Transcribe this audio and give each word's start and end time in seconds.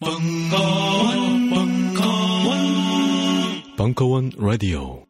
벙커원, 0.00 1.50
벙커원, 1.50 2.56
벙커원 3.76 4.30
라디오. 4.38 5.04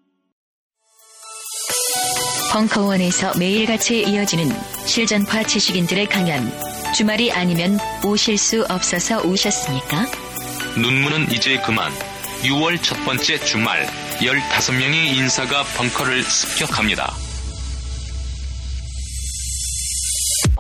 벙커원에서 2.51 3.39
매일같이 3.39 4.01
이어지는 4.05 4.49
실전파 4.87 5.43
지식인들의 5.43 6.07
강연. 6.07 6.51
주말이 6.97 7.31
아니면 7.31 7.79
오실 8.03 8.39
수 8.39 8.65
없어서 8.71 9.21
오셨습니까? 9.29 10.07
눈물은 10.81 11.33
이제 11.33 11.59
그만. 11.59 11.93
6월 12.45 12.83
첫 12.83 12.97
번째 13.05 13.39
주말 13.41 13.85
15명의 14.21 15.15
인사가 15.19 15.65
벙커를 15.77 16.23
습격합니다. 16.23 17.15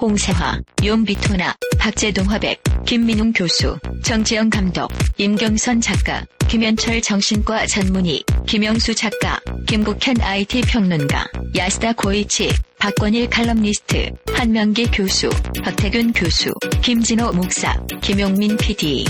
홍세화, 0.01 0.61
용비토나, 0.85 1.57
박재동 1.77 2.31
화백, 2.31 2.63
김민웅 2.87 3.33
교수, 3.33 3.77
정지영 4.05 4.49
감독, 4.49 4.89
임경선 5.17 5.81
작가, 5.81 6.23
김현철 6.49 7.03
정신과 7.03 7.67
전문의, 7.67 8.25
김영수 8.47 8.95
작가, 8.95 9.39
김국현 9.67 10.19
IT 10.19 10.63
평론가, 10.63 11.27
야스다 11.55 11.93
고이치, 11.93 12.51
박권일 12.79 13.29
칼럼니스트, 13.29 14.11
한명기 14.33 14.87
교수, 14.87 15.29
박태균 15.63 16.15
교수, 16.15 16.51
김진호 16.81 17.33
목사, 17.33 17.77
김용민 18.01 18.57
PD. 18.57 19.05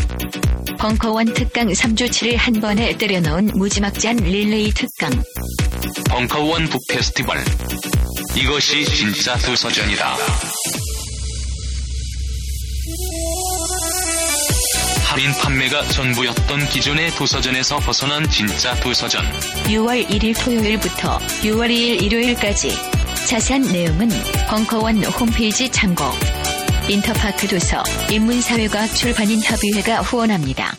벙커원 0.80 1.32
특강 1.34 1.68
3주 1.68 2.08
7일 2.08 2.36
한 2.36 2.54
번에 2.54 2.96
때려넣은 2.98 3.52
무지막지한 3.54 4.16
릴레이 4.16 4.70
특강. 4.70 5.10
벙커원 6.10 6.68
북 6.68 6.80
페스티벌. 6.88 7.38
이것이 8.36 8.84
진짜 8.84 9.36
도서전이다. 9.38 10.16
할인 15.18 15.32
판매가 15.32 15.82
전부였던 15.88 16.68
기존의 16.68 17.10
도서전에서 17.10 17.80
벗어난 17.80 18.22
진짜 18.30 18.72
도서전. 18.76 19.20
6월 19.64 20.08
1일 20.08 20.40
토요일부터 20.40 21.18
6월 21.18 21.68
2일 21.70 22.04
일요일까지 22.04 22.70
자세한 23.26 23.62
내용은 23.62 24.08
벙커원 24.48 25.02
홈페이지 25.06 25.68
참고. 25.72 26.04
인터파크 26.88 27.48
도서 27.48 27.82
인문사회과학 28.12 28.94
출판인 28.94 29.42
협의회가 29.42 30.02
후원합니다. 30.02 30.76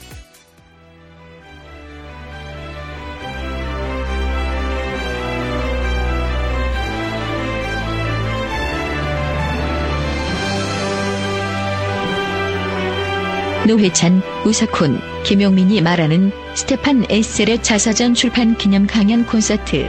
노회찬, 13.70 14.24
우석훈, 14.48 15.00
김용민이 15.24 15.80
말하는 15.82 16.32
스테판 16.56 17.06
에셀의 17.08 17.62
자서전 17.62 18.16
출판 18.16 18.58
기념 18.58 18.88
강연 18.88 19.28
콘서트. 19.28 19.88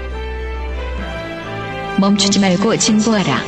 멈추지 1.99 2.41
말고 2.41 2.77
진보하라. 2.77 3.43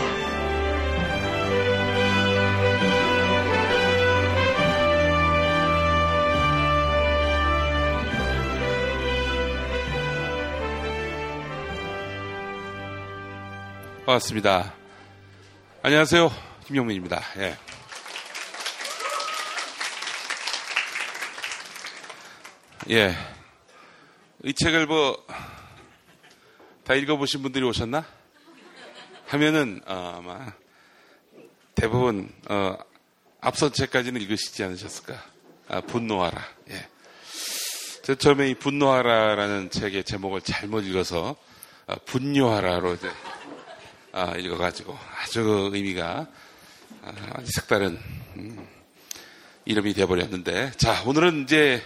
반갑습니다. 14.07 14.73
안녕하세요. 15.83 16.31
김용민입니다. 16.65 17.21
예. 17.37 17.55
예. 22.91 23.15
이 24.43 24.53
책을 24.53 24.87
뭐, 24.87 25.25
다 26.85 26.95
읽어보신 26.95 27.43
분들이 27.43 27.65
오셨나? 27.65 28.05
하면은, 29.27 29.81
어, 29.87 30.15
아마, 30.19 30.53
대부분, 31.75 32.33
어, 32.49 32.77
앞선 33.41 33.73
책까지는 33.73 34.21
읽으시지 34.21 34.65
않으셨을까? 34.65 35.23
아, 35.69 35.81
분노하라. 35.83 36.43
예. 36.71 36.89
저 38.03 38.17
처음에 38.17 38.51
이 38.51 38.55
분노하라라는 38.55 39.71
책의 39.71 40.05
제목을 40.05 40.41
잘못 40.41 40.85
읽어서, 40.85 41.37
아, 41.87 41.95
분뇨하라로 42.05 42.95
이제, 42.95 43.09
아, 44.15 44.37
읽어가지고 44.37 44.99
아주 45.23 45.43
그 45.43 45.71
의미가 45.73 46.27
아, 47.03 47.41
색다른 47.45 47.99
음, 48.37 48.69
이름이 49.65 49.95
되어버렸는데 49.95 50.73
자 50.77 51.03
오늘은 51.07 51.45
이제 51.45 51.83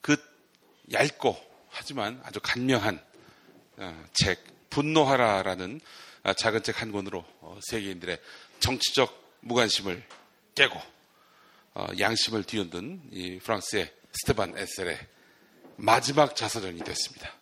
그 0.00 0.16
얇고 0.92 1.36
하지만 1.68 2.20
아주 2.24 2.40
간명한 2.42 3.02
어, 3.78 4.04
책 4.12 4.44
분노하라라는 4.70 5.80
아, 6.24 6.34
작은 6.34 6.62
책 6.62 6.82
한 6.82 6.92
권으로 6.92 7.24
어, 7.40 7.58
세계인들의 7.62 8.20
정치적 8.60 9.38
무관심을 9.40 10.02
깨고 10.54 10.80
어, 11.74 11.86
양심을 11.98 12.44
뒤흔든 12.44 13.10
이 13.12 13.38
프랑스의 13.38 13.92
스테반 14.12 14.56
에셀의 14.58 14.98
마지막 15.76 16.34
자서전이 16.34 16.80
됐습니다. 16.80 17.32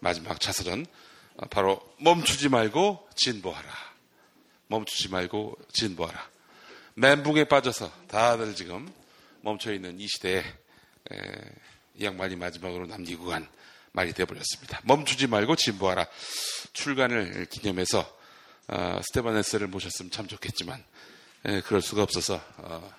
마지막 0.00 0.40
자서전 0.40 0.84
바로 1.50 1.80
멈추지 1.98 2.48
말고 2.50 3.08
진보하라. 3.14 3.70
멈추지 4.66 5.08
말고 5.08 5.58
진보하라. 5.72 6.30
멘붕에 6.94 7.44
빠져서 7.44 7.90
다들 8.08 8.54
지금 8.54 8.92
멈춰 9.40 9.72
있는 9.72 9.98
이 9.98 10.06
시대에 10.06 10.44
이 12.02 12.04
양반이 12.04 12.34
마지막으로 12.34 12.86
남기고 12.86 13.26
간 13.26 13.48
말이 13.92 14.12
되어버렸습니다. 14.12 14.80
멈추지 14.82 15.28
말고 15.28 15.54
진보하라. 15.54 16.08
출간을 16.72 17.46
기념해서 17.46 18.18
어, 18.66 19.00
스테바네스를 19.04 19.68
모셨으면 19.68 20.10
참 20.10 20.26
좋겠지만 20.26 20.82
에, 21.44 21.60
그럴 21.60 21.80
수가 21.80 22.02
없어서 22.02 22.42
어, 22.56 22.92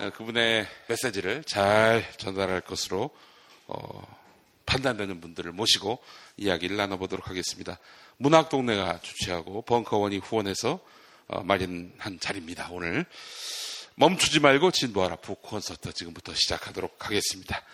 에, 0.00 0.10
그분의 0.10 0.68
메시지를 0.86 1.42
잘 1.42 2.08
전달할 2.18 2.60
것으로 2.60 3.10
어, 3.66 4.16
판단되는 4.64 5.20
분들을 5.20 5.50
모시고 5.50 6.00
이야기를 6.36 6.76
나눠보도록 6.76 7.28
하겠습니다. 7.28 7.80
문학동네가 8.18 9.00
주최하고 9.00 9.62
벙커원이 9.62 10.18
후원해서 10.18 10.78
어, 11.26 11.42
마련한 11.42 12.20
자리입니다. 12.20 12.68
오늘 12.70 13.06
멈추지 13.96 14.38
말고 14.38 14.70
진보하라 14.70 15.16
북 15.16 15.42
콘서트 15.42 15.92
지금부터 15.92 16.32
시작하도록 16.32 17.04
하겠습니다. 17.04 17.64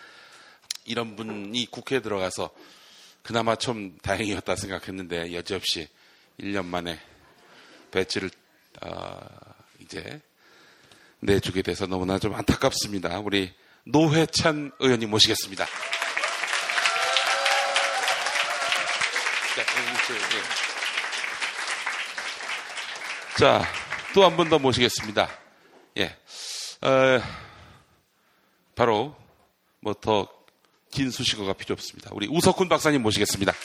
이런 0.85 1.15
분이 1.15 1.67
국회에 1.71 1.99
들어가서 1.99 2.51
그나마 3.23 3.55
좀 3.55 3.97
다행이었다 4.01 4.55
생각했는데 4.55 5.33
여지없이 5.33 5.87
1년 6.39 6.65
만에 6.65 6.99
배지를 7.91 8.29
어, 8.83 9.19
이제 9.79 10.21
내주게 11.19 11.61
돼서 11.61 11.87
너무나 11.87 12.19
좀 12.19 12.35
안타깝습니다. 12.35 13.19
우리 13.19 13.51
노회찬 13.85 14.71
의원님 14.79 15.09
모시겠습니다. 15.09 15.65
자, 23.39 23.63
또한번더 24.13 24.59
모시겠습니다. 24.59 25.29
예. 25.97 26.15
어, 26.81 27.21
바로 28.75 29.15
뭐 29.79 29.93
더 29.93 30.34
긴 30.95 31.11
수식어가 31.11 31.51
필요 31.53 31.73
없습니다. 31.73 32.09
우리 32.13 32.25
우석훈 32.31 32.69
박사님 32.69 33.01
모시겠습니다. 33.03 33.51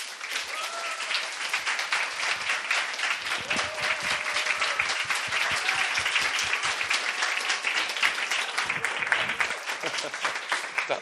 자, 10.89 11.01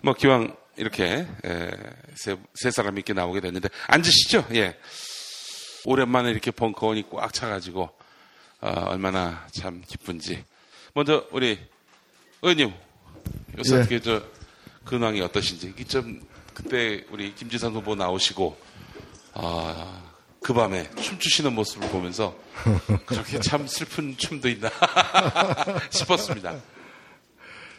뭐 0.00 0.14
기왕 0.14 0.56
이렇게 0.76 1.26
에, 1.44 1.70
세, 2.14 2.36
세 2.54 2.70
사람이 2.70 2.98
이렇게 2.98 3.12
나오게 3.12 3.40
됐는데 3.40 3.68
앉으시죠. 3.88 4.46
예. 4.54 4.78
오랜만에 5.86 6.30
이렇게 6.30 6.52
벙커원이 6.52 7.10
꽉 7.10 7.34
차가지고 7.34 7.90
어, 8.60 8.70
얼마나 8.86 9.44
참 9.60 9.82
기쁜지. 9.84 10.44
먼저 10.94 11.26
우리 11.32 11.58
의원님 12.42 12.72
요새 13.58 13.74
예. 13.74 13.80
어떻게 13.80 14.00
저 14.00 14.35
근황이 14.86 15.20
어떠신지. 15.20 15.74
좀 15.86 16.20
그때 16.54 17.04
우리 17.10 17.34
김지선 17.34 17.74
후보 17.74 17.94
나오시고 17.94 18.56
아, 19.34 20.02
그 20.40 20.54
밤에 20.54 20.88
춤추시는 20.92 21.54
모습을 21.54 21.88
보면서 21.90 22.34
그렇게 23.04 23.38
참 23.40 23.66
슬픈 23.66 24.16
춤도 24.16 24.48
있나 24.48 24.70
싶었습니다. 25.90 26.54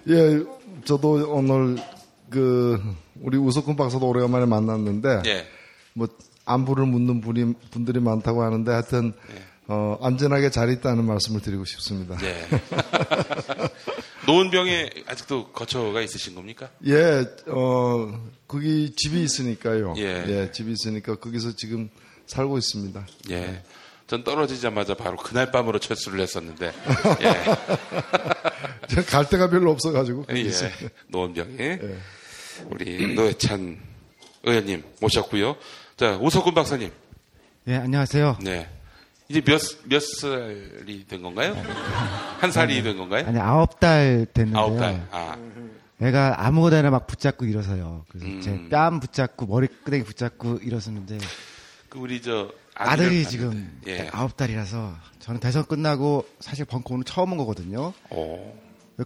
예, 0.10 0.44
저도 0.86 1.34
오늘 1.34 1.78
그 2.30 2.80
우리 3.22 3.38
우석훈 3.38 3.76
박사도 3.76 4.08
오래간만에 4.08 4.46
만났는데 4.46 5.24
예. 5.26 5.48
뭐 5.94 6.08
안부를 6.46 6.86
묻는 6.86 7.22
분이, 7.22 7.54
분들이 7.72 8.00
많다고 8.00 8.44
하는데 8.44 8.72
하여튼 8.72 9.14
예. 9.34 9.42
어, 9.70 9.98
안전하게 10.02 10.50
잘 10.50 10.70
있다는 10.70 11.06
말씀을 11.06 11.42
드리고 11.42 11.66
싶습니다. 11.66 12.16
예. 12.24 12.48
노원병에 14.28 14.90
아직도 15.08 15.48
거처가 15.54 16.02
있으신 16.02 16.36
겁니까? 16.36 16.70
예, 16.86 17.26
어, 17.48 18.30
거기 18.46 18.94
집이 18.94 19.24
있으니까요. 19.24 19.96
예. 19.98 20.52
집이 20.52 20.74
있으니까 20.74 21.16
거기서 21.16 21.56
지금 21.56 21.90
살고 22.26 22.58
있습니다. 22.58 23.08
예. 23.32 23.64
전 24.06 24.24
떨어지자마자 24.26 24.96
바로 24.96 25.16
그날 25.16 25.50
밤으로 25.52 25.80
철수를 25.80 26.20
했었는데, 26.20 26.68
예. 27.24 27.44
제가 28.90 29.02
갈 29.08 29.30
데가 29.30 29.50
별로 29.50 29.72
없어가지고. 29.72 30.26
예. 30.36 30.52
노원병에 31.08 31.80
우리 32.70 33.16
노회찬 33.16 33.80
의원님 34.44 34.84
모셨고요. 35.00 35.56
자, 35.96 36.18
오석훈 36.18 36.54
박사님. 36.54 36.92
네, 37.64 37.78
안녕하세요. 37.78 38.40
네. 38.44 38.70
이제 39.30 39.42
몇, 39.42 39.62
몇 39.86 40.02
살이 40.02 41.06
된 41.08 41.22
건가요? 41.22 41.54
한 42.40 42.52
살이 42.52 42.82
된 42.82 42.98
건가요? 42.98 43.26
아니, 43.28 43.40
아홉 43.40 43.80
달 43.80 44.26
됐는데요. 44.34 44.62
아홉 44.62 44.78
달. 44.78 45.08
아, 45.12 45.38
애가 46.02 46.46
아무거나 46.46 46.90
막 46.90 47.08
붙잡고 47.08 47.46
일어서요. 47.46 48.06
그래서 48.10 48.28
음. 48.28 48.42
제뺨 48.42 49.00
붙잡고 49.00 49.48
머리 49.48 49.68
끄댕이 49.68 50.04
붙잡고 50.04 50.58
일어서는데 50.58 51.18
그 51.90 52.00
우리 52.00 52.22
저 52.22 52.52
아들이 52.76 53.26
지금 53.26 53.80
예. 53.88 54.08
아홉 54.12 54.38
달이라서 54.38 54.96
저는 55.20 55.40
대선 55.40 55.66
끝나고 55.66 56.28
사실 56.40 56.66
벙커 56.66 56.94
오늘 56.94 57.04
처음 57.04 57.32
온 57.32 57.38
거거든요. 57.40 57.94
오. 58.12 58.56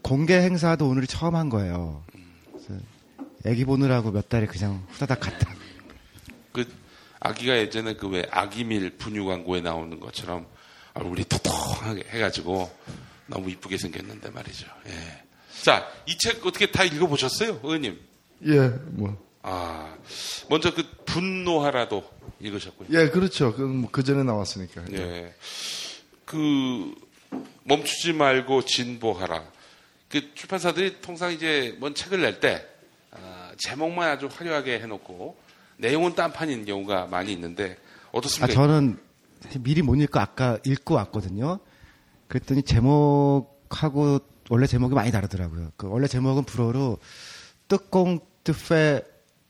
공개 0.04 0.36
행사도 0.36 0.88
오늘이 0.88 1.08
처음 1.08 1.36
한 1.36 1.50
거예요. 1.50 2.04
그래서 2.52 2.84
애기 3.46 3.66
보느라고 3.66 4.12
몇 4.12 4.28
달이 4.30 4.48
그냥 4.48 4.86
후다닥 4.90 5.20
갔다. 5.22 5.50
그 6.52 6.66
아기가 7.22 7.58
예전에 7.58 7.94
그 7.94 8.08
왜 8.10 8.24
아기밀 8.32 8.98
분유 8.98 9.26
광고에 9.26 9.62
나오는 9.62 10.00
것처럼 10.00 10.48
얼굴이 10.94 11.24
톡톡하게 11.26 12.04
해가지고 12.10 12.70
너무 13.28 13.50
이쁘게 13.50 13.78
생겼는데 13.78 14.30
말이죠. 14.32 14.68
예. 14.88 15.24
자, 15.64 15.88
이 16.08 16.18
책 16.18 16.46
어떻게 16.46 16.70
다 16.72 16.84
읽어보셨어요, 16.84 17.62
의원님? 17.64 18.00
예, 18.48 18.58
뭐. 18.88 19.18
아, 19.44 19.96
먼저 20.50 20.74
그 20.74 20.84
분노하라도 21.06 22.04
읽으셨고요. 22.42 22.90
예, 22.92 23.10
그렇죠. 23.10 23.54
그, 23.56 23.62
뭐, 23.62 23.90
그 23.92 24.04
전에 24.04 24.24
나왔으니까. 24.24 24.84
예. 24.94 25.34
그 26.26 26.94
멈추지 27.64 28.14
말고 28.14 28.66
진보하라. 28.66 29.44
그 30.10 30.34
출판사들이 30.34 31.02
통상 31.02 31.32
이제 31.32 31.76
뭔 31.80 31.94
책을 31.96 32.20
낼 32.22 32.40
때 32.40 32.66
아, 33.12 33.52
제목만 33.60 34.10
아주 34.10 34.28
화려하게 34.32 34.80
해놓고 34.80 35.38
내용은 35.82 36.16
딴판인 36.16 36.66
경우가 36.66 37.08
많이 37.08 37.34
있는데 37.34 37.76
아, 38.06 38.10
어떻습니까? 38.14 38.54
저는 38.54 39.00
사실 39.42 39.62
미리 39.62 39.82
못 39.82 39.96
읽고 39.96 40.20
아까 40.20 40.58
읽고 40.66 40.94
왔거든요. 40.96 41.60
그랬더니 42.28 42.64
제목하고 42.64 44.20
원래 44.50 44.68
제목이 44.68 44.94
많이 44.94 45.12
다르더라고요. 45.12 45.72
그 45.76 45.88
원래 45.88 46.08
제목은 46.08 46.44
불어로 46.44 47.00
뜨꽁 47.68 48.20
뜨페 48.44 49.02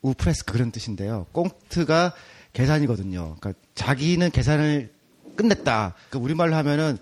우프레스크 0.02 0.54
그런 0.54 0.72
뜻인데요. 0.72 1.28
꽁트가 1.32 2.14
계산이거든요. 2.54 3.36
그러니까 3.40 3.54
자기는 3.76 4.32
계산을 4.32 4.92
끝냈다. 5.36 5.96
그러니까 6.10 6.20
우리말로 6.20 6.56
하면은 6.56 6.98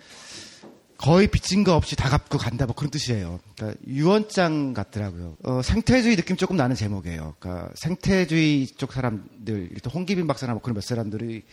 거의 0.99 1.27
빚진 1.27 1.63
거 1.63 1.75
없이 1.75 1.95
다 1.95 2.09
갚고 2.09 2.37
간다 2.37 2.65
뭐 2.65 2.75
그런 2.75 2.91
뜻이에요. 2.91 3.39
그러니까 3.55 3.79
유언장 3.87 4.73
같더라고요. 4.73 5.37
어, 5.43 5.61
생태주의 5.63 6.17
느낌 6.17 6.35
조금 6.35 6.57
나는 6.57 6.75
제목이에요. 6.75 7.35
그러니까 7.39 7.71
생태주의 7.75 8.67
쪽 8.67 8.91
사람들, 8.91 9.69
일단 9.71 9.93
홍기빈 9.93 10.27
박사나 10.27 10.53
뭐 10.53 10.61
그런 10.61 10.75
몇 10.75 10.81
사람들이 10.81 11.43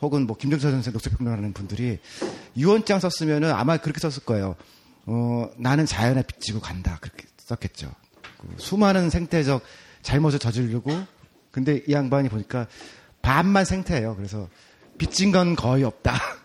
혹은 0.00 0.26
뭐 0.26 0.36
김정철 0.36 0.70
선생 0.70 0.92
녹색평론하는 0.92 1.52
분들이 1.52 1.98
유언장 2.56 3.00
썼으면은 3.00 3.50
아마 3.50 3.76
그렇게 3.76 3.98
썼을 3.98 4.24
거예요. 4.24 4.54
어, 5.06 5.50
나는 5.56 5.84
자연에 5.84 6.22
빚지고 6.22 6.60
간다 6.60 6.98
그렇게 7.00 7.24
썼겠죠. 7.38 7.92
그 8.38 8.54
수많은 8.58 9.10
생태적 9.10 9.62
잘못을 10.02 10.38
저지르고 10.38 10.92
근데 11.50 11.82
이 11.88 11.92
양반이 11.92 12.28
보니까 12.28 12.68
반만 13.20 13.64
생태예요. 13.64 14.14
그래서 14.14 14.48
빚진 14.96 15.32
건 15.32 15.56
거의 15.56 15.82
없다. 15.82 16.14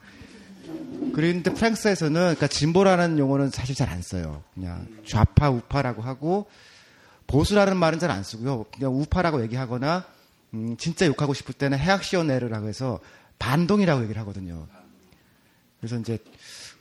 그런데 1.13 1.53
프랑스에서는 1.53 2.13
그러니까 2.13 2.47
진보라는 2.47 3.19
용어는 3.19 3.49
사실 3.49 3.75
잘 3.75 3.89
안 3.89 4.01
써요. 4.01 4.43
그냥 4.53 4.87
좌파 5.05 5.49
우파라고 5.49 6.01
하고 6.01 6.47
보수라는 7.27 7.77
말은 7.77 7.99
잘 7.99 8.11
안 8.11 8.23
쓰고요. 8.23 8.65
그냥 8.71 8.93
우파라고 8.93 9.41
얘기하거나 9.43 10.05
음, 10.53 10.77
진짜 10.77 11.05
욕하고 11.05 11.33
싶을 11.33 11.53
때는 11.53 11.77
해악시오네르라고 11.77 12.67
해서 12.67 12.99
반동이라고 13.39 14.03
얘기를 14.03 14.19
하거든요. 14.21 14.67
그래서 15.79 15.97
이제 15.97 16.17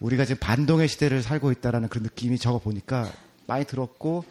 우리가 0.00 0.24
지금 0.24 0.38
반동의 0.40 0.88
시대를 0.88 1.22
살고 1.22 1.52
있다라는 1.52 1.88
그런 1.88 2.04
느낌이 2.04 2.38
적어 2.38 2.58
보니까 2.58 3.10
많이 3.46 3.64
들었고 3.64 4.24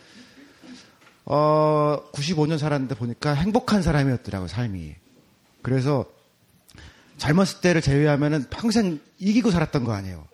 어 1.26 1.98
95년 2.14 2.58
살았는데 2.58 2.96
보니까 2.96 3.34
행복한 3.34 3.82
사람이었더라고요, 3.82 4.48
삶이. 4.48 4.96
그래서 5.62 6.06
젊었을 7.18 7.62
때를 7.62 7.82
제외하면은 7.82 8.46
평생 8.50 9.00
이기고 9.20 9.52
살았던 9.52 9.84
거 9.84 9.94
아니에요. 9.94 10.28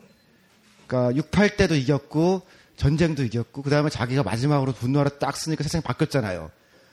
그러니까 0.88 1.16
68 1.16 1.58
때도 1.58 1.76
이겼고 1.76 2.42
전쟁도 2.76 3.24
이겼고 3.24 3.62
그다음에 3.62 3.90
자기가 3.90 4.24
마지막으로 4.24 4.74
분노하러 4.74 5.12
딱 5.20 5.38
쓰니까 5.38 5.64
세상이 5.64 5.84
바뀌었잖아요. 5.84 6.50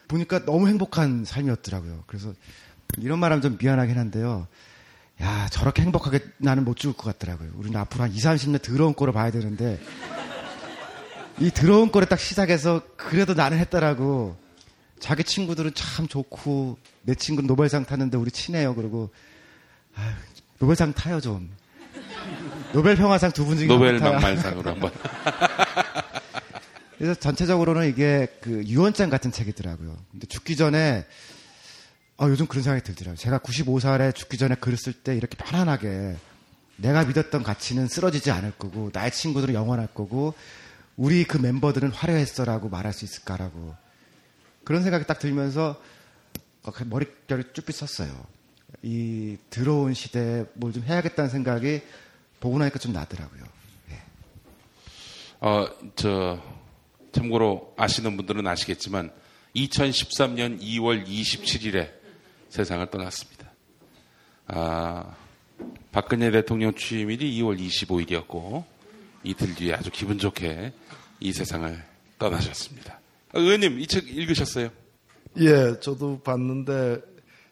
보니까 0.07 0.45
너무 0.45 0.67
행복한 0.67 1.25
삶이었더라고요. 1.25 2.03
그래서 2.07 2.33
이런 2.97 3.19
말하면 3.19 3.41
좀 3.41 3.57
미안하긴 3.59 3.97
한데요. 3.97 4.47
야, 5.21 5.47
저렇게 5.51 5.81
행복하게 5.81 6.21
나는 6.37 6.63
못 6.63 6.77
죽을 6.77 6.95
것 6.95 7.03
같더라고요. 7.03 7.51
우리는 7.55 7.77
앞으로 7.79 8.03
한 8.03 8.11
2, 8.11 8.15
30년 8.17 8.61
더러운 8.61 8.93
꼴을 8.93 9.13
봐야 9.13 9.31
되는데 9.31 9.79
이 11.39 11.51
더러운 11.51 11.89
꼴에 11.89 12.05
딱 12.05 12.19
시작해서 12.19 12.81
그래도 12.95 13.33
나는 13.33 13.57
했다라고 13.59 14.37
자기 14.99 15.23
친구들은 15.23 15.73
참 15.73 16.07
좋고 16.07 16.77
내 17.03 17.15
친구는 17.15 17.47
노벨상 17.47 17.85
탔는데 17.85 18.17
우리 18.17 18.31
친해요. 18.31 18.75
그러고 18.75 19.09
아유, 19.95 20.11
노벨상 20.59 20.93
타요 20.93 21.19
좀. 21.21 21.49
노벨 22.73 22.95
평화상 22.95 23.31
두 23.31 23.45
분 23.45 23.57
중에 23.57 23.67
노벨. 23.67 23.99
막말상으로 23.99 24.69
한번. 24.71 24.91
그래서 26.97 27.13
전체적으로는 27.19 27.87
이게 27.89 28.27
그 28.41 28.63
유언장 28.65 29.09
같은 29.09 29.31
책이더라고요. 29.31 29.97
근데 30.11 30.27
죽기 30.27 30.55
전에 30.55 31.05
아, 32.17 32.27
요즘 32.27 32.45
그런 32.47 32.63
생각이 32.63 32.83
들더라고요. 32.83 33.15
제가 33.15 33.39
95살에 33.39 34.13
죽기 34.13 34.37
전에 34.37 34.55
글을 34.55 34.77
쓸 34.77 34.91
때 34.93 35.15
이렇게 35.15 35.37
편안하게 35.37 36.17
내가 36.75 37.05
믿었던 37.05 37.43
가치는 37.43 37.87
쓰러지지 37.87 38.31
않을 38.31 38.51
거고 38.51 38.89
나의 38.93 39.11
친구들은 39.11 39.53
영원할 39.53 39.87
거고 39.87 40.33
우리 40.97 41.23
그 41.23 41.37
멤버들은 41.37 41.91
화려했어라고 41.91 42.67
말할 42.67 42.91
수 42.91 43.05
있을까라고 43.05 43.73
그런 44.65 44.83
생각이 44.83 45.05
딱 45.07 45.19
들면서 45.19 45.81
어, 46.63 46.71
그 46.71 46.83
머릿결을 46.83 47.53
쭈삣 47.53 47.71
썼어요. 47.73 48.11
이 48.83 49.37
들어온 49.49 49.93
시대에 49.93 50.45
뭘 50.53 50.71
좀 50.73 50.83
해야겠다는 50.83 51.29
생각이 51.29 51.81
보고 52.39 52.57
나니까 52.57 52.79
좀 52.79 52.93
나더라고요. 52.93 53.43
어, 55.41 55.65
저, 55.95 56.41
참고로 57.11 57.73
아시는 57.77 58.17
분들은 58.17 58.45
아시겠지만 58.45 59.11
2013년 59.55 60.61
2월 60.61 61.05
27일에 61.07 61.89
세상을 62.49 62.85
떠났습니다. 62.89 63.49
아, 64.47 65.15
박근혜 65.91 66.29
대통령 66.31 66.73
취임일이 66.73 67.39
2월 67.39 67.57
25일이었고 67.59 68.63
이틀 69.23 69.55
뒤에 69.55 69.73
아주 69.75 69.89
기분 69.91 70.17
좋게 70.19 70.73
이 71.19 71.33
세상을 71.33 71.83
떠나셨습니다. 72.19 72.99
아, 73.33 73.39
의원님 73.39 73.79
이 73.79 73.87
책 73.87 74.07
읽으셨어요? 74.09 74.69
예, 75.39 75.79
저도 75.79 76.19
봤는데 76.21 76.99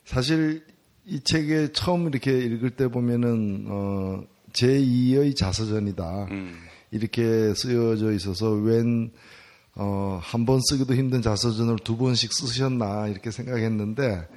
사실 0.05 0.65
이 1.07 1.21
책에 1.23 1.71
처음 1.71 2.07
이렇게 2.07 2.37
읽을 2.37 2.71
때 2.71 2.89
보면은 2.89 3.65
어, 3.69 4.23
제2의 4.51 5.35
자서전이다. 5.37 6.27
음. 6.31 6.53
이렇게 6.91 7.53
쓰여져 7.53 8.11
있어서 8.13 8.51
웬 8.51 9.11
어, 9.75 10.19
한 10.21 10.45
번 10.45 10.59
쓰기도 10.67 10.95
힘든 10.95 11.21
자서전을 11.21 11.77
두 11.83 11.97
번씩 11.97 12.33
쓰셨나 12.33 13.07
이렇게 13.07 13.31
생각했는데 13.31 14.27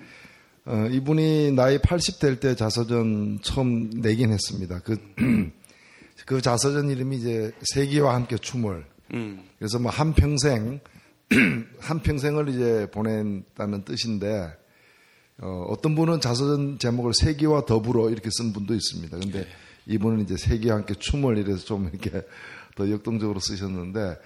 어, 0.66 0.86
이분이 0.92 1.52
나이 1.52 1.78
80 1.78 2.20
될 2.20 2.38
때 2.38 2.54
자서전 2.54 3.40
처음 3.42 3.90
내긴 3.90 4.30
했습니다. 4.32 4.78
그, 4.80 4.96
그 6.26 6.40
자서전 6.40 6.90
이름이 6.90 7.16
이제 7.16 7.50
세기와 7.62 8.14
함께 8.14 8.36
춤을 8.36 8.84
음. 9.14 9.42
그래서 9.58 9.78
뭐 9.80 9.90
한평생 9.90 10.80
한평생을 11.80 12.48
이제 12.50 12.86
보낸다는 12.92 13.84
뜻인데 13.84 14.59
어, 15.42 15.66
어떤 15.68 15.94
분은 15.94 16.20
자서전 16.20 16.78
제목을 16.78 17.12
세기와 17.14 17.64
더불어 17.64 18.10
이렇게 18.10 18.28
쓴 18.30 18.52
분도 18.52 18.74
있습니다. 18.74 19.18
근데 19.18 19.46
이분은 19.86 20.20
이제 20.20 20.36
세기와 20.36 20.76
함께 20.76 20.94
춤을 20.94 21.38
이래서 21.38 21.64
좀 21.64 21.88
이렇게 21.92 22.22
더 22.76 22.90
역동적으로 22.90 23.40
쓰셨는데 23.40 24.18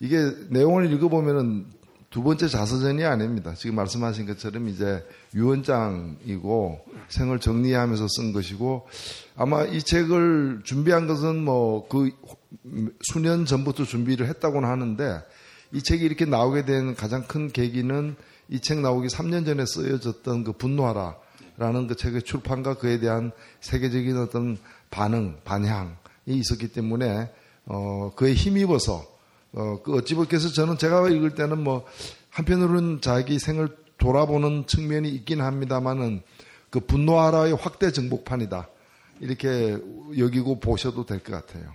이게 0.00 0.18
내용을 0.50 0.92
읽어보면은 0.92 1.66
두 2.10 2.22
번째 2.22 2.48
자서전이 2.48 3.04
아닙니다. 3.04 3.52
지금 3.54 3.76
말씀하신 3.76 4.26
것처럼 4.26 4.68
이제 4.68 5.04
유언장이고 5.34 6.80
생을 7.08 7.38
정리하면서 7.38 8.06
쓴 8.08 8.32
것이고 8.32 8.88
아마 9.36 9.64
이 9.64 9.82
책을 9.82 10.62
준비한 10.64 11.06
것은 11.06 11.44
뭐그 11.44 12.10
음, 12.64 12.90
수년 13.12 13.44
전부터 13.44 13.84
준비를 13.84 14.26
했다고는 14.28 14.68
하는데 14.68 15.20
이 15.72 15.82
책이 15.82 16.02
이렇게 16.02 16.24
나오게 16.24 16.64
된 16.64 16.94
가장 16.94 17.24
큰 17.26 17.48
계기는 17.48 18.16
이 18.50 18.60
책 18.60 18.80
나오기 18.80 19.08
3년 19.08 19.44
전에 19.44 19.66
쓰여졌던 19.66 20.44
그 20.44 20.52
분노하라라는 20.52 21.86
그 21.88 21.96
책의 21.96 22.22
출판과 22.22 22.74
그에 22.74 22.98
대한 22.98 23.32
세계적인 23.60 24.16
어떤 24.18 24.56
반응, 24.90 25.38
반향이 25.44 25.92
있었기 26.26 26.68
때문에 26.68 27.30
어 27.66 28.12
그에 28.16 28.32
힘입어서 28.34 29.04
어 29.52 29.82
그 29.82 29.94
어찌 29.96 30.14
보께서 30.14 30.48
저는 30.50 30.78
제가 30.78 31.08
읽을 31.08 31.34
때는 31.34 31.62
뭐 31.62 31.86
한편으로는 32.30 33.00
자기 33.00 33.38
생을 33.38 33.76
돌아보는 33.98 34.66
측면이 34.66 35.08
있긴 35.10 35.40
합니다만은 35.40 36.22
그 36.70 36.80
분노하라의 36.80 37.54
확대 37.54 37.90
정복판이다 37.92 38.68
이렇게 39.20 39.76
여기고 40.16 40.60
보셔도 40.60 41.04
될 41.04 41.18
것 41.20 41.32
같아요. 41.32 41.74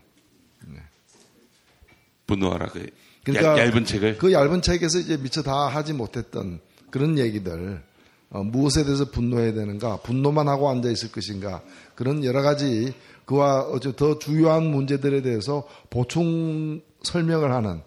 분노하라 2.28 2.68
그 2.68 2.90
그러니까 3.24 3.58
얇, 3.58 3.76
은 3.76 3.86
책을 3.86 4.18
그 4.18 4.34
얇은 4.34 4.62
책에서 4.62 5.00
이제 5.00 5.18
미처 5.18 5.42
다 5.42 5.68
하지 5.68 5.94
못했던 5.94 6.60
그런 6.90 7.18
얘기들 7.18 7.82
어, 8.30 8.44
무엇에 8.44 8.84
대해서 8.84 9.06
분노해야 9.06 9.54
되는가 9.54 9.98
분노만 9.98 10.48
하고 10.48 10.70
앉아 10.70 10.90
있을 10.90 11.12
것인가 11.12 11.62
그런 11.96 12.24
여러 12.26 12.42
가지 12.42 12.94
그와 13.26 13.62
어째 13.62 13.96
더 13.96 14.20
주요한 14.20 14.66
문제들에 14.66 15.22
대해서 15.22 15.68
보충 15.90 16.82
설명을 17.04 17.52
하는 17.52 17.82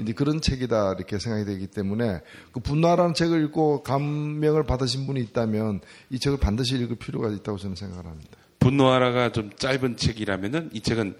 이제 0.00 0.12
그런 0.12 0.40
책이다 0.40 0.94
이렇게 0.96 1.18
생각이 1.18 1.44
되기 1.44 1.66
때문에 1.66 2.20
그 2.52 2.60
분노하라는 2.60 3.14
책을 3.14 3.44
읽고 3.44 3.82
감명을 3.82 4.64
받으신 4.64 5.06
분이 5.06 5.20
있다면 5.20 5.80
이 6.10 6.18
책을 6.18 6.38
반드시 6.38 6.76
읽을 6.76 6.96
필요가 6.96 7.28
있다고 7.28 7.58
저는 7.58 7.76
생각을 7.76 8.06
합니다. 8.06 8.30
분노하라가 8.58 9.32
좀 9.32 9.50
짧은 9.56 9.96
책이라면은 9.96 10.70
이 10.72 10.80
책은 10.80 11.16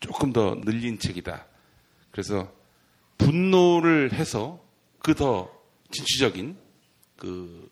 조금 0.00 0.32
더 0.32 0.56
늘린 0.64 0.98
책이다. 0.98 1.46
그래서 2.10 2.48
분노를 3.18 4.12
해서 4.12 4.62
그 5.00 5.14
더 5.14 5.50
진취적인 5.90 6.56
그 7.16 7.70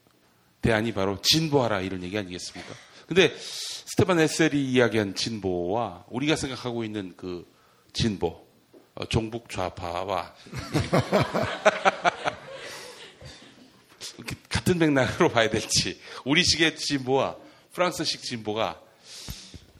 대안이 0.60 0.92
바로 0.92 1.20
진보하라 1.20 1.80
이런 1.80 2.02
얘기 2.04 2.16
아니겠습니까? 2.16 2.72
근데 3.06 3.34
스테반 3.36 4.20
에셀이 4.20 4.70
이야기한 4.70 5.14
진보와 5.14 6.04
우리가 6.08 6.36
생각하고 6.36 6.84
있는 6.84 7.14
그 7.16 7.50
진보, 7.92 8.46
어, 8.94 9.04
종북 9.06 9.50
좌파와 9.50 10.34
같은 14.48 14.78
맥락으로 14.78 15.30
봐야 15.30 15.50
될지 15.50 16.00
우리식의 16.24 16.76
진보와 16.76 17.36
프랑스식 17.72 18.22
진보가 18.22 18.80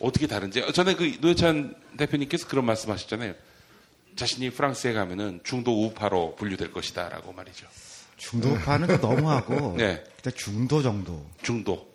어떻게 0.00 0.26
다른지 0.26 0.64
전에 0.72 0.94
그 0.94 1.16
노회찬 1.20 1.76
대표님께서 1.96 2.48
그런 2.48 2.64
말씀하셨잖아요. 2.64 3.34
자신이 4.16 4.50
프랑스에 4.50 4.92
가면은 4.92 5.40
중도 5.44 5.86
우파로 5.86 6.36
분류될 6.36 6.72
것이다라고 6.72 7.32
말이죠. 7.32 7.66
중도파는 8.16 8.88
좀 8.88 9.00
너무하고 9.00 9.76
네. 9.78 10.02
일단 10.16 10.32
중도 10.36 10.82
정도. 10.82 11.26
중도. 11.42 11.92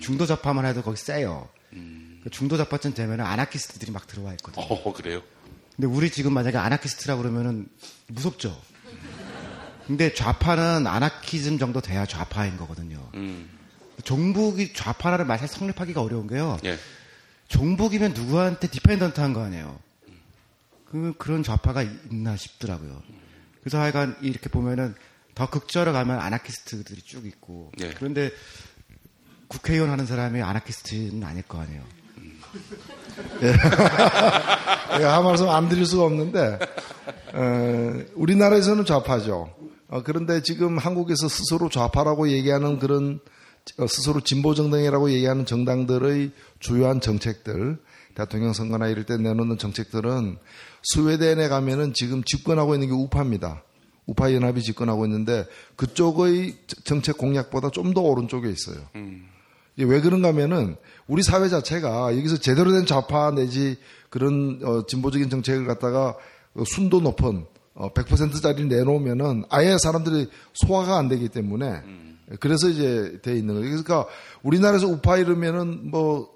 중도 0.00 0.26
좌파만 0.26 0.64
해도 0.64 0.82
거기 0.82 0.96
세요. 0.96 1.48
그 1.70 2.30
중도 2.30 2.56
좌파쯤 2.56 2.94
되면은 2.94 3.24
아나키스트들이 3.24 3.90
막 3.92 4.06
들어와 4.06 4.32
있거든요. 4.32 4.64
어 4.64 4.92
그래요. 4.92 5.22
근데 5.76 5.86
우리 5.86 6.10
지금 6.10 6.32
만약에 6.32 6.56
아나키스트라 6.56 7.16
그러면은 7.16 7.68
무섭죠. 8.08 8.56
근데 9.86 10.14
좌파는 10.14 10.86
아나키즘 10.86 11.58
정도 11.58 11.80
돼야 11.80 12.06
좌파인 12.06 12.56
거거든요. 12.56 13.10
음. 13.14 13.50
종북이 14.04 14.72
좌파라는 14.72 15.26
사실 15.26 15.48
성립하기가 15.48 16.00
어려운 16.00 16.26
게요. 16.26 16.58
예. 16.64 16.78
종북이면 17.48 18.14
누구한테 18.14 18.68
디펜던트한 18.68 19.32
거 19.32 19.42
아니에요. 19.44 19.78
그 20.92 21.14
그런 21.16 21.42
좌파가 21.42 21.82
있나 21.82 22.36
싶더라고요. 22.36 23.02
그래서 23.60 23.80
하여간 23.80 24.16
이렇게 24.20 24.50
보면은 24.50 24.94
더 25.34 25.48
극절을 25.48 25.92
가면 25.92 26.20
아나키스트들이 26.20 27.00
쭉 27.02 27.26
있고 27.26 27.72
예. 27.80 27.90
그런데 27.96 28.30
국회의원 29.48 29.90
하는 29.90 30.04
사람이 30.06 30.42
아나키스트는 30.42 31.24
아닐 31.24 31.42
거 31.42 31.58
아니에요. 31.60 31.82
예, 33.42 33.48
한 35.04 35.24
말씀 35.24 35.48
안 35.48 35.68
드릴 35.68 35.86
수가 35.86 36.04
없는데, 36.04 36.58
어, 37.32 38.04
우리나라에서는 38.14 38.84
좌파죠. 38.84 39.54
어, 39.88 40.02
그런데 40.02 40.42
지금 40.42 40.78
한국에서 40.78 41.28
스스로 41.28 41.68
좌파라고 41.68 42.28
얘기하는 42.28 42.78
그런, 42.78 43.20
어, 43.78 43.86
스스로 43.86 44.20
진보 44.20 44.54
정당이라고 44.54 45.10
얘기하는 45.12 45.46
정당들의 45.46 46.32
주요한 46.60 47.00
정책들, 47.00 47.78
대통령 48.14 48.52
선거나 48.52 48.88
이럴 48.88 49.04
때 49.04 49.16
내놓는 49.16 49.58
정책들은 49.58 50.38
스웨덴에 50.84 51.48
가면은 51.48 51.92
지금 51.94 52.22
집권하고 52.24 52.74
있는 52.74 52.88
게 52.88 52.94
우파입니다. 52.94 53.62
우파 54.06 54.32
연합이 54.34 54.62
집권하고 54.62 55.04
있는데 55.06 55.46
그쪽의 55.76 56.56
정책 56.84 57.18
공약보다 57.18 57.70
좀 57.70 57.94
더 57.94 58.00
오른쪽에 58.00 58.50
있어요. 58.50 58.78
이게 59.76 59.84
왜 59.88 60.00
그런가 60.00 60.28
하면은 60.28 60.76
우리 61.06 61.22
사회 61.22 61.48
자체가 61.48 62.16
여기서 62.16 62.38
제대로 62.38 62.72
된 62.72 62.84
좌파 62.84 63.30
내지 63.30 63.78
그런 64.10 64.60
어, 64.64 64.84
진보적인 64.86 65.30
정책을 65.30 65.66
갖다가 65.66 66.16
어, 66.54 66.64
순도 66.66 67.00
높은 67.00 67.46
어, 67.74 67.92
100%짜리 67.94 68.66
내놓으면은 68.66 69.44
아예 69.48 69.76
사람들이 69.78 70.28
소화가 70.52 70.98
안 70.98 71.08
되기 71.08 71.28
때문에 71.28 71.82
그래서 72.40 72.68
이제 72.68 73.18
돼 73.22 73.36
있는 73.36 73.54
거예요. 73.54 73.68
그러니까 73.70 74.06
우리나라에서 74.42 74.86
우파 74.88 75.16
이러면은 75.16 75.90
뭐 75.90 76.34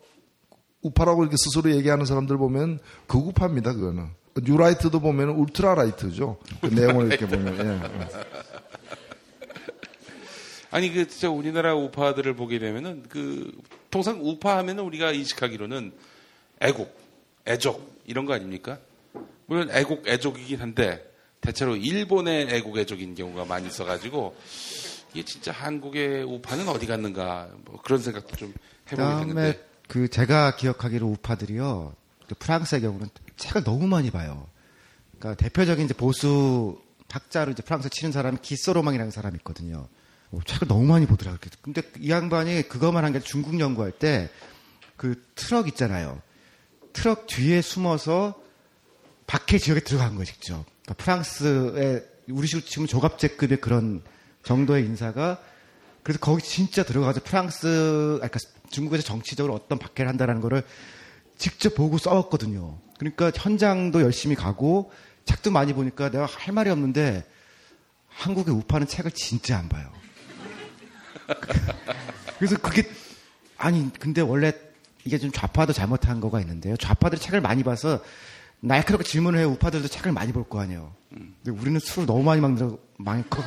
우파라고 0.83 1.23
이렇게 1.23 1.37
스스로 1.39 1.75
얘기하는 1.75 2.07
사람들 2.07 2.37
보면 2.39 2.79
극우파입니다. 3.07 3.75
그거는 3.75 4.09
뉴라이트도 4.45 5.01
보면 5.01 5.31
울트라 5.31 5.75
라이트죠. 5.75 6.39
그 6.61 6.67
내용을 6.67 7.07
이렇게 7.07 7.27
보면 7.27 7.59
예. 7.59 7.81
아니 10.71 10.93
그 10.93 11.09
진짜 11.09 11.31
우리나라 11.31 11.75
우파들을 11.75 12.35
보게 12.37 12.59
되면은 12.59 13.05
그 13.09 13.51
통상 13.91 14.21
우파 14.23 14.59
하면은 14.59 14.85
우리가 14.85 15.13
인식하기로는 15.13 15.93
애국, 16.61 16.95
애족 17.47 18.03
이런 18.07 18.27
거 18.27 18.35
아닙니까? 18.35 18.79
물론 19.47 19.71
애국, 19.71 20.07
애족이긴 20.07 20.61
한데 20.61 21.03
대체로 21.41 21.77
일본의 21.77 22.49
애국, 22.51 22.77
애족인 22.77 23.15
경우가 23.15 23.45
많이 23.45 23.69
있어가지고 23.69 24.37
이게 25.15 25.25
진짜 25.25 25.53
한국의 25.53 26.25
우파는 26.25 26.69
어디 26.69 26.87
갔는가 26.87 27.49
뭐 27.65 27.81
그런 27.83 28.01
생각도 28.01 28.37
좀 28.37 28.53
해보게 28.93 29.27
되는데 29.27 29.65
그 29.89 30.09
제가 30.09 30.57
기억하기로 30.57 31.07
우파들이요. 31.07 31.95
그 32.29 32.35
프랑스의 32.35 32.83
경우는 32.83 33.09
책을 33.37 33.65
너무 33.65 33.87
많이 33.87 34.11
봐요. 34.11 34.47
그러니까 35.19 35.43
대표적인 35.43 35.85
이제 35.85 35.95
보수 35.95 36.81
학자로 37.09 37.53
이제 37.53 37.63
프랑스 37.63 37.89
치는 37.89 38.13
사람이 38.13 38.39
기소로망이라는 38.43 39.11
사람이 39.11 39.37
있거든요. 39.39 39.89
어, 40.33 40.41
책을 40.45 40.69
너무 40.69 40.85
많이 40.85 41.07
보더라고요. 41.07 41.39
근데 41.63 41.83
이 41.99 42.11
양반이 42.11 42.69
그것만 42.69 43.05
한 43.05 43.13
게 43.13 43.21
중국 43.21 43.59
연구할 43.61 43.93
때 43.93 44.29
그 44.97 45.23
트럭 45.35 45.69
있잖아요. 45.69 46.21
트럭 46.93 47.27
뒤에 47.27 47.61
숨어서 47.61 48.41
박해 49.27 49.59
지역에 49.59 49.81
들어간 49.81 50.11
거예요, 50.15 50.25
직접. 50.25 50.65
그러니까 50.83 50.95
프랑스의 50.95 52.07
우리식으로 52.29 52.65
치면 52.65 52.87
조갑제급의 52.89 53.61
그런 53.61 54.03
정도의 54.43 54.85
인사가 54.87 55.41
그래서 56.03 56.21
거기 56.21 56.43
진짜 56.43 56.85
들어가서 56.85 57.21
프랑스, 57.25 58.17
그러니까 58.17 58.39
중국에서 58.71 59.03
정치적으로 59.03 59.55
어떤 59.55 59.79
박해를 59.79 60.09
한다라는 60.09 60.41
거를 60.41 60.63
직접 61.37 61.75
보고 61.75 61.99
써왔거든요. 61.99 62.79
그러니까 62.99 63.31
현장도 63.35 64.03
열심히 64.03 64.35
가고 64.35 64.91
책도 65.25 65.51
많이 65.51 65.73
보니까 65.73 66.11
내가 66.11 66.27
할 66.27 66.55
말이 66.55 66.71
없는데 66.71 67.25
한국의 68.09 68.55
우파는 68.55 68.87
책을 68.87 69.11
진짜 69.11 69.59
안 69.59 69.69
봐요. 69.69 69.91
그래서 72.39 72.57
그게 72.59 72.83
아니 73.57 73.91
근데 73.99 74.21
원래 74.21 74.53
이게 75.05 75.19
좀 75.19 75.31
좌파도 75.31 75.73
잘못한 75.73 76.21
거가 76.21 76.41
있는데요. 76.41 76.77
좌파들이 76.77 77.21
책을 77.21 77.41
많이 77.41 77.63
봐서 77.63 78.01
날카롭게 78.61 79.05
질문을 79.07 79.39
해요. 79.41 79.51
우파들도 79.51 79.89
책을 79.89 80.13
많이 80.13 80.33
볼 80.33 80.45
거 80.45 80.61
아니에요. 80.61 80.95
근데 81.11 81.51
우리는 81.51 81.79
술을 81.79 82.07
너무 82.07 82.23
많이 82.23 82.41
만들어 82.41 82.79
많고 82.99 83.43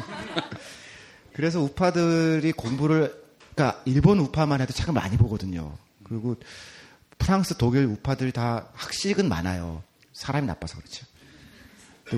그래서 1.34 1.62
우파들이 1.62 2.52
공부를 2.54 3.14
그러니까 3.56 3.82
일본 3.86 4.20
우파만 4.20 4.62
해도 4.62 4.74
책을 4.74 4.94
많이 4.94 5.18
보거든요. 5.18 5.76
그리고 6.04 6.36
프랑스, 7.20 7.56
독일 7.58 7.86
우파들이 7.86 8.32
다 8.32 8.70
학식은 8.74 9.30
많아요. 9.30 9.84
사람이 10.14 10.48
나빠서 10.48 10.78
그렇죠. 10.78 11.06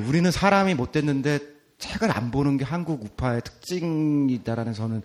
우리는 0.08 0.32
사람이 0.32 0.74
못 0.76 0.92
됐는데 0.94 1.40
책을 1.78 2.16
안 2.16 2.32
보는 2.32 2.58
게 2.58 2.64
한국 2.64 3.04
우파의 3.04 3.42
특징이다라는 3.44 4.74
저는 4.74 5.02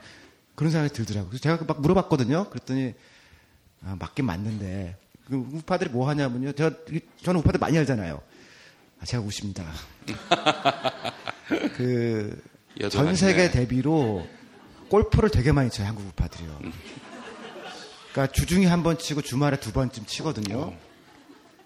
그런 0.54 0.70
생각이 0.70 0.94
들더라고요. 0.94 1.30
그래서 1.30 1.42
제가 1.42 1.64
막 1.66 1.80
물어봤거든요. 1.80 2.50
그랬더니 2.50 2.94
아, 3.84 3.96
맞긴 3.98 4.26
맞는데 4.26 4.96
그 5.26 5.36
우파들이 5.36 5.90
뭐 5.90 6.08
하냐면요. 6.08 6.52
제가 6.52 6.70
저는 7.22 7.40
우파들 7.40 7.58
많이 7.58 7.76
알잖아요. 7.78 8.20
아, 9.00 9.04
제가 9.04 9.22
우십니다. 9.22 9.64
그 11.76 12.40
전. 12.90 13.14
세계 13.16 13.50
대비로 13.50 14.26
골프를 14.88 15.30
되게 15.30 15.52
많이 15.52 15.70
쳐요. 15.70 15.88
한국 15.88 16.06
우파들이요. 16.06 16.60
그러니까 18.16 18.32
주중에 18.32 18.64
한 18.64 18.82
번 18.82 18.96
치고 18.96 19.20
주말에 19.20 19.60
두 19.60 19.72
번쯤 19.72 20.06
치거든요. 20.06 20.72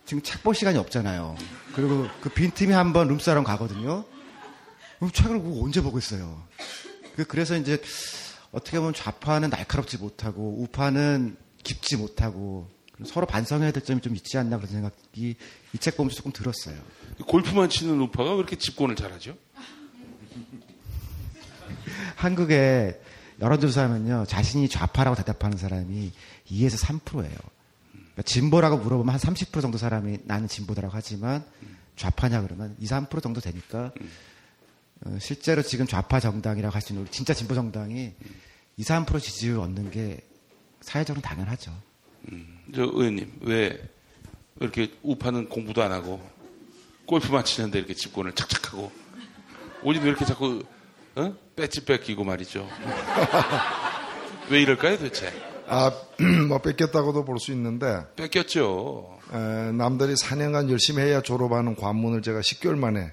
지금 0.04 0.20
책볼 0.20 0.56
시간이 0.56 0.78
없잖아요. 0.78 1.36
그리고 1.76 2.08
그 2.20 2.28
빈틈이 2.28 2.72
한 2.72 2.92
번 2.92 3.06
룸사롱 3.06 3.44
가거든요. 3.44 4.04
그럼 4.98 5.12
책을 5.12 5.40
언제 5.62 5.80
보겠어요. 5.80 6.42
그- 7.14 7.24
그래서 7.24 7.56
이제 7.56 7.80
어떻게 8.50 8.78
보면 8.80 8.94
좌파는 8.94 9.50
날카롭지 9.50 9.98
못하고 9.98 10.60
우파는 10.62 11.36
깊지 11.62 11.96
못하고 11.96 12.68
서로 13.06 13.26
반성해야 13.26 13.70
될 13.70 13.84
점이 13.84 14.00
좀 14.00 14.16
있지 14.16 14.36
않나 14.36 14.56
그런 14.56 14.72
생각이 14.72 15.36
이 15.72 15.78
책 15.78 15.96
보면서 15.96 16.16
조금 16.16 16.32
들었어요. 16.32 16.74
골프만 17.28 17.68
치는 17.68 18.00
우파가 18.00 18.32
왜 18.32 18.38
이렇게 18.38 18.56
집권을 18.56 18.96
잘하죠? 18.96 19.36
한국에 22.16 23.00
여론조사하면요 23.40 24.26
자신이 24.26 24.68
좌파라고 24.68 25.16
대답하는 25.16 25.56
사람이 25.56 26.12
2에서 26.50 26.78
3%예요. 26.84 27.36
그러니까 27.92 28.22
진보라고 28.24 28.78
물어보면 28.78 29.14
한 29.14 29.20
30% 29.20 29.60
정도 29.62 29.78
사람이 29.78 30.18
나는 30.24 30.48
진보다라고 30.48 30.92
하지만 30.94 31.44
좌파냐 31.96 32.42
그러면 32.42 32.76
2, 32.80 32.86
3% 32.86 33.22
정도 33.22 33.40
되니까 33.40 33.92
어, 35.04 35.16
실제로 35.20 35.62
지금 35.62 35.86
좌파 35.86 36.20
정당이라고 36.20 36.74
할 36.74 36.82
수 36.82 36.92
있는 36.92 37.04
우리 37.04 37.10
진짜 37.10 37.32
진보 37.34 37.54
정당이 37.54 38.12
2, 38.76 38.82
3% 38.82 39.20
지지율 39.20 39.58
얻는 39.60 39.90
게 39.90 40.20
사회적으로 40.80 41.22
당연하죠. 41.22 41.72
저 42.74 42.82
의원님 42.82 43.32
왜 43.42 43.80
이렇게 44.60 44.92
우파는 45.02 45.48
공부도 45.48 45.82
안 45.82 45.92
하고 45.92 46.20
골프만 47.06 47.44
치는데 47.44 47.78
이렇게 47.78 47.94
집권을 47.94 48.34
착착하고 48.34 48.90
우리는 49.82 50.04
왜 50.04 50.10
이렇게 50.10 50.24
자꾸 50.24 50.62
어? 51.16 51.34
배지 51.56 51.84
뺏기고 51.84 52.24
말이죠. 52.24 52.68
왜 54.50 54.62
이럴까요 54.62 54.98
도대체? 54.98 55.32
아, 55.72 55.92
뭐 56.48 56.58
뺏겼다고도 56.58 57.24
볼 57.24 57.38
수 57.38 57.52
있는데 57.52 58.04
뺏겼죠. 58.16 59.18
에, 59.32 59.72
남들이 59.72 60.14
4년간 60.14 60.68
열심히 60.70 61.02
해야 61.02 61.20
졸업하는 61.22 61.76
관문을 61.76 62.22
제가 62.22 62.40
10개월 62.40 62.76
만에 62.76 63.12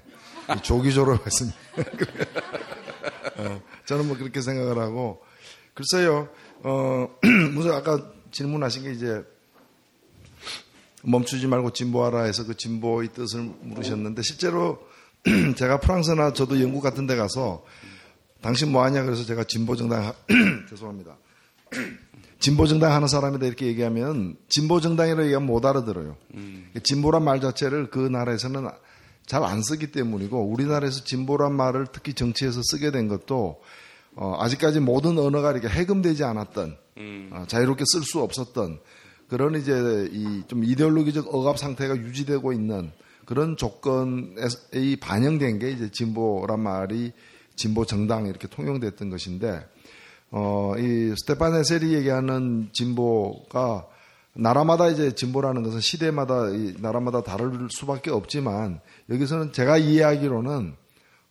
이 0.56 0.62
조기 0.62 0.92
졸업했습니다. 0.92 1.56
어, 3.38 3.62
저는 3.86 4.08
뭐 4.08 4.16
그렇게 4.16 4.40
생각을 4.40 4.78
하고 4.78 5.22
글쎄요. 5.74 6.28
어, 6.64 7.08
무슨 7.54 7.72
아까 7.72 8.10
질문하신 8.32 8.82
게 8.82 8.90
이제 8.92 9.22
멈추지 11.04 11.46
말고 11.46 11.72
진보하라 11.72 12.22
해서 12.24 12.44
그 12.44 12.56
진보의 12.56 13.10
뜻을 13.12 13.40
물으셨는데 13.62 14.22
실제로 14.22 14.80
제가 15.56 15.78
프랑스나 15.78 16.32
저도 16.32 16.60
영국 16.60 16.80
같은 16.80 17.06
데 17.06 17.14
가서 17.14 17.64
당신 18.42 18.72
뭐 18.72 18.82
하냐 18.84 19.04
그래서 19.04 19.24
제가 19.24 19.44
진보 19.44 19.76
정당 19.76 20.06
하- 20.06 20.14
죄송합니다. 20.68 21.16
진보 22.38 22.66
정당 22.66 22.92
하는 22.92 23.08
사람이다 23.08 23.46
이렇게 23.46 23.66
얘기하면 23.66 24.36
진보 24.48 24.80
정당이라고 24.80 25.24
얘기하면 25.24 25.46
못 25.46 25.64
알아들어요. 25.64 26.16
진보란 26.82 27.24
말 27.24 27.40
자체를 27.40 27.90
그 27.90 27.98
나라에서는 27.98 28.68
잘 29.26 29.42
안 29.44 29.62
쓰기 29.62 29.92
때문이고 29.92 30.40
우리나라에서 30.50 31.04
진보란 31.04 31.54
말을 31.54 31.88
특히 31.92 32.14
정치에서 32.14 32.60
쓰게 32.62 32.90
된 32.92 33.08
것도 33.08 33.60
어, 34.14 34.36
아직까지 34.40 34.80
모든 34.80 35.18
언어가 35.18 35.52
이렇게 35.52 35.68
해금되지 35.68 36.24
않았던 36.24 36.76
어, 37.32 37.44
자유롭게 37.46 37.84
쓸 37.86 38.02
수 38.02 38.20
없었던 38.20 38.80
그런 39.28 39.54
이제 39.56 40.08
이 40.12 40.42
좀 40.48 40.64
이데올로기적 40.64 41.32
억압 41.34 41.58
상태가 41.58 41.96
유지되고 41.96 42.52
있는 42.52 42.90
그런 43.26 43.56
조건에 43.58 44.34
반영된 45.00 45.58
게 45.58 45.70
이제 45.70 45.90
진보란 45.92 46.60
말이 46.60 47.12
진보 47.54 47.84
정당 47.84 48.26
이렇게 48.26 48.48
통용됐던 48.48 49.10
것인데 49.10 49.66
어, 50.30 50.74
이 50.78 51.14
스테판 51.16 51.54
에셀이 51.54 51.94
얘기하는 51.94 52.68
진보가 52.72 53.86
나라마다 54.34 54.88
이제 54.88 55.14
진보라는 55.14 55.62
것은 55.62 55.80
시대마다 55.80 56.50
이 56.50 56.74
나라마다 56.78 57.22
다를 57.22 57.68
수밖에 57.70 58.10
없지만 58.10 58.80
여기서는 59.10 59.52
제가 59.52 59.78
이해하기로는 59.78 60.74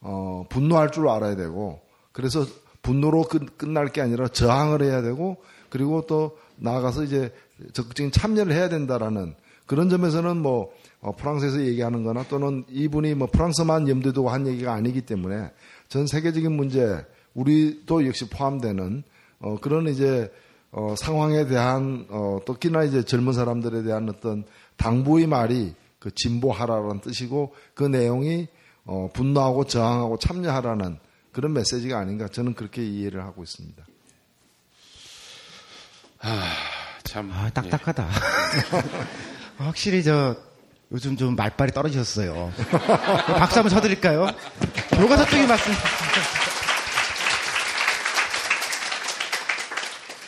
어, 0.01 0.45
분노할 0.49 0.91
줄 0.91 1.07
알아야 1.07 1.35
되고 1.35 1.79
그래서 2.11 2.45
분노로 2.81 3.23
끝, 3.23 3.57
끝날 3.57 3.87
게 3.87 4.01
아니라 4.01 4.27
저항을 4.27 4.81
해야 4.81 5.01
되고 5.01 5.37
그리고 5.69 6.05
또 6.07 6.37
나아가서 6.57 7.03
이제 7.03 7.33
적극적인 7.73 8.11
참여를 8.11 8.53
해야 8.53 8.69
된다라는 8.69 9.35
그런 9.65 9.89
점에서는 9.89 10.37
뭐 10.37 10.71
어, 10.99 11.15
프랑스에서 11.15 11.61
얘기하는 11.65 12.03
거나 12.03 12.23
또는 12.23 12.63
이분이 12.69 13.13
뭐 13.13 13.27
프랑스만 13.31 13.87
염두에 13.87 14.11
두고 14.11 14.29
한 14.29 14.47
얘기가 14.47 14.73
아니기 14.73 15.01
때문에 15.01 15.51
전 15.87 16.07
세계적인 16.07 16.51
문제 16.51 17.05
우리도 17.37 18.07
역시 18.07 18.27
포함되는 18.29 19.03
어, 19.39 19.57
그런 19.61 19.87
이제 19.87 20.31
어, 20.71 20.95
상황에 20.97 21.45
대한 21.45 22.07
어, 22.09 22.39
특히나 22.45 22.83
이제 22.83 23.03
젊은 23.03 23.33
사람들에 23.33 23.83
대한 23.83 24.09
어떤 24.09 24.43
당부의 24.75 25.27
말이 25.27 25.75
그 25.99 26.13
진보하라라는 26.13 27.01
뜻이고 27.01 27.55
그 27.75 27.83
내용이 27.83 28.47
어, 28.85 29.09
분노하고 29.13 29.65
저항하고 29.65 30.17
참여하라는 30.17 30.97
그런 31.31 31.53
메시지가 31.53 31.99
아닌가 31.99 32.27
저는 32.27 32.55
그렇게 32.55 32.83
이해를 32.83 33.23
하고 33.23 33.43
있습니다. 33.43 33.85
참 37.03 37.31
아, 37.31 37.45
예. 37.45 37.49
딱딱하다. 37.51 38.09
확실히 39.57 40.03
저 40.03 40.35
요즘 40.91 41.15
좀 41.15 41.35
말빨이 41.35 41.71
떨어지셨어요. 41.71 42.51
박수 43.37 43.59
한번 43.59 43.69
쳐드릴까요? 43.69 44.27
교과서 44.91 45.25
쪽이 45.25 45.45
말씀. 45.45 45.71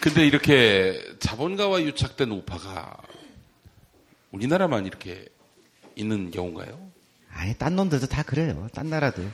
근데 0.01 0.25
이렇게 0.25 1.01
자본가와 1.19 1.81
유착된 1.83 2.31
우파가 2.31 2.95
우리나라만 4.31 4.85
이렇게 4.85 5.25
있는 5.95 6.31
경우인가요? 6.31 6.89
아니, 7.31 7.53
딴 7.55 7.75
놈들도 7.75 8.07
다 8.07 8.23
그래요. 8.23 8.67
딴 8.73 8.89
나라들. 8.89 9.31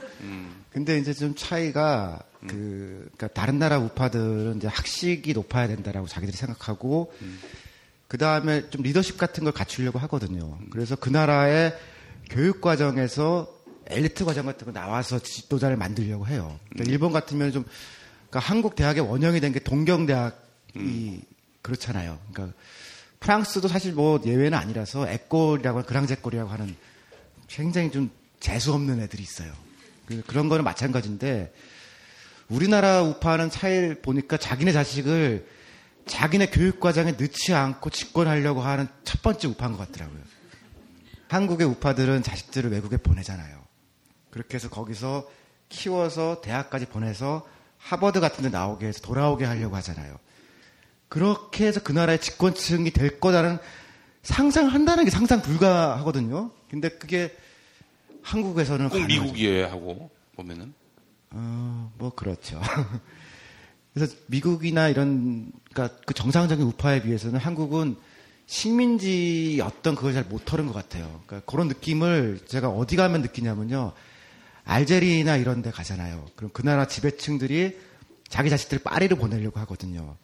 근데 0.72 0.98
이제 0.98 1.14
좀 1.14 1.36
차이가 1.36 2.20
그, 2.48 3.10
그러니까 3.16 3.28
다른 3.30 3.58
나라 3.60 3.78
우파들은 3.80 4.58
이제 4.58 4.68
학식이 4.68 5.34
높아야 5.34 5.68
된다라고 5.68 6.08
자기들이 6.08 6.36
생각하고 6.38 7.14
그 8.08 8.18
다음에 8.18 8.70
좀 8.70 8.82
리더십 8.84 9.18
같은 9.18 9.44
걸 9.44 9.54
갖추려고 9.54 9.98
하거든요. 10.00 10.58
그래서 10.72 10.96
그 10.96 11.10
나라의 11.10 11.76
교육 12.30 12.62
과정에서 12.62 13.52
엘리트 13.88 14.26
과정 14.26 14.46
같은 14.48 14.66
거 14.66 14.72
나와서 14.72 15.20
지도자를 15.20 15.78
만들려고 15.78 16.28
해요. 16.28 16.60
그러니까 16.70 16.92
일본 16.92 17.12
같으면 17.14 17.52
좀 17.52 17.64
그러니까 18.30 18.40
한국 18.40 18.76
대학의 18.76 19.02
원형이 19.08 19.40
된 19.40 19.54
게 19.54 19.60
동경대학 19.60 20.45
이 20.76 21.22
그렇잖아요. 21.62 22.20
그러니까 22.32 22.58
프랑스도 23.20 23.68
사실 23.68 23.94
뭐 23.94 24.20
예외는 24.26 24.58
아니라서 24.58 25.08
에꼴이라고 25.10 25.78
하는 25.80 25.88
그랑제꼴이라고 25.88 26.50
하는 26.50 26.76
굉장히 27.48 27.92
좀 27.92 28.12
재수 28.40 28.74
없는 28.74 29.02
애들이 29.02 29.24
있어요. 29.24 29.52
그- 30.06 30.22
그런 30.28 30.50
거는 30.50 30.64
마찬가지인데 30.64 31.54
우리나라 32.50 33.02
우파는 33.02 33.50
차이를 33.50 34.02
보니까 34.02 34.38
자기네 34.38 34.72
자식을 34.72 35.48
자기네 36.06 36.48
교육 36.52 36.80
과정에 36.80 37.14
넣지 37.14 37.54
않고 37.56 37.90
집권하려고 37.90 38.62
하는 38.62 38.88
첫 39.04 39.24
번째 39.24 39.48
우파인 39.48 39.72
것 39.72 39.80
같더라고요. 39.80 40.20
한국의 41.28 41.66
우파들은 41.66 42.22
자식들을 42.22 42.72
외국에 42.72 42.98
보내잖아요. 42.98 43.64
그렇게 44.30 44.56
해서 44.56 44.70
거기서 44.70 45.28
키워서 45.70 46.42
대학까지 46.42 46.86
보내서 46.86 47.48
하버드 47.80 48.20
같은 48.20 48.44
데 48.44 48.50
나오게 48.50 48.86
해서 48.88 49.02
돌아오게 49.02 49.46
하려고 49.46 49.76
하잖아요. 49.78 50.18
그렇게 51.08 51.66
해서 51.68 51.80
그 51.82 51.92
나라의 51.92 52.20
집권층이 52.20 52.92
될 52.92 53.20
거라는 53.20 53.58
상상을 54.24 54.74
한다는 54.74 55.06
게 55.06 55.12
상상 55.12 55.42
불가하거든요. 55.42 56.52
근데 56.70 56.90
그게 56.90 57.36
한국에서는 58.24 58.90
꼭. 58.90 59.06
미국이어야 59.06 59.72
하고 59.72 60.10
보면은 60.36 60.74
어, 61.32 61.92
뭐 61.98 62.10
그렇죠. 62.12 62.60
그래서 63.94 64.16
미국이나 64.28 64.90
이런 64.90 65.52
그러니까 65.72 65.98
그 66.06 66.14
정상적인 66.14 66.66
우파에 66.66 67.02
비해서는 67.04 67.40
한국은 67.40 67.96
식민지 68.48 69.62
어떤 69.64 69.96
그걸 69.96 70.14
잘 70.14 70.26
못 70.28 70.44
털은 70.46 70.68
것 70.68 70.74
같아요. 70.74 71.22
그러니까 71.26 71.50
그런 71.50 71.68
느낌을 71.68 72.42
제가 72.48 72.70
어디 72.70 72.96
가면 72.96 73.22
느끼냐면요. 73.22 73.94
알제리나 74.66 75.38
이런 75.38 75.62
데 75.62 75.72
가잖아요. 75.72 76.26
그럼 76.36 76.50
그 76.52 76.64
나라 76.64 76.88
지배층들이 76.88 77.78
자기 78.28 78.50
자식들 78.50 78.80
파리를 78.80 79.16
보내려고 79.18 79.60
하거든요. 79.62 80.16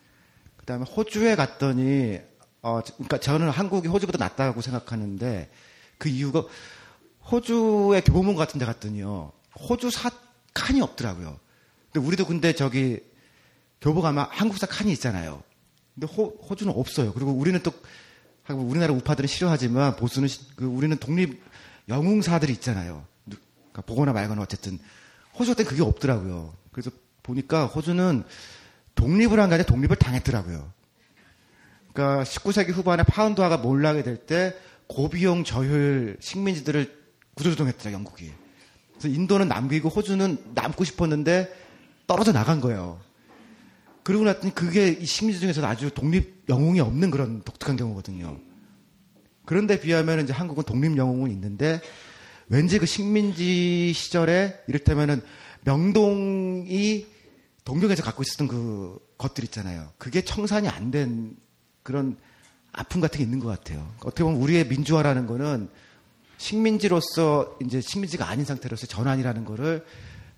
그 0.61 0.65
다음에 0.65 0.85
호주에 0.85 1.35
갔더니, 1.35 2.19
어, 2.61 2.81
그러니까 2.81 3.19
저는 3.19 3.49
한국이 3.49 3.87
호주보다 3.87 4.17
낫다고 4.17 4.61
생각하는데 4.61 5.49
그 5.97 6.09
이유가 6.09 6.43
호주의 7.31 8.01
교보문 8.03 8.35
같은 8.35 8.59
데 8.59 8.65
갔더니요. 8.65 9.31
호주 9.59 9.91
사 9.91 10.11
칸이 10.53 10.81
없더라고요. 10.81 11.39
근데 11.91 12.05
우리도 12.07 12.25
근데 12.25 12.53
저기 12.53 12.99
교보 13.81 14.01
가면 14.01 14.27
한국사 14.29 14.67
칸이 14.67 14.91
있잖아요. 14.93 15.43
근데 15.95 16.07
호, 16.13 16.27
호주는 16.49 16.73
없어요. 16.75 17.13
그리고 17.13 17.31
우리는 17.31 17.61
또 17.63 17.71
우리나라 18.49 18.93
우파들은 18.93 19.27
싫어하지만 19.27 19.95
보수는 19.95 20.27
시- 20.27 20.55
그 20.55 20.65
우리는 20.65 20.95
독립 20.97 21.41
영웅사들이 21.89 22.51
있잖아요. 22.53 23.05
누- 23.25 23.37
그러니까 23.71 23.81
보거나 23.83 24.13
말거나 24.13 24.41
어쨌든 24.41 24.77
호주 25.37 25.51
같은 25.51 25.65
그게 25.65 25.81
없더라고요. 25.81 26.53
그래서 26.71 26.91
보니까 27.23 27.65
호주는 27.65 28.23
독립을 29.01 29.39
한 29.39 29.49
게 29.49 29.55
아니라 29.55 29.65
독립을 29.65 29.95
당했더라고요. 29.95 30.71
그러니까 31.91 32.23
19세기 32.23 32.71
후반에 32.71 33.03
파운드화가 33.03 33.57
몰락이 33.57 34.03
될 34.03 34.25
때 34.25 34.53
고비용 34.87 35.43
저효율 35.43 36.17
식민지들을 36.19 37.01
구조조정했죠 37.33 37.91
영국이. 37.91 38.31
그래서 38.91 39.07
인도는 39.07 39.47
남기고 39.47 39.89
호주는 39.89 40.37
남고 40.53 40.83
싶었는데 40.83 41.51
떨어져 42.05 42.31
나간 42.31 42.61
거예요. 42.61 42.99
그러고 44.03 44.25
났더니 44.25 44.53
그게 44.53 44.89
이 44.89 45.05
식민지 45.05 45.39
중에서는 45.39 45.67
아주 45.67 45.89
독립 45.91 46.43
영웅이 46.49 46.79
없는 46.79 47.09
그런 47.09 47.41
독특한 47.41 47.77
경우거든요. 47.77 48.37
그런데 49.45 49.79
비하면 49.79 50.21
이제 50.21 50.33
한국은 50.33 50.63
독립 50.63 50.95
영웅은 50.97 51.31
있는데 51.31 51.81
왠지 52.49 52.77
그 52.77 52.85
식민지 52.85 53.93
시절에 53.93 54.59
이를테면은 54.67 55.21
명동이 55.63 57.05
동경에서 57.63 58.03
갖고 58.03 58.23
있었던 58.23 58.47
그 58.47 58.99
것들 59.17 59.43
있잖아요. 59.45 59.91
그게 59.97 60.21
청산이 60.23 60.67
안 60.67 60.91
된 60.91 61.35
그런 61.83 62.17
아픔 62.73 63.01
같은 63.01 63.17
게 63.19 63.23
있는 63.23 63.39
것 63.39 63.47
같아요. 63.47 63.93
어떻게 64.03 64.23
보면 64.23 64.39
우리의 64.41 64.67
민주화라는 64.67 65.27
거는 65.27 65.69
식민지로서 66.37 67.57
이제 67.63 67.81
식민지가 67.81 68.27
아닌 68.27 68.45
상태로서 68.45 68.87
전환이라는 68.87 69.45
거를 69.45 69.85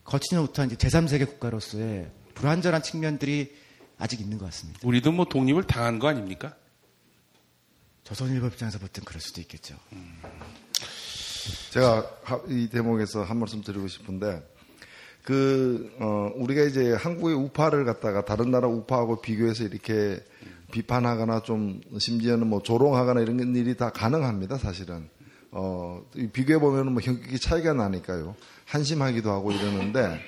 거치지 0.03 0.35
못한 0.35 0.69
이제 0.69 0.75
제3세계 0.75 1.27
국가로서의 1.29 2.11
불완전한 2.33 2.83
측면들이 2.83 3.55
아직 3.97 4.19
있는 4.19 4.37
것 4.37 4.45
같습니다. 4.45 4.79
우리도 4.83 5.11
뭐 5.13 5.25
독립을 5.25 5.63
당한 5.63 5.99
거 5.99 6.07
아닙니까? 6.09 6.55
조선일보 8.03 8.47
입장에서 8.47 8.79
볼 8.79 8.89
땐 8.89 9.05
그럴 9.05 9.21
수도 9.21 9.39
있겠죠. 9.41 9.75
제가 11.71 12.09
하- 12.23 12.41
이 12.47 12.67
대목에서 12.69 13.23
한 13.23 13.37
말씀 13.37 13.61
드리고 13.61 13.87
싶은데 13.87 14.41
그 15.23 15.89
어, 15.99 16.31
우리가 16.35 16.63
이제 16.63 16.93
한국의 16.93 17.35
우파를 17.35 17.85
갖다가 17.85 18.25
다른 18.25 18.51
나라 18.51 18.67
우파하고 18.67 19.21
비교해서 19.21 19.63
이렇게 19.63 20.19
비판하거나 20.71 21.43
좀 21.43 21.81
심지어는 21.97 22.47
뭐 22.47 22.61
조롱하거나 22.61 23.21
이런 23.21 23.55
일이 23.55 23.77
다 23.77 23.89
가능합니다 23.89 24.57
사실은 24.57 25.07
어, 25.51 26.03
비교해 26.33 26.59
보면은 26.59 26.91
뭐 26.91 27.01
형격이 27.01 27.39
차이가 27.39 27.73
나니까요 27.73 28.35
한심하기도 28.65 29.31
하고 29.31 29.51
이러는데 29.51 30.19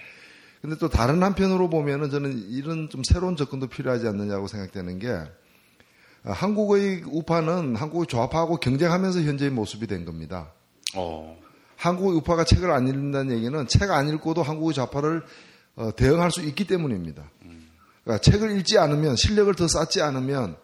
근데 0.61 0.77
또 0.77 0.87
다른 0.87 1.21
한편으로 1.21 1.69
보면은 1.69 2.09
저는 2.09 2.49
이런 2.49 2.89
좀 2.89 3.03
새로운 3.03 3.35
접근도 3.35 3.67
필요하지 3.67 4.07
않느냐고 4.07 4.47
생각되는 4.47 4.99
게 4.99 5.09
아, 5.09 6.31
한국의 6.31 7.03
우파는 7.05 7.75
한국의 7.75 8.07
좌파하고 8.07 8.57
경쟁하면서 8.57 9.21
현재의 9.21 9.51
모습이 9.51 9.85
된 9.87 10.05
겁니다. 10.05 10.53
어. 10.95 11.37
한국의 11.77 12.15
우파가 12.17 12.43
책을 12.45 12.71
안 12.71 12.87
읽는다는 12.87 13.35
얘기는 13.35 13.67
책 13.67 13.91
안 13.91 14.09
읽고도 14.09 14.43
한국의 14.43 14.73
좌파를 14.73 15.23
어, 15.75 15.91
대응할 15.95 16.31
수 16.31 16.41
있기 16.41 16.65
때문입니다. 16.65 17.23
그러니까 18.03 18.21
책을 18.21 18.57
읽지 18.57 18.77
않으면 18.77 19.15
실력을 19.15 19.53
더 19.55 19.67
쌓지 19.67 20.01
않으면 20.01 20.55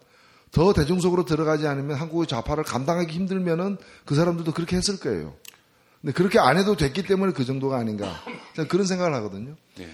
더 0.51 0.73
대중적으로 0.73 1.25
들어가지 1.25 1.67
않으면 1.67 1.97
한국의 1.97 2.27
좌파를 2.27 2.63
감당하기 2.63 3.13
힘들면은 3.13 3.77
그 4.05 4.15
사람들도 4.15 4.51
그렇게 4.53 4.75
했을 4.77 4.99
거예요. 4.99 5.33
근데 6.01 6.13
그렇게 6.13 6.39
안 6.39 6.57
해도 6.57 6.75
됐기 6.75 7.03
때문에 7.03 7.31
그 7.33 7.45
정도가 7.45 7.77
아닌가. 7.77 8.11
저는 8.55 8.67
그런 8.67 8.85
생각을 8.85 9.13
하거든요. 9.15 9.55
네. 9.77 9.89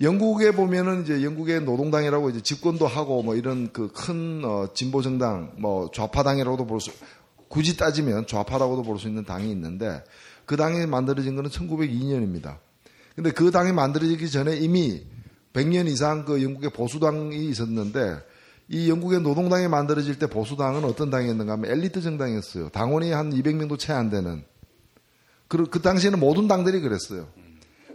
영국에 0.00 0.52
보면은 0.52 1.02
이제 1.02 1.22
영국의 1.22 1.62
노동당이라고 1.62 2.30
이제 2.30 2.40
집권도 2.40 2.86
하고 2.86 3.22
뭐 3.22 3.36
이런 3.36 3.72
그큰 3.72 4.42
진보 4.74 5.02
정당 5.02 5.52
뭐 5.58 5.90
좌파당이라고도 5.94 6.66
볼 6.66 6.80
수, 6.80 6.90
굳이 7.48 7.76
따지면 7.76 8.26
좌파라고도 8.26 8.82
볼 8.82 8.98
수 8.98 9.06
있는 9.08 9.24
당이 9.24 9.50
있는데 9.50 10.02
그 10.46 10.56
당이 10.56 10.86
만들어진 10.86 11.36
거는 11.36 11.50
1902년입니다. 11.50 12.58
근데 13.14 13.30
그 13.30 13.50
당이 13.50 13.72
만들어지기 13.72 14.30
전에 14.30 14.56
이미 14.56 15.04
100년 15.52 15.86
이상 15.86 16.24
그 16.24 16.42
영국의 16.42 16.70
보수당이 16.70 17.46
있었는데 17.48 18.18
이 18.68 18.88
영국의 18.88 19.20
노동당이 19.20 19.68
만들어질 19.68 20.18
때 20.18 20.26
보수당은 20.26 20.84
어떤 20.84 21.10
당이었는가 21.10 21.52
하면 21.52 21.70
엘리트 21.70 22.00
정당이었어요. 22.00 22.70
당원이 22.70 23.12
한 23.12 23.30
200명도 23.30 23.78
채 23.78 23.92
안 23.92 24.08
되는. 24.08 24.44
그, 25.48 25.66
그 25.66 25.82
당시에는 25.82 26.18
모든 26.18 26.48
당들이 26.48 26.80
그랬어요. 26.80 27.28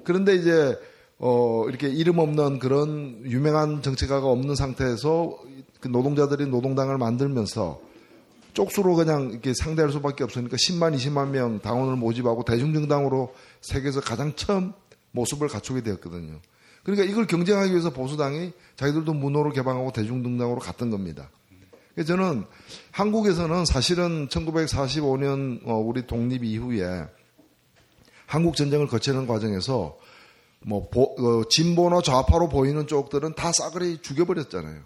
그런데 0.04 0.36
이제 0.36 0.78
어, 1.18 1.66
이렇게 1.68 1.88
이름 1.90 2.20
없는 2.20 2.60
그런 2.60 3.24
유명한 3.26 3.82
정치가가 3.82 4.28
없는 4.28 4.54
상태에서 4.54 5.40
그 5.80 5.88
노동자들이 5.88 6.46
노동당을 6.46 7.00
만들면서 7.00 7.82
쪽수로 8.58 8.96
그냥 8.96 9.30
이렇게 9.30 9.54
상대할 9.54 9.92
수밖에 9.92 10.24
없으니까 10.24 10.58
10만, 10.58 10.96
20만 10.96 11.30
명 11.30 11.60
당원을 11.60 11.96
모집하고 11.96 12.44
대중정당으로 12.44 13.36
세계에서 13.62 14.02
가장 14.02 14.34
처음 14.36 14.74
모습을 15.12 15.48
갖추게 15.48 15.84
되었거든요. 15.84 16.40
그러니까 16.82 17.06
이걸 17.06 17.28
경쟁하기 17.28 17.70
위해서 17.70 17.92
보수당이 17.92 18.54
자기들도 18.76 19.14
문호를 19.14 19.52
개방하고 19.52 19.92
대중정당으로 19.92 20.58
갔던 20.60 20.90
겁니다. 20.90 21.30
저는 22.04 22.46
한국에서는 22.92 23.66
사실은 23.66 24.28
1945년 24.28 25.62
어, 25.68 25.76
우리 25.76 26.08
독립 26.08 26.44
이후에 26.44 27.06
한국 28.26 28.56
전쟁을 28.56 28.88
거치는 28.88 29.28
과정에서 29.28 30.00
뭐 30.66 30.90
보- 30.90 31.14
어, 31.20 31.48
진보나 31.48 32.02
좌파로 32.02 32.50
보이는 32.50 32.88
쪽들은 32.88 33.36
다 33.36 33.52
싸그리 33.52 34.02
죽여버렸잖아요. 34.02 34.82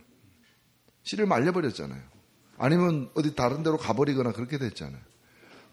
씨를 1.04 1.26
말려버렸잖아요. 1.26 2.12
아니면 2.62 3.10
어디 3.16 3.34
다른 3.34 3.64
데로 3.64 3.78
가버리거나 3.78 4.34
그렇게 4.34 4.60
됐잖아요. 4.60 5.02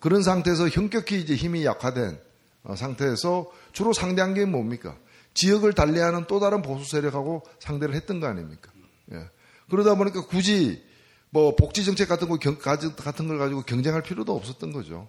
그런 0.01 0.23
상태에서 0.23 0.69
현격히 0.69 1.21
이제 1.21 1.35
힘이 1.35 1.67
약화된 1.67 2.19
어, 2.65 2.77
상태에서 2.77 3.51
주로 3.73 3.93
상대한 3.93 4.33
게 4.33 4.47
뭡니까? 4.47 4.97
지역을 5.35 5.75
달리하는 5.75 6.25
또 6.29 6.41
다른 6.41 6.63
보수 6.63 6.91
세력하고 6.91 7.43
상대를 7.61 7.95
했던 7.95 8.21
거 8.21 8.27
아닙니까? 8.27 8.73
예. 9.13 9.29
그러다 9.69 9.97
보니까 9.97 10.25
굳이 10.25 10.83
뭐 11.29 11.55
복지 11.55 11.85
정책 11.85 12.09
같은 12.09 12.27
거 12.27 12.39
같은 12.39 13.29
걸 13.29 13.37
가지고 13.37 13.63
경쟁할 13.63 14.03
필요도 14.03 14.35
없었던 14.35 14.73
거죠. 14.73 15.09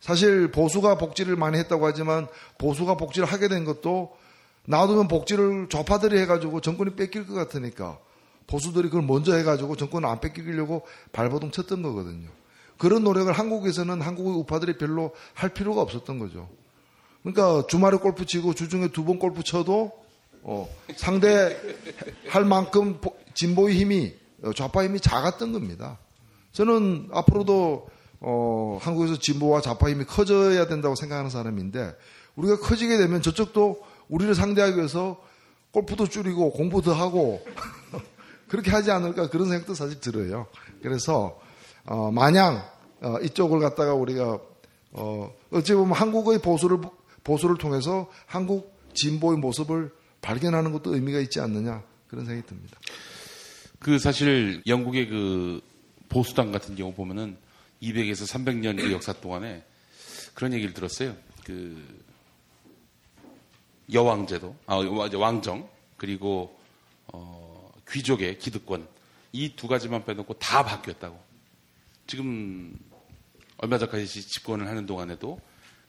사실 0.00 0.50
보수가 0.50 0.98
복지를 0.98 1.34
많이 1.34 1.56
했다고 1.56 1.86
하지만 1.86 2.28
보수가 2.58 2.98
복지를 2.98 3.26
하게 3.26 3.48
된 3.48 3.64
것도 3.64 4.14
놔두면 4.66 5.08
복지를 5.08 5.68
좌파들이 5.70 6.18
해가지고 6.18 6.60
정권이 6.60 6.94
뺏길 6.94 7.26
것 7.26 7.32
같으니까 7.32 7.98
보수들이 8.46 8.88
그걸 8.88 9.02
먼저 9.02 9.34
해가지고 9.36 9.76
정권을 9.76 10.08
안 10.08 10.20
뺏기려고 10.20 10.82
발버둥 11.12 11.50
쳤던 11.50 11.82
거거든요. 11.82 12.28
그런 12.78 13.04
노력을 13.04 13.32
한국에서는 13.32 14.00
한국의 14.00 14.34
우파들이 14.34 14.78
별로 14.78 15.12
할 15.32 15.50
필요가 15.50 15.80
없었던 15.82 16.18
거죠. 16.18 16.48
그러니까 17.22 17.66
주말에 17.68 17.96
골프 17.98 18.26
치고 18.26 18.54
주중에 18.54 18.88
두 18.88 19.04
번 19.04 19.18
골프 19.18 19.42
쳐도 19.42 19.92
어, 20.42 20.68
상대 20.96 21.56
할 22.28 22.44
만큼 22.44 23.00
보- 23.00 23.16
진보의 23.34 23.76
힘이 23.76 24.14
어, 24.42 24.52
좌파 24.52 24.84
힘이 24.84 25.00
작았던 25.00 25.52
겁니다. 25.52 25.98
저는 26.52 27.08
앞으로도 27.12 27.88
어, 28.20 28.78
한국에서 28.82 29.18
진보와 29.18 29.62
좌파 29.62 29.88
힘이 29.88 30.04
커져야 30.04 30.66
된다고 30.66 30.94
생각하는 30.96 31.30
사람인데 31.30 31.94
우리가 32.36 32.58
커지게 32.58 32.98
되면 32.98 33.22
저쪽도 33.22 33.82
우리를 34.08 34.34
상대하기 34.34 34.76
위해서 34.76 35.18
골프도 35.70 36.08
줄이고 36.08 36.52
공부도 36.52 36.92
하고 36.92 37.42
그렇게 38.48 38.70
하지 38.70 38.90
않을까 38.90 39.28
그런 39.28 39.48
생각도 39.48 39.74
사실 39.74 40.00
들어요. 40.00 40.46
그래서 40.82 41.40
어, 41.86 42.10
마냥 42.10 42.62
어, 43.00 43.18
이쪽을 43.22 43.60
갖다가 43.60 43.94
우리가 43.94 44.38
어, 44.92 45.34
어찌 45.50 45.74
보면 45.74 45.92
한국의 45.92 46.40
보수를 46.40 46.78
보수를 47.22 47.56
통해서 47.56 48.10
한국 48.26 48.74
진보의 48.94 49.38
모습을 49.38 49.92
발견하는 50.20 50.72
것도 50.72 50.94
의미가 50.94 51.20
있지 51.20 51.40
않느냐 51.40 51.82
그런 52.08 52.24
생각이 52.24 52.46
듭니다. 52.46 52.78
그 53.78 53.98
사실 53.98 54.62
영국의 54.66 55.08
그 55.08 55.60
보수당 56.08 56.52
같은 56.52 56.76
경우 56.76 56.94
보면은 56.94 57.36
200에서 57.82 58.26
300년 58.26 58.80
그 58.80 58.92
역사 58.92 59.12
동안에 59.12 59.64
그런 60.32 60.52
얘기를 60.52 60.72
들었어요. 60.72 61.14
그 61.44 61.84
여왕제도, 63.92 64.56
아 64.66 64.76
왕정 64.76 65.68
그리고 65.96 66.58
어, 67.12 67.43
귀족의 67.90 68.38
기득권 68.38 68.88
이 69.32 69.56
두 69.56 69.66
가지만 69.66 70.04
빼놓고 70.04 70.34
다 70.34 70.64
바뀌었다고. 70.64 71.20
지금 72.06 72.78
얼마 73.56 73.78
전까지 73.78 74.06
집권을 74.06 74.68
하는 74.68 74.86
동안에도 74.86 75.40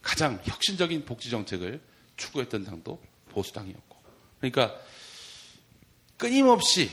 가장 0.02 0.40
혁신적인 0.44 1.04
복지 1.04 1.30
정책을 1.30 1.80
추구했던 2.16 2.64
당도 2.64 3.00
보수당이었고. 3.30 3.96
그러니까 4.40 4.74
끊임없이 6.16 6.90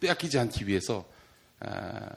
빼앗기지 0.00 0.38
않기 0.38 0.66
위해서 0.66 1.06
아, 1.60 2.10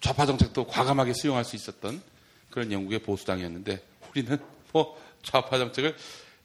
좌파 0.00 0.26
정책도 0.26 0.66
과감하게 0.66 1.12
수용할 1.12 1.44
수 1.44 1.54
있었던 1.56 2.02
그런 2.50 2.72
영국의 2.72 3.00
보수당이었는데 3.00 3.84
우리는 4.10 4.38
뭐 4.72 5.00
좌파 5.22 5.58
정책을 5.58 5.96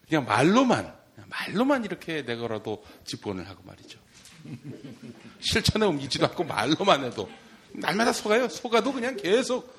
그냥 0.08 0.26
말로만 0.26 0.94
말로만 1.28 1.86
이렇게 1.86 2.24
내거라도 2.24 2.84
집권을 3.06 3.48
하고 3.48 3.64
말이죠. 3.64 4.03
실천에 5.40 5.86
옮기지도 5.86 6.26
않고 6.28 6.44
말로만 6.44 7.04
해도 7.06 7.30
날마다 7.74 8.14
속아요. 8.14 8.48
속아도 8.50 8.92
그냥 8.94 9.16
계속 9.18 9.74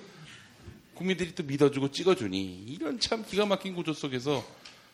국민들이 0.95 1.35
또 1.35 1.43
믿어주고 1.43 1.91
찍어주니 1.91 2.65
이런 2.69 3.01
참 3.01 3.25
기가 3.25 3.47
막힌 3.47 3.75
구조 3.75 3.93
속에서 3.93 4.45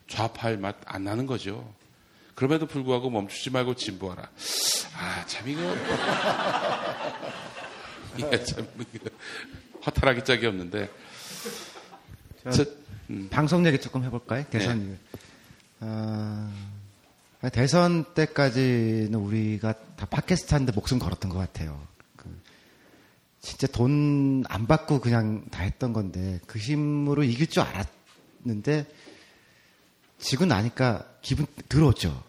좌파할 0.08 0.56
맛 0.56 0.76
안 0.86 1.04
나는 1.04 1.26
거죠. 1.26 1.72
그럼에도 2.34 2.66
불구하고 2.66 3.10
멈추지 3.10 3.50
말고 3.50 3.74
진보하라. 3.74 4.28
아, 4.96 5.24
참 5.26 5.48
이거. 5.48 5.60
예, 8.32 8.44
참 8.44 8.66
이거. 8.94 9.10
허탈하기 9.86 10.24
짝이 10.24 10.46
없는데. 10.46 10.90
저, 12.50 12.64
음. 13.10 13.28
방송 13.30 13.64
얘기 13.66 13.78
조금 13.78 14.02
해볼까요? 14.04 14.44
대선. 14.50 14.90
네. 14.90 14.98
어, 15.80 16.52
대선 17.48 18.04
때까지는 18.14 19.14
우리가 19.14 19.72
다 19.96 20.06
하는데 20.50 20.72
목숨 20.72 20.98
걸었던 20.98 21.30
것 21.30 21.38
같아요. 21.38 21.80
그, 22.16 22.28
진짜 23.40 23.66
돈 23.66 24.44
안 24.48 24.66
받고 24.66 25.00
그냥 25.00 25.44
다 25.50 25.62
했던 25.62 25.92
건데 25.92 26.40
그 26.46 26.58
힘으로 26.58 27.22
이길 27.24 27.46
줄 27.46 27.62
알았는데 27.62 28.86
지고 30.18 30.44
나니까 30.44 31.06
기분 31.22 31.46
더러웠죠. 31.68 32.22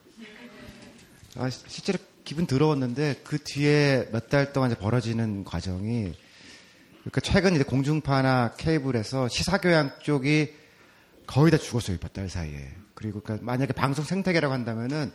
아, 1.35 1.49
실제로 1.49 1.97
기분 2.23 2.45
더러웠는데 2.45 3.21
그 3.23 3.37
뒤에 3.43 4.09
몇 4.11 4.29
달 4.29 4.53
동안 4.53 4.71
이제 4.71 4.79
벌어지는 4.79 5.43
과정이 5.43 6.13
그러니까 7.01 7.21
최근 7.21 7.55
이제 7.55 7.63
공중파나 7.63 8.53
케이블에서 8.57 9.27
시사교양 9.27 9.99
쪽이 10.03 10.53
거의 11.25 11.51
다 11.51 11.57
죽었어요, 11.57 11.97
몇 11.99 12.13
달 12.13 12.29
사이에. 12.29 12.69
그리고 13.01 13.19
그러니까 13.19 13.43
만약에 13.43 13.73
방송 13.73 14.05
생태계라고 14.05 14.53
한다면은 14.53 15.11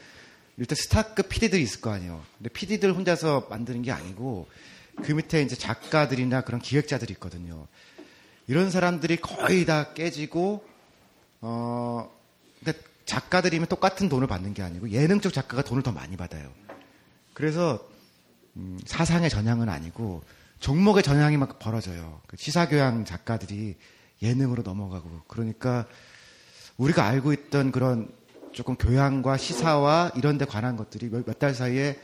일단 0.56 0.76
스타급 0.76 1.28
PD들이 1.28 1.62
있을 1.62 1.80
거 1.80 1.90
아니에요. 1.90 2.22
근데 2.38 2.50
PD들 2.50 2.92
혼자서 2.92 3.46
만드는 3.48 3.82
게 3.82 3.92
아니고 3.92 4.48
그 5.04 5.12
밑에 5.12 5.42
이제 5.42 5.54
작가들이나 5.54 6.40
그런 6.40 6.60
기획자들이 6.60 7.12
있거든요. 7.14 7.66
이런 8.48 8.70
사람들이 8.70 9.18
거의 9.18 9.64
다 9.66 9.92
깨지고 9.92 10.66
어 11.42 12.10
근데 12.58 12.78
작가들이면 13.04 13.68
똑같은 13.68 14.08
돈을 14.08 14.26
받는 14.26 14.54
게 14.54 14.62
아니고 14.62 14.90
예능 14.90 15.20
쪽 15.20 15.32
작가가 15.32 15.62
돈을 15.62 15.82
더 15.82 15.92
많이 15.92 16.16
받아요. 16.16 16.50
그래서 17.34 17.86
음, 18.56 18.80
사상의 18.84 19.30
전향은 19.30 19.68
아니고 19.68 20.24
종목의 20.58 21.02
전향이 21.02 21.36
막 21.36 21.58
벌어져요. 21.58 22.20
그 22.26 22.36
시사교양 22.36 23.04
작가들이 23.04 23.76
예능으로 24.22 24.62
넘어가고 24.62 25.22
그러니까 25.28 25.86
우리가 26.76 27.06
알고 27.06 27.32
있던 27.32 27.72
그런 27.72 28.08
조금 28.52 28.76
교양과 28.76 29.36
시사와 29.36 30.12
이런 30.16 30.38
데 30.38 30.44
관한 30.44 30.76
것들이 30.76 31.08
몇 31.10 31.38
달 31.38 31.54
사이에 31.54 31.98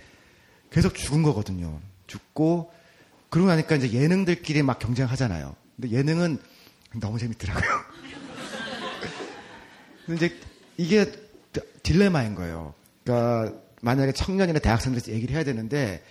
계속 0.71 0.95
죽은 0.95 1.23
거거든요. 1.23 1.81
죽고 2.07 2.73
그러고 3.31 3.49
나니까 3.49 3.77
이제 3.77 3.93
예능들끼리 3.93 4.63
막 4.63 4.79
경쟁하잖아요. 4.79 5.55
근데 5.77 5.97
예능은 5.97 6.39
너무 7.01 7.19
재밌더라고요. 7.19 7.63
근데 10.07 10.27
이제 10.27 10.37
이게 10.77 11.13
딜레마인 11.83 12.35
거예요. 12.35 12.75
그러니까 13.05 13.55
만약에 13.81 14.13
청년이나 14.13 14.59
대학생들 14.59 15.13
얘기를 15.13 15.35
해야 15.35 15.45
되는데 15.45 16.03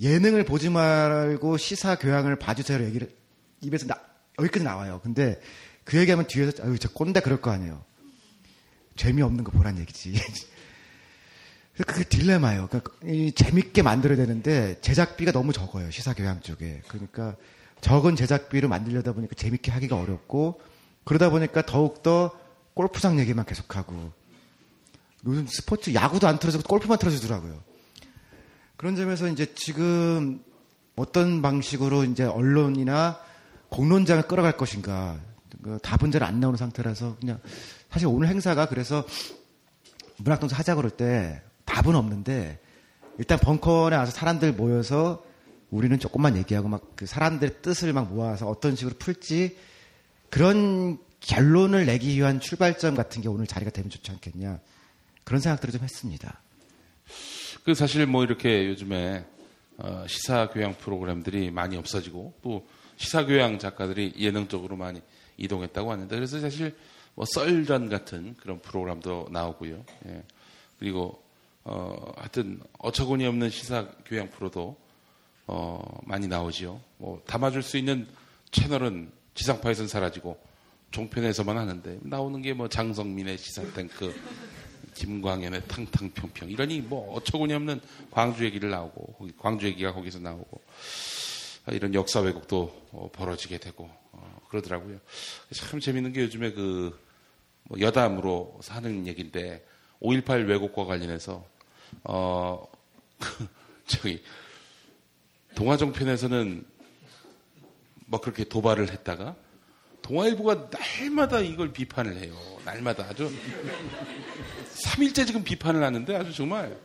예능을 0.00 0.44
보지 0.44 0.70
말고 0.70 1.56
시사 1.56 1.96
교양을 1.96 2.36
봐주세요 2.36 2.84
얘기를 2.86 3.14
입에서 3.60 3.86
나, 3.86 3.96
여기까지 4.38 4.64
나와요. 4.64 5.00
근데 5.02 5.40
그 5.84 5.98
얘기하면 5.98 6.26
뒤에서 6.26 6.62
아유 6.64 6.78
저 6.78 6.88
꼰대 6.90 7.20
그럴 7.20 7.40
거 7.40 7.50
아니에요. 7.50 7.82
재미없는 8.96 9.44
거 9.44 9.52
보란 9.52 9.78
얘기지. 9.78 10.14
그게 11.86 12.04
딜레마예요. 12.04 12.68
그러니까 12.68 12.92
재밌게 13.34 13.82
만들어야 13.82 14.16
되는데 14.16 14.78
제작비가 14.82 15.32
너무 15.32 15.52
적어요. 15.52 15.90
시사교양 15.90 16.40
쪽에. 16.42 16.82
그러니까 16.88 17.34
적은 17.80 18.14
제작비로 18.14 18.68
만들려다 18.68 19.12
보니까 19.12 19.34
재밌게 19.34 19.72
하기가 19.72 19.96
어렵고 19.96 20.60
그러다 21.04 21.30
보니까 21.30 21.62
더욱더 21.62 22.38
골프장 22.74 23.18
얘기만 23.18 23.44
계속하고 23.44 24.12
요즘 25.26 25.46
스포츠 25.46 25.92
야구도 25.94 26.26
안 26.26 26.38
틀어주고 26.38 26.64
골프만 26.68 26.98
틀어주더라고요. 26.98 27.60
그런 28.76 28.96
점에서 28.96 29.28
이제 29.28 29.52
지금 29.54 30.42
어떤 30.96 31.40
방식으로 31.42 32.04
이제 32.04 32.24
언론이나 32.24 33.18
공론장을 33.68 34.22
끌어갈 34.24 34.56
것인가 34.56 35.18
그 35.62 35.78
답은 35.82 36.10
잘 36.10 36.22
안 36.22 36.40
나오는 36.40 36.56
상태라서 36.56 37.16
그냥 37.20 37.40
사실 37.92 38.08
오늘 38.08 38.28
행사가 38.28 38.66
그래서 38.66 39.04
문학동산 40.16 40.58
하자 40.58 40.74
그럴 40.74 40.90
때 40.90 41.42
답은 41.66 41.94
없는데 41.94 42.58
일단 43.18 43.38
벙커에 43.38 43.94
와서 43.94 44.10
사람들 44.10 44.52
모여서 44.52 45.24
우리는 45.70 45.98
조금만 45.98 46.36
얘기하고 46.36 46.68
막 46.68 46.92
그 47.02 47.06
사람들의 47.06 47.62
뜻을 47.62 47.92
막 47.92 48.14
모아서 48.14 48.48
어떤 48.48 48.76
식으로 48.76 48.94
풀지 48.96 49.56
그런 50.30 50.98
결론을 51.18 51.84
내기 51.86 52.16
위한 52.16 52.38
출발점 52.38 52.94
같은 52.94 53.22
게 53.22 53.28
오늘 53.28 53.48
자리가 53.48 53.72
되면 53.72 53.90
좋지 53.90 54.10
않겠냐 54.12 54.60
그런 55.24 55.40
생각들을 55.40 55.72
좀 55.72 55.82
했습니다. 55.82 56.40
그 57.64 57.74
사실 57.74 58.06
뭐 58.06 58.22
이렇게 58.22 58.68
요즘에 58.68 59.24
어, 59.78 60.04
시사 60.06 60.50
교양 60.50 60.74
프로그램들이 60.74 61.50
많이 61.50 61.76
없어지고 61.76 62.34
또 62.40 62.66
시사 62.96 63.26
교양 63.26 63.58
작가들이 63.58 64.14
예능 64.18 64.46
쪽으로 64.46 64.76
많이 64.76 65.02
이동했다고 65.36 65.90
하는데 65.90 66.14
그래서 66.14 66.38
사실 66.40 66.76
뭐 67.14 67.24
썰전 67.26 67.88
같은 67.88 68.34
그런 68.36 68.60
프로그램도 68.60 69.28
나오고요. 69.30 69.84
예. 70.06 70.22
그리고 70.78 71.22
어 71.64 72.12
하여튼 72.16 72.60
어처구니 72.78 73.26
없는 73.26 73.50
시사 73.50 73.86
교양 74.06 74.30
프로도 74.30 74.76
어 75.46 76.00
많이 76.04 76.26
나오지요. 76.26 76.80
뭐 76.98 77.22
담아줄 77.26 77.62
수 77.62 77.76
있는 77.76 78.06
채널은 78.50 79.10
지상파에서는 79.34 79.88
사라지고 79.88 80.38
종편에서만 80.90 81.56
하는데 81.56 81.98
나오는 82.02 82.42
게 82.42 82.52
뭐 82.52 82.68
장성민의 82.68 83.38
시사 83.38 83.62
탱크, 83.72 84.14
김광현의 84.94 85.62
탕탕평평 85.68 86.50
이러니 86.50 86.80
뭐 86.80 87.14
어처구니 87.14 87.54
없는 87.54 87.80
광주 88.10 88.44
얘기를 88.44 88.70
나오고 88.70 89.28
광주 89.38 89.66
얘기가 89.66 89.92
거기서 89.94 90.18
나오고 90.18 90.60
이런 91.70 91.94
역사 91.94 92.20
왜곡도 92.20 92.88
어, 92.92 93.10
벌어지게 93.12 93.58
되고 93.58 93.84
어, 93.84 94.01
그러더라고요. 94.52 94.98
참 95.52 95.80
재밌는 95.80 96.12
게 96.12 96.20
요즘에 96.22 96.52
그뭐 96.52 97.80
여담으로 97.80 98.60
사는 98.62 99.06
얘기인데 99.06 99.66
5.18 100.02 100.46
왜곡과 100.46 100.84
관련해서 100.84 101.44
어 102.04 102.66
저기 103.86 104.22
동화정편에서는 105.54 106.66
뭐 108.06 108.20
그렇게 108.20 108.44
도발을 108.44 108.90
했다가 108.90 109.34
동아일보가 110.02 110.70
날마다 110.70 111.40
이걸 111.40 111.72
비판을 111.72 112.16
해요. 112.16 112.34
날마다 112.64 113.06
아주 113.08 113.32
3일째 114.74 115.26
지금 115.26 115.42
비판을 115.42 115.82
하는데 115.82 116.14
아주 116.14 116.34
정말 116.34 116.76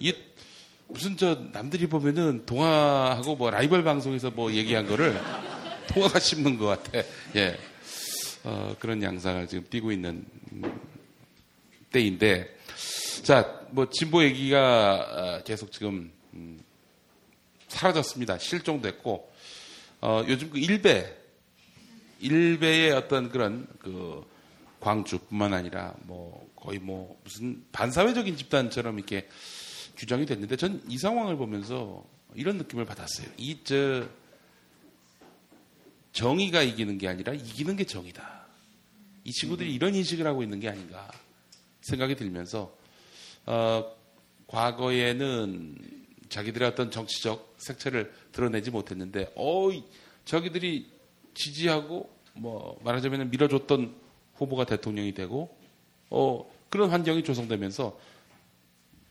이게 0.00 0.16
무슨 0.88 1.16
저 1.16 1.38
남들이 1.52 1.86
보면은 1.86 2.44
동아하고 2.46 3.36
뭐 3.36 3.50
라이벌 3.50 3.84
방송에서 3.84 4.30
뭐 4.30 4.52
얘기한 4.52 4.86
거를 4.86 5.20
동아가 5.88 6.18
씹는 6.18 6.58
것 6.58 6.66
같아. 6.66 7.06
예. 7.36 7.56
어, 8.44 8.76
그런 8.78 9.02
양상을 9.02 9.46
지금 9.48 9.64
띄고 9.70 9.90
있는 9.92 10.24
때인데 11.90 12.54
자, 13.22 13.60
뭐 13.70 13.88
진보 13.90 14.22
얘기가 14.22 15.42
계속 15.44 15.72
지금 15.72 16.12
음, 16.34 16.60
사라졌습니다. 17.68 18.38
실종됐고 18.38 19.32
어, 20.00 20.24
요즘 20.28 20.50
그 20.50 20.58
일베 20.58 21.22
일베의 22.20 22.92
어떤 22.92 23.30
그런 23.30 23.66
그 23.78 24.24
광주뿐만 24.80 25.54
아니라 25.54 25.94
뭐 26.02 26.46
거의 26.56 26.78
뭐 26.78 27.18
무슨 27.24 27.64
반사회적인 27.72 28.36
집단처럼 28.36 28.98
이렇게 28.98 29.28
규정이 29.96 30.26
됐는데 30.26 30.56
전 30.56 30.82
이 30.88 30.98
상황을 30.98 31.36
보면서 31.36 32.04
이런 32.34 32.58
느낌을 32.58 32.84
받았어요. 32.84 33.28
이 33.38 33.58
저 33.64 34.06
정의가 36.14 36.62
이기는 36.62 36.96
게 36.96 37.08
아니라 37.08 37.34
이기는 37.34 37.76
게 37.76 37.84
정의다. 37.84 38.46
이 39.24 39.32
친구들이 39.32 39.74
이런 39.74 39.94
인식을 39.94 40.26
하고 40.26 40.42
있는 40.42 40.60
게 40.60 40.68
아닌가 40.68 41.10
생각이 41.82 42.14
들면서 42.14 42.74
어, 43.46 43.84
과거에는 44.46 45.76
자기들의 46.28 46.68
어떤 46.68 46.90
정치적 46.90 47.56
색채를 47.58 48.12
드러내지 48.32 48.70
못했는데 48.70 49.32
어 49.36 49.68
저기들이 50.24 50.90
지지하고 51.34 52.10
뭐 52.34 52.78
말하자면 52.84 53.30
밀어줬던 53.30 53.94
후보가 54.36 54.66
대통령이 54.66 55.14
되고 55.14 55.56
어 56.10 56.50
그런 56.70 56.90
환경이 56.90 57.24
조성되면서 57.24 57.98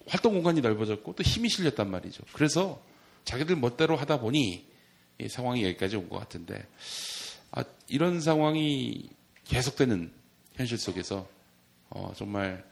활동 0.07 0.33
공간이 0.33 0.61
넓어졌고 0.61 1.15
또 1.15 1.23
힘이 1.23 1.49
실렸단 1.49 1.89
말이죠. 1.89 2.23
그래서 2.33 2.81
자기들 3.25 3.55
멋대로 3.55 3.95
하다 3.95 4.19
보니 4.19 4.39
이 4.41 4.72
상황이 5.29 5.63
여기까지 5.65 5.95
온 5.95 6.09
것 6.09 6.19
같은데 6.19 6.65
아, 7.51 7.63
이런 7.87 8.21
상황이 8.21 9.09
계속되는 9.45 10.11
현실 10.55 10.77
속에서 10.77 11.27
어, 11.89 12.13
정말 12.15 12.63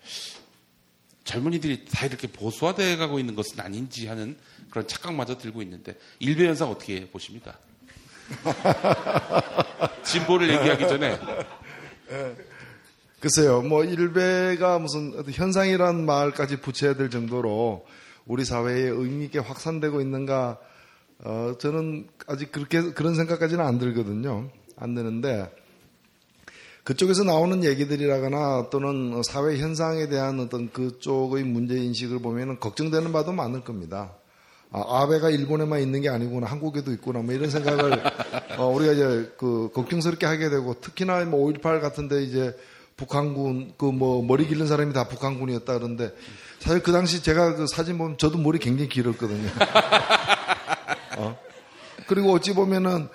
젊은이들이 1.24 1.86
다 1.86 2.06
이렇게 2.06 2.28
보수화돼 2.28 2.98
가고 2.98 3.20
있는 3.20 3.36
것은 3.36 3.60
아닌지 3.60 4.08
하는 4.08 4.38
그런 4.70 4.88
착각마저 4.88 5.38
들고 5.38 5.62
있는데 5.62 5.96
일베 6.20 6.48
현상 6.48 6.70
어떻게 6.70 7.08
보십니까? 7.10 7.58
진보를 10.04 10.50
얘기하기 10.50 10.88
전에 10.88 11.20
글쎄요, 13.20 13.62
뭐 13.62 13.84
일베가 13.84 14.80
무슨 14.80 15.24
현상이란 15.32 16.06
말까지 16.06 16.60
붙여야 16.62 16.96
될 16.96 17.10
정도로 17.12 17.86
우리 18.26 18.46
사회에 18.46 18.82
의미 18.88 19.26
있게 19.26 19.38
확산되고 19.40 20.02
있는가 20.02 20.58
어, 21.24 21.54
저는 21.60 22.08
아직 22.28 22.52
그렇게 22.52 22.82
그런 22.94 23.16
생각까지는 23.16 23.64
안 23.64 23.78
들거든요. 23.78 24.50
안 24.78 24.96
드는데 24.96 25.52
그쪽에서 26.84 27.24
나오는 27.24 27.64
얘기들이라거나 27.64 28.70
또는 28.72 29.22
사회 29.24 29.58
현상에 29.58 30.08
대한 30.08 30.40
어떤 30.40 30.72
그쪽의 30.72 31.44
문제 31.44 31.76
인식을 31.78 32.20
보면은 32.20 32.60
걱정되는 32.60 33.12
바도 33.12 33.34
많을 33.34 33.64
겁니다. 33.64 34.14
아, 34.72 35.02
아베가 35.02 35.30
일본에만 35.30 35.82
있는 35.82 36.02
게 36.02 36.10
아니구나, 36.10 36.48
한국에도 36.48 36.92
있구나, 36.94 37.20
뭐 37.20 37.34
이런 37.36 37.50
생각을 37.50 38.02
어, 38.58 38.68
우리가 38.68 38.94
이제 38.94 39.32
그 39.38 39.70
걱정스럽게 39.74 40.26
하게 40.26 40.50
되고 40.50 40.74
특히나 40.80 41.26
뭐 41.26 41.46
5.18 41.52 41.82
같은데 41.82 42.24
이제 42.24 42.56
북한군 42.98 43.74
그 43.78 43.92
뭐 43.92 44.24
머리 44.24 44.48
길른 44.48 44.68
사람이 44.68 44.94
다 44.94 45.08
북한군이었다 45.08 45.74
그러는데 45.74 46.14
사실 46.60 46.82
그 46.82 46.92
당시 46.92 47.22
제가 47.22 47.56
그 47.56 47.66
사진 47.68 47.98
보면 47.98 48.18
저도 48.18 48.38
머리 48.38 48.60
굉장히 48.60 48.90
길었거든요. 48.90 49.50
어? 52.12 52.14
그리고 52.14 52.34
어찌 52.34 52.54
보면은 52.54 53.08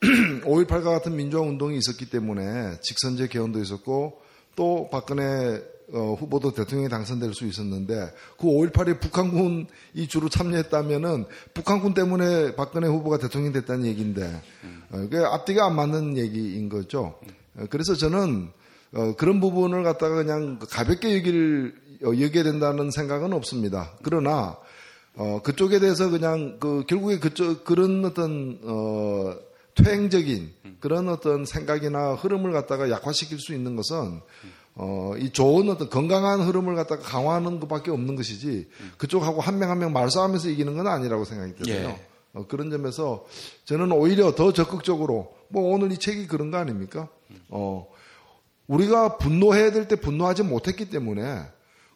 5.18과 0.44 0.84
같은 0.84 1.16
민주화 1.16 1.42
운동이 1.42 1.78
있었기 1.78 2.10
때문에 2.10 2.80
직선제 2.82 3.28
개헌도 3.28 3.60
있었고 3.60 4.20
또 4.54 4.88
박근혜 4.92 5.62
어, 5.94 6.14
후보도 6.18 6.52
대통령이 6.52 6.88
당선될 6.88 7.34
수 7.34 7.46
있었는데 7.46 8.12
그 8.38 8.46
5.18에 8.46 9.00
북한군이 9.00 10.08
주로 10.08 10.28
참여했다면은 10.28 11.26
북한군 11.54 11.94
때문에 11.94 12.54
박근혜 12.54 12.88
후보가 12.88 13.18
대통령이 13.18 13.52
됐다는 13.52 13.86
얘기인데 13.86 14.42
어, 14.90 14.96
그게 14.96 15.18
앞뒤가 15.18 15.66
안 15.66 15.76
맞는 15.76 16.18
얘기인 16.18 16.68
거죠. 16.68 17.18
어, 17.56 17.64
그래서 17.70 17.94
저는 17.94 18.50
어, 18.94 19.14
그런 19.16 19.40
부분을 19.40 19.82
갖다가 19.82 20.16
그냥 20.16 20.58
가볍게 20.58 21.12
얘기를 21.12 21.74
어, 22.04 22.08
여기게 22.08 22.42
된다는 22.42 22.90
생각은 22.90 23.32
없습니다. 23.32 23.92
그러나 24.02 24.56
어, 25.14 25.40
그쪽에 25.42 25.78
대해서 25.78 26.08
그냥 26.10 26.56
그 26.58 26.84
결국에 26.86 27.18
그쪽 27.18 27.64
그런 27.64 28.04
어떤 28.04 28.58
어, 28.62 29.36
퇴행적인 29.74 30.52
그런 30.80 31.08
어떤 31.08 31.44
생각이나 31.44 32.14
흐름을 32.14 32.52
갖다가 32.52 32.90
약화시킬 32.90 33.38
수 33.38 33.54
있는 33.54 33.76
것은 33.76 34.20
어, 34.74 35.12
이 35.18 35.30
좋은 35.30 35.68
어떤 35.68 35.90
건강한 35.90 36.40
흐름을 36.40 36.74
갖다가 36.74 37.02
강화하는 37.02 37.60
것밖에 37.60 37.90
없는 37.90 38.16
것이지 38.16 38.68
그쪽하고 38.96 39.40
한 39.40 39.58
명 39.58 39.68
한 39.70 39.78
명 39.78 39.92
말싸움에서 39.92 40.48
이기는 40.48 40.74
건 40.76 40.86
아니라고 40.86 41.24
생각이 41.24 41.54
들어요. 41.56 41.88
예. 41.90 42.06
어, 42.34 42.46
그런 42.48 42.70
점에서 42.70 43.26
저는 43.66 43.92
오히려 43.92 44.34
더 44.34 44.52
적극적으로 44.54 45.34
뭐 45.48 45.74
오늘 45.74 45.92
이 45.92 45.98
책이 45.98 46.26
그런 46.26 46.50
거 46.50 46.56
아닙니까? 46.56 47.08
어, 47.50 47.86
우리가 48.66 49.18
분노해야 49.18 49.72
될 49.72 49.88
때 49.88 49.96
분노하지 49.96 50.44
못했기 50.44 50.88
때문에 50.88 51.42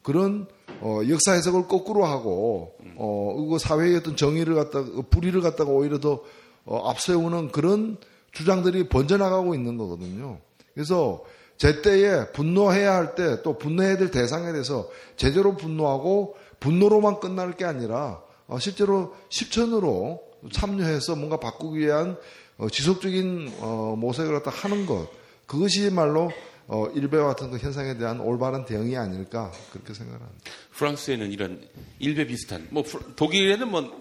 그런 0.03 0.47
어, 0.81 1.01
역사 1.09 1.33
해석을 1.33 1.69
거꾸로 1.69 2.05
하고 2.05 2.75
어, 2.97 3.47
그 3.51 3.59
사회의 3.59 3.97
어떤 3.97 4.17
정의를 4.17 4.55
갖다가 4.55 5.03
불의를 5.11 5.41
갖다가 5.41 5.71
오히려 5.71 5.99
더 6.01 6.23
어, 6.65 6.89
앞세우는 6.91 7.53
그런 7.53 7.97
주장들이 8.33 8.89
번져나가고 8.89 9.55
있는 9.55 9.77
거거든요. 9.79 10.39
그래서 10.75 11.25
제 11.57 11.81
때에 11.81 12.33
분노해야 12.33 12.95
할 12.95 13.15
때 13.15 13.43
또 13.43 13.57
분노해야 13.57 13.97
될 13.97 14.11
대상에 14.11 14.53
대해서 14.53 14.89
제대로 15.17 15.57
분노하고 15.57 16.37
분노로만 16.61 17.21
끝날 17.21 17.57
게 17.57 17.65
아니라 17.65 18.21
어, 18.47 18.59
실제로 18.59 19.15
실천으로 19.31 20.21
참여해서 20.53 21.17
뭔가 21.17 21.39
바꾸기 21.39 21.79
위한 21.81 22.17
어, 22.59 22.69
지속적인 22.69 23.55
어, 23.61 23.95
모색을 23.99 24.35
갖다 24.35 24.51
하는 24.51 24.87
것 24.87 25.09
그것이말로 25.47 26.31
어, 26.69 26.89
일베와 26.89 27.29
같은 27.29 27.51
그 27.51 27.59
현상에 27.59 27.97
대한 27.97 28.21
올바른 28.21 28.65
대응이 28.65 28.97
아닐까 28.97 29.53
그렇게 29.73 29.95
생각합니다. 29.95 30.35
프랑스에는 30.73 31.31
이런 31.33 31.61
일베 31.99 32.27
비슷한 32.27 32.67
뭐 32.71 32.85
독일에는 33.15 33.71
뭐 33.71 34.01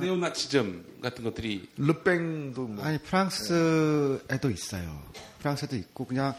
네오나치즘 0.00 1.00
같은 1.02 1.24
것들이 1.24 1.68
르뺑도 1.76 2.66
뭐 2.66 2.84
아니 2.84 2.98
프랑스에도 2.98 4.50
있어요. 4.50 5.02
프랑스에도 5.40 5.76
있고 5.76 6.06
그냥 6.06 6.34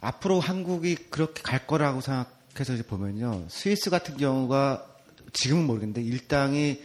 앞으로 0.00 0.40
한국이 0.40 0.96
그렇게 0.96 1.42
갈 1.42 1.66
거라고 1.66 2.00
생각해서 2.00 2.74
이제 2.74 2.82
보면요. 2.82 3.46
스위스 3.48 3.88
같은 3.88 4.16
경우가 4.16 4.86
지금은 5.32 5.66
모르겠는데 5.66 6.02
일당이 6.02 6.82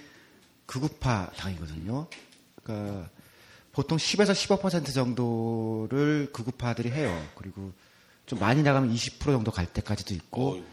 극우파 0.65 1.31
당이거든요. 1.35 2.07
그러니까 2.63 3.09
보통 3.77 3.99
10에서 3.99 4.31
15% 4.31 4.91
정도를 4.91 6.29
극우파들이 6.33 6.89
해요. 6.89 7.15
그리고 7.35 7.73
좀 8.25 8.39
많이 8.39 8.63
나가면 8.63 8.91
20% 8.91 9.25
정도 9.25 9.51
갈 9.51 9.67
때까지도 9.67 10.15
있고. 10.15 10.63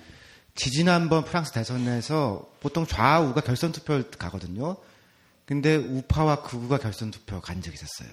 지지난번 0.55 1.27
프랑스 1.27 1.53
대선에서 1.53 2.51
보통 2.61 2.87
좌우가 2.87 3.43
결선 3.43 3.73
투표를 3.73 4.11
가거든요. 4.11 4.79
근데 5.45 5.77
우파와 5.77 6.41
극우가 6.45 6.79
결선 6.79 7.11
투표 7.11 7.43
간 7.43 7.61
적이 7.61 7.75
있었어요. 7.75 8.09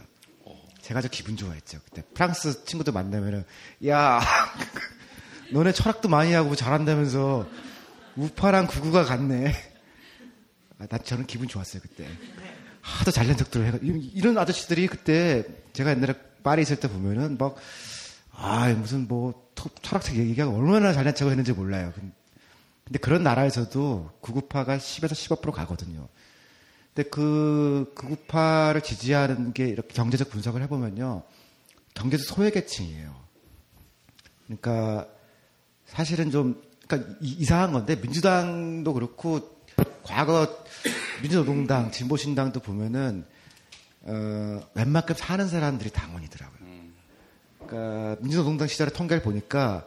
제가 0.82 0.99
아주 0.99 1.08
기분 1.10 1.38
좋아했죠. 1.38 1.80
그때 1.86 2.04
프랑스 2.13 2.65
친구들 2.65 2.91
만나면은 2.91 3.45
야 3.88 4.19
너네 5.54 5.71
철학도 5.71 6.10
많이 6.10 6.34
하고 6.34 6.54
잘한다면서 6.54 7.47
우파랑 8.17 8.67
극우가 8.67 9.06
같네. 9.06 9.54
아, 10.80 10.88
나 10.88 10.97
저는 10.97 11.27
기분 11.27 11.47
좋았어요 11.47 11.82
그때. 11.82 12.10
하도 12.82 13.12
잘난 13.12 13.38
척들을 13.38 13.65
해가 13.67 13.78
이- 13.84 14.12
이런 14.13 14.38
아저씨들이 14.38 14.88
그때 14.88 15.44
제가 15.74 15.91
옛날에 15.91 16.13
파리 16.44 16.62
있을 16.63 16.80
때 16.80 16.88
보면은 16.89 17.38
막 17.38 17.56
아, 18.34 18.70
무슨 18.74 19.08
뭐 19.08 19.50
토- 19.56 19.70
철학책 19.82 20.15
얘기가 20.17 20.50
얼마나 20.50 20.94
잘난 20.94 21.13
척을 21.13 21.32
했는지 21.32 21.54
몰라요. 21.54 21.94
근데 22.86 22.98
그런 23.00 23.22
나라에서도 23.24 24.10
구구파가 24.22 24.78
10에서 24.78 25.12
15% 25.41 25.52
가거든요. 25.52 26.08
근데 26.94 27.10
그 27.10 27.91
극우파를 27.96 28.82
지지하는 28.82 29.54
게 29.54 29.67
이렇게 29.67 29.94
경제적 29.94 30.30
분석을 30.30 30.62
해보면요. 30.63 31.24
경제적 31.94 32.26
소외계층이에요. 32.26 33.15
그러니까 34.48 35.08
사실은 35.86 36.32
좀 36.32 36.62
그러니까 36.88 37.13
이- 37.22 37.36
이상한 37.39 37.72
건데 37.74 37.96
민주당도 37.96 38.94
그렇고 38.94 39.61
과거 40.04 40.63
민주노동당, 41.22 41.91
진보신당도 41.91 42.60
보면은 42.62 43.26
어, 44.04 44.62
웬만큼 44.74 45.15
사는 45.15 45.48
사람들이 45.48 45.91
당원이더라고요. 45.91 46.60
그러니까 47.65 48.22
민주노동당 48.22 48.67
시절에 48.67 48.91
통계를 48.91 49.22
보니까 49.22 49.86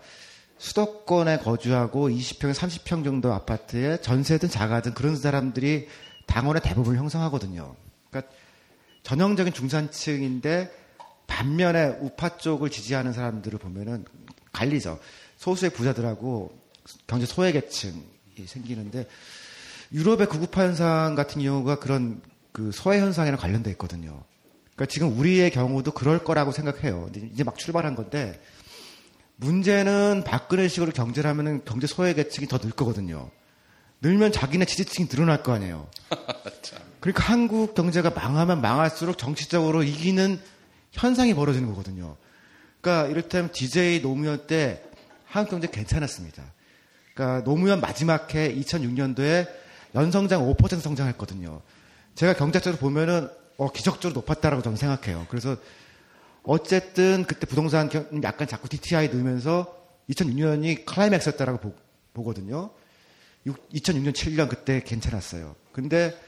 수도권에 0.58 1.38
거주하고 1.38 2.08
20평, 2.08 2.54
30평 2.54 3.04
정도 3.04 3.32
아파트에 3.32 4.00
전세든 4.00 4.48
자가든 4.48 4.94
그런 4.94 5.16
사람들이 5.16 5.88
당원의 6.26 6.62
대부분을 6.62 6.98
형성하거든요. 6.98 7.74
그러니까 8.10 8.32
전형적인 9.02 9.52
중산층인데 9.52 10.70
반면에 11.26 11.98
우파 12.00 12.36
쪽을 12.36 12.70
지지하는 12.70 13.12
사람들을 13.12 13.58
보면은 13.58 14.04
갈리죠. 14.52 14.98
소수의 15.36 15.72
부자들하고 15.72 16.56
경제 17.06 17.26
소외 17.26 17.52
계층이 17.52 18.02
생기는데 18.46 19.06
유럽의 19.92 20.28
극우파 20.28 20.62
현상 20.62 21.14
같은 21.14 21.42
경우가 21.42 21.78
그런 21.78 22.20
그 22.52 22.70
소외 22.72 23.00
현상이랑 23.00 23.38
관련돼 23.38 23.70
있거든요. 23.72 24.22
그러니까 24.74 24.86
지금 24.86 25.18
우리의 25.18 25.50
경우도 25.50 25.92
그럴 25.92 26.22
거라고 26.24 26.52
생각해요. 26.52 27.08
이제 27.32 27.44
막 27.44 27.58
출발한 27.58 27.94
건데 27.94 28.40
문제는 29.36 30.22
박근혜 30.24 30.68
식으로 30.68 30.92
경제를 30.92 31.28
하면은 31.30 31.64
경제 31.64 31.86
소외 31.86 32.14
계층이 32.14 32.46
더 32.48 32.58
늘 32.58 32.70
거거든요. 32.70 33.30
늘면 34.00 34.32
자기네 34.32 34.64
지지층이 34.66 35.08
늘어날 35.08 35.42
거 35.42 35.52
아니에요. 35.52 35.88
그러니까 37.00 37.24
한국 37.24 37.74
경제가 37.74 38.10
망하면 38.10 38.60
망할수록 38.60 39.18
정치적으로 39.18 39.82
이기는 39.82 40.40
현상이 40.92 41.34
벌어지는 41.34 41.68
거거든요. 41.68 42.16
그러니까 42.80 43.08
이를테면 43.08 43.50
DJ 43.52 44.02
노무현 44.02 44.46
때 44.46 44.82
한국 45.26 45.52
경제 45.52 45.68
괜찮았습니다. 45.68 46.42
그러니까 47.14 47.44
노무현 47.44 47.80
마지막 47.80 48.34
해 48.34 48.54
2006년도에 48.54 49.48
연성장 49.94 50.42
5% 50.42 50.80
성장했거든요. 50.80 51.60
제가 52.14 52.34
경제적으로 52.34 52.78
보면은 52.80 53.28
어, 53.56 53.70
기적적으로 53.70 54.20
높았다라고 54.20 54.62
저는 54.62 54.76
생각해요. 54.76 55.26
그래서 55.28 55.56
어쨌든 56.42 57.24
그때 57.24 57.46
부동산 57.46 57.88
경- 57.88 58.06
약간 58.22 58.46
자꾸 58.48 58.68
DTI 58.68 59.08
넣으면서 59.08 59.76
2006년이 60.10 60.84
클라이맥스였다라고 60.84 61.58
보, 61.60 61.74
보거든요. 62.12 62.70
2006년, 63.46 64.12
7년 64.12 64.48
그때 64.48 64.82
괜찮았어요. 64.82 65.54
근데 65.72 66.18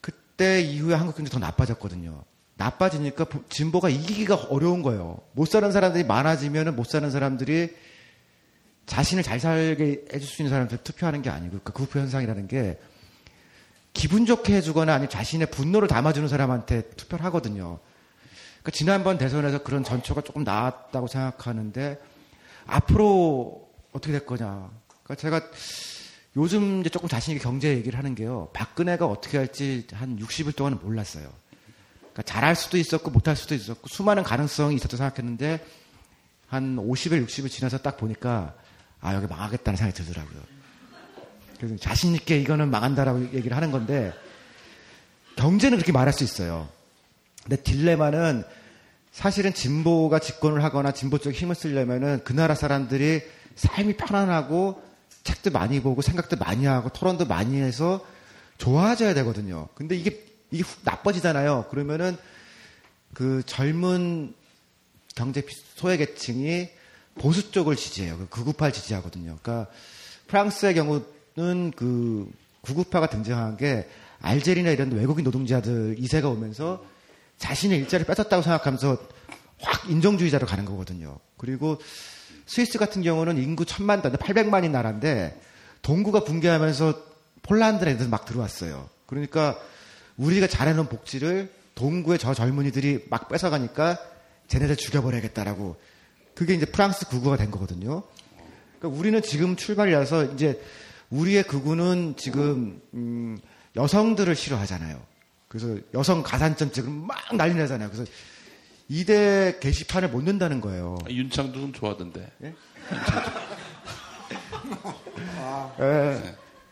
그때 0.00 0.60
이후에 0.60 0.94
한국 0.94 1.16
경제 1.16 1.30
더 1.30 1.38
나빠졌거든요. 1.38 2.24
나빠지니까 2.56 3.24
보- 3.26 3.42
진보가 3.48 3.88
이기기가 3.88 4.34
어려운 4.50 4.82
거예요. 4.82 5.20
못 5.32 5.46
사는 5.46 5.70
사람들이 5.70 6.04
많아지면 6.04 6.74
못 6.76 6.86
사는 6.88 7.08
사람들이 7.10 7.74
자신을 8.88 9.22
잘 9.22 9.38
살게 9.38 10.06
해줄 10.12 10.28
수 10.28 10.42
있는 10.42 10.50
사람들 10.50 10.78
투표하는 10.78 11.22
게 11.22 11.30
아니고 11.30 11.60
그 11.62 11.72
구표 11.72 12.00
현상이라는 12.00 12.48
게 12.48 12.78
기분 13.92 14.26
좋게 14.26 14.54
해주거나 14.56 14.94
아니면 14.94 15.10
자신의 15.10 15.50
분노를 15.50 15.88
담아주는 15.88 16.26
사람한테 16.28 16.90
투표를 16.90 17.24
하거든요. 17.26 17.78
그러니까 18.54 18.70
지난번 18.72 19.18
대선에서 19.18 19.62
그런 19.62 19.84
전초가 19.84 20.22
조금 20.22 20.42
나았다고 20.42 21.06
생각하는데 21.06 22.00
앞으로 22.66 23.68
어떻게 23.92 24.12
될 24.12 24.24
거냐. 24.24 24.70
그러니까 25.02 25.14
제가 25.16 25.40
요즘 26.36 26.80
이제 26.80 26.88
조금 26.88 27.08
자신 27.08 27.34
있게 27.34 27.42
경제 27.42 27.70
얘기를 27.70 27.98
하는 27.98 28.14
게요. 28.14 28.48
박근혜가 28.54 29.06
어떻게 29.06 29.36
할지 29.38 29.86
한 29.92 30.18
60일 30.18 30.56
동안은 30.56 30.78
몰랐어요. 30.82 31.28
그러니까 31.98 32.22
잘할 32.22 32.56
수도 32.56 32.78
있었고 32.78 33.10
못할 33.10 33.36
수도 33.36 33.54
있었고 33.54 33.88
수많은 33.88 34.22
가능성이 34.22 34.76
있었다고 34.76 34.96
생각했는데 34.96 35.64
한 36.46 36.76
50일, 36.76 37.26
60일 37.26 37.50
지나서 37.50 37.78
딱 37.78 37.96
보니까 37.96 38.54
아, 39.00 39.14
여기 39.14 39.26
망하겠다는 39.26 39.76
생각이 39.76 40.02
들더라고요. 40.02 40.42
그래서 41.58 41.76
자신있게 41.76 42.38
이거는 42.40 42.70
망한다라고 42.70 43.32
얘기를 43.34 43.56
하는 43.56 43.70
건데 43.70 44.12
경제는 45.36 45.78
그렇게 45.78 45.92
말할 45.92 46.12
수 46.12 46.24
있어요. 46.24 46.68
근데 47.42 47.56
딜레마는 47.62 48.44
사실은 49.12 49.52
진보가 49.52 50.18
집권을 50.18 50.62
하거나 50.62 50.92
진보 50.92 51.18
쪽 51.18 51.32
힘을 51.32 51.54
쓰려면은 51.54 52.20
그 52.24 52.32
나라 52.32 52.54
사람들이 52.54 53.22
삶이 53.56 53.96
편안하고 53.96 54.82
책도 55.24 55.50
많이 55.50 55.80
보고 55.80 56.02
생각도 56.02 56.36
많이 56.36 56.66
하고 56.66 56.88
토론도 56.90 57.26
많이 57.26 57.60
해서 57.60 58.04
좋아져야 58.58 59.14
되거든요. 59.14 59.68
근데 59.74 59.96
이게 59.96 60.24
이게 60.50 60.62
훅 60.62 60.80
나빠지잖아요. 60.84 61.66
그러면은 61.70 62.16
그 63.14 63.42
젊은 63.44 64.34
경제 65.14 65.42
소외계층이 65.74 66.68
보수 67.18 67.50
쪽을 67.50 67.76
지지해요. 67.76 68.16
그 68.18 68.28
극우파를 68.28 68.72
지지하거든요. 68.72 69.38
그러니까 69.42 69.70
프랑스의 70.26 70.74
경우는 70.74 71.72
그 71.76 72.30
구구파가 72.62 73.08
등장한 73.08 73.56
게 73.56 73.88
알제리나 74.20 74.70
이런 74.70 74.90
외국인 74.92 75.24
노동자들 75.24 75.96
이세가 75.98 76.28
오면서 76.28 76.84
자신의 77.38 77.78
일자리를 77.78 78.06
뺏었다고 78.06 78.42
생각하면서 78.42 78.98
확 79.60 79.90
인종주의자로 79.90 80.46
가는 80.46 80.64
거거든요. 80.64 81.18
그리고 81.36 81.78
스위스 82.46 82.78
같은 82.78 83.02
경우는 83.02 83.38
인구 83.38 83.64
천만 83.64 84.02
단, 84.02 84.12
800만인 84.12 84.70
나라인데 84.70 85.40
동구가 85.82 86.24
붕괴하면서 86.24 87.02
폴란드 87.42 87.84
애들 87.84 88.08
막 88.08 88.24
들어왔어요. 88.24 88.88
그러니까 89.06 89.58
우리가 90.16 90.46
잘해놓은 90.46 90.88
복지를 90.88 91.52
동구의 91.74 92.18
저 92.18 92.34
젊은이들이 92.34 93.06
막 93.08 93.28
뺏어가니까 93.28 93.98
쟤네들 94.48 94.76
죽여버려야겠다라고 94.76 95.76
그게 96.38 96.54
이제 96.54 96.64
프랑스 96.66 97.08
구구가 97.08 97.36
된 97.36 97.50
거거든요. 97.50 98.04
그러니까 98.78 98.96
우리는 98.96 99.20
지금 99.22 99.56
출발이라서 99.56 100.34
이제 100.34 100.62
우리의 101.10 101.42
극우는 101.42 102.14
지금 102.16 102.80
음, 102.94 103.38
여성들을 103.74 104.36
싫어하잖아요. 104.36 105.02
그래서 105.48 105.76
여성 105.94 106.22
가산점 106.22 106.70
지금 106.70 106.92
막 107.08 107.18
난리 107.34 107.54
나잖아요. 107.54 107.90
그래서 107.90 108.08
이대 108.88 109.58
게시판을 109.58 110.10
못 110.10 110.18
넣는다는 110.18 110.60
거예요. 110.60 110.98
윤창도 111.10 111.58
좀 111.58 111.72
좋아하던데. 111.72 112.30
예. 112.44 112.54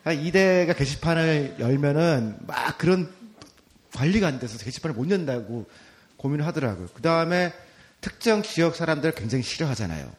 이대가 0.14 0.74
게시판을 0.74 1.56
열면은 1.58 2.36
막 2.46 2.78
그런 2.78 3.12
관리가 3.94 4.28
안 4.28 4.38
돼서 4.38 4.58
게시판을 4.58 4.94
못 4.94 5.10
연다고 5.10 5.68
고민을 6.18 6.46
하더라고요. 6.46 6.86
그 6.94 7.02
다음에 7.02 7.52
특정 8.00 8.42
지역 8.42 8.76
사람들을 8.76 9.14
굉장히 9.14 9.42
싫어하잖아요. 9.42 10.12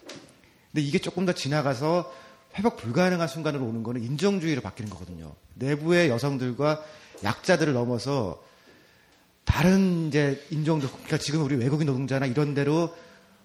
근데 0.71 0.85
이게 0.85 0.99
조금 0.99 1.25
더 1.25 1.33
지나가서 1.33 2.13
회복 2.55 2.77
불가능한 2.77 3.27
순간으로 3.27 3.65
오는 3.65 3.83
거는 3.83 4.03
인종주의로 4.03 4.61
바뀌는 4.61 4.89
거거든요. 4.89 5.35
내부의 5.55 6.09
여성들과 6.09 6.83
약자들을 7.23 7.73
넘어서 7.73 8.43
다른 9.43 10.09
이제 10.09 10.45
인종들, 10.49 10.89
그러니까 10.89 11.17
지금 11.17 11.43
우리 11.43 11.55
외국인 11.55 11.87
노동자나 11.87 12.25
이런 12.25 12.53
데로 12.53 12.95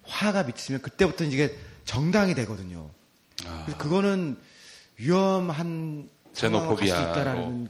화가 0.03 0.43
미치면 0.43 0.81
그때부터 0.81 1.23
이게 1.23 1.57
정당이 1.85 2.35
되거든요. 2.35 2.89
그래서 3.37 3.77
그거는 3.77 4.37
위험한 4.97 6.09
제노포비아로. 6.33 7.11
있다라는 7.11 7.69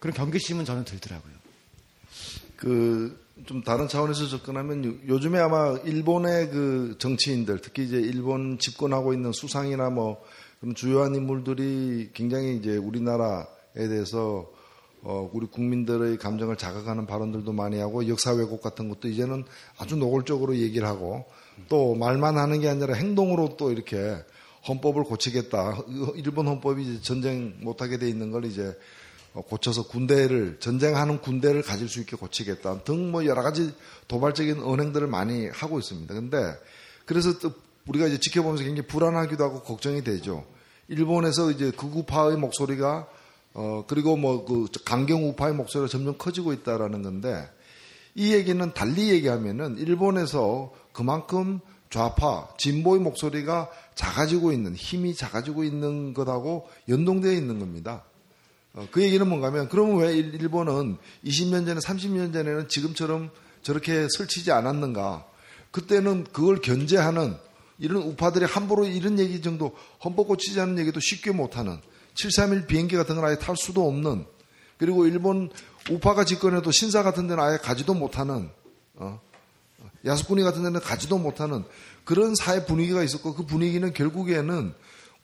그런 0.00 0.14
경계심은 0.14 0.64
저는 0.64 0.84
들더라고요. 0.84 1.32
그 2.56 3.21
좀 3.46 3.62
다른 3.62 3.88
차원에서 3.88 4.28
접근하면 4.28 4.84
요- 4.84 4.94
요즘에 5.08 5.38
아마 5.38 5.76
일본의 5.84 6.50
그 6.50 6.96
정치인들 6.98 7.60
특히 7.60 7.84
이제 7.84 7.96
일본 7.96 8.58
집권하고 8.58 9.12
있는 9.14 9.32
수상이나 9.32 9.90
뭐 9.90 10.22
그런 10.60 10.74
주요한 10.74 11.14
인물들이 11.14 12.10
굉장히 12.14 12.56
이제 12.56 12.76
우리나라에 12.76 13.88
대해서 13.88 14.50
어 15.04 15.28
우리 15.32 15.46
국민들의 15.46 16.18
감정을 16.18 16.56
자극하는 16.56 17.06
발언들도 17.06 17.52
많이 17.52 17.80
하고 17.80 18.06
역사 18.06 18.32
왜곡 18.32 18.62
같은 18.62 18.88
것도 18.88 19.08
이제는 19.08 19.44
아주 19.78 19.96
노골적으로 19.96 20.56
얘기를 20.56 20.86
하고 20.86 21.24
또 21.68 21.94
말만 21.96 22.38
하는 22.38 22.60
게 22.60 22.68
아니라 22.68 22.94
행동으로 22.94 23.56
또 23.56 23.72
이렇게 23.72 24.16
헌법을 24.68 25.02
고치겠다. 25.02 25.82
일본 26.14 26.46
헌법이 26.46 27.02
전쟁 27.02 27.54
못하게 27.62 27.98
돼 27.98 28.08
있는 28.08 28.30
걸 28.30 28.44
이제 28.44 28.62
어, 28.62 28.76
고쳐서 29.34 29.84
군대를 29.88 30.58
전쟁하는 30.60 31.20
군대를 31.20 31.62
가질 31.62 31.88
수 31.88 32.00
있게 32.00 32.16
고치겠다 32.16 32.82
등 32.84 33.10
뭐 33.10 33.24
여러 33.26 33.42
가지 33.42 33.72
도발적인 34.08 34.62
언행들을 34.62 35.06
많이 35.06 35.48
하고 35.48 35.78
있습니다. 35.78 36.12
근데 36.14 36.36
그래서 37.06 37.38
또 37.38 37.52
우리가 37.86 38.06
이제 38.06 38.18
지켜보면서 38.20 38.64
굉장히 38.64 38.86
불안하기도 38.86 39.42
하고 39.42 39.62
걱정이 39.62 40.04
되죠. 40.04 40.44
일본에서 40.88 41.50
이제 41.50 41.70
극우파의 41.70 42.36
목소리가 42.36 43.08
어 43.54 43.84
그리고 43.86 44.16
뭐 44.16 44.44
그 44.44 44.66
강경 44.84 45.28
우파의 45.30 45.54
목소리가 45.54 45.88
점점 45.88 46.16
커지고 46.18 46.52
있다라는 46.52 47.02
건데 47.02 47.48
이 48.14 48.32
얘기는 48.34 48.72
달리 48.74 49.10
얘기하면은 49.10 49.78
일본에서 49.78 50.72
그만큼 50.92 51.60
좌파 51.90 52.48
진보의 52.58 53.00
목소리가 53.00 53.70
작아지고 53.94 54.52
있는 54.52 54.74
힘이 54.74 55.14
작아지고 55.14 55.64
있는 55.64 56.14
것하고 56.14 56.68
연동되어 56.88 57.32
있는 57.32 57.58
겁니다. 57.58 58.04
어, 58.74 58.88
그 58.90 59.02
얘기는 59.02 59.26
뭔가 59.28 59.48
하면 59.48 59.68
그러면 59.68 59.96
왜 59.98 60.16
일- 60.16 60.34
일본은 60.34 60.96
20년 61.24 61.66
전에 61.66 61.80
30년 61.80 62.32
전에는 62.32 62.68
지금처럼 62.68 63.30
저렇게 63.62 64.08
설치지 64.10 64.50
않았는가? 64.52 65.26
그때는 65.70 66.24
그걸 66.32 66.60
견제하는 66.60 67.36
이런 67.78 68.02
우파들이 68.02 68.44
함부로 68.44 68.86
이런 68.86 69.18
얘기 69.18 69.40
정도 69.42 69.76
헌법 70.04 70.28
고치자는 70.28 70.78
얘기도 70.78 71.00
쉽게 71.00 71.32
못하는 71.32 71.80
731 72.14 72.66
비행기 72.66 72.96
같은 72.96 73.16
건 73.16 73.24
아예 73.24 73.36
탈 73.36 73.56
수도 73.56 73.86
없는 73.88 74.26
그리고 74.78 75.06
일본 75.06 75.50
우파가 75.90 76.24
집권해도 76.24 76.70
신사 76.70 77.02
같은 77.02 77.26
데는 77.28 77.42
아예 77.42 77.56
가지도 77.58 77.94
못하는 77.94 78.50
어, 78.94 79.20
야스쿠니 80.04 80.42
같은 80.42 80.62
데는 80.62 80.80
가지도 80.80 81.18
못하는 81.18 81.64
그런 82.04 82.34
사회 82.34 82.64
분위기가 82.66 83.02
있었고 83.02 83.34
그 83.34 83.46
분위기는 83.46 83.92
결국에는 83.92 84.74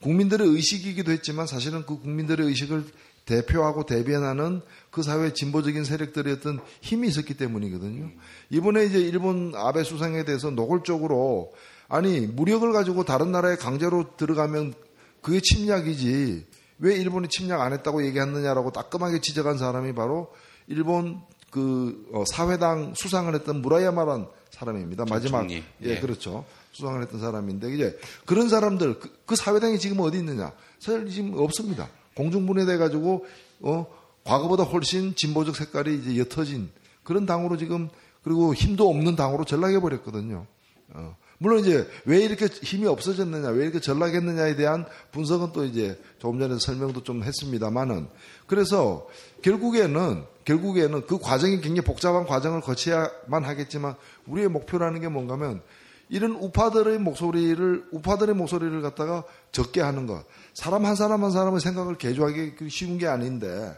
국민들의 0.01 0.47
의식이기도 0.47 1.11
했지만 1.11 1.45
사실은 1.45 1.85
그 1.85 1.99
국민들의 1.99 2.47
의식을 2.47 2.85
대표하고 3.29 3.85
대변하는 3.85 4.61
그 4.89 5.03
사회의 5.03 5.35
진보적인 5.35 5.83
세력들의 5.83 6.33
어떤 6.33 6.59
힘이 6.81 7.09
있었기 7.09 7.35
때문이거든요. 7.35 8.09
이번에 8.49 8.85
이제 8.85 8.99
일본 8.99 9.53
아베 9.55 9.83
수상에 9.83 10.25
대해서 10.25 10.49
노골적으로 10.49 11.53
아니 11.87 12.21
무력을 12.21 12.71
가지고 12.73 13.03
다른 13.03 13.31
나라에 13.31 13.55
강제로 13.55 14.15
들어가면 14.17 14.73
그게 15.21 15.39
침략이지 15.41 16.45
왜 16.79 16.95
일본이 16.95 17.27
침략 17.29 17.61
안 17.61 17.73
했다고 17.73 18.05
얘기했느냐라고 18.05 18.71
따끔하게 18.71 19.21
지적한 19.21 19.57
사람이 19.57 19.93
바로 19.93 20.31
일본 20.67 21.21
그 21.51 22.07
어, 22.13 22.23
사회당 22.31 22.93
수상을 22.95 23.33
했던 23.33 23.61
무라야마란 23.61 24.27
사람입니다. 24.51 25.05
마지막 25.09 25.39
총리. 25.39 25.63
예, 25.83 25.89
예. 25.89 25.99
그렇죠. 25.99 26.45
수상을 26.71 27.01
했던 27.01 27.19
사람인데 27.19 27.73
이제 27.73 27.99
그런 28.25 28.49
사람들 28.49 28.99
그, 28.99 29.11
그 29.25 29.35
사회당이 29.35 29.79
지금 29.79 29.99
어디 29.99 30.19
있느냐? 30.19 30.51
사실 30.79 31.09
지금 31.09 31.33
없습니다. 31.37 31.89
공중분해돼 32.19 32.77
가지고 32.77 33.25
어 33.61 33.87
과거보다 34.25 34.63
훨씬 34.63 35.15
진보적 35.15 35.55
색깔이 35.55 35.99
이제 35.99 36.17
옅어진 36.17 36.69
그런 37.03 37.25
당으로 37.25 37.55
지금 37.55 37.87
그리고 38.23 38.53
힘도 38.53 38.89
없는 38.89 39.15
당으로 39.15 39.45
전락해 39.45 39.79
버렸거든요. 39.79 40.45
어. 40.89 41.15
물론 41.37 41.59
이제 41.59 41.89
왜 42.03 42.19
이렇게 42.19 42.47
힘이 42.47 42.87
없어졌느냐, 42.87 43.47
왜 43.49 43.63
이렇게 43.63 43.79
전락했느냐에 43.79 44.57
대한 44.57 44.85
분석은 45.13 45.53
또 45.53 45.63
이제 45.63 45.97
조금 46.17 46.37
전에 46.37 46.57
설명도 46.59 47.03
좀 47.03 47.23
했습니다만은 47.23 48.09
그래서 48.45 49.07
결국에는 49.41 50.25
결국에는 50.43 51.05
그 51.05 51.17
과정이 51.17 51.61
굉장히 51.61 51.81
복잡한 51.81 52.25
과정을 52.25 52.59
거쳐야만 52.59 53.45
하겠지만 53.45 53.95
우리의 54.27 54.49
목표라는 54.49 54.99
게 54.99 55.07
뭔가면 55.07 55.61
이런 56.09 56.31
우파들의 56.31 56.97
목소리를 56.99 57.89
우파들의 57.91 58.35
목소리를 58.35 58.81
갖다가 58.81 59.23
적게 59.51 59.81
하는 59.81 60.07
것. 60.07 60.25
사람 60.53 60.85
한 60.85 60.95
사람 60.95 61.23
한 61.23 61.31
사람의 61.31 61.59
생각을 61.61 61.97
개조하기 61.97 62.55
쉬운 62.69 62.97
게 62.97 63.07
아닌데 63.07 63.71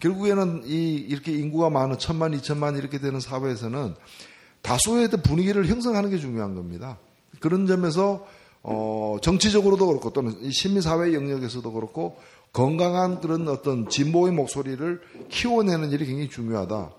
결국에는 0.00 0.62
이 0.66 0.94
이렇게 0.94 1.32
인구가 1.32 1.70
많은 1.70 1.98
천만 1.98 2.34
이천만 2.34 2.76
이렇게 2.76 2.98
되는 2.98 3.18
사회에서는 3.20 3.94
다수의 4.62 5.08
분위기를 5.22 5.66
형성하는 5.66 6.10
게 6.10 6.18
중요한 6.18 6.54
겁니다. 6.54 6.98
그런 7.40 7.66
점에서 7.66 8.26
어, 8.62 9.16
정치적으로도 9.22 9.86
그렇고 9.86 10.12
또는 10.12 10.36
이 10.42 10.50
시민사회 10.50 11.14
영역에서도 11.14 11.72
그렇고 11.72 12.18
건강한 12.52 13.20
그런 13.20 13.48
어떤 13.48 13.88
진보의 13.88 14.32
목소리를 14.32 15.00
키워내는 15.30 15.90
일이 15.90 16.06
굉장히 16.06 16.28
중요하다. 16.28 16.90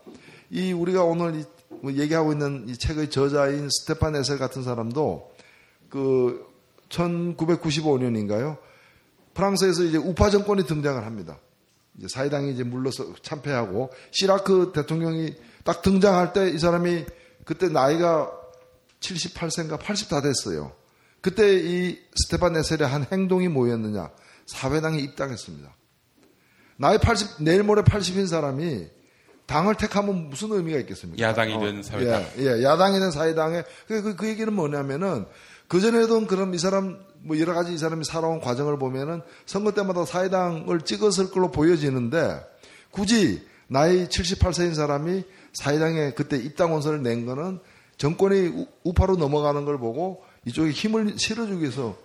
이 0.51 0.71
우리가 0.71 1.03
오늘 1.03 1.45
얘기하고 1.85 2.31
있는 2.31 2.65
이 2.67 2.77
책의 2.77 3.09
저자인 3.09 3.69
스테판 3.69 4.15
에셀 4.15 4.37
같은 4.37 4.63
사람도 4.63 5.31
그 5.89 6.45
1995년인가요? 6.89 8.57
프랑스에서 9.33 9.83
이제 9.83 9.97
우파 9.97 10.29
정권이 10.29 10.65
등장을 10.65 11.05
합니다. 11.05 11.37
이제 11.97 12.07
사회당이 12.09 12.53
이제 12.53 12.63
물러서 12.63 13.13
참패하고 13.21 13.91
시라크 14.11 14.71
대통령이 14.73 15.35
딱 15.63 15.81
등장할 15.81 16.33
때 16.33 16.51
이 16.53 16.59
사람이 16.59 17.05
그때 17.45 17.67
나이가 17.69 18.31
78세인가 18.99 19.79
80 19.79 20.09
다 20.09 20.21
됐어요. 20.21 20.71
그때 21.21 21.55
이 21.55 21.99
스테판 22.15 22.53
네셀의 22.53 22.87
한 22.87 23.05
행동이 23.11 23.47
뭐였느냐? 23.47 24.09
사회당에 24.45 24.99
입당했습니다. 24.99 25.75
나이 26.77 26.97
80, 26.97 27.43
내일 27.43 27.63
모레 27.63 27.81
80인 27.81 28.27
사람이 28.27 28.87
당을 29.49 29.75
택하면 29.75 30.29
무슨 30.29 30.51
의미가 30.51 30.77
있겠습니까? 30.81 31.27
야당이 31.27 31.59
된 31.59 31.81
사회당. 31.81 32.23
예, 32.37 32.43
예, 32.43 32.63
야당이 32.63 32.99
된 32.99 33.09
사회당에 33.09 33.63
그, 33.87 34.03
그, 34.03 34.15
그 34.15 34.27
얘기는 34.27 34.53
뭐냐면은 34.53 35.25
그 35.67 35.81
전에도 35.81 36.27
그럼 36.27 36.53
이 36.53 36.59
사람 36.59 36.99
뭐 37.23 37.39
여러 37.39 37.55
가지 37.55 37.73
이 37.73 37.77
사람이 37.77 38.05
살아온 38.05 38.41
과정을 38.41 38.77
보면은 38.77 39.21
선거 39.47 39.71
때마다 39.71 40.05
사회당을 40.05 40.81
찍었을 40.81 41.31
걸로 41.31 41.49
보여지는데 41.49 42.41
굳이 42.91 43.43
나이 43.67 44.07
78세인 44.07 44.75
사람이 44.75 45.23
사회당에 45.53 46.11
그때 46.11 46.37
입당 46.37 46.71
원서를 46.71 47.01
낸 47.01 47.25
거는 47.25 47.59
정권이 47.97 48.67
우, 48.83 48.93
파로 48.93 49.15
넘어가는 49.15 49.65
걸 49.65 49.79
보고 49.79 50.23
이쪽에 50.45 50.69
힘을 50.69 51.17
실어주기 51.17 51.61
위해서 51.61 51.97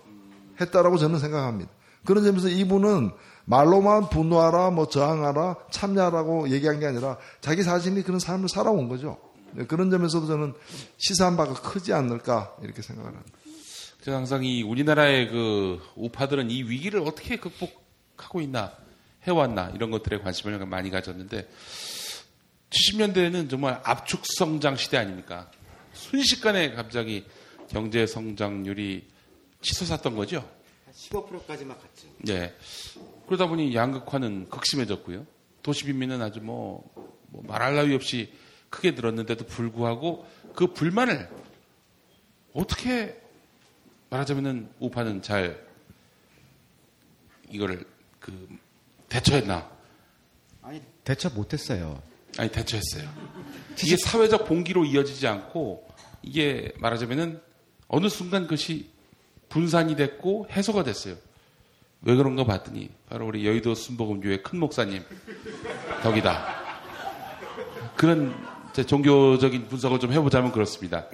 했다라고 0.59 0.97
저는 0.97 1.19
생각합니다. 1.19 1.69
그런 2.05 2.23
점에서 2.23 2.49
이분은 2.49 3.11
말로만 3.45 4.09
분노하라, 4.09 4.71
뭐 4.71 4.87
저항하라, 4.87 5.55
참여하라고 5.71 6.49
얘기한 6.49 6.79
게 6.79 6.87
아니라 6.87 7.17
자기 7.41 7.63
자신이 7.63 8.03
그런 8.03 8.19
삶을 8.19 8.49
살아온 8.49 8.89
거죠. 8.89 9.17
네, 9.51 9.65
그런 9.65 9.89
점에서도 9.89 10.27
저는 10.27 10.53
시사한 10.97 11.37
바가 11.37 11.53
크지 11.53 11.93
않을까 11.93 12.55
이렇게 12.61 12.81
생각을 12.81 13.11
합니다. 13.11 13.37
저는 14.03 14.19
항상 14.19 14.43
이 14.43 14.63
우리나라의 14.63 15.29
그 15.29 15.81
우파들은 15.95 16.51
이 16.51 16.63
위기를 16.63 17.01
어떻게 17.01 17.37
극복하고 17.37 18.41
있나 18.41 18.73
해왔나 19.23 19.71
이런 19.73 19.91
것들에 19.91 20.19
관심을 20.19 20.63
많이 20.65 20.89
가졌는데 20.89 21.49
70년대에는 22.69 23.49
정말 23.49 23.79
압축 23.83 24.21
성장 24.37 24.75
시대 24.75 24.97
아닙니까? 24.97 25.49
순식간에 25.93 26.73
갑자기 26.73 27.25
경제 27.69 28.05
성장률이 28.05 29.07
치솟았던 29.61 30.15
거죠. 30.15 30.47
15%까지만 30.93 31.77
갔죠. 31.77 32.07
네. 32.19 32.53
그러다 33.27 33.47
보니 33.47 33.75
양극화는 33.75 34.49
극심해졌고요. 34.49 35.25
도시 35.63 35.85
빈민은 35.85 36.21
아주 36.21 36.41
뭐, 36.41 36.89
뭐 37.27 37.43
말할 37.45 37.75
나위 37.75 37.95
없이 37.95 38.31
크게 38.69 38.91
늘었는데도 38.91 39.45
불구하고 39.45 40.27
그 40.53 40.67
불만을 40.67 41.29
어떻게 42.53 43.19
말하자면은 44.09 44.69
우파는 44.79 45.21
잘 45.21 45.65
이거를 47.49 47.85
그 48.19 48.47
대처했나? 49.09 49.69
아니 50.61 50.81
대처 51.03 51.29
못했어요. 51.29 52.01
아니 52.37 52.51
대처했어요. 52.51 53.09
이게 53.83 53.97
사회적 53.97 54.45
봉기로 54.45 54.85
이어지지 54.85 55.27
않고 55.27 55.87
이게 56.21 56.73
말하자면은 56.79 57.41
어느 57.87 58.09
순간 58.09 58.43
그것이 58.43 58.89
분산이 59.49 59.95
됐고 59.95 60.47
해소가 60.51 60.83
됐어요. 60.83 61.15
왜 62.05 62.15
그런가 62.15 62.43
봤더니 62.43 62.89
바로 63.09 63.27
우리 63.27 63.45
여의도 63.47 63.73
순복음교회 63.73 64.37
큰 64.37 64.59
목사님 64.59 65.03
덕이다. 66.03 66.63
그런 67.97 68.35
종교적인 68.73 69.67
분석을 69.67 69.99
좀 69.99 70.13
해보자면 70.13 70.51
그렇습니다. 70.51 71.07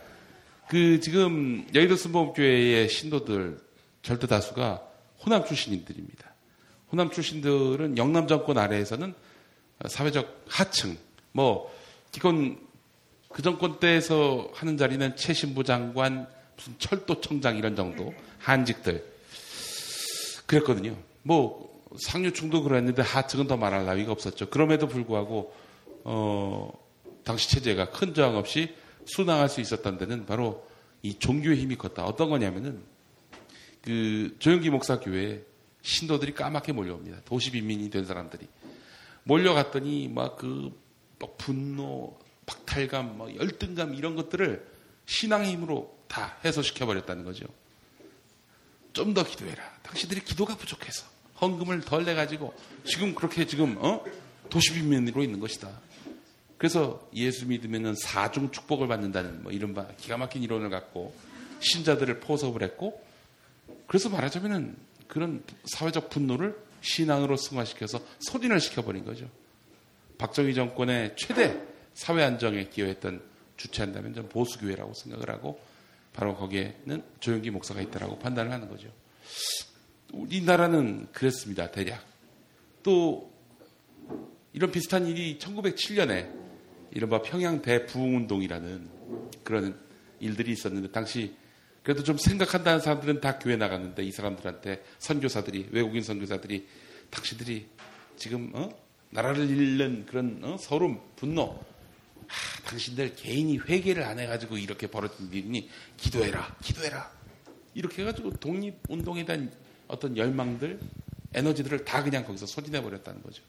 그 0.67 0.99
지금 0.99 1.65
여의도 1.73 1.95
순복음교회의 1.95 2.89
신도들 2.89 3.59
절대 4.01 4.27
다수가 4.27 4.81
호남 5.23 5.45
출신인들입니다. 5.45 6.33
호남 6.91 7.09
출신들은 7.09 7.97
영남 7.97 8.27
정권 8.27 8.57
아래에서는 8.57 9.13
사회적 9.85 10.43
하층, 10.49 10.97
뭐 11.31 11.73
기본 12.11 12.59
그 13.29 13.41
정권 13.41 13.79
때에서 13.79 14.49
하는 14.53 14.75
자리는 14.75 15.15
최신부 15.15 15.63
장관, 15.63 16.27
무슨 16.57 16.75
철도청장 16.79 17.55
이런 17.55 17.77
정도 17.77 18.13
한직들 18.39 19.10
그랬거든요. 20.51 20.97
뭐 21.23 21.71
상류층도 21.97 22.63
그랬는데 22.63 23.01
하층은 23.01 23.47
더 23.47 23.55
말할 23.55 23.85
나위가 23.85 24.11
없었죠. 24.11 24.49
그럼에도 24.49 24.87
불구하고 24.87 25.53
어 26.03 26.71
당시 27.23 27.49
체제가 27.49 27.91
큰 27.91 28.13
저항 28.13 28.35
없이 28.35 28.75
순항할 29.05 29.47
수 29.47 29.61
있었던 29.61 29.97
데는 29.97 30.25
바로 30.25 30.67
이 31.03 31.17
종교의 31.17 31.57
힘이 31.57 31.77
컸다. 31.77 32.05
어떤 32.05 32.29
거냐면은 32.29 32.81
그 33.81 34.35
조영기 34.39 34.69
목사 34.69 34.99
교회에 34.99 35.41
신도들이 35.81 36.33
까맣게 36.33 36.73
몰려옵니다. 36.73 37.21
도시 37.25 37.51
빈민이 37.51 37.89
된 37.89 38.05
사람들이 38.05 38.45
몰려갔더니 39.23 40.09
막그 40.09 40.79
분노, 41.37 42.17
박탈감, 42.45 43.17
뭐 43.17 43.35
열등감 43.35 43.95
이런 43.95 44.15
것들을 44.15 44.67
신앙의 45.05 45.51
힘으로 45.51 45.97
다 46.07 46.37
해소시켜 46.43 46.85
버렸다는 46.85 47.23
거죠. 47.23 47.47
좀 48.93 49.13
더 49.13 49.23
기도해라. 49.23 49.63
당신들이 49.83 50.21
기도가 50.23 50.55
부족해서 50.55 51.05
헌금을 51.41 51.81
덜 51.81 52.05
내가지고 52.05 52.53
지금 52.85 53.15
그렇게 53.15 53.45
지금 53.45 53.77
어? 53.79 54.03
도시빈민으로 54.49 55.23
있는 55.23 55.39
것이다. 55.39 55.69
그래서 56.57 57.09
예수 57.15 57.47
믿으면은 57.47 57.95
사중 57.95 58.51
축복을 58.51 58.87
받는다는 58.87 59.41
뭐 59.43 59.51
이런 59.51 59.73
바 59.73 59.87
기가 59.97 60.17
막힌 60.17 60.43
이론을 60.43 60.69
갖고 60.69 61.15
신자들을 61.59 62.19
포섭을 62.19 62.61
했고 62.61 63.03
그래서 63.87 64.09
말하자면은 64.09 64.75
그런 65.07 65.43
사회적 65.65 66.09
분노를 66.09 66.55
신앙으로 66.81 67.37
승화시켜서 67.37 68.01
소진을 68.19 68.59
시켜버린 68.59 69.05
거죠. 69.05 69.27
박정희 70.17 70.53
정권의 70.53 71.15
최대 71.17 71.59
사회 71.93 72.23
안정에 72.23 72.69
기여했던 72.69 73.21
주체한다면 73.57 74.13
전 74.13 74.29
보수교회라고 74.29 74.93
생각을 74.93 75.29
하고 75.29 75.59
바로 76.13 76.35
거기에는 76.35 77.03
조영기 77.19 77.51
목사가 77.51 77.81
있다라고 77.81 78.19
판단을 78.19 78.51
하는 78.51 78.69
거죠. 78.69 78.91
우리나라는 80.13 81.07
그랬습니다. 81.11 81.71
대략. 81.71 82.05
또 82.83 83.31
이런 84.53 84.71
비슷한 84.71 85.07
일이 85.07 85.37
1907년에 85.39 86.29
이른바 86.91 87.21
평양 87.21 87.61
대부흥운동이라는 87.61 88.89
그런 89.43 89.79
일들이 90.19 90.51
있었는데 90.51 90.91
당시 90.91 91.33
그래도 91.83 92.03
좀 92.03 92.17
생각한다는 92.17 92.79
사람들은 92.79 93.21
다 93.21 93.39
교회 93.39 93.55
나갔는데 93.55 94.03
이 94.03 94.11
사람들한테 94.11 94.83
선교사들이 94.99 95.69
외국인 95.71 96.03
선교사들이 96.03 96.67
당신들이 97.09 97.67
지금 98.17 98.51
어? 98.53 98.69
나라를 99.09 99.49
잃는 99.49 100.05
그런 100.05 100.39
어? 100.43 100.57
서름 100.57 100.99
분노 101.15 101.59
아, 102.31 102.69
당신들 102.69 103.15
개인이 103.15 103.57
회개를 103.57 104.03
안 104.03 104.19
해가지고 104.19 104.57
이렇게 104.57 104.87
벌어진 104.87 105.29
일이니 105.31 105.69
기도해라, 105.97 106.55
기도해라. 106.61 107.11
이렇게 107.73 108.01
해가지고 108.01 108.37
독립운동에 108.37 109.25
대한 109.25 109.51
어떤 109.87 110.15
열망들, 110.15 110.79
에너지들을 111.33 111.85
다 111.85 112.03
그냥 112.03 112.25
거기서 112.25 112.45
소진해버렸다는 112.45 113.21
거죠. 113.21 113.43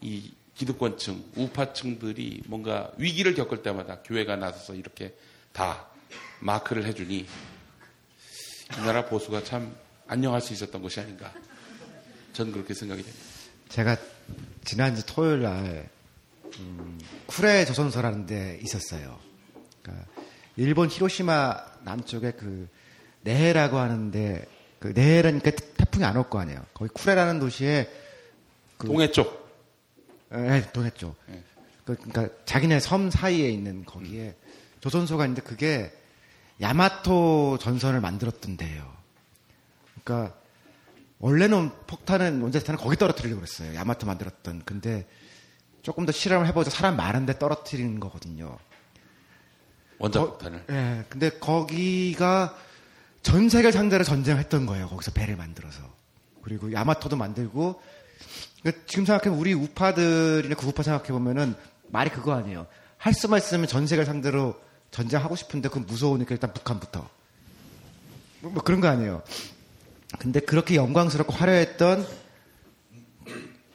이 0.00 0.32
기득권층, 0.54 1.24
우파층들이 1.36 2.42
뭔가 2.46 2.92
위기를 2.98 3.34
겪을 3.34 3.62
때마다 3.62 4.00
교회가 4.02 4.36
나서서 4.36 4.74
이렇게 4.74 5.14
다 5.52 5.86
마크를 6.40 6.84
해주니 6.86 7.18
이 7.18 7.26
나라 8.76 9.06
보수가 9.06 9.44
참 9.44 9.74
안녕할 10.06 10.40
수 10.40 10.52
있었던 10.52 10.82
것이 10.82 11.00
아닌가. 11.00 11.32
저는 12.32 12.52
그렇게 12.52 12.74
생각이 12.74 13.02
됩니다. 13.02 13.24
제가 13.68 13.96
지난주 14.64 15.04
토요일 15.06 15.42
날 15.42 15.90
음, 16.60 16.98
쿠레 17.26 17.64
조선소라는 17.64 18.26
데 18.26 18.58
있었어요. 18.62 19.18
그러니까 19.82 20.06
일본 20.56 20.88
히로시마 20.88 21.56
남쪽에 21.84 22.32
그 22.32 22.68
네헤라고 23.22 23.78
하는데 23.78 24.44
그 24.78 24.88
네헤라니까 24.88 25.50
태풍이 25.76 26.04
안 26.04 26.16
올 26.16 26.28
거 26.30 26.38
아니에요. 26.40 26.64
거기 26.74 26.90
쿠레라는 26.92 27.40
도시에 27.40 27.88
그 28.76 28.86
동해 28.86 29.10
쪽. 29.10 29.48
네, 30.30 30.70
동해 30.72 30.90
쪽. 30.90 31.16
네. 31.26 31.42
그, 31.84 31.96
그러니까 31.96 32.28
자기네 32.44 32.80
섬 32.80 33.10
사이에 33.10 33.48
있는 33.50 33.84
거기에 33.84 34.36
조선소가 34.80 35.24
있는데 35.24 35.42
그게 35.42 35.92
야마토 36.60 37.58
전선을 37.60 38.00
만들었던데요. 38.00 38.92
그러니까 40.04 40.36
원래는 41.18 41.70
폭탄은 41.86 42.40
원자탄을 42.42 42.78
거기 42.78 42.96
떨어뜨리려고 42.96 43.40
그랬어요. 43.40 43.74
야마토 43.74 44.06
만들었던. 44.06 44.62
근데 44.64 45.06
조금 45.88 46.04
더 46.04 46.12
실험을 46.12 46.46
해보자. 46.48 46.68
사람 46.68 46.98
많은데 46.98 47.38
떨어뜨리는 47.38 47.98
거거든요. 47.98 48.58
원자폭탄을. 49.96 50.64
예. 50.68 50.72
네, 50.74 51.04
근데 51.08 51.30
거기가 51.30 52.54
전 53.22 53.48
세계를 53.48 53.72
상대로 53.72 54.04
전쟁을 54.04 54.38
했던 54.38 54.66
거예요. 54.66 54.86
거기서 54.90 55.12
배를 55.12 55.36
만들어서. 55.36 55.80
그리고 56.42 56.70
야마토도 56.74 57.16
만들고. 57.16 57.80
그러니까 58.60 58.84
지금 58.86 59.06
생각해보면 59.06 59.40
우리 59.40 59.54
우파들이나 59.54 60.56
구우파 60.56 60.82
생각해보면은 60.82 61.54
말이 61.86 62.10
그거 62.10 62.34
아니에요. 62.34 62.66
할 62.98 63.14
수만 63.14 63.38
있으면 63.38 63.66
전 63.66 63.86
세계를 63.86 64.04
상대로 64.04 64.60
전쟁하고 64.90 65.36
싶은데 65.36 65.70
그건 65.70 65.86
무서우니까 65.86 66.34
일단 66.34 66.52
북한부터. 66.52 67.08
뭐, 68.40 68.52
뭐 68.52 68.62
그런 68.62 68.82
거 68.82 68.88
아니에요. 68.88 69.22
근데 70.18 70.40
그렇게 70.40 70.74
영광스럽고 70.74 71.32
화려했던 71.32 72.06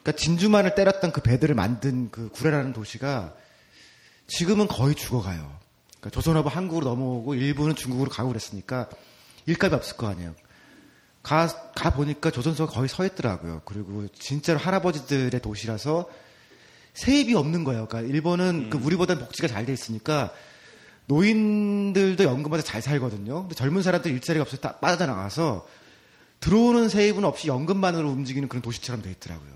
그러니까 0.04 0.12
진주만을 0.12 0.74
때렸던 0.74 1.12
그 1.12 1.22
배들을 1.22 1.54
만든 1.54 2.10
그 2.10 2.28
구례라는 2.28 2.74
도시가 2.74 3.34
지금은 4.26 4.68
거의 4.68 4.94
죽어가요. 4.94 5.58
그러니까 5.98 6.10
조선업은 6.10 6.50
한국으로 6.52 6.86
넘어오고 6.86 7.34
일부는 7.34 7.74
중국으로 7.74 8.10
가고 8.10 8.28
그랬으니까 8.28 8.90
일감이 9.46 9.74
없을 9.74 9.96
거 9.96 10.06
아니에요. 10.06 10.34
가, 11.22 11.48
가 11.74 11.94
보니까 11.94 12.30
조선소가 12.30 12.70
거의 12.70 12.90
서 12.90 13.06
있더라고요. 13.06 13.62
그리고 13.64 14.06
진짜로 14.08 14.58
할아버지들의 14.58 15.40
도시라서 15.40 16.10
세입이 16.92 17.34
없는 17.34 17.64
거예요. 17.64 17.86
그러니까 17.88 18.12
일본은 18.12 18.68
그 18.68 18.76
우리보다는 18.76 19.24
복지가 19.24 19.48
잘 19.48 19.64
돼 19.64 19.72
있으니까 19.72 20.34
노인들도 21.06 22.24
연금받아 22.24 22.62
잘 22.62 22.82
살거든요. 22.82 23.42
근데 23.42 23.54
젊은 23.54 23.82
사람들 23.82 24.10
일자리가 24.10 24.42
없어서 24.42 24.60
다 24.60 24.76
빠져나가서 24.78 25.66
들어오는 26.40 26.90
세입은 26.90 27.24
없이 27.24 27.48
연금만으로 27.48 28.10
움직이는 28.10 28.48
그런 28.48 28.60
도시처럼 28.60 29.00
돼 29.00 29.10
있더라고요. 29.10 29.53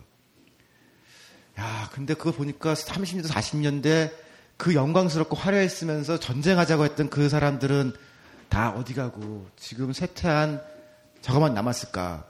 야, 1.59 1.91
근데 1.93 2.15
그거 2.15 2.31
보니까 2.31 2.75
30년대, 2.75 3.27
40년대 3.27 4.13
그 4.57 4.75
영광스럽고 4.75 5.37
화려했으면서 5.37 6.21
전쟁하자고 6.21 6.85
했던 6.85 7.11
그 7.11 7.29
사람들은 7.29 7.93
다 8.49 8.71
어디 8.71 8.95
가고 8.95 9.47
지금 9.57 9.93
쇠퇴한 9.93 10.63
저거만 11.21 11.55
남았을까. 11.55 12.25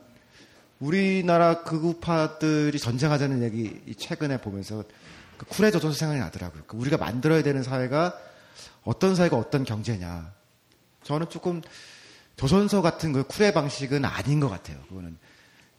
우리나라 0.81 1.63
극우파들이 1.63 2.79
전쟁하자는 2.79 3.43
얘기 3.43 3.81
이 3.87 3.95
최근에 3.95 4.41
보면서 4.41 4.85
그 5.37 5.47
쿨해 5.47 5.71
조선소 5.71 5.99
생각이 5.99 6.21
나더라고요. 6.21 6.63
그 6.67 6.77
우리가 6.77 6.97
만들어야 6.97 7.43
되는 7.43 7.63
사회가 7.63 8.19
어떤 8.85 9.15
사회가 9.15 9.37
어떤 9.37 9.65
경제냐. 9.65 10.33
저는 11.05 11.29
조금 11.29 11.61
조선소 12.37 12.81
같은 12.81 13.13
그 13.13 13.25
쿨해 13.25 13.53
방식은 13.53 14.05
아닌 14.05 14.41
것 14.41 14.49
같아요. 14.49 14.79
그거는 14.89 15.19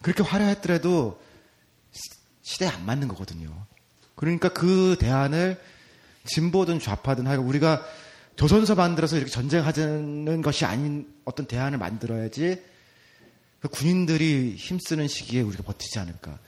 그렇게 0.02 0.22
화려했더라도 0.22 1.20
시- 2.50 2.54
시대에 2.54 2.68
안 2.68 2.84
맞는 2.84 3.08
거거든요. 3.08 3.48
그러니까 4.16 4.48
그 4.50 4.96
대안을 4.98 5.60
진보든 6.26 6.80
좌파든 6.80 7.26
하고 7.26 7.42
우리가 7.44 7.82
조선소 8.36 8.74
만들어서 8.74 9.16
이렇게 9.16 9.30
전쟁하자는 9.30 10.42
것이 10.42 10.64
아닌 10.64 11.06
어떤 11.24 11.46
대안을 11.46 11.78
만들어야지 11.78 12.62
그 13.60 13.68
군인들이 13.68 14.54
힘쓰는 14.56 15.08
시기에 15.08 15.42
우리가 15.42 15.62
버티지 15.62 15.98
않을까. 15.98 16.38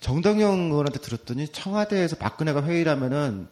정동영 0.00 0.70
의원한테 0.70 0.98
들었더니 1.00 1.48
청와대에서 1.48 2.16
박근혜가 2.16 2.62
회의를 2.64 2.92
하면은 2.92 3.48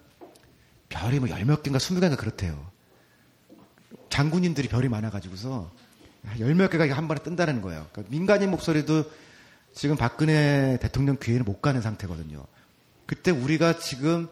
별이 0.89 1.18
뭐 1.20 1.28
열 1.30 1.45
몇 1.47 1.62
개인가 1.62 1.78
스무 1.78 2.01
개인가 2.01 2.16
그렇대요. 2.16 2.70
장군님들이 4.11 4.68
별이 4.68 4.89
많아가지고서 4.89 5.70
열 6.39 6.55
몇 6.55 6.68
개가 6.70 6.95
한 6.97 7.09
번에 7.09 7.22
뜬다는 7.22 7.62
거예요. 7.62 7.87
그러니까 7.93 8.11
민간인 8.11 8.51
목소리도 8.51 9.05
지금 9.74 9.96
박근혜 9.96 10.78
대통령 10.80 11.16
귀에는 11.20 11.44
못 11.44 11.60
가는 11.60 11.80
상태거든요. 11.80 12.44
그때 13.06 13.30
우리가 13.30 13.78
지금 13.78 14.28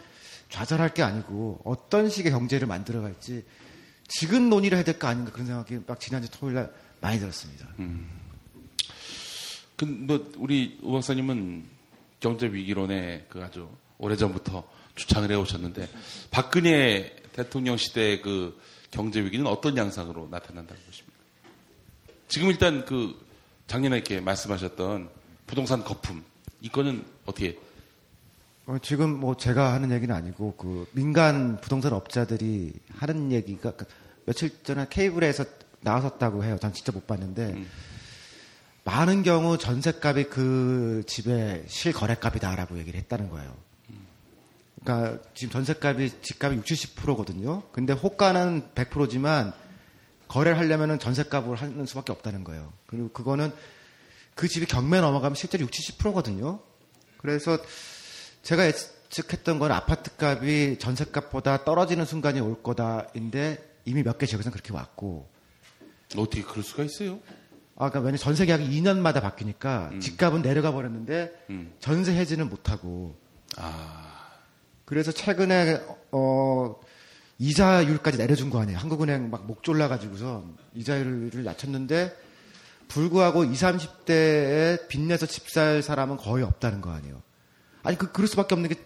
좌절할 0.48 0.94
게 0.94 1.02
아니고 1.02 1.60
어떤 1.64 2.08
식의 2.10 2.32
경제를 2.32 2.66
만들어갈지 2.66 3.44
지금 4.08 4.50
논의를 4.50 4.76
해야 4.76 4.84
될 4.84 4.98
거 4.98 5.06
아닌가 5.06 5.30
그런 5.30 5.46
생각이 5.46 5.80
막 5.86 6.00
지난주 6.00 6.28
토요일 6.30 6.56
날 6.56 6.72
많이 7.00 7.18
들었습니다. 7.18 7.68
그, 9.76 9.84
뭐, 9.84 10.30
우리 10.36 10.78
우 10.82 10.92
박사님은 10.92 11.64
경제 12.18 12.46
위기론에 12.46 13.26
그 13.30 13.42
아주 13.42 13.68
오래전부터 13.98 14.68
주창을 14.96 15.30
해오셨는데, 15.30 15.88
박근혜 16.30 17.16
대통령 17.32 17.78
시대의 17.78 18.20
그 18.20 18.60
경제 18.90 19.22
위기는 19.22 19.46
어떤 19.46 19.76
양상으로 19.76 20.28
나타난다고 20.30 20.78
보십니까? 20.82 21.18
지금 22.28 22.48
일단 22.48 22.84
그 22.84 23.14
작년에 23.68 23.96
이렇게 23.96 24.20
말씀하셨던 24.20 25.08
부동산 25.50 25.82
거품, 25.82 26.22
이거는 26.60 27.04
어떻게, 27.26 27.58
어, 28.66 28.76
지금 28.80 29.18
뭐 29.18 29.36
제가 29.36 29.72
하는 29.72 29.90
얘기는 29.90 30.14
아니고 30.14 30.54
그 30.54 30.86
민간 30.92 31.60
부동산 31.60 31.92
업자들이 31.92 32.72
하는 32.90 33.32
얘기가 33.32 33.72
그 33.72 33.84
며칠 34.26 34.62
전에 34.62 34.86
케이블에서 34.88 35.44
나왔었다고 35.80 36.44
해요. 36.44 36.56
전 36.60 36.72
진짜 36.72 36.92
못 36.92 37.08
봤는데 37.08 37.64
많은 38.84 39.24
경우 39.24 39.58
전세값이 39.58 40.24
그 40.30 41.02
집의 41.08 41.64
실거래값이다라고 41.66 42.78
얘기를 42.78 43.00
했다는 43.00 43.28
거예요. 43.30 43.56
그러니까 44.84 45.18
지금 45.34 45.50
전세값이 45.52 46.22
집값이 46.22 46.58
60, 46.58 46.94
70%거든요. 46.94 47.64
근데 47.72 47.92
호가는 47.92 48.68
100%지만 48.76 49.52
거래를 50.28 50.58
하려면은 50.58 51.00
전세값을 51.00 51.56
하는 51.56 51.86
수밖에 51.86 52.12
없다는 52.12 52.44
거예요. 52.44 52.72
그리고 52.86 53.08
그거는 53.08 53.52
그 54.34 54.48
집이 54.48 54.66
경매 54.66 55.00
넘어가면 55.00 55.34
실제로 55.34 55.64
60, 55.64 55.98
70%거든요. 55.98 56.60
그래서 57.18 57.58
제가 58.42 58.66
예측했던 58.66 59.58
건 59.58 59.72
아파트 59.72 60.10
값이 60.18 60.78
전세값보다 60.80 61.64
떨어지는 61.64 62.04
순간이 62.06 62.40
올 62.40 62.62
거다인데 62.62 63.58
이미 63.84 64.02
몇 64.02 64.18
개 64.18 64.26
지역에서는 64.26 64.52
그렇게 64.52 64.72
왔고 64.72 65.28
어떻게 66.16 66.42
그럴 66.42 66.62
수가 66.64 66.84
있어요? 66.84 67.18
아, 67.76 67.88
그러니까 67.88 68.00
왜냐 68.00 68.16
전세 68.18 68.44
계약이 68.46 68.68
2년마다 68.80 69.22
바뀌니까 69.22 69.90
집값은 70.00 70.42
내려가 70.42 70.72
버렸는데 70.72 71.32
음. 71.50 71.72
전세 71.80 72.12
해지는 72.14 72.48
못하고 72.48 73.16
아, 73.56 74.28
그래서 74.84 75.12
최근에 75.12 75.80
어 76.12 76.76
이자율까지 77.38 78.18
내려준 78.18 78.50
거 78.50 78.60
아니에요. 78.60 78.78
한국은행 78.78 79.30
막 79.30 79.44
목 79.46 79.62
졸라가지고서 79.62 80.44
이자율을 80.74 81.42
낮췄는데 81.44 82.14
불구하고 82.90 83.44
20, 83.44 83.54
30대에 83.68 84.88
빚내서 84.88 85.26
집 85.26 85.48
살 85.50 85.82
사람은 85.82 86.16
거의 86.16 86.44
없다는 86.44 86.80
거 86.80 86.90
아니에요. 86.90 87.22
아니 87.82 87.96
그 87.96 88.12
그럴 88.12 88.28
수밖에 88.28 88.54
없는 88.54 88.68
게 88.70 88.76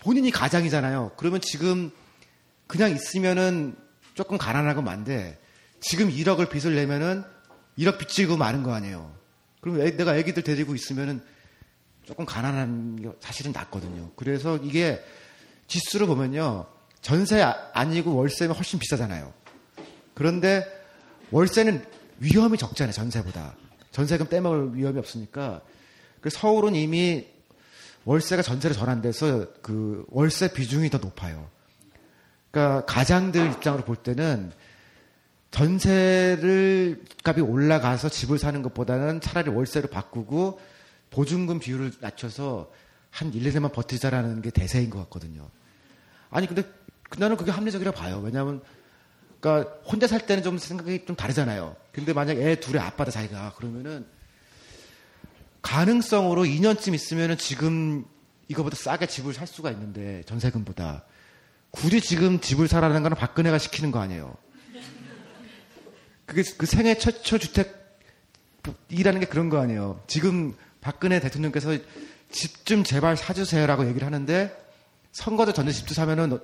본인이 0.00 0.30
가장이잖아요. 0.30 1.12
그러면 1.16 1.40
지금 1.40 1.90
그냥 2.66 2.90
있으면은 2.90 3.74
조금 4.14 4.38
가난하고 4.38 4.82
만데 4.82 5.40
지금 5.80 6.08
1억을 6.10 6.48
빚을 6.50 6.74
내면은 6.74 7.24
1억 7.78 7.98
빚 7.98 8.08
지고 8.08 8.36
마는 8.36 8.62
거 8.62 8.72
아니에요. 8.72 9.12
그럼 9.60 9.80
애- 9.80 9.96
내가 9.96 10.16
애기들 10.16 10.42
데리고 10.42 10.74
있으면은 10.74 11.22
조금 12.04 12.24
가난한 12.26 12.96
게 12.96 13.10
사실은 13.20 13.52
낫거든요. 13.52 14.12
그래서 14.16 14.56
이게 14.58 15.02
지수를 15.66 16.06
보면요. 16.06 16.66
전세 17.00 17.42
아- 17.42 17.70
아니고 17.72 18.14
월세면 18.14 18.54
훨씬 18.56 18.78
비싸잖아요. 18.78 19.32
그런데 20.14 20.66
월세는 21.30 21.84
위험이 22.24 22.58
적잖아요. 22.58 22.92
전세보다. 22.92 23.54
전세금 23.90 24.28
떼먹을 24.28 24.74
위험이 24.74 24.98
없으니까. 24.98 25.60
그래서 26.20 26.38
서울은 26.38 26.74
이미 26.74 27.26
월세가 28.04 28.42
전세로 28.42 28.74
전환돼서 28.74 29.46
그 29.62 30.04
월세 30.08 30.52
비중이 30.52 30.90
더 30.90 30.98
높아요. 30.98 31.48
그러니까 32.50 32.84
가장들 32.86 33.52
입장으로 33.52 33.84
볼 33.84 33.96
때는 33.96 34.52
전세를 35.50 37.04
값이 37.24 37.40
올라가서 37.40 38.08
집을 38.08 38.38
사는 38.38 38.60
것보다는 38.62 39.20
차라리 39.20 39.50
월세로 39.50 39.88
바꾸고 39.88 40.60
보증금 41.10 41.60
비율을 41.60 41.92
낮춰서 42.00 42.70
한 43.10 43.32
1, 43.32 43.42
2년만 43.52 43.72
버티자라는 43.72 44.42
게 44.42 44.50
대세인 44.50 44.90
것 44.90 44.98
같거든요. 45.04 45.48
아니 46.30 46.48
근데 46.48 46.64
나는 47.16 47.36
그게 47.36 47.52
합리적이라고 47.52 47.96
봐요. 47.96 48.20
왜냐하면 48.24 48.60
그러니까 49.38 49.72
혼자 49.84 50.06
살 50.08 50.26
때는 50.26 50.42
좀 50.42 50.58
생각이 50.58 51.04
좀 51.06 51.14
다르잖아요. 51.14 51.76
근데 51.94 52.12
만약 52.12 52.36
애 52.38 52.58
둘의 52.58 52.80
아빠다 52.82 53.10
자기가 53.10 53.54
그러면은 53.56 54.06
가능성으로 55.62 56.42
2년쯤 56.42 56.94
있으면은 56.94 57.38
지금 57.38 58.04
이거보다 58.48 58.76
싸게 58.76 59.06
집을 59.06 59.32
살 59.32 59.46
수가 59.46 59.70
있는데 59.70 60.22
전세금보다 60.26 61.04
굳이 61.70 62.00
지금 62.00 62.40
집을 62.40 62.68
사라는 62.68 63.02
거는 63.02 63.16
박근혜가 63.16 63.58
시키는 63.58 63.90
거 63.90 64.00
아니에요. 64.00 64.36
그게 66.26 66.42
그 66.56 66.66
생애 66.66 66.96
최초 66.98 67.38
주택이라는 67.38 69.20
게 69.20 69.26
그런 69.26 69.48
거 69.48 69.60
아니에요. 69.60 70.02
지금 70.06 70.54
박근혜 70.80 71.20
대통령께서 71.20 71.76
집 72.30 72.64
좀 72.64 72.82
제발 72.82 73.16
사주세요라고 73.16 73.86
얘기를 73.88 74.06
하는데 74.06 74.50
선거도 75.12 75.52
전에 75.52 75.70
집도 75.70 75.94
사면은 75.94 76.38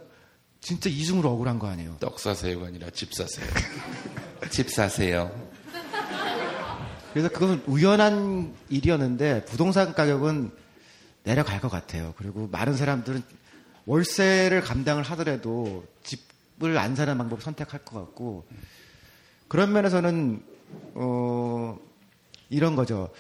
진짜 0.61 0.91
이중으로 0.91 1.31
억울한 1.31 1.59
거 1.59 1.67
아니에요. 1.67 1.97
떡 1.99 2.21
사세요가 2.21 2.67
아니라 2.67 2.91
집 2.91 3.13
사세요. 3.15 3.47
집 4.49 4.71
사세요. 4.71 5.31
그래서 7.13 7.29
그건 7.29 7.63
우연한 7.67 8.55
일이었는데 8.69 9.45
부동산 9.45 9.93
가격은 9.95 10.51
내려갈 11.25 11.61
것 11.61 11.69
같아요. 11.69 12.15
그리고 12.17 12.49
많은 12.51 12.77
사람들은 12.77 13.23
월세를 13.87 14.63
감당을 14.63 15.03
하더라도 15.03 15.85
집을 16.05 16.79
안 16.79 16.95
사는 16.95 17.17
방법을 17.19 17.43
선택할 17.43 17.85
것 17.85 17.99
같고 17.99 18.47
그런 19.49 19.73
면에서는 19.73 20.43
어 20.95 21.79
이런 22.49 22.77
거죠. 22.77 23.11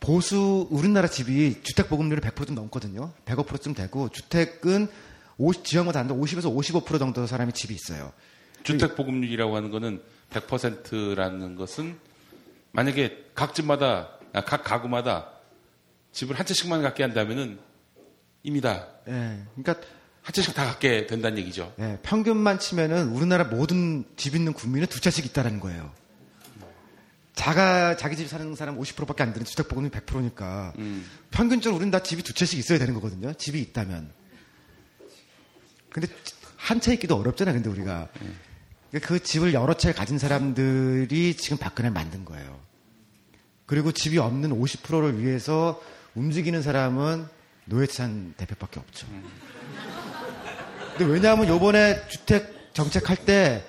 보수 0.00 0.66
우리나라 0.70 1.08
집이 1.08 1.62
주택 1.62 1.90
보급률이 1.90 2.22
100%좀 2.22 2.54
넘거든요. 2.54 3.12
105%쯤 3.26 3.74
되고 3.74 4.08
주택은 4.08 4.88
50, 5.36 5.64
지역마다 5.64 6.00
안 6.00 6.08
돼 6.08 6.14
50에서 6.14 6.54
55% 6.54 6.98
정도 6.98 7.26
사람이 7.26 7.52
집이 7.52 7.74
있어요. 7.74 8.12
주택 8.62 8.96
보급률이라고 8.96 9.54
하는 9.56 9.70
거는 9.70 10.02
100%라는 10.30 11.54
것은 11.56 11.98
만약에 12.72 13.26
각 13.34 13.54
집마다 13.54 14.10
아, 14.32 14.42
각 14.42 14.62
가구마다 14.62 15.28
집을 16.12 16.38
한 16.38 16.46
채씩만 16.46 16.82
갖게 16.82 17.02
한다면은 17.02 17.58
이미 18.42 18.60
다한 18.60 18.86
예. 19.08 19.42
그러니까 19.56 19.86
채씩 20.32 20.54
다 20.54 20.64
갖게 20.66 21.06
된다는 21.06 21.38
얘기죠. 21.38 21.74
예, 21.80 21.98
평균만 22.02 22.58
치면은 22.60 23.08
우리나라 23.08 23.44
모든 23.44 24.04
집 24.16 24.36
있는 24.36 24.52
국민은 24.52 24.86
두 24.86 25.00
채씩 25.00 25.24
있다라는 25.26 25.58
거예요. 25.60 25.92
자가 27.34 27.96
자기 27.96 28.16
집 28.16 28.28
사는 28.28 28.54
사람 28.54 28.78
50%밖에 28.78 29.22
안 29.22 29.32
되는 29.32 29.44
주택 29.46 29.68
보급률 29.68 29.90
100%니까 29.90 30.72
평균적으로 31.30 31.76
우리는 31.76 31.90
다 31.90 32.02
집이 32.02 32.22
두 32.22 32.32
채씩 32.34 32.58
있어야 32.58 32.78
되는 32.78 32.94
거거든요. 32.94 33.32
집이 33.32 33.60
있다면. 33.60 34.12
근데 35.90 36.06
한 36.56 36.80
채 36.80 36.92
있기도 36.94 37.16
어렵잖아요. 37.16 37.54
근데 37.54 37.68
우리가 37.70 38.08
그러니까 38.12 38.40
그 38.98 39.22
집을 39.22 39.54
여러 39.54 39.74
채 39.74 39.92
가진 39.92 40.18
사람들이 40.18 41.36
지금 41.36 41.58
박근혜를 41.58 41.92
만든 41.92 42.24
거예요. 42.24 42.58
그리고 43.66 43.92
집이 43.92 44.18
없는 44.18 44.50
50%를 44.50 45.22
위해서 45.22 45.80
움직이는 46.16 46.60
사람은 46.60 47.26
노회찬 47.66 48.34
대표밖에 48.36 48.80
없죠. 48.80 49.06
근데 50.96 51.04
왜냐하면 51.04 51.46
요번에 51.46 52.08
주택 52.08 52.74
정책할 52.74 53.24
때 53.24 53.64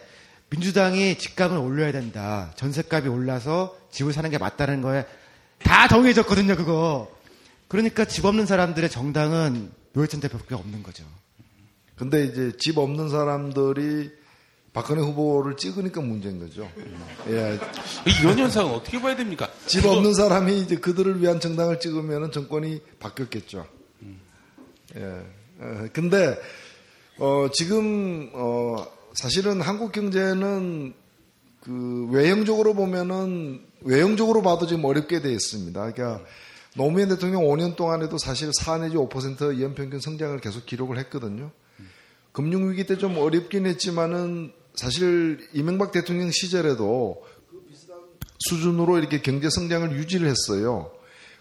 민주당이 0.49 1.17
집값을 1.17 1.57
올려야 1.57 1.91
된다. 1.91 2.51
전세값이 2.55 3.07
올라서 3.07 3.77
집을 3.91 4.11
사는 4.11 4.29
게 4.29 4.37
맞다는 4.37 4.81
거에 4.81 5.05
다 5.59 5.87
동의해줬거든요, 5.87 6.55
그거. 6.55 7.15
그러니까 7.67 8.05
집 8.05 8.25
없는 8.25 8.47
사람들의 8.47 8.89
정당은 8.89 9.71
노회찬 9.93 10.19
대표밖에 10.19 10.55
없는 10.55 10.81
거죠. 10.81 11.05
근데 11.95 12.25
이제 12.25 12.51
집 12.57 12.79
없는 12.79 13.09
사람들이 13.09 14.11
박근혜 14.73 15.01
후보를 15.01 15.57
찍으니까 15.57 15.99
문제인 16.01 16.39
거죠. 16.39 16.69
예. 17.27 17.59
이런 18.21 18.39
현상은 18.39 18.71
어떻게 18.73 19.01
봐야 19.01 19.15
됩니까? 19.15 19.49
집 19.67 19.81
그거- 19.81 19.95
없는 19.97 20.13
사람이 20.13 20.59
이제 20.61 20.77
그들을 20.77 21.21
위한 21.21 21.39
정당을 21.41 21.79
찍으면 21.81 22.31
정권이 22.31 22.81
바뀌었겠죠. 22.99 23.67
예. 24.95 25.03
어, 25.59 25.87
근데, 25.93 26.39
어, 27.17 27.47
지금, 27.53 28.29
어, 28.33 28.85
사실은 29.13 29.59
한국 29.61 29.91
경제는 29.91 30.93
그 31.59 32.07
외형적으로 32.11 32.73
보면은 32.73 33.61
외형적으로 33.81 34.41
봐도 34.41 34.65
지금 34.67 34.85
어렵게 34.85 35.21
돼 35.21 35.31
있습니다. 35.31 35.91
그러니까 35.91 36.25
노무현 36.75 37.09
대통령 37.09 37.43
5년 37.43 37.75
동안에도 37.75 38.17
사실 38.17 38.51
4 38.53 38.77
내지 38.77 38.95
5% 38.95 39.61
연평균 39.61 39.99
성장을 39.99 40.39
계속 40.39 40.65
기록을 40.65 40.97
했거든요. 40.99 41.51
금융위기 42.31 42.85
때 42.85 42.95
좀 42.97 43.17
어렵긴 43.17 43.65
했지만은 43.67 44.53
사실 44.75 45.47
이명박 45.53 45.91
대통령 45.91 46.31
시절에도 46.31 47.23
그 47.49 47.63
비슷한 47.67 47.97
수준으로 48.39 48.97
이렇게 48.97 49.21
경제 49.21 49.49
성장을 49.49 49.91
유지를 49.91 50.27
했어요. 50.27 50.91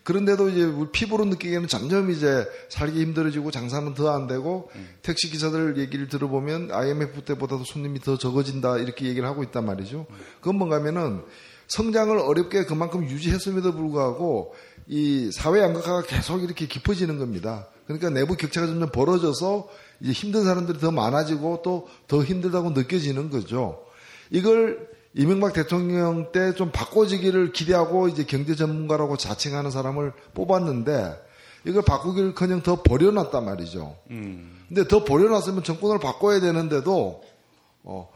그런데도 0.02 0.48
이제 0.48 0.64
우리 0.64 0.90
피부로 0.90 1.24
느끼기에는 1.26 1.68
점점 1.68 2.10
이제 2.10 2.46
살기 2.70 3.00
힘들어지고 3.00 3.50
장사는 3.50 3.94
더 3.94 4.10
안 4.10 4.26
되고 4.26 4.70
택시 5.02 5.30
기사들 5.30 5.76
얘기를 5.78 6.08
들어보면 6.08 6.72
IMF 6.72 7.22
때보다도 7.22 7.64
손님이 7.64 8.00
더 8.00 8.16
적어진다 8.16 8.78
이렇게 8.78 9.06
얘기를 9.06 9.28
하고 9.28 9.42
있단 9.42 9.64
말이죠. 9.64 10.06
그건 10.40 10.56
뭔가면은 10.56 11.22
성장을 11.68 12.16
어렵게 12.18 12.64
그만큼 12.64 13.04
유지했음에도 13.08 13.74
불구하고 13.74 14.54
이 14.88 15.30
사회 15.32 15.60
양극화가 15.60 16.02
계속 16.02 16.42
이렇게 16.42 16.66
깊어지는 16.66 17.18
겁니다. 17.18 17.68
그러니까 17.84 18.10
내부 18.10 18.36
격차가 18.36 18.66
점점 18.66 18.90
벌어져서 18.90 19.68
이제 20.00 20.12
힘든 20.12 20.44
사람들이 20.44 20.78
더 20.78 20.90
많아지고 20.90 21.62
또 21.62 21.88
더 22.08 22.22
힘들다고 22.24 22.70
느껴지는 22.70 23.30
거죠. 23.30 23.82
이걸 24.30 24.88
이명박 25.14 25.52
대통령 25.52 26.30
때 26.32 26.54
좀 26.54 26.70
바꿔지기를 26.72 27.52
기대하고 27.52 28.08
이제 28.08 28.24
경제 28.24 28.54
전문가라고 28.54 29.16
자칭하는 29.16 29.70
사람을 29.70 30.12
뽑았는데 30.34 31.14
이걸 31.66 31.82
바꾸기를 31.82 32.34
그냥 32.34 32.62
더 32.62 32.82
버려놨단 32.82 33.44
말이죠. 33.44 33.96
근데 34.68 34.86
더 34.88 35.04
버려놨으면 35.04 35.62
정권을 35.64 35.98
바꿔야 35.98 36.40
되는데도 36.40 37.22
어, 37.82 38.08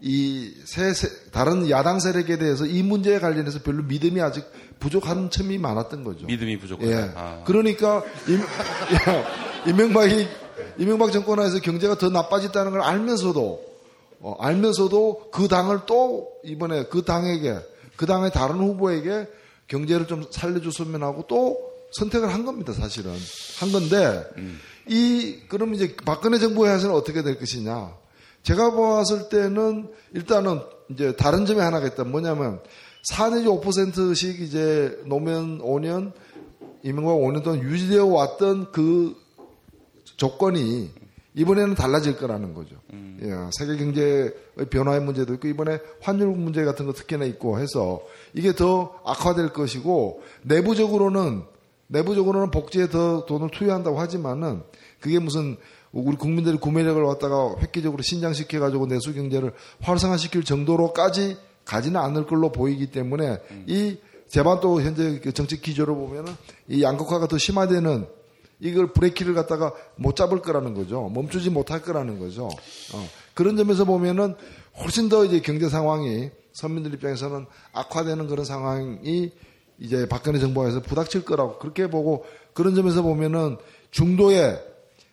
이 0.00 0.52
세, 0.64 0.92
세- 0.92 1.30
다른 1.30 1.68
야당 1.70 2.00
세력에 2.00 2.38
대해서 2.38 2.66
이 2.66 2.82
문제에 2.82 3.18
관련해서 3.20 3.60
별로 3.62 3.82
믿음이 3.84 4.20
아직 4.20 4.44
부족한 4.80 5.30
첨이 5.30 5.58
많았던 5.58 6.04
거죠. 6.04 6.26
믿음이 6.26 6.58
부족하다. 6.58 6.90
예. 6.90 7.12
아. 7.14 7.42
그러니까 7.46 8.02
임, 8.28 8.40
예, 9.66 9.70
이명박이 9.70 10.26
이명박 10.78 11.12
정권에서 11.12 11.60
경제가 11.60 11.96
더 11.96 12.08
나빠졌다는 12.08 12.72
걸 12.72 12.80
알면서도 12.82 13.70
어, 14.20 14.36
알면서도 14.38 15.30
그 15.32 15.48
당을 15.48 15.80
또 15.86 16.28
이번에 16.44 16.84
그 16.84 17.02
당에게 17.02 17.58
그 17.96 18.06
당의 18.06 18.30
다른 18.30 18.56
후보에게 18.56 19.28
경제를 19.66 20.06
좀 20.06 20.24
살려줬으면 20.30 21.02
하고 21.02 21.24
또 21.28 21.58
선택을 21.92 22.32
한 22.32 22.44
겁니다 22.44 22.72
사실은. 22.72 23.12
한 23.58 23.72
건데 23.72 24.24
이 24.86 25.38
그럼 25.48 25.74
이제 25.74 25.96
박근혜 26.04 26.38
정부에서는 26.38 26.94
어떻게 26.94 27.22
될 27.22 27.38
것이냐. 27.38 27.94
제가 28.42 28.70
보았을 28.70 29.28
때는 29.28 29.88
일단은 30.14 30.60
이제 30.90 31.14
다른 31.16 31.46
점이 31.46 31.60
하나가 31.60 31.86
있다. 31.86 32.04
뭐냐면 32.04 32.60
4 33.02 33.30
내지 33.30 33.46
5%씩 33.46 34.40
이제 34.40 34.98
노무현 35.06 35.58
5년 35.60 36.12
이명박 36.82 37.14
5년 37.16 37.42
동안 37.42 37.62
유지되어 37.62 38.06
왔던 38.06 38.72
그 38.72 39.16
조건이 40.20 40.90
이번에는 41.34 41.74
달라질 41.74 42.18
거라는 42.18 42.52
거죠. 42.52 42.76
예, 43.22 43.30
세계 43.52 43.78
경제의 43.78 44.34
변화의 44.68 45.00
문제도 45.00 45.32
있고 45.32 45.48
이번에 45.48 45.78
환율 46.02 46.28
문제 46.36 46.62
같은 46.62 46.84
거 46.84 46.92
특히나 46.92 47.24
있고 47.24 47.58
해서 47.58 48.02
이게 48.34 48.52
더 48.52 49.00
악화될 49.06 49.54
것이고 49.54 50.22
내부적으로는 50.42 51.42
내부적으로는 51.86 52.50
복지에 52.50 52.90
더 52.90 53.24
돈을 53.24 53.48
투여한다고 53.50 53.98
하지만은 53.98 54.62
그게 55.00 55.18
무슨 55.18 55.56
우리 55.90 56.16
국민들의 56.16 56.60
구매력을 56.60 57.02
갖다가 57.06 57.56
획기적으로 57.58 58.02
신장시켜 58.02 58.60
가지고 58.60 58.86
내수 58.86 59.14
경제를 59.14 59.54
활성화시킬 59.80 60.44
정도로까지 60.44 61.38
가지는 61.64 61.98
않을 61.98 62.26
걸로 62.26 62.52
보이기 62.52 62.90
때문에 62.90 63.38
이 63.66 63.96
제반 64.28 64.60
또 64.60 64.82
현재 64.82 65.18
그 65.20 65.32
정책 65.32 65.62
기조로 65.62 65.96
보면은 65.96 66.34
이 66.68 66.82
양극화가 66.82 67.26
더 67.26 67.38
심화되는 67.38 68.19
이걸 68.60 68.92
브레이크를 68.92 69.34
갖다가 69.34 69.72
못 69.96 70.16
잡을 70.16 70.42
거라는 70.42 70.74
거죠. 70.74 71.08
멈추지 71.08 71.50
못할 71.50 71.82
거라는 71.82 72.18
거죠. 72.18 72.46
어, 72.46 73.08
그런 73.34 73.56
점에서 73.56 73.84
보면은 73.84 74.34
훨씬 74.78 75.08
더 75.08 75.24
이제 75.24 75.40
경제 75.40 75.68
상황이 75.68 76.30
서민들 76.52 76.94
입장에서는 76.94 77.46
악화되는 77.72 78.26
그런 78.28 78.44
상황이 78.44 79.32
이제 79.78 80.06
박근혜 80.08 80.38
정부에서 80.38 80.82
부닥칠 80.82 81.24
거라고 81.24 81.58
그렇게 81.58 81.88
보고 81.88 82.24
그런 82.52 82.74
점에서 82.74 83.02
보면은 83.02 83.56
중도에 83.90 84.58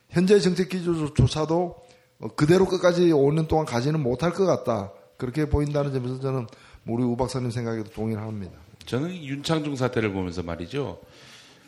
현재 0.09 0.39
정책 0.39 0.69
기조조차도 0.69 1.75
어, 2.19 2.27
그대로 2.35 2.65
끝까지 2.65 3.09
5년 3.11 3.47
동안 3.47 3.65
가지는 3.65 4.01
못할 4.01 4.33
것 4.33 4.45
같다. 4.45 4.91
그렇게 5.17 5.47
보인다는 5.49 5.93
점에서 5.93 6.19
저는 6.19 6.47
우리 6.87 7.03
우 7.03 7.15
박사님 7.15 7.51
생각에도 7.51 7.89
동의를 7.91 8.21
합니다. 8.21 8.53
저는 8.85 9.11
이 9.11 9.27
윤창중 9.27 9.75
사태를 9.75 10.13
보면서 10.13 10.43
말이죠. 10.43 10.99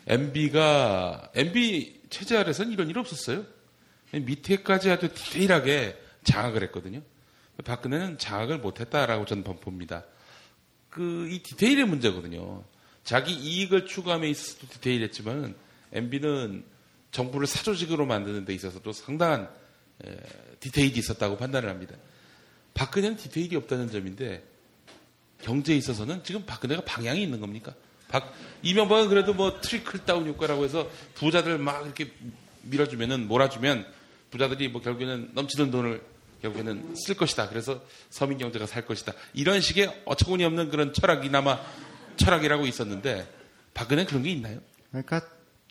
MB가 0.06 1.30
MB 1.34 2.02
체제 2.10 2.36
아래서는 2.36 2.72
이런 2.72 2.88
일 2.88 2.98
없었어요. 2.98 3.44
밑에까지 4.12 4.90
아주 4.90 5.12
디테일하게 5.12 5.96
장악을 6.24 6.62
했거든요. 6.64 7.02
박근혜는 7.64 8.18
장악을 8.18 8.58
못했다라고 8.58 9.24
저는 9.24 9.44
봅니다. 9.44 10.04
그 10.88 11.28
이 11.30 11.38
디테일의 11.42 11.84
문제거든요. 11.86 12.64
자기 13.04 13.32
이익을 13.32 13.86
추구함에 13.86 14.28
있어서도 14.28 14.66
디테일했지만 14.68 15.54
MB는 15.92 16.64
정부를 17.12 17.46
사조직으로 17.46 18.06
만드는 18.06 18.44
데 18.44 18.54
있어서도 18.54 18.92
상당한 18.92 19.48
에, 20.04 20.16
디테일이 20.60 20.98
있었다고 20.98 21.36
판단을 21.36 21.68
합니다. 21.68 21.96
박근혜는 22.74 23.16
디테일이 23.16 23.56
없다는 23.56 23.90
점인데 23.90 24.44
경제에 25.42 25.76
있어서는 25.76 26.22
지금 26.24 26.44
박근혜가 26.44 26.82
방향이 26.82 27.22
있는 27.22 27.40
겁니까? 27.40 27.74
박, 28.10 28.32
이명박은 28.62 29.08
그래도 29.08 29.32
뭐 29.32 29.60
trickle 29.60 30.04
down 30.04 30.26
효과라고 30.26 30.64
해서 30.64 30.90
부자들 31.14 31.58
막 31.58 31.84
이렇게 31.84 32.12
밀어주면은 32.62 33.28
몰아주면 33.28 33.86
부자들이 34.30 34.68
뭐 34.68 34.82
결국에는 34.82 35.30
넘치는 35.32 35.70
돈을 35.70 36.02
결국에는 36.42 36.94
쓸 36.96 37.16
것이다. 37.16 37.48
그래서 37.48 37.82
서민 38.08 38.38
경제가 38.38 38.66
살 38.66 38.86
것이다. 38.86 39.12
이런 39.34 39.60
식의 39.60 40.02
어처구니 40.04 40.44
없는 40.44 40.70
그런 40.70 40.92
철학이나마 40.92 41.60
철학이라고 42.16 42.66
있었는데 42.66 43.26
박근혜 43.74 44.04
그런 44.04 44.22
게 44.22 44.30
있나요? 44.30 44.60
그러니까 44.90 45.22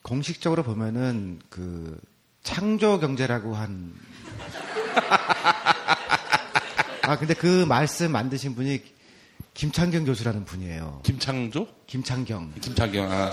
공식적으로 0.04 0.64
보면은 0.64 1.40
그 1.50 2.00
창조 2.44 3.00
경제라고 3.00 3.56
한. 3.56 3.94
아 7.04 7.18
근데 7.18 7.34
그 7.34 7.66
말씀 7.66 8.12
만드신 8.12 8.56
분이 8.56 8.82
김창경 9.60 10.06
교수라는 10.06 10.46
분이에요. 10.46 11.02
김창조? 11.04 11.68
김창경. 11.86 12.54
김창경. 12.62 13.12
아. 13.12 13.30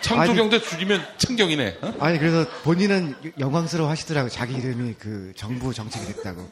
창조 0.00 0.20
아니- 0.20 0.34
경제 0.34 0.60
줄이면 0.60 1.06
창경이네. 1.18 1.78
어? 1.82 1.94
아니 2.00 2.18
그래서 2.18 2.50
본인은 2.64 3.14
영광스러워 3.38 3.88
하시더라고 3.88 4.26
요 4.26 4.28
자기 4.28 4.54
이름이 4.54 4.94
그 4.98 5.32
정부 5.36 5.72
정책이 5.72 6.06
됐다고. 6.06 6.50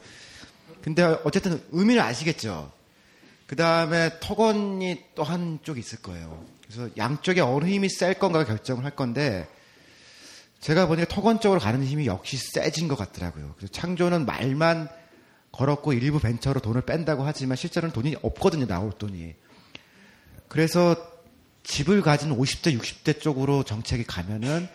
근데 0.81 1.03
어쨌든 1.25 1.61
의미를 1.73 2.03
아시겠죠? 2.03 2.71
그 3.45 3.57
다음에 3.57 4.11
턱원이 4.21 5.03
또 5.13 5.23
한쪽이 5.25 5.81
있을 5.81 6.01
거예요. 6.01 6.41
그래서 6.69 6.89
양쪽에 6.95 7.41
어느 7.41 7.65
힘이 7.65 7.89
셀 7.89 8.13
건가 8.13 8.45
결정을 8.45 8.85
할 8.85 8.95
건데 8.95 9.45
제가 10.61 10.87
보니까 10.87 11.13
턱원 11.13 11.41
쪽으로 11.41 11.59
가는 11.59 11.83
힘이 11.83 12.05
역시 12.05 12.37
세진 12.37 12.87
것 12.87 12.97
같더라고요. 12.97 13.55
그래서 13.57 13.73
창조는 13.73 14.25
말만 14.25 14.87
걸었고 15.51 15.93
일부 15.93 16.19
벤처로 16.19 16.59
돈을 16.59 16.81
뺀다고 16.81 17.23
하지만 17.23 17.57
실제로는 17.57 17.93
돈이 17.93 18.15
없거든요. 18.21 18.67
나올 18.67 18.91
돈이. 18.91 19.35
그래서 20.47 20.95
집을 21.63 22.01
가진 22.01 22.35
50대, 22.35 22.77
60대 22.77 23.19
쪽으로 23.19 23.63
정책이 23.63 24.05
가면은 24.05 24.67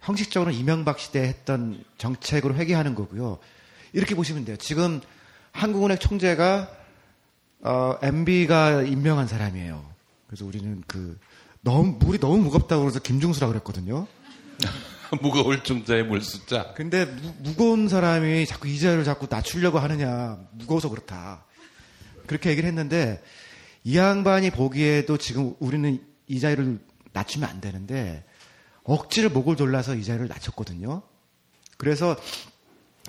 형식적으로 0.00 0.50
이명박 0.50 0.98
시대에 0.98 1.26
했던 1.26 1.82
정책으로 1.98 2.54
회귀하는 2.54 2.94
거고요. 2.94 3.38
이렇게 3.92 4.14
보시면 4.14 4.44
돼요. 4.44 4.56
지금 4.56 5.00
한국은행 5.52 5.98
총재가 5.98 6.70
어, 7.62 7.96
MB가 8.02 8.82
임명한 8.82 9.28
사람이에요. 9.28 9.84
그래서 10.26 10.44
우리는 10.44 10.82
그 10.86 11.18
너무 11.60 11.96
물이 11.98 12.18
너무 12.18 12.38
무겁다고 12.38 12.82
그래서 12.82 12.98
김중수라고 13.00 13.52
그랬거든요. 13.52 14.06
무거울 15.20 15.62
중자의 15.62 16.04
물 16.04 16.22
숫자. 16.22 16.72
근데 16.74 17.04
무, 17.04 17.54
거운 17.54 17.88
사람이 17.88 18.46
자꾸 18.46 18.68
이자를 18.68 19.04
자꾸 19.04 19.26
낮추려고 19.28 19.78
하느냐 19.78 20.38
무거워서 20.52 20.88
그렇다. 20.88 21.44
그렇게 22.26 22.50
얘기를 22.50 22.66
했는데 22.68 23.22
이 23.84 23.98
양반이 23.98 24.50
보기에도 24.50 25.18
지금 25.18 25.54
우리는 25.58 26.02
이자율을 26.28 26.78
낮추면 27.12 27.48
안 27.48 27.60
되는데 27.60 28.24
억지를 28.84 29.28
목을 29.30 29.56
졸라서 29.56 29.94
이자율을 29.94 30.28
낮췄거든요. 30.28 31.02
그래서 31.76 32.16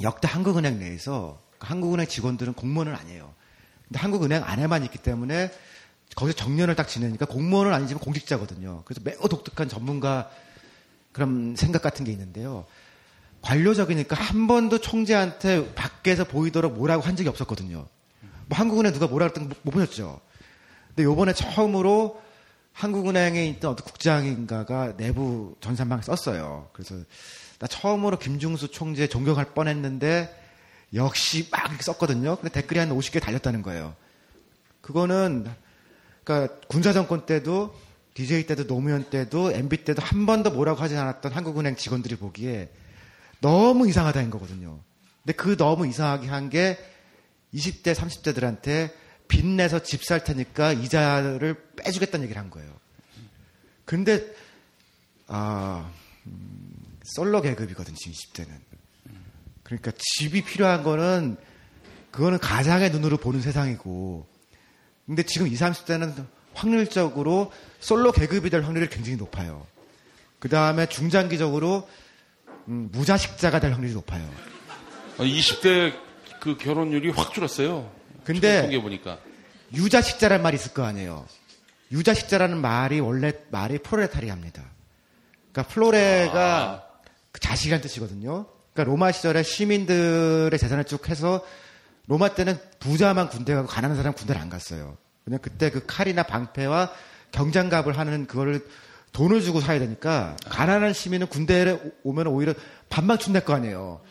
역대 0.02 0.28
한국은행 0.28 0.80
내에서 0.80 1.42
한국은행 1.60 2.08
직원들은 2.08 2.54
공무원은 2.54 2.94
아니에요. 2.96 3.34
근데 3.88 4.00
한국은행 4.00 4.44
안에만 4.44 4.84
있기 4.86 4.98
때문에 4.98 5.52
거기서 6.16 6.36
정년을 6.36 6.76
딱 6.76 6.90
지내니까 6.90 7.26
공무원은 7.28 7.74
아니지만 7.74 8.02
공직자거든요. 8.02 8.82
그래서 8.84 9.02
매우 9.04 9.30
독특한 9.30 9.70
전문가 9.70 10.30
그런 11.14 11.56
생각 11.56 11.82
같은 11.82 12.04
게 12.04 12.12
있는데요. 12.12 12.66
관료적이니까 13.42 14.16
한 14.16 14.48
번도 14.48 14.80
총재한테 14.80 15.74
밖에서 15.74 16.24
보이도록 16.26 16.74
뭐라고 16.74 17.04
한 17.04 17.16
적이 17.16 17.30
없었거든요. 17.30 17.86
뭐 18.48 18.58
한국은행 18.58 18.94
누가 18.94 19.08
뭐라 19.08 19.30
그랬던 19.30 19.54
못 19.62 19.72
보셨죠? 19.72 20.20
근데 20.90 21.04
요번에 21.04 21.34
처음으로 21.34 22.22
한국은행에 22.74 23.46
있던 23.48 23.72
어떤 23.72 23.86
국장인가가 23.86 24.98
내부 24.98 25.56
전산망에 25.62 26.02
썼어요. 26.02 26.70
그래서 26.74 26.96
나 27.60 27.68
처음으로 27.68 28.18
김중수 28.18 28.72
총재 28.72 29.08
존경할 29.08 29.54
뻔했는데 29.54 30.42
역시 30.94 31.48
막 31.52 31.68
이렇게 31.68 31.84
썼거든요. 31.84 32.36
근데 32.38 32.50
댓글이 32.50 32.80
한 32.80 32.90
50개 32.90 33.22
달렸다는 33.22 33.62
거예요. 33.62 33.96
그거는 34.82 35.48
그러니까 36.24 36.56
군사 36.68 36.94
정권 36.94 37.26
때도 37.26 37.76
DJ 38.14 38.46
때도 38.46 38.68
노무현 38.68 39.10
때도 39.10 39.52
MB 39.52 39.86
때도 39.86 40.02
한 40.02 40.26
번도 40.26 40.52
뭐라고 40.52 40.82
하지 40.82 40.96
않았던 40.96 41.32
한국은행 41.32 41.76
직원들이 41.76 42.16
보기에 42.18 42.70
너무 43.42 43.88
이상하다는 43.88 44.30
거거든요. 44.30 44.80
근데 45.24 45.34
그 45.36 45.58
너무 45.58 45.88
이상하게 45.88 46.28
한 46.28 46.50
게 46.50 46.78
20대, 47.54 47.94
30대들한테 47.94 48.92
빚내서 49.28 49.84
집 49.84 50.04
살 50.04 50.24
테니까 50.24 50.74
이자를 50.74 51.56
빼주겠다는 51.78 52.26
얘기를 52.26 52.42
한 52.42 52.50
거예요. 52.50 52.72
근데, 53.86 54.26
아, 55.28 55.90
음, 56.26 56.72
솔로 57.04 57.42
계급이거든, 57.42 57.94
지금 57.96 58.14
20대는. 58.14 58.50
그러니까 59.64 59.92
집이 59.98 60.44
필요한 60.44 60.84
거는, 60.84 61.38
그거는 62.12 62.40
가장의 62.40 62.92
눈으로 62.92 63.18
보는 63.18 63.42
세상이고, 63.42 64.28
근데 65.06 65.24
지금 65.24 65.48
20, 65.48 65.60
30대는 65.60 66.26
확률적으로 66.54 67.52
솔로 67.80 68.12
계급이 68.12 68.50
될 68.50 68.64
확률이 68.64 68.88
굉장히 68.90 69.18
높아요. 69.18 69.66
그 70.40 70.50
다음에 70.50 70.88
중장기적으로, 70.88 71.88
음, 72.68 72.90
무자식자가 72.92 73.60
될 73.60 73.72
확률이 73.72 73.94
높아요. 73.94 74.30
20대 75.18 75.94
그 76.40 76.58
결혼율이 76.58 77.10
확 77.12 77.34
줄었어요. 77.34 77.90
근데 78.24 78.62
통계 78.62 78.82
보니까 78.82 79.20
유자식자란 79.74 80.42
말이 80.42 80.56
있을 80.56 80.74
거 80.74 80.84
아니에요. 80.84 81.26
유자식자라는 81.92 82.58
말이 82.58 83.00
원래 83.00 83.34
말이 83.52 83.78
프로레타리아입니다. 83.78 84.64
그러니까 85.52 85.74
플로레가 85.74 86.64
아. 86.72 86.84
그 87.32 87.40
자식이라는 87.40 87.82
뜻이거든요. 87.82 88.48
그러니까 88.74 88.92
로마 88.92 89.12
시절에 89.12 89.44
시민들의 89.44 90.58
재산을 90.58 90.84
쭉 90.86 91.08
해서 91.10 91.46
로마 92.08 92.30
때는 92.30 92.58
부자만 92.80 93.30
군대 93.30 93.54
가고 93.54 93.68
가난한 93.68 93.96
사람 93.96 94.14
군대를 94.14 94.42
안 94.42 94.50
갔어요. 94.50 94.98
그냥 95.24 95.40
그때 95.42 95.70
그 95.70 95.86
칼이나 95.86 96.24
방패와 96.24 96.92
경장갑을 97.32 97.98
하는 97.98 98.28
그거를 98.28 98.66
돈을 99.12 99.42
주고 99.42 99.62
사야 99.62 99.80
되니까 99.80 100.36
가난한 100.50 100.94
시민은 100.94 101.28
군대에 101.28 101.80
오면 102.04 102.28
오히려 102.28 102.54
반만 102.90 103.20
춘낼 103.20 103.46
거 103.46 103.54
아니에요. 103.54 104.02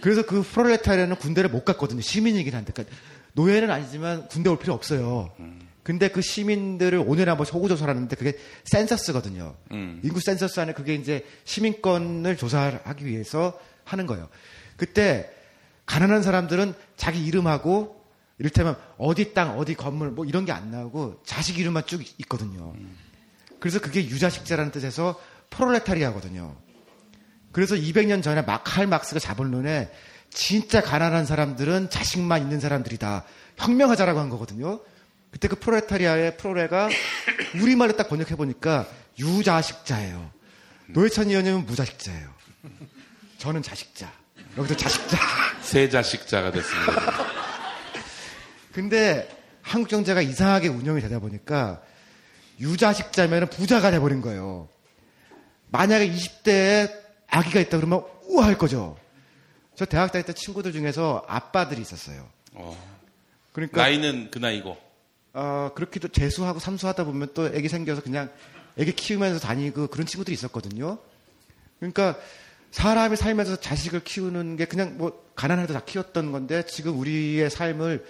그래서 0.00 0.22
그 0.22 0.42
프롤레타리아는 0.42 1.16
군대를 1.16 1.50
못 1.50 1.64
갔거든요. 1.64 2.00
시민이긴 2.00 2.54
한데. 2.54 2.72
그러니까 2.72 2.96
노예는 3.34 3.70
아니지만 3.70 4.26
군대 4.28 4.50
올 4.50 4.58
필요 4.58 4.74
없어요. 4.74 5.30
근데 5.82 6.08
그 6.08 6.20
시민들을 6.20 7.04
5년에 7.04 7.26
한 7.26 7.36
번씩 7.36 7.54
호구조사를 7.54 7.92
하는데 7.92 8.16
그게 8.16 8.38
센서스거든요. 8.64 9.54
음. 9.72 10.00
인구 10.02 10.20
센서스 10.20 10.60
안에 10.60 10.74
그게 10.74 10.94
이제 10.94 11.24
시민권을 11.44 12.36
조사하기 12.36 13.04
위해서 13.06 13.58
하는 13.84 14.06
거예요. 14.06 14.28
그때 14.76 15.30
가난한 15.86 16.22
사람들은 16.22 16.74
자기 16.96 17.24
이름하고 17.24 18.01
이를테면 18.42 18.76
어디 18.98 19.34
땅, 19.34 19.56
어디 19.56 19.74
건물 19.76 20.10
뭐 20.10 20.24
이런 20.24 20.44
게 20.44 20.50
안 20.50 20.72
나오고 20.72 21.22
자식 21.24 21.58
이름만 21.58 21.86
쭉 21.86 22.02
있거든요. 22.22 22.74
그래서 23.60 23.80
그게 23.80 24.04
유자식자라는 24.04 24.72
뜻에서 24.72 25.20
프롤레타리아거든요. 25.50 26.56
그래서 27.52 27.76
200년 27.76 28.20
전에 28.20 28.42
마칼 28.42 28.88
막스가 28.88 29.20
눈에 29.44 29.92
진짜 30.30 30.80
가난한 30.82 31.24
사람들은 31.24 31.88
자식만 31.88 32.42
있는 32.42 32.58
사람들이다. 32.58 33.24
혁명하자라고 33.58 34.18
한 34.18 34.28
거거든요. 34.28 34.80
그때 35.30 35.46
그 35.46 35.54
프롤레타리아의 35.56 36.36
프로레가 36.36 36.88
우리말로 37.62 37.92
딱 37.96 38.08
번역해 38.08 38.34
보니까 38.34 38.88
유자식자예요. 39.20 40.32
노회찬 40.88 41.28
의원님은 41.28 41.66
무자식자예요. 41.66 42.28
저는 43.38 43.62
자식자. 43.62 44.12
여기서 44.58 44.76
자식자. 44.76 45.16
세 45.62 45.88
자식자가 45.88 46.50
됐습니다. 46.50 47.51
근데 48.72 49.28
한국 49.60 49.88
경제가 49.88 50.22
이상하게 50.22 50.68
운영이 50.68 51.00
되다 51.00 51.18
보니까 51.18 51.82
유자식자면 52.60 53.48
부자가 53.48 53.90
돼버린 53.90 54.20
거예요. 54.20 54.68
만약에 55.70 56.10
20대에 56.10 56.92
아기가 57.28 57.60
있다 57.60 57.78
그러면 57.78 58.04
우와 58.24 58.46
할 58.46 58.58
거죠. 58.58 58.96
저 59.74 59.84
대학 59.84 60.12
다닐 60.12 60.26
때 60.26 60.32
친구들 60.32 60.72
중에서 60.72 61.24
아빠들이 61.26 61.80
있었어요. 61.80 62.28
어, 62.52 62.76
그러니까 63.52 63.80
나이는 63.82 64.30
그 64.30 64.38
나이고. 64.38 64.76
어, 65.34 65.70
그렇게도 65.74 66.08
재수하고 66.08 66.58
삼수하다 66.58 67.04
보면 67.04 67.30
또 67.32 67.46
애기 67.54 67.68
생겨서 67.68 68.02
그냥 68.02 68.30
애기 68.76 68.92
키우면서 68.92 69.40
다니고 69.40 69.86
그런 69.86 70.06
친구들이 70.06 70.34
있었거든요. 70.34 70.98
그러니까 71.78 72.18
사람이 72.70 73.16
살면서 73.16 73.56
자식을 73.56 74.00
키우는 74.04 74.56
게 74.56 74.66
그냥 74.66 74.98
뭐 74.98 75.24
가난해도 75.34 75.72
다 75.72 75.82
키웠던 75.84 76.32
건데 76.32 76.64
지금 76.66 76.98
우리의 76.98 77.50
삶을 77.50 78.04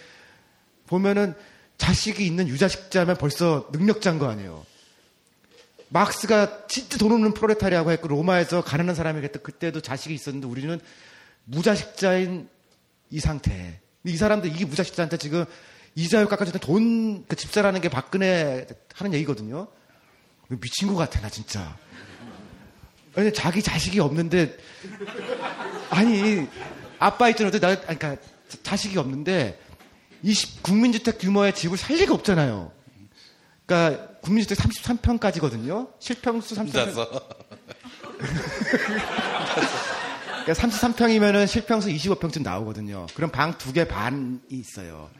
보면은 0.92 1.34
자식이 1.78 2.24
있는 2.24 2.48
유자식자면 2.48 3.16
벌써 3.16 3.66
능력자인 3.72 4.18
거 4.18 4.28
아니에요. 4.28 4.64
막스가 5.88 6.66
진짜 6.68 6.98
돈 6.98 7.12
없는 7.12 7.32
프로레타리아고 7.32 7.90
했고 7.92 8.08
로마에서 8.08 8.62
가난한 8.62 8.94
사람이겠다. 8.94 9.40
그때도 9.40 9.80
자식이 9.80 10.14
있었는데 10.14 10.46
우리는 10.46 10.78
무자식자인 11.44 12.48
이 13.10 13.20
상태. 13.20 13.80
이 14.04 14.16
사람들 14.16 14.50
이게 14.50 14.64
무자식자한테 14.66 15.16
지금 15.16 15.44
이자율 15.94 16.26
깎아주는 16.26 16.60
돈, 16.60 17.24
그 17.26 17.36
집사라는 17.36 17.80
게 17.80 17.88
박근혜 17.88 18.66
하는 18.94 19.14
얘기거든요. 19.14 19.68
미친 20.48 20.88
것 20.88 20.96
같아, 20.96 21.20
나 21.20 21.28
진짜. 21.28 21.76
아니, 23.14 23.32
자기 23.32 23.62
자식이 23.62 24.00
없는데, 24.00 24.56
아니, 25.90 26.46
아빠 26.98 27.28
있잖아. 27.28 27.50
나, 27.50 27.78
그러니까 27.80 28.16
자식이 28.62 28.98
없는데, 28.98 29.58
20, 30.22 30.62
국민주택 30.62 31.18
규모의 31.18 31.54
집을 31.54 31.76
살 31.78 31.96
리가 31.96 32.14
없잖아요. 32.14 32.72
그러니까 33.66 34.08
국민주택 34.20 34.58
33평까지거든요. 34.58 35.90
실평수 35.98 36.54
33평. 36.54 36.58
혼자서. 36.66 37.10
그러니까 40.44 40.52
33평이면은 40.54 41.46
실평수 41.46 41.88
25평쯤 41.88 42.42
나오거든요. 42.42 43.06
그럼 43.14 43.30
방 43.30 43.56
두 43.58 43.72
개 43.72 43.86
반이 43.86 44.38
있어요. 44.50 45.10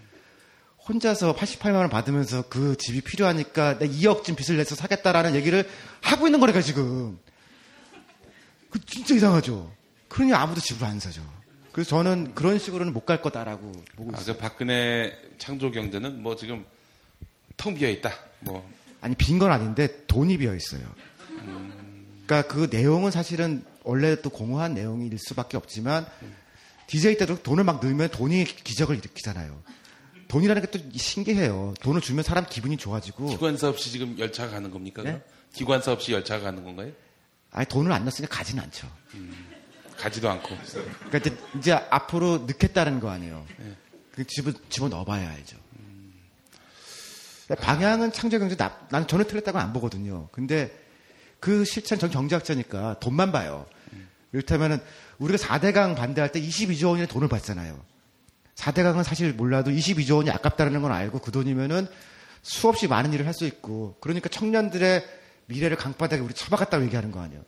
혼자서 0.89 1.37
88만 1.37 1.77
원 1.77 1.89
받으면서 1.89 2.43
그 2.49 2.77
집이 2.77 3.03
필요하니까 3.03 3.79
내 3.79 3.89
2억쯤 3.89 4.35
빚을 4.37 4.57
내서 4.59 4.75
사겠다라는 4.75 5.37
얘기를 5.37 5.69
하고 6.01 6.27
있는 6.27 6.41
거니까 6.41 6.61
지금. 6.61 7.19
그 8.71 8.85
진짜 8.85 9.15
이상하죠. 9.15 9.71
그러니 10.09 10.33
아무도 10.35 10.61
집을 10.61 10.85
안 10.87 10.99
사죠. 10.99 11.23
그래서 11.73 11.91
저는 11.91 12.35
그런 12.35 12.59
식으로는 12.59 12.93
못 12.93 13.07
갈 13.07 13.21
거다라고 13.23 13.73
보고 13.97 14.13
아, 14.15 14.21
있어요. 14.21 14.35
그 14.37 14.41
박근혜 14.41 15.17
창조 15.39 15.71
경제는 15.71 16.23
뭐 16.23 16.37
지금 16.37 16.65
텅 17.57 17.75
비어 17.75 17.89
있다. 17.89 18.13
뭐 18.41 18.69
아니 19.01 19.15
빈 19.15 19.39
건 19.39 19.51
아닌데 19.51 20.05
돈이 20.07 20.39
비어 20.39 20.55
있어요. 20.55 20.83
그러니까 22.27 22.43
그 22.53 22.69
내용은 22.71 23.11
사실은 23.11 23.65
원래 23.85 24.21
또 24.23 24.31
공허한 24.31 24.75
내용일 24.75 25.17
수밖에 25.19 25.57
없지만 25.57 26.07
DJ 26.87 27.17
때도 27.19 27.43
돈을 27.43 27.65
막 27.65 27.83
넣으면 27.83 28.09
돈이 28.11 28.45
기적을 28.45 28.97
일으키잖아요. 28.99 29.63
돈이라는 30.29 30.63
게 30.63 30.69
또 30.71 30.79
신기해요. 30.97 31.75
돈을 31.81 32.01
주면 32.01 32.23
사람 32.25 32.47
기분이 32.49 32.77
좋아지고 32.77 33.27
기관사 33.29 33.69
없이 33.69 33.91
지금 33.91 34.19
열차가 34.19 34.53
가는 34.53 34.71
겁니까? 34.71 35.03
네? 35.03 35.21
기관사 35.53 35.93
없이 35.93 36.13
열차가 36.13 36.45
가는 36.45 36.63
건가요? 36.65 36.93
아니 37.51 37.67
돈을 37.67 37.93
안 37.93 38.03
넣었으니까 38.05 38.35
가진 38.35 38.59
않죠. 38.61 38.89
가지도 40.03 40.29
않고. 40.31 40.57
그러니까 41.09 41.19
이제, 41.19 41.37
이제 41.57 41.73
앞으로 41.73 42.39
넣겠다는 42.39 42.99
거 42.99 43.09
아니에요. 43.11 43.47
그 44.15 44.27
집어 44.27 44.53
집어 44.69 44.89
넣어봐야 44.89 45.31
알죠. 45.31 45.57
방향은 47.61 48.13
창조경제 48.13 48.57
나, 48.57 48.79
나는 48.91 49.07
전혀 49.07 49.25
틀렸다고 49.25 49.59
안 49.59 49.73
보거든요. 49.73 50.29
근데 50.33 50.77
그 51.39 51.65
실천 51.65 51.99
전 51.99 52.11
경제학자니까 52.11 52.99
돈만 53.01 53.31
봐요. 53.33 53.67
이를테면은 54.33 54.79
우리가 55.19 55.39
4대강 55.39 55.95
반대할 55.95 56.33
때 56.33 56.41
22조 56.41 56.91
원의 56.91 57.07
돈을 57.07 57.29
받잖아요. 57.29 57.79
4대강은 58.57 59.05
사실 59.05 59.33
몰라도 59.33 59.71
22조 59.71 60.17
원이 60.17 60.31
아깝다는 60.31 60.83
건 60.83 60.93
알고 60.93 61.21
그 61.21 61.31
돈이면은 61.31 61.87
수없이 62.43 62.89
많은 62.89 63.13
일을 63.13 63.27
할 63.27 63.35
수 63.35 63.45
있고 63.45 63.97
그러니까 64.01 64.29
청년들의 64.29 65.05
미래를 65.47 65.77
강바닥에 65.77 66.23
우리 66.23 66.35
처박았다고 66.35 66.85
얘기하는 66.87 67.11
거 67.13 67.21
아니에요. 67.21 67.43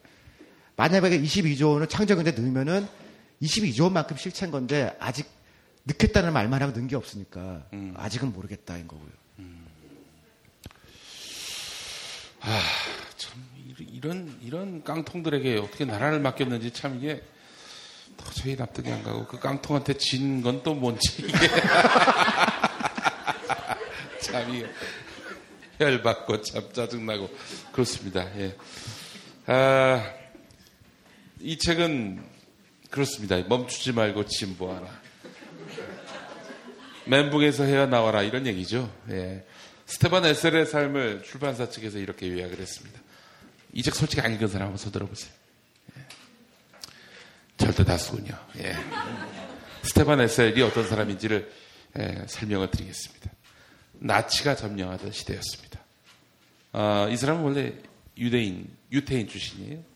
만약에 0.76 1.20
22조 1.20 1.72
원을 1.74 1.86
창조경제 1.88 2.32
넣으면은 2.32 2.88
22조 3.42 3.84
원만큼 3.84 4.16
실체인 4.16 4.50
건데 4.50 4.96
아직 4.98 5.26
넣겠다는 5.84 6.32
말만 6.32 6.62
하고 6.62 6.72
넣은 6.72 6.88
게 6.88 6.96
없으니까 6.96 7.66
아직은 7.96 8.32
모르겠다인 8.32 8.88
거고요. 8.88 9.10
참 13.16 13.42
이런 13.78 14.38
이런 14.42 14.82
깡통들에게 14.84 15.56
어떻게 15.58 15.84
나라를 15.84 16.20
맡겼는지 16.20 16.72
참 16.72 16.96
이게 16.98 17.22
도저히 18.16 18.56
납득이 18.56 18.90
안 18.90 19.02
가고 19.02 19.26
그 19.26 19.38
깡통한테 19.40 19.94
진 19.96 20.42
건 20.42 20.62
또 20.62 20.74
뭔지 20.74 21.22
이게 21.22 21.32
참 24.20 24.54
이게 24.54 24.66
열받고 25.80 26.42
참 26.42 26.72
짜증나고 26.72 27.28
그렇습니다. 27.72 28.26
예. 28.38 28.56
아, 29.46 30.04
이 31.44 31.58
책은 31.58 32.24
그렇습니다. 32.88 33.36
멈추지 33.42 33.92
말고 33.92 34.24
진보하라. 34.24 34.88
멘붕에서 37.04 37.64
헤어나와라 37.64 38.22
이런 38.22 38.46
얘기죠. 38.46 38.90
예. 39.10 39.44
스테반 39.84 40.24
에셀의 40.24 40.64
삶을 40.64 41.22
출판사 41.22 41.68
측에서 41.68 41.98
이렇게 41.98 42.30
요약을 42.30 42.58
했습니다. 42.58 42.98
이 43.74 43.82
책 43.82 43.94
솔직히 43.94 44.22
안 44.22 44.32
읽은 44.32 44.48
사람 44.48 44.68
한번 44.68 44.78
손 44.78 44.90
들어보세요. 44.90 45.30
예. 45.98 46.02
절대 47.58 47.84
다수군요. 47.84 48.32
예. 48.60 48.74
스테반 49.82 50.20
에셀이 50.22 50.62
어떤 50.62 50.88
사람인지를 50.88 51.52
예, 51.98 52.24
설명을 52.26 52.70
드리겠습니다. 52.70 53.30
나치가 53.92 54.56
점령하던 54.56 55.12
시대였습니다. 55.12 55.78
아, 56.72 57.06
이 57.10 57.16
사람은 57.18 57.42
원래 57.42 57.74
유대인, 58.16 58.74
유태인 58.90 59.28
출신이에요. 59.28 59.93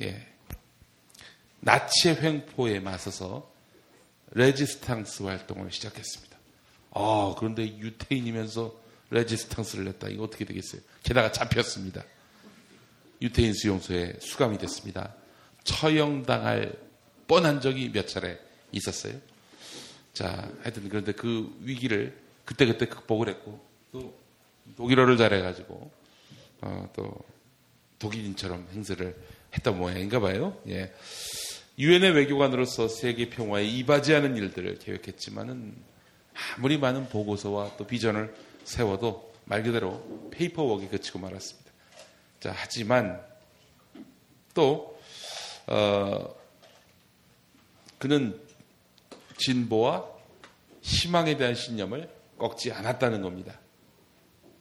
예. 0.00 0.06
예. 0.06 0.26
나치의 1.60 2.22
횡포에 2.22 2.80
맞서서 2.80 3.50
레지스탕스 4.32 5.24
활동을 5.24 5.70
시작했습니다. 5.70 6.38
아, 6.92 7.34
그런데 7.38 7.66
유태인이면서 7.66 8.74
레지스탕스를 9.10 9.84
했다. 9.84 10.08
이거 10.08 10.24
어떻게 10.24 10.44
되겠어요? 10.44 10.80
게다가 11.02 11.32
잡혔습니다. 11.32 12.04
유태인 13.20 13.52
수용소에 13.52 14.18
수감이 14.20 14.56
됐습니다. 14.58 15.14
처형당할 15.64 16.72
뻔한 17.26 17.60
적이 17.60 17.92
몇 17.92 18.08
차례 18.08 18.38
있었어요. 18.72 19.14
자, 20.14 20.50
하여튼 20.62 20.88
그런데 20.88 21.12
그 21.12 21.54
위기를 21.60 22.18
그때그때 22.44 22.86
극복을 22.86 23.28
했고 23.28 23.64
또 23.92 24.18
독일어를 24.76 25.16
잘해가지고 25.16 25.90
어, 26.62 26.90
또 26.94 27.14
독일인처럼 27.98 28.66
행세를 28.72 29.16
했던 29.54 29.78
모양인가 29.78 30.20
봐요. 30.20 30.60
예. 30.68 30.92
유엔의 31.78 32.12
외교관으로서 32.12 32.88
세계 32.88 33.30
평화에 33.30 33.64
이바지하는 33.64 34.36
일들을 34.36 34.78
계획했지만은 34.80 35.74
아무리 36.56 36.78
많은 36.78 37.08
보고서와 37.08 37.76
또 37.76 37.86
비전을 37.86 38.34
세워도 38.64 39.32
말 39.44 39.62
그대로 39.62 40.28
페이퍼워크에 40.30 40.88
그치고 40.88 41.18
말았습니다. 41.18 41.70
자, 42.38 42.54
하지만 42.54 43.20
또 44.54 44.98
어, 45.66 46.34
그는 47.98 48.40
진보와 49.38 50.06
희망에 50.82 51.36
대한 51.36 51.54
신념을 51.54 52.08
꺾지 52.38 52.72
않았다는 52.72 53.22
겁니다. 53.22 53.58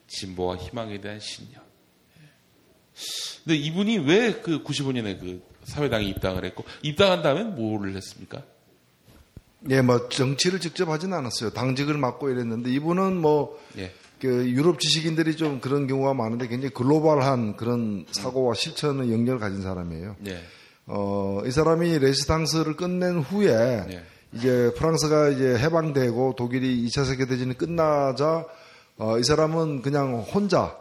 진보와 0.08 0.58
희망에 0.58 1.00
대한 1.02 1.20
신념. 1.20 1.64
근데 3.50 3.64
이분이 3.64 3.98
왜 4.06 4.42
그 4.44 4.64
95년에 4.64 5.20
그 5.20 5.42
사회당에 5.64 6.06
입당을 6.06 6.46
했고 6.46 6.64
입당한 6.84 7.24
다음에 7.24 7.44
뭐를 7.44 7.96
했습니까? 7.96 8.44
예, 9.72 9.82
뭐 9.82 10.08
정치를 10.08 10.60
직접 10.60 10.88
하지는 10.88 11.18
않았어요. 11.18 11.50
당직을 11.50 11.98
맡고 11.98 12.30
이랬는데 12.30 12.70
이분은 12.70 13.18
뭐 13.18 13.60
예. 13.80 13.92
그 14.22 14.48
유럽 14.52 14.80
지식인들이 14.80 15.36
좀 15.36 15.60
그런 15.62 15.88
경우가 15.88 16.14
많은데 16.14 16.48
굉장히 16.48 16.72
글로벌한 16.76 17.58
그런 17.58 18.06
사고와 18.12 18.54
실천의 18.54 19.12
영역을 19.12 19.40
가진 19.40 19.64
사람이에요. 19.64 20.16
예. 20.28 20.40
어, 20.86 21.42
이 21.44 21.50
사람이 21.50 21.98
레지스탕스를 21.98 22.76
끝낸 22.76 23.18
후에 23.18 23.50
예. 23.90 24.04
이제 24.34 24.72
프랑스가 24.78 25.30
이제 25.30 25.58
해방되고 25.58 26.36
독일이 26.38 26.86
2차 26.88 27.04
세계대전이 27.04 27.58
끝나자 27.58 28.46
어, 28.98 29.18
이 29.18 29.24
사람은 29.24 29.82
그냥 29.82 30.20
혼자 30.20 30.78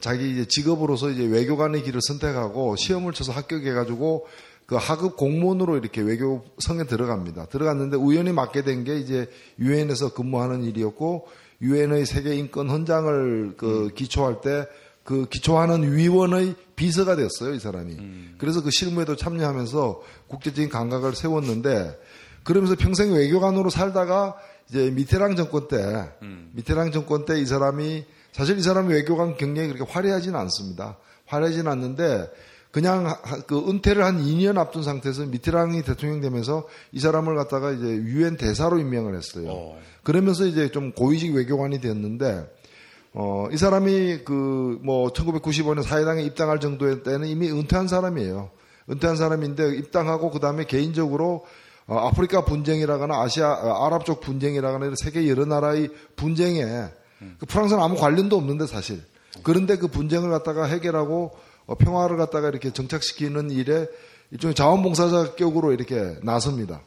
자기 0.00 0.32
이제 0.32 0.44
직업으로서 0.46 1.10
이제 1.10 1.24
외교관의 1.24 1.82
길을 1.84 2.00
선택하고 2.02 2.76
시험을 2.76 3.12
쳐서 3.12 3.32
합격해가지고 3.32 4.26
그 4.66 4.74
하급 4.74 5.16
공무원으로 5.16 5.76
이렇게 5.76 6.00
외교 6.00 6.44
성에 6.58 6.84
들어갑니다. 6.84 7.46
들어갔는데 7.46 7.96
우연히 7.96 8.32
맡게 8.32 8.62
된 8.64 8.82
게 8.84 8.98
이제 8.98 9.30
유엔에서 9.60 10.12
근무하는 10.12 10.64
일이었고 10.64 11.28
유엔의 11.62 12.04
세계 12.06 12.34
인권 12.34 12.68
헌장을 12.68 13.54
그 13.56 13.90
기초할 13.94 14.40
때 14.40 14.66
그 15.06 15.26
기초하는 15.30 15.94
위원의 15.94 16.56
비서가 16.74 17.14
됐어요 17.14 17.54
이 17.54 17.60
사람이. 17.60 17.96
그래서 18.38 18.60
그 18.60 18.72
실무에도 18.72 19.14
참여하면서 19.14 20.02
국제적인 20.26 20.68
감각을 20.68 21.14
세웠는데 21.14 21.96
그러면서 22.42 22.74
평생 22.74 23.12
외교관으로 23.12 23.70
살다가 23.70 24.34
이제 24.68 24.90
미테랑 24.90 25.36
정권 25.36 25.68
때 25.68 26.10
미테랑 26.54 26.90
정권 26.90 27.24
때 27.24 27.38
이 27.40 27.46
사람이 27.46 28.04
사실 28.36 28.58
이 28.58 28.62
사람이 28.62 28.92
외교관 28.92 29.36
경력이 29.38 29.72
그렇게 29.72 29.90
화려하지는 29.90 30.38
않습니다. 30.40 30.98
화려하지는 31.24 31.72
않는데 31.72 32.30
그냥 32.70 33.06
하- 33.06 33.16
그 33.46 33.58
은퇴를 33.66 34.04
한 34.04 34.22
2년 34.22 34.58
앞둔 34.58 34.82
상태에서 34.82 35.24
미테랑이 35.24 35.80
대통령 35.82 36.20
되면서 36.20 36.66
이 36.92 37.00
사람을 37.00 37.34
갖다가 37.34 37.70
이제 37.72 37.86
유엔 37.86 38.36
대사로 38.36 38.78
임명을 38.78 39.16
했어요. 39.16 39.46
그러면서 40.02 40.44
이제 40.44 40.70
좀 40.70 40.92
고위직 40.92 41.34
외교관이 41.34 41.80
됐는데 41.80 42.46
어, 43.14 43.46
이 43.50 43.56
사람이 43.56 44.24
그 44.24 44.78
뭐 44.82 45.08
1995년 45.14 45.82
사회당에 45.82 46.22
입당할 46.22 46.60
정도의 46.60 47.02
때는 47.02 47.28
이미 47.28 47.50
은퇴한 47.50 47.88
사람이에요. 47.88 48.50
은퇴한 48.90 49.16
사람인데 49.16 49.76
입당하고 49.78 50.30
그 50.30 50.38
다음에 50.40 50.64
개인적으로 50.66 51.46
어, 51.86 51.96
아프리카 51.96 52.44
분쟁이라거나 52.44 53.18
아시아 53.22 53.50
어, 53.54 53.86
아랍 53.86 54.04
쪽 54.04 54.20
분쟁이라거나 54.20 54.84
이런 54.84 54.96
세계 54.96 55.26
여러 55.30 55.46
나라의 55.46 55.88
분쟁에 56.16 56.64
그 57.38 57.46
프랑스는 57.46 57.82
아무 57.82 57.96
관련도 57.96 58.36
없는데 58.36 58.66
사실 58.66 59.02
그런데 59.42 59.76
그 59.76 59.88
분쟁을 59.88 60.30
갖다가 60.30 60.64
해결하고 60.66 61.36
어, 61.66 61.74
평화를 61.74 62.16
갖다가 62.16 62.48
이렇게 62.48 62.72
정착시키는 62.72 63.50
일에 63.50 63.88
일종의 64.30 64.54
자원봉사자 64.54 65.34
격으로 65.36 65.72
이렇게 65.72 66.16
나섭니다. 66.22 66.82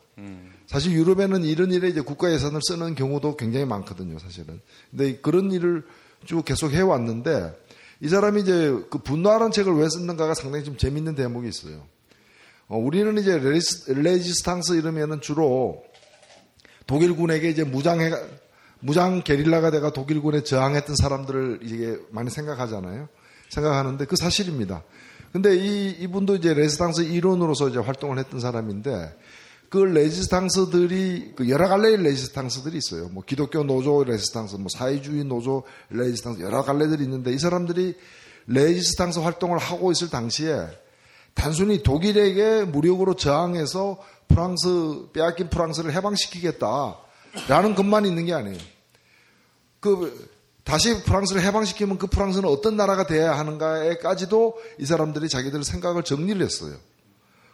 사실 0.67 0.91
유럽에는 0.91 1.43
이런 1.43 1.71
일에 1.71 1.87
이제 1.87 2.01
국가 2.01 2.31
예산을 2.31 2.59
쓰는 2.61 2.93
경우도 2.93 3.37
굉장히 3.37 3.65
많거든요, 3.65 4.19
사실은. 4.19 4.61
근데 4.91 5.17
그런 5.17 5.51
일을 5.51 5.83
쭉 6.25 6.43
계속 6.45 6.71
해왔는데 6.71 7.57
이 8.01 8.07
사람이 8.07 8.41
이제 8.41 8.71
그 8.89 8.99
분노하라는 8.99 9.51
책을 9.51 9.73
왜 9.73 9.89
썼는가가 9.89 10.33
상당히 10.33 10.63
좀 10.63 10.77
재밌는 10.77 11.15
대목이 11.15 11.47
있어요. 11.47 11.85
어, 12.67 12.77
우리는 12.77 13.17
이제 13.17 13.39
레지스, 13.39 13.91
레지스탕스 13.91 14.73
이러면은 14.73 15.21
주로 15.21 15.83
독일군에게 16.85 17.49
이제 17.49 17.63
무장해 17.63 18.11
무장 18.79 19.21
게릴라가 19.21 19.71
돼가 19.71 19.91
독일군에 19.91 20.43
저항했던 20.43 20.95
사람들을 20.95 21.59
이게 21.63 21.97
많이 22.11 22.29
생각하잖아요. 22.29 23.09
생각하는데 23.49 24.05
그 24.05 24.15
사실입니다. 24.15 24.83
근데 25.31 25.55
이 25.55 25.89
이분도 25.99 26.35
이제 26.35 26.53
레지스탕스 26.53 27.01
일원으로서 27.01 27.69
이제 27.69 27.79
활동을 27.79 28.17
했던 28.17 28.39
사람인데 28.39 29.15
그 29.69 29.77
레지스탕스들이 29.77 31.33
그 31.35 31.49
여러 31.49 31.67
갈래의 31.67 32.01
레지스탕스들이 32.01 32.77
있어요. 32.77 33.09
뭐 33.09 33.23
기독교 33.23 33.63
노조 33.63 34.03
레지스탕스, 34.03 34.55
뭐 34.55 34.67
사회주의 34.69 35.23
노조 35.23 35.63
레지스탕스 35.89 36.41
여러 36.41 36.63
갈래들이 36.63 37.03
있는데 37.03 37.31
이 37.31 37.37
사람들이 37.37 37.95
레지스탕스 38.47 39.19
활동을 39.19 39.59
하고 39.59 39.91
있을 39.91 40.09
당시에 40.09 40.67
단순히 41.35 41.83
독일에게 41.83 42.65
무력으로 42.65 43.15
저항해서 43.15 43.99
프랑스 44.27 45.09
빼앗긴 45.13 45.49
프랑스를 45.49 45.93
해방시키겠다 45.93 46.97
라는 47.47 47.75
것만 47.75 48.05
있는 48.05 48.25
게 48.25 48.33
아니에요. 48.33 48.57
그 49.79 50.29
다시 50.63 51.03
프랑스를 51.03 51.41
해방시키면 51.41 51.97
그 51.97 52.07
프랑스는 52.07 52.47
어떤 52.47 52.77
나라가 52.77 53.07
돼야 53.07 53.37
하는가에까지도 53.37 54.57
이 54.79 54.85
사람들이 54.85 55.29
자기들 55.29 55.63
생각을 55.63 56.03
정리를 56.03 56.41
했어요. 56.41 56.75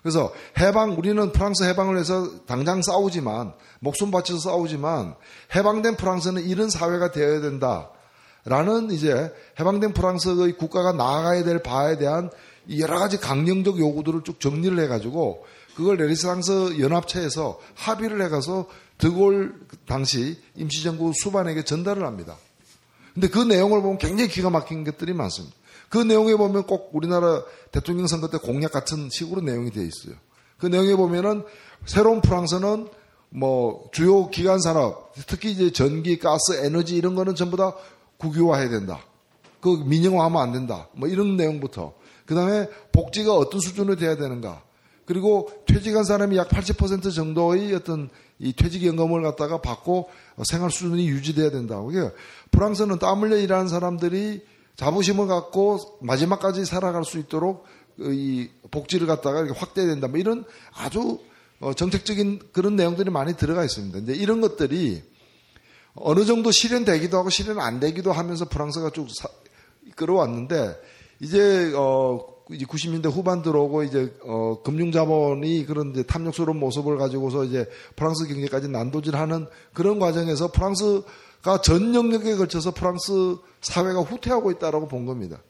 그래서 0.01 0.31
해방 0.59 0.97
우리는 0.97 1.31
프랑스 1.31 1.63
해방을 1.63 1.97
해서 1.97 2.29
당장 2.45 2.81
싸우지만 2.83 3.53
목숨 3.79 4.11
바쳐서 4.11 4.51
싸우지만 4.51 5.15
해방된 5.55 5.95
프랑스는 5.95 6.43
이런 6.43 6.69
사회가 6.69 7.11
되어야 7.11 7.41
된다라는 7.41 8.91
이제 8.91 9.33
해방된 9.59 9.93
프랑스의 9.93 10.57
국가가 10.57 10.91
나아가야 10.91 11.43
될 11.43 11.63
바에 11.63 11.97
대한 11.97 12.29
여러 12.77 12.99
가지 12.99 13.17
강령적 13.17 13.79
요구들을 13.79 14.23
쭉 14.23 14.39
정리를 14.39 14.77
해가지고 14.83 15.45
그걸 15.75 15.97
레리스랑스 15.97 16.79
연합체에서 16.79 17.59
합의를 17.75 18.21
해가서 18.23 18.67
드골 18.97 19.59
당시 19.85 20.37
임시정부 20.55 21.13
수반에게 21.15 21.63
전달을 21.63 22.05
합니다. 22.05 22.37
근데 23.13 23.27
그 23.27 23.39
내용을 23.39 23.81
보면 23.81 23.97
굉장히 23.97 24.29
기가 24.29 24.49
막힌 24.49 24.83
것들이 24.83 25.13
많습니다. 25.13 25.55
그 25.89 25.97
내용에 25.97 26.35
보면 26.35 26.63
꼭 26.63 26.89
우리나라 26.93 27.43
대통령 27.71 28.07
선거 28.07 28.29
때 28.29 28.37
공약 28.37 28.71
같은 28.71 29.09
식으로 29.09 29.41
내용이 29.41 29.71
되어 29.71 29.83
있어요. 29.83 30.15
그 30.57 30.65
내용에 30.65 30.95
보면은 30.95 31.43
새로운 31.85 32.21
프랑스는 32.21 32.89
뭐 33.29 33.89
주요 33.91 34.29
기관 34.29 34.59
산업, 34.59 35.13
특히 35.27 35.51
이제 35.51 35.71
전기, 35.71 36.19
가스, 36.19 36.63
에너지 36.63 36.95
이런 36.95 37.15
거는 37.15 37.35
전부 37.35 37.57
다 37.57 37.73
국유화해야 38.17 38.69
된다. 38.69 38.99
그 39.59 39.69
민영화하면 39.85 40.41
안 40.41 40.51
된다. 40.51 40.87
뭐 40.93 41.07
이런 41.09 41.35
내용부터. 41.37 41.93
그 42.25 42.35
다음에 42.35 42.67
복지가 42.91 43.33
어떤 43.33 43.59
수준으로 43.59 43.95
돼야 43.95 44.15
되는가. 44.15 44.63
그리고 45.05 45.49
퇴직한 45.67 46.03
사람이 46.03 46.35
약 46.37 46.49
80% 46.49 47.13
정도의 47.13 47.73
어떤 47.73 48.09
이 48.39 48.53
퇴직연금을 48.53 49.21
갖다가 49.21 49.61
받고 49.61 50.09
생활 50.43 50.71
수준이 50.71 51.07
유지돼야 51.07 51.51
된다. 51.51 51.81
그게 51.81 52.11
프랑스는 52.51 52.99
땀 52.99 53.21
흘려 53.21 53.37
일하는 53.37 53.67
사람들이 53.67 54.45
자부심을 54.75 55.27
갖고 55.27 55.79
마지막까지 56.01 56.65
살아갈 56.65 57.05
수 57.05 57.17
있도록 57.17 57.65
이 57.97 58.49
복지를 58.71 59.07
갖다가 59.07 59.39
이렇게 59.39 59.57
확대해야 59.57 59.91
된다. 59.91 60.07
뭐 60.07 60.19
이런 60.19 60.43
아주 60.73 61.19
어, 61.61 61.73
정책적인 61.73 62.49
그런 62.51 62.75
내용들이 62.75 63.09
많이 63.09 63.35
들어가 63.37 63.63
있습니다. 63.63 63.99
이제 63.99 64.13
이런 64.13 64.41
것들이 64.41 65.01
어느 65.93 66.25
정도 66.25 66.51
실현되기도 66.51 67.17
하고 67.17 67.29
실현 67.29 67.59
안 67.59 67.79
되기도 67.79 68.11
하면서 68.11 68.45
프랑스가 68.49 68.89
쭉 68.89 69.07
사, 69.09 69.29
끌어왔는데 69.95 70.75
이제 71.21 71.71
어 71.75 72.34
이제 72.51 72.65
90년대 72.65 73.11
후반 73.11 73.41
들어오고 73.41 73.83
이제 73.83 74.15
어 74.23 74.61
금융 74.63 74.91
자본이 74.91 75.65
그런 75.65 75.91
이제 75.91 76.03
탐욕스러운 76.03 76.59
모습을 76.59 76.97
가지고서 76.97 77.43
이제 77.43 77.67
프랑스 77.95 78.27
경제까지 78.27 78.67
난도질하는 78.67 79.47
그런 79.73 79.97
과정에서 79.99 80.51
프랑스가 80.51 81.61
전 81.63 81.95
영역에 81.95 82.35
걸쳐서 82.35 82.71
프랑스 82.71 83.37
사회가 83.61 84.01
후퇴하고 84.01 84.51
있다라고 84.51 84.87
본 84.87 85.05
겁니다. 85.05 85.41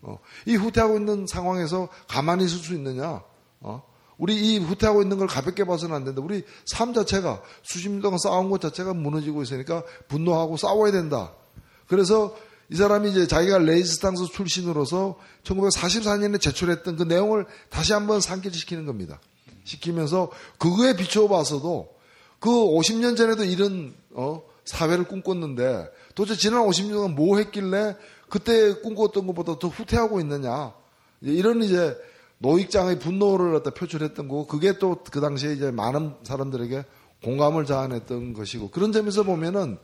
어, 0.00 0.18
이 0.46 0.56
후퇴하고 0.56 0.96
있는 0.96 1.26
상황에서 1.26 1.88
가만히 2.06 2.44
있을 2.44 2.58
수 2.58 2.74
있느냐? 2.74 3.22
어? 3.60 3.82
우리 4.16 4.36
이 4.36 4.58
후퇴하고 4.58 5.02
있는 5.02 5.18
걸 5.18 5.28
가볍게 5.28 5.64
봐서는 5.64 5.94
안 5.94 6.04
된다. 6.04 6.22
우리 6.24 6.44
삶 6.66 6.92
자체가 6.92 7.42
수십 7.62 7.88
년 7.90 8.00
동안 8.00 8.18
싸운 8.18 8.50
것 8.50 8.60
자체가 8.60 8.94
무너지고 8.94 9.42
있으니까 9.42 9.82
분노하고 10.08 10.56
싸워야 10.56 10.92
된다. 10.92 11.32
그래서 11.86 12.34
이 12.70 12.76
사람이 12.76 13.10
이제 13.10 13.26
자기가 13.26 13.58
레지스탕스 13.58 14.26
출신으로서 14.32 15.16
1944년에 15.44 16.40
제출했던 16.40 16.96
그 16.96 17.02
내용을 17.04 17.46
다시 17.70 17.92
한번 17.92 18.20
상기시키는 18.20 18.84
겁니다. 18.84 19.20
시키면서 19.64 20.30
그거에 20.58 20.96
비추어 20.96 21.28
봐서도 21.28 21.88
그 22.40 22.50
50년 22.50 23.16
전에도 23.16 23.44
이런 23.44 23.94
어, 24.10 24.42
사회를 24.64 25.04
꿈꿨는데 25.04 25.90
도대체 26.14 26.38
지난 26.38 26.66
50년 26.66 26.92
동안 26.92 27.14
뭐 27.14 27.38
했길래 27.38 27.96
그때 28.28 28.74
꿈꿨던 28.74 29.26
것보다 29.26 29.58
더 29.58 29.68
후퇴하고 29.68 30.20
있느냐. 30.20 30.74
이런 31.22 31.62
이제 31.62 31.96
노익장의 32.38 32.98
분노를 32.98 33.52
갖다 33.52 33.70
표출했던 33.70 34.28
거고 34.28 34.46
그게 34.46 34.78
또 34.78 35.02
그 35.10 35.20
당시에 35.20 35.52
이제 35.54 35.70
많은 35.70 36.14
사람들에게 36.22 36.84
공감을 37.24 37.64
자아냈던 37.66 38.34
것이고 38.34 38.70
그런 38.70 38.92
점에서 38.92 39.24
보면은 39.24 39.78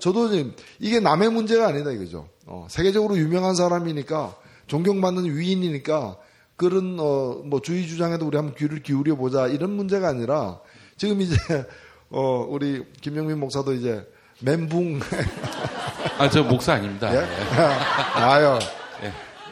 저도 0.00 0.30
이게 0.78 1.00
남의 1.00 1.30
문제가 1.30 1.68
아니다 1.68 1.90
이거죠. 1.90 2.28
어, 2.46 2.66
세계적으로 2.70 3.16
유명한 3.18 3.54
사람이니까 3.54 4.34
존경받는 4.66 5.36
위인이니까 5.36 6.16
그런 6.56 6.98
어, 6.98 7.42
뭐 7.44 7.60
주의 7.60 7.86
주장에도 7.86 8.26
우리 8.26 8.36
한번 8.36 8.54
귀를 8.54 8.82
기울여 8.82 9.16
보자 9.16 9.46
이런 9.46 9.70
문제가 9.72 10.08
아니라 10.08 10.60
지금 10.96 11.20
이제 11.20 11.36
어, 12.10 12.46
우리 12.48 12.84
김영민 13.00 13.38
목사도 13.38 13.72
이제 13.72 14.06
멘붕 14.40 15.00
아, 16.18 16.28
저 16.28 16.42
목사 16.42 16.74
아닙니다. 16.74 17.14
예? 17.14 17.26
아유. 18.14 18.58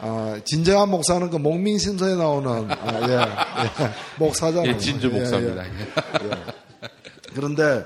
아, 0.01 0.39
진정한 0.45 0.89
목사는 0.89 1.29
그 1.29 1.35
목민심서에 1.35 2.15
나오는 2.15 2.71
아, 2.71 3.09
예, 3.09 3.13
예, 3.15 3.91
목사잖아요. 4.17 4.71
예, 4.71 4.77
진주 4.77 5.09
목사입니다. 5.09 5.65
예, 5.65 5.69
예. 5.69 6.89
그런데 7.33 7.83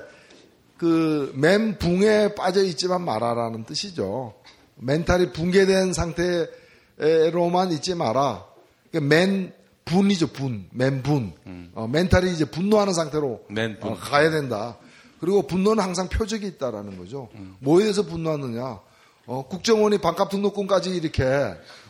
그 0.84 1.32
멘붕에 1.34 2.34
빠져 2.34 2.62
있지만 2.62 3.06
말아라는 3.06 3.64
뜻이죠. 3.64 4.34
멘탈이 4.76 5.32
붕괴된 5.32 5.94
상태로만 5.94 7.72
있지 7.72 7.94
마라. 7.94 8.44
멘분이죠 8.92 10.26
분, 10.26 10.66
멘분. 10.72 11.32
어, 11.74 11.86
멘탈이 11.86 12.30
이제 12.30 12.44
분노하는 12.44 12.92
상태로. 12.92 13.44
어, 13.92 13.96
가야 13.98 14.28
된다. 14.30 14.76
그리고 15.20 15.46
분노는 15.46 15.82
항상 15.82 16.10
표적이 16.10 16.48
있다라는 16.48 16.98
거죠. 16.98 17.30
뭐에 17.60 17.84
대해서 17.84 18.02
분노하느냐? 18.02 18.78
어, 19.24 19.46
국정원이 19.48 19.96
반값 19.98 20.28
등록금까지 20.28 20.94
이렇게 20.94 21.24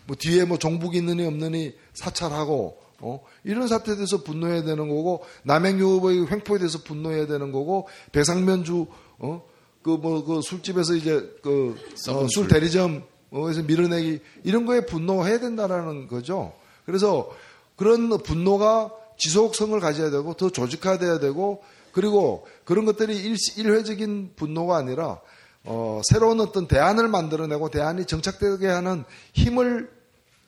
뭐 0.07 0.15
뒤에 0.17 0.45
뭐 0.45 0.57
종북이 0.57 0.99
있느니 0.99 1.27
없느니 1.27 1.75
사찰하고 1.95 2.79
어, 3.01 3.21
이런 3.45 3.69
사태에 3.69 3.95
대해서 3.95 4.23
분노해야 4.23 4.63
되는 4.63 4.89
거고 4.89 5.25
남행유업의 5.45 6.31
횡포에 6.31 6.59
대해서 6.59 6.79
분노해야 6.83 7.27
되는 7.27 7.53
거고 7.53 7.89
배상면주 8.13 8.87
어, 9.19 9.43
그 9.83 9.99
뭐 9.99 10.25
그 10.25 10.41
술집에서 10.43 10.95
이제 10.95 11.39
그 11.43 11.77
어, 12.09 12.27
술. 12.29 12.49
대리점에서 12.49 13.63
밀어내기 13.67 14.21
이런 14.43 14.65
거에 14.65 14.87
분노해야 14.87 15.39
된다라는 15.41 16.09
거죠. 16.09 16.55
그래서 16.87 17.31
그런 17.77 18.09
분노가 18.23 18.91
지속성을 19.19 19.79
가져야 19.81 20.11
되고 20.11 20.35
더 20.35 20.51
조직화돼야 20.51 21.19
되고 21.19 21.63
그리고 21.93 22.47
그런 22.65 22.85
것들이 22.87 23.15
일, 23.17 23.37
일회적인 23.57 24.33
분노가 24.37 24.77
아니라 24.77 25.21
어, 25.65 26.01
새로운 26.11 26.41
어떤 26.41 26.67
대안을 26.67 27.09
만들어내고 27.09 27.71
대안이 27.71 28.07
정착되게 28.07 28.67
하는 28.67 29.05
힘을 29.35 29.91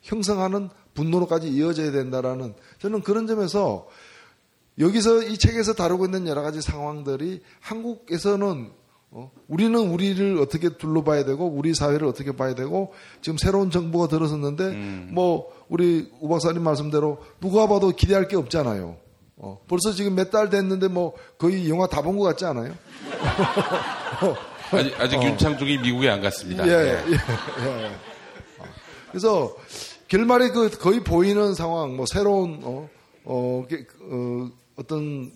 형성하는 0.03 0.71
분노로까지 0.97 1.49
이어져야 1.49 1.93
된다라는 1.93 2.55
저는 2.81 3.03
그런 3.03 3.29
점에서 3.29 3.87
여기서 4.81 5.23
이 5.23 5.39
책에서 5.39 5.75
다루고 5.75 6.07
있는 6.07 6.27
여러 6.27 6.43
가지 6.43 6.61
상황들이 6.61 7.43
한국에서는 7.61 8.71
어, 9.13 9.31
우리는 9.49 9.79
우리를 9.79 10.37
어떻게 10.41 10.71
둘러봐야 10.77 11.25
되고 11.25 11.47
우리 11.47 11.73
사회를 11.75 12.07
어떻게 12.09 12.33
봐야 12.37 12.55
되고 12.55 12.93
지금 13.23 13.39
새로운 13.39 13.71
정부가 13.71 14.09
들어섰는데 14.09 14.65
음. 14.65 15.11
뭐 15.13 15.47
우리 15.69 16.11
우 16.21 16.29
박사님 16.29 16.63
말씀대로 16.63 17.19
누가 17.41 17.69
봐도 17.69 17.91
기대할 17.91 18.27
게 18.29 18.37
없잖아요. 18.37 18.97
어, 19.39 19.61
벌써 19.69 19.93
지금 19.93 20.15
몇 20.17 20.31
달 20.31 20.51
됐는데 20.51 20.89
뭐 20.89 21.15
거의 21.39 21.69
영화 21.71 21.87
다 21.87 22.03
본 22.03 22.17
것 22.19 22.25
같지 22.25 22.45
않아요? 22.47 22.75
아직, 24.73 25.01
아직 25.01 25.23
윤창중이 25.23 25.79
미국에 25.79 26.11
안 26.11 26.21
갔습니다. 26.21 26.65
어. 26.65 26.67
예, 26.67 26.71
예. 26.73 27.05
예, 27.09 27.13
예. 27.13 27.87
어, 28.59 28.65
그래서 29.11 29.55
결말에 30.09 30.51
그 30.51 30.71
거의 30.79 31.03
보이는 31.03 31.55
상황, 31.55 31.97
뭐 31.97 32.07
새로운 32.07 32.61
어, 32.63 32.89
어, 33.25 33.65
게- 33.69 33.87
어, 34.03 34.49
어떤 34.77 35.33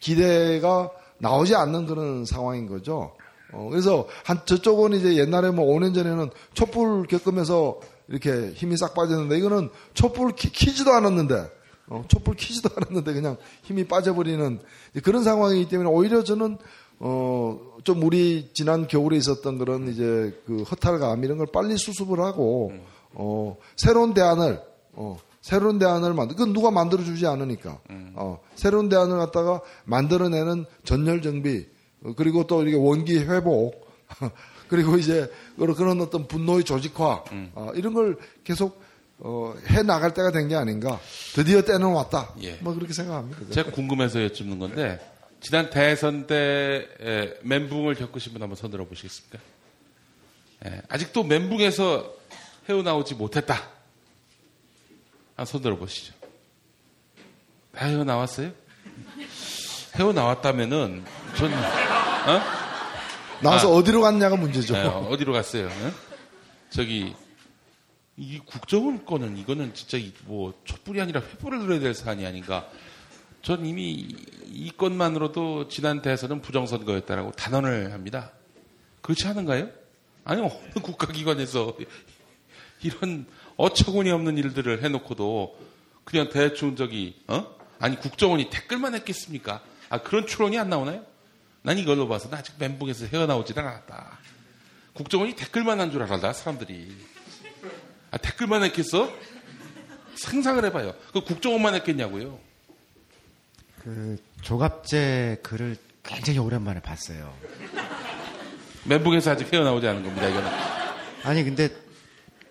기대가 0.00 0.90
나오지 1.18 1.54
않는 1.54 1.86
그런 1.86 2.24
상황인 2.24 2.66
거죠. 2.66 3.12
어, 3.52 3.68
그래서 3.70 4.08
한 4.24 4.40
저쪽은 4.44 4.94
이제 4.94 5.16
옛날에 5.16 5.50
뭐 5.50 5.66
5년 5.66 5.94
전에는 5.94 6.30
촛불 6.54 7.06
겪으면서 7.06 7.80
이렇게 8.08 8.50
힘이 8.52 8.76
싹 8.76 8.94
빠졌는데 8.94 9.38
이거는 9.38 9.70
촛불 9.94 10.32
키, 10.32 10.50
키지도 10.50 10.92
않았는데 10.92 11.50
어, 11.88 12.04
촛불 12.08 12.34
키지도 12.34 12.70
않았는데 12.76 13.12
그냥 13.12 13.36
힘이 13.62 13.84
빠져버리는 13.84 14.58
그런 15.02 15.22
상황이기 15.22 15.68
때문에 15.68 15.88
오히려 15.88 16.24
저는 16.24 16.58
어, 16.98 17.60
좀 17.84 18.02
우리 18.02 18.50
지난 18.54 18.86
겨울에 18.88 19.16
있었던 19.18 19.58
그런 19.58 19.88
이제 19.88 20.38
그 20.46 20.62
허탈감 20.62 21.24
이런 21.24 21.38
걸 21.38 21.46
빨리 21.52 21.76
수습을 21.76 22.20
하고 22.20 22.72
어, 23.14 23.56
새로운 23.76 24.14
대안을 24.14 24.60
어, 24.92 25.16
새로운 25.40 25.78
대안을 25.78 26.14
만들, 26.14 26.36
그건 26.36 26.52
누가 26.52 26.70
만들어주지 26.70 27.26
않으니까. 27.26 27.78
어, 28.14 28.40
새로운 28.54 28.88
대안을 28.88 29.18
갖다가 29.18 29.60
만들어내는 29.84 30.64
전열 30.84 31.20
정비, 31.22 31.66
어, 32.02 32.12
그리고 32.16 32.46
또 32.46 32.66
이게 32.66 32.76
원기 32.76 33.18
회복, 33.18 33.86
그리고 34.68 34.96
이제 34.96 35.30
그런 35.76 36.00
어떤 36.00 36.26
분노의 36.28 36.64
조직화, 36.64 37.24
어, 37.54 37.70
이런 37.74 37.92
걸 37.92 38.16
계속 38.44 38.82
어, 39.18 39.54
해 39.68 39.82
나갈 39.82 40.12
때가 40.14 40.32
된 40.32 40.48
게 40.48 40.56
아닌가. 40.56 40.98
드디어 41.34 41.62
때는 41.62 41.86
왔다. 41.92 42.32
예. 42.42 42.54
뭐 42.60 42.74
그렇게 42.74 42.92
생각합니다. 42.92 43.50
제가 43.50 43.70
궁금해서 43.70 44.22
여쭙는 44.24 44.58
건데 44.58 44.98
지난 45.40 45.70
대선 45.70 46.26
때 46.26 46.88
에, 47.00 47.34
멘붕을 47.42 47.94
겪으신 47.94 48.32
분 48.32 48.42
한번 48.42 48.56
손들어 48.56 48.86
보시겠습니까? 48.86 49.38
예, 50.66 50.80
아직도 50.88 51.22
멘붕에서 51.24 52.12
헤어나오지 52.68 53.14
못했다. 53.14 53.70
한 55.36 55.46
손 55.46 55.62
들어 55.62 55.76
보시죠. 55.76 56.14
다 57.72 57.86
헤어나왔어요? 57.86 58.52
헤어나왔다면은 59.96 61.04
전 61.36 61.52
어? 61.52 62.40
나와서 63.42 63.68
아. 63.68 63.76
어디로 63.76 64.00
갔냐가 64.00 64.36
문제죠. 64.36 64.74
네, 64.74 64.82
어디로 64.86 65.32
갔어요? 65.32 65.66
응? 65.66 65.92
저기 66.70 67.14
이 68.16 68.38
국정원 68.38 69.04
거는 69.04 69.36
이거는 69.38 69.74
진짜 69.74 69.98
이- 69.98 70.12
뭐 70.24 70.54
촛불이 70.64 71.00
아니라 71.00 71.20
횃불을 71.20 71.60
들어야 71.62 71.80
될 71.80 71.94
사안이 71.94 72.24
아닌가. 72.24 72.68
전 73.42 73.66
이미 73.66 73.90
이- 73.92 74.16
이 74.46 74.70
건만으로도 74.76 75.68
지난 75.68 76.00
대선은 76.00 76.40
부정선거였다라고 76.42 77.32
단언을 77.32 77.92
합니다. 77.92 78.30
그렇지 79.02 79.26
않은가요? 79.26 79.68
아니 80.24 80.40
어느 80.40 80.80
국가기관에서 80.80 81.76
이런 82.84 83.26
어처구니 83.56 84.10
없는 84.10 84.36
일들을 84.38 84.82
해놓고도 84.84 85.58
그냥 86.04 86.28
대충 86.30 86.76
저기 86.76 87.20
어 87.28 87.46
아니 87.80 87.98
국정원이 87.98 88.50
댓글만 88.50 88.94
했겠습니까? 88.94 89.62
아 89.88 89.98
그런 90.02 90.26
추론이 90.26 90.58
안 90.58 90.68
나오나요? 90.68 91.04
난 91.62 91.78
이걸로 91.78 92.06
봐서는 92.08 92.36
아직 92.36 92.54
멘붕에서 92.58 93.06
헤어나오질 93.06 93.58
않았다. 93.58 94.18
국정원이 94.92 95.34
댓글만 95.34 95.80
한 95.80 95.90
줄 95.90 96.02
알았다 96.02 96.32
사람들이. 96.32 96.94
아 98.10 98.18
댓글만 98.18 98.62
했겠어? 98.64 99.10
상상을 100.16 100.64
해봐요. 100.66 100.94
그 101.12 101.22
국정원만 101.22 101.74
했겠냐고요. 101.76 102.38
그 103.82 104.16
조갑제 104.42 105.40
글을 105.42 105.76
굉장히 106.02 106.38
오랜만에 106.38 106.80
봤어요. 106.80 107.34
멘붕에서 108.84 109.30
아직 109.32 109.52
헤어나오지 109.52 109.88
않은 109.88 110.02
겁니다. 110.02 110.28
이거는. 110.28 110.50
아니 111.24 111.42
근데 111.42 111.68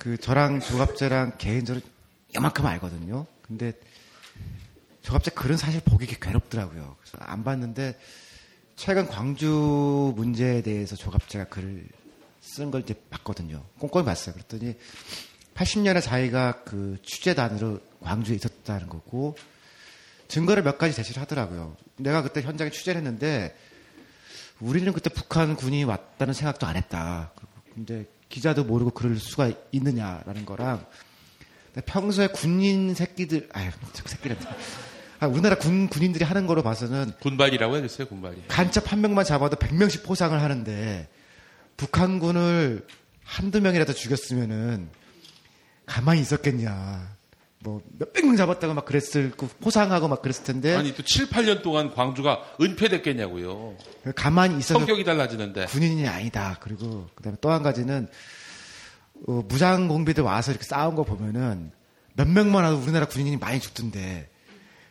그 0.04 0.18
저랑 0.18 0.60
조갑제랑 0.60 1.38
개인적으로 1.38 1.82
이만큼 2.36 2.66
알거든요. 2.66 3.26
근데 3.42 3.72
조갑제 5.02 5.32
글은 5.32 5.56
사실 5.56 5.80
보기 5.80 6.06
게 6.06 6.18
괴롭더라고요. 6.20 6.98
그래서 7.00 7.18
안 7.22 7.46
봤는데 7.46 7.98
최근 8.76 9.08
광주 9.08 10.12
문제에 10.18 10.62
대해서 10.62 10.98
조갑제가 10.98 11.46
글을 11.46 11.88
쓴 12.42 12.70
걸 12.70 12.82
이제 12.82 12.94
봤거든요. 13.10 13.64
꼼꼼히 13.80 14.04
봤어요. 14.04 14.36
그랬더니 14.36 14.76
80년에 15.56 16.02
자기가 16.02 16.64
그 16.66 16.98
취재단으로 17.02 17.80
광주에 18.02 18.36
있었다는 18.36 18.90
거고 18.90 19.38
증거를 20.28 20.64
몇 20.64 20.78
가지 20.78 20.94
제시를 20.94 21.22
하더라고요. 21.22 21.78
내가 21.96 22.24
그때 22.24 22.42
현장에 22.42 22.72
취재를 22.72 22.98
했는데 22.98 23.56
우리는 24.60 24.92
그때 24.92 25.10
북한 25.10 25.56
군이 25.56 25.86
왔다는 25.86 26.34
생각도 26.34 26.68
안 26.68 26.76
했다. 26.76 27.32
근데 27.74 28.06
기자도 28.34 28.64
모르고 28.64 28.90
그럴 28.90 29.18
수가 29.20 29.52
있느냐라는 29.72 30.44
거랑 30.48 30.84
평소에 31.86 32.28
군인 32.28 32.96
새끼들, 32.96 33.48
아유, 33.54 33.70
저 33.94 34.08
새끼들. 34.08 34.38
아, 35.20 35.28
우리나라 35.28 35.56
군, 35.56 35.88
군인들이 35.88 36.26
하는 36.26 36.48
거로 36.48 36.64
봐서는 36.64 37.12
군발이라고 37.20 37.78
해주세요. 37.78 38.08
군발이. 38.08 38.46
간첩 38.48 38.92
한 38.92 39.02
명만 39.02 39.24
잡아도 39.24 39.56
100명씩 39.58 40.04
포상을 40.04 40.40
하는데 40.42 41.08
북한군을 41.78 42.88
한두 43.24 43.62
명이라도 43.62 43.94
죽였으면은 43.94 44.90
가만히 45.86 46.22
있었겠냐. 46.22 47.16
뭐 47.64 47.82
몇백 47.98 48.26
명 48.26 48.36
잡았다고 48.36 48.74
막 48.74 48.84
그랬을 48.86 49.32
그 49.32 49.48
포상하고 49.62 50.10
막 50.10 50.22
그랬을 50.22 50.44
텐데 50.44 50.76
아니 50.76 50.94
또 50.94 51.02
7, 51.02 51.30
8년 51.30 51.62
동안 51.64 51.94
광주가 51.94 52.42
은폐됐겠냐고요. 52.60 53.78
가만히 54.16 54.58
있어서 54.60 54.80
성격이 54.80 55.04
달라지는데. 55.06 55.66
군인이 55.68 56.06
아니다. 56.08 56.58
그리고 56.60 57.08
그다음에 57.16 57.38
또 57.42 57.50
한 57.50 57.64
가지는 57.64 58.08
어, 59.28 59.44
무장 59.48 59.88
공비들 59.88 60.24
와서 60.24 60.52
이렇게 60.52 60.66
싸운 60.66 60.96
거 60.96 61.04
보면은 61.04 61.72
몇 62.16 62.28
명만 62.28 62.64
와도 62.66 62.78
우리나라 62.78 63.06
군인이 63.08 63.38
많이 63.38 63.60
죽던데 63.60 64.30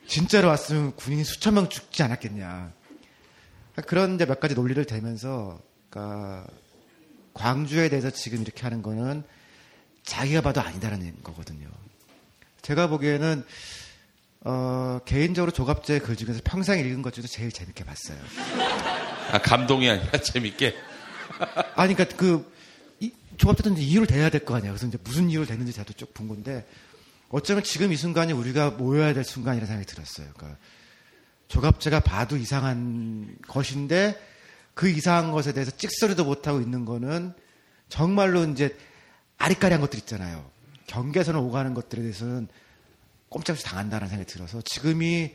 진짜로 0.06 0.48
왔으면 0.48 0.96
군인이 0.96 1.24
수천 1.24 1.54
명 1.54 1.68
죽지 1.68 2.02
않았겠냐. 2.02 2.72
그런 3.86 4.14
이제 4.14 4.24
몇 4.26 4.40
가지 4.40 4.54
논리를 4.54 4.82
대면서 4.84 5.60
그러니까 5.90 6.46
광주에 7.34 7.88
대해서 7.88 8.10
지금 8.10 8.40
이렇게 8.42 8.62
하는 8.62 8.82
거는 8.82 9.24
자기가 10.04 10.40
봐도 10.40 10.60
아니다라는 10.60 11.16
거거든요. 11.22 11.68
제가 12.62 12.86
보기에는 12.86 13.44
어, 14.44 15.00
개인적으로 15.04 15.52
조갑제 15.52 16.00
글 16.00 16.16
중에서 16.16 16.40
평생 16.44 16.80
읽은 16.80 17.02
것 17.02 17.12
중에서 17.12 17.28
제일 17.28 17.52
재밌게 17.52 17.84
봤어요. 17.84 18.18
아, 19.32 19.38
감동이 19.40 19.88
아니라 19.88 20.10
재밌게. 20.20 20.74
아니, 21.76 21.94
그러니까 21.94 22.16
그 22.16 22.52
이, 23.00 23.12
조합자도 23.36 23.70
이제 23.70 23.82
이유를 23.82 24.06
대야 24.06 24.30
될 24.30 24.44
거 24.44 24.54
아니야. 24.56 24.70
그래서 24.70 24.86
이제 24.86 24.98
무슨 25.04 25.30
이유를 25.30 25.46
대는지 25.46 25.72
저도 25.72 25.92
쭉 25.92 26.12
본 26.14 26.28
건데 26.28 26.66
어쩌면 27.30 27.62
지금 27.64 27.92
이 27.92 27.96
순간이 27.96 28.32
우리가 28.32 28.70
모여야 28.70 29.14
될 29.14 29.24
순간이라는 29.24 29.66
생각이 29.66 29.86
들었어요. 29.86 30.28
그러니까 30.36 30.58
조갑제가 31.48 32.00
봐도 32.00 32.36
이상한 32.36 33.36
것인데 33.48 34.20
그 34.74 34.88
이상한 34.88 35.30
것에 35.32 35.52
대해서 35.52 35.70
찍소리도 35.70 36.24
못하고 36.24 36.60
있는 36.60 36.84
거는 36.84 37.32
정말로 37.88 38.44
이제 38.44 38.76
아리까리한 39.38 39.80
것들 39.80 39.98
있잖아요. 40.00 40.50
경계선을 40.92 41.40
오가는 41.40 41.72
것들에 41.74 42.02
대해서는 42.02 42.48
꼼짝없이 43.30 43.64
당한다는 43.64 44.08
생각이 44.08 44.30
들어서 44.30 44.60
지금이 44.60 45.34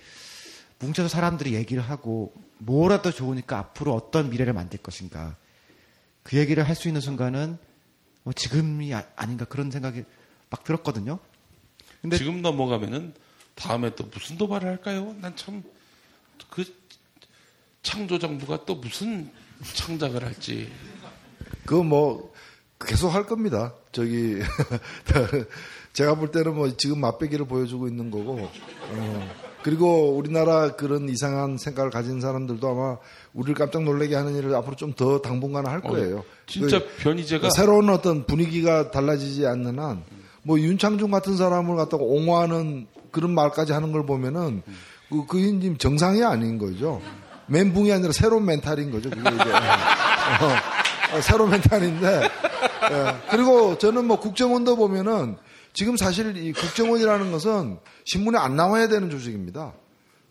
뭉쳐서 0.79 1.09
사람들이 1.09 1.55
얘기를 1.55 1.81
하고 1.81 2.33
뭐라도 2.59 3.11
좋으니까 3.11 3.57
앞으로 3.57 3.95
어떤 3.95 4.29
미래를 4.29 4.53
만들 4.53 4.77
것인가 4.79 5.35
그 6.21 6.37
얘기를 6.37 6.67
할 6.67 6.75
수 6.75 6.87
있는 6.87 7.01
순간은 7.01 7.57
뭐 8.23 8.33
지금이 8.33 8.93
아, 8.93 9.03
닌가 9.25 9.45
그런 9.45 9.71
생각이 9.71 10.03
막 10.51 10.63
들었거든요. 10.63 11.17
근데 12.01 12.17
지금 12.17 12.41
넘어가면은 12.43 13.13
다음에 13.55 13.95
또 13.95 14.03
무슨 14.13 14.37
도발을 14.37 14.67
할까요? 14.69 15.15
난 15.19 15.35
참 15.35 15.63
그 16.51 16.63
창조 17.81 18.19
정부가 18.19 18.65
또 18.65 18.75
무슨 18.75 19.31
창작을 19.73 20.23
할지. 20.23 20.71
그거 21.65 21.83
뭐 21.83 22.33
계속 22.85 23.09
할 23.09 23.25
겁니다. 23.25 23.73
저기 23.91 24.39
제가 25.93 26.15
볼 26.15 26.31
때는 26.31 26.55
뭐 26.55 26.75
지금 26.77 26.99
맛배기를 27.01 27.47
보여주고 27.47 27.87
있는 27.87 28.11
거고 28.11 28.49
어, 28.91 29.29
그리고 29.63 30.11
우리나라 30.15 30.75
그런 30.75 31.09
이상한 31.09 31.57
생각을 31.57 31.89
가진 31.89 32.21
사람들도 32.21 32.67
아마 32.69 32.97
우리를 33.33 33.55
깜짝 33.55 33.83
놀라게 33.83 34.15
하는 34.15 34.35
일을 34.35 34.53
앞으로 34.55 34.75
좀 34.75 34.93
더 34.93 35.19
당분간은 35.21 35.69
할 35.69 35.81
거예요. 35.81 36.23
진짜 36.45 36.79
그 36.79 36.85
변희재가 37.03 37.49
새로운 37.49 37.89
어떤 37.89 38.25
분위기가 38.25 38.91
달라지지 38.91 39.45
않는 39.47 39.79
한 39.79 40.03
뭐 40.43 40.57
윤창중 40.57 41.11
같은 41.11 41.35
사람을 41.35 41.75
갖다가 41.75 42.01
옹호하는 42.05 42.87
그런 43.11 43.31
말까지 43.35 43.73
하는 43.73 43.91
걸 43.91 44.05
보면은 44.05 44.61
그 45.09 45.25
그게 45.25 45.43
지금 45.59 45.77
정상이 45.77 46.23
아닌 46.23 46.57
거죠. 46.57 47.01
멘붕이 47.47 47.91
아니라 47.91 48.13
새로운 48.13 48.45
멘탈인 48.45 48.89
거죠. 48.89 49.09
그게 49.09 49.21
이제 49.29 49.43
어, 49.51 50.47
어, 51.17 51.21
새로운 51.21 51.49
멘탈인데 51.49 52.29
예. 52.91 53.15
그리고 53.29 53.77
저는 53.77 54.05
뭐 54.05 54.19
국정원도 54.19 54.75
보면은 54.75 55.37
지금 55.73 55.95
사실 55.97 56.35
이 56.37 56.53
국정원이라는 56.53 57.31
것은 57.31 57.77
신문에 58.05 58.37
안 58.37 58.55
나와야 58.55 58.87
되는 58.87 59.09
조직입니다. 59.09 59.73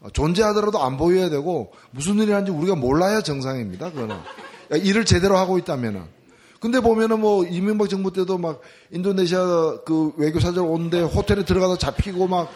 어, 0.01 0.09
존재하더라도 0.13 0.83
안 0.83 0.97
보여야 0.97 1.31
되고 1.31 1.73
무슨 1.91 2.19
일이 2.19 2.33
하는지 2.33 2.51
우리가 2.53 2.75
몰라야 2.75 3.21
정상입니다. 3.23 3.93
그거는 3.93 4.17
야, 4.17 4.77
일을 4.77 5.05
제대로 5.05 5.37
하고 5.37 5.59
있다면은. 5.59 6.17
근데 6.59 6.81
보면은 6.81 7.21
뭐 7.21 7.45
이명박 7.45 7.89
정부 7.89 8.13
때도 8.13 8.39
막 8.39 8.61
인도네시아 8.91 9.81
그 9.85 10.13
외교사절 10.17 10.65
오는데 10.65 11.03
호텔에 11.03 11.45
들어가서 11.45 11.77
잡히고 11.79 12.27
막 12.27 12.49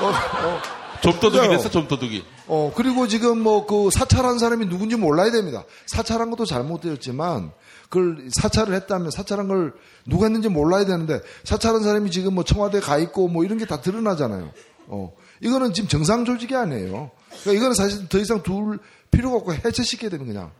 어, 0.00 0.06
어, 0.06 0.60
좀도둑이? 1.02 1.48
됐어, 1.48 1.68
좀도둑이. 1.68 2.24
어, 2.46 2.72
그리고 2.74 3.06
지금 3.06 3.42
뭐 3.42 3.66
그 3.66 3.90
사찰한 3.90 4.38
사람이 4.38 4.66
누군지 4.66 4.96
몰라야 4.96 5.30
됩니다. 5.30 5.64
사찰한 5.86 6.30
것도 6.30 6.44
잘못되었지만 6.46 7.52
그걸 7.90 8.28
사찰을 8.30 8.72
했다면 8.74 9.10
사찰한 9.10 9.48
걸 9.48 9.74
누가 10.06 10.24
했는지 10.26 10.48
몰라야 10.48 10.86
되는데 10.86 11.20
사찰한 11.44 11.82
사람이 11.82 12.10
지금 12.10 12.34
뭐 12.34 12.44
청와대에 12.44 12.80
가 12.80 12.98
있고 12.98 13.28
뭐 13.28 13.44
이런 13.44 13.58
게 13.58 13.66
다 13.66 13.80
드러나잖아요. 13.82 14.50
어, 14.86 15.12
이거는 15.40 15.74
지금 15.74 15.88
정상 15.88 16.24
조직이 16.24 16.54
아니에요. 16.56 17.10
그러니까 17.42 17.52
이거는 17.52 17.74
사실 17.74 18.08
더 18.08 18.18
이상 18.18 18.42
둘 18.42 18.78
필요가 19.10 19.36
없고 19.36 19.54
해체시켜야 19.54 20.08
되는 20.08 20.24
그냥 20.26 20.52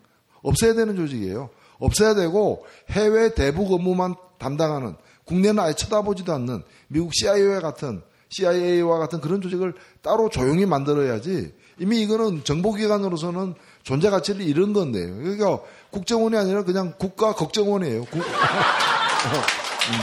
없애야 0.43 0.75
되는 0.75 0.95
조직이에요. 0.97 1.51
없애야 1.79 2.15
되고 2.15 2.67
해외 2.91 3.33
대북 3.35 3.73
업무만 3.73 4.15
담당하는 4.39 4.97
국내는 5.25 5.61
아예 5.63 5.73
쳐다보지도 5.73 6.33
않는 6.35 6.63
미국 6.89 7.13
CIA와 7.15 7.61
같은 7.61 8.03
CIA와 8.29 8.99
같은 8.99 9.21
그런 9.21 9.41
조직을 9.41 9.75
따로 10.03 10.29
조용히 10.29 10.67
만들어야지 10.67 11.53
이미 11.79 12.03
이거는 12.03 12.45
정보기관으로서는 12.45 13.55
존재 13.83 14.11
가치를 14.11 14.43
잃은 14.43 14.73
건데요. 14.73 15.17
그러니까 15.17 15.61
국정원이 15.91 16.37
아니라 16.37 16.63
그냥 16.65 16.95
국가 16.99 17.33
걱정원이에요. 17.35 18.05
국- 18.07 18.19
어, 18.23 18.23
음, 18.23 19.95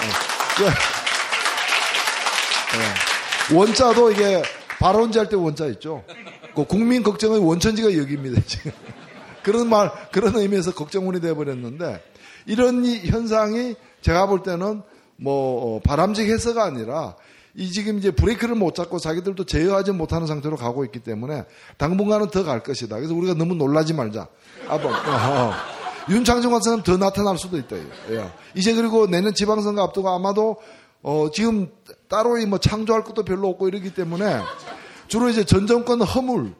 어. 0.00 0.64
예. 0.64 0.66
예. 3.52 3.56
원자도 3.56 4.10
이게 4.12 4.42
발언지 4.78 5.18
할때 5.18 5.36
원자 5.36 5.66
있죠. 5.66 6.04
그 6.54 6.64
국민 6.64 7.02
걱정의 7.02 7.38
원천지가 7.44 7.96
여기입니다. 7.96 8.40
지금. 8.46 8.72
그런 9.42 9.68
말, 9.68 9.92
그런 10.10 10.34
의미에서 10.36 10.74
걱정원이 10.74 11.20
돼버렸는데, 11.20 12.02
이런 12.46 12.84
이 12.84 12.98
현상이 13.06 13.76
제가 14.02 14.26
볼 14.26 14.42
때는 14.42 14.82
뭐, 15.16 15.76
어, 15.76 15.80
바람직해서가 15.80 16.64
아니라, 16.64 17.14
이 17.56 17.70
지금 17.70 17.98
이제 17.98 18.10
브레이크를 18.10 18.54
못 18.54 18.74
잡고 18.74 18.98
자기들도 18.98 19.44
제어하지 19.44 19.92
못하는 19.92 20.26
상태로 20.26 20.56
가고 20.56 20.84
있기 20.84 21.00
때문에 21.00 21.44
당분간은 21.78 22.28
더 22.30 22.44
갈 22.44 22.62
것이다. 22.62 22.96
그래서 22.96 23.14
우리가 23.14 23.34
너무 23.34 23.54
놀라지 23.54 23.94
말자. 23.94 24.28
아, 24.68 24.76
뭐, 24.76 24.90
어, 24.92 24.94
어. 24.94 25.52
윤창중 26.10 26.50
같은 26.50 26.62
사람 26.62 26.82
더 26.82 26.96
나타날 26.98 27.38
수도 27.38 27.56
있다. 27.56 27.76
예. 28.10 28.30
이제 28.54 28.74
그리고 28.74 29.06
내년 29.06 29.34
지방선거 29.34 29.82
앞두고 29.82 30.08
아마도 30.10 30.56
어, 31.02 31.30
지금 31.32 31.68
따로 32.08 32.36
이뭐 32.38 32.58
창조할 32.58 33.04
것도 33.04 33.24
별로 33.24 33.48
없고 33.48 33.68
이러기 33.68 33.94
때문에 33.94 34.40
주로 35.08 35.28
이제 35.28 35.42
전 35.44 35.66
정권 35.66 36.02
허물, 36.02 36.54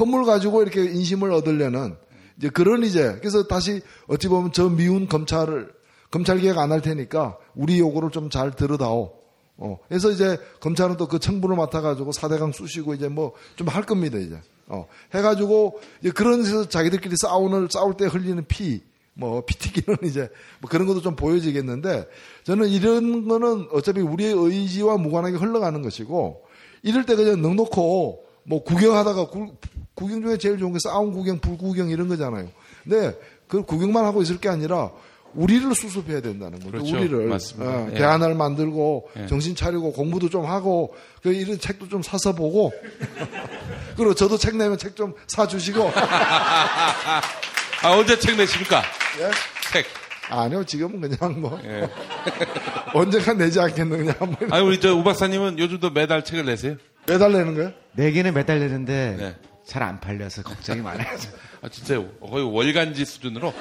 허물 0.00 0.24
가지고 0.24 0.62
이렇게 0.62 0.82
인심을 0.84 1.32
얻으려는 1.32 1.96
이제 2.38 2.48
그런 2.48 2.82
이제 2.82 3.16
그래서 3.20 3.46
다시 3.46 3.80
어찌 4.08 4.28
보면 4.28 4.52
저 4.52 4.68
미운 4.68 5.06
검찰을 5.06 5.72
검찰 6.10 6.38
개혁 6.38 6.58
안 6.58 6.72
할 6.72 6.80
테니까 6.82 7.36
우리 7.54 7.78
요구를 7.78 8.10
좀 8.10 8.30
잘 8.30 8.50
들어다오. 8.50 9.23
어, 9.56 9.78
그래서 9.88 10.10
이제 10.10 10.36
검찰은 10.60 10.96
또 10.96 11.06
그 11.06 11.18
청부를 11.18 11.56
맡아가지고 11.56 12.12
사대강 12.12 12.52
쑤시고 12.52 12.94
이제 12.94 13.08
뭐 13.08 13.32
좀 13.56 13.68
할 13.68 13.84
겁니다 13.84 14.18
이제. 14.18 14.38
어, 14.66 14.86
해가지고 15.14 15.78
이제 16.00 16.10
그런 16.10 16.42
데서 16.42 16.68
자기들끼리 16.68 17.16
싸우는 17.16 17.68
싸울 17.70 17.96
때 17.96 18.06
흘리는 18.06 18.42
피, 18.48 18.82
뭐 19.12 19.44
피 19.46 19.58
튀기는 19.58 19.98
이제 20.04 20.28
뭐 20.60 20.70
그런 20.70 20.86
것도 20.86 21.02
좀 21.02 21.14
보여지겠는데 21.16 22.08
저는 22.44 22.68
이런 22.68 23.28
거는 23.28 23.68
어차피 23.72 24.00
우리의 24.00 24.32
의지와 24.34 24.96
무관하게 24.96 25.36
흘러가는 25.36 25.80
것이고 25.82 26.42
이럴 26.82 27.04
때 27.06 27.14
그냥 27.14 27.42
넉넉고 27.42 28.24
뭐 28.44 28.64
구경하다가 28.64 29.28
구, 29.28 29.54
구경 29.94 30.22
중에 30.22 30.38
제일 30.38 30.58
좋은 30.58 30.72
게 30.72 30.78
싸움 30.82 31.12
구경, 31.12 31.38
불구경 31.38 31.90
이런 31.90 32.08
거잖아요. 32.08 32.48
근데 32.82 33.16
그 33.46 33.62
구경만 33.62 34.04
하고 34.04 34.22
있을 34.22 34.38
게 34.40 34.48
아니라 34.48 34.90
우리를 35.34 35.74
수습해야 35.74 36.20
된다는 36.20 36.58
거죠. 36.58 36.70
그렇죠. 36.70 36.96
우리를 36.96 37.26
맞습니다. 37.26 37.70
어, 37.70 37.88
예. 37.90 37.94
대안을 37.94 38.34
만들고 38.34 39.08
예. 39.18 39.26
정신 39.26 39.54
차리고 39.56 39.92
공부도 39.92 40.30
좀 40.30 40.44
하고 40.46 40.94
그 41.22 41.32
이런 41.32 41.58
책도 41.58 41.88
좀 41.88 42.02
사서 42.02 42.32
보고 42.34 42.72
그리고 43.96 44.14
저도 44.14 44.36
책 44.38 44.56
내면 44.56 44.78
책 44.78 44.94
좀 44.94 45.12
사주시고 45.26 45.92
아, 47.82 47.90
언제 47.90 48.18
책 48.18 48.36
내십니까? 48.36 48.82
예? 49.20 49.30
책. 49.72 49.86
아니요 50.30 50.64
지금은 50.64 51.00
그냥 51.00 51.40
뭐 51.40 51.60
예. 51.64 51.88
언젠가 52.94 53.34
내지 53.34 53.60
않겠느냐 53.60 54.14
뭐 54.20 54.36
아니, 54.50 54.64
우리 54.66 54.80
저 54.80 54.94
우 54.96 55.02
박사님은 55.04 55.58
요즘도 55.58 55.90
매달 55.90 56.24
책을 56.24 56.46
내세요? 56.46 56.76
매달 57.06 57.32
내는 57.32 57.54
거예요? 57.54 57.72
내기는 57.92 58.32
매달 58.32 58.60
내는데 58.60 59.16
네. 59.18 59.36
잘안 59.66 60.00
팔려서 60.00 60.42
걱정이 60.42 60.80
많아요. 60.80 61.06
아, 61.60 61.68
진짜 61.68 62.02
거의 62.20 62.44
월간지 62.44 63.04
수준으로? 63.04 63.52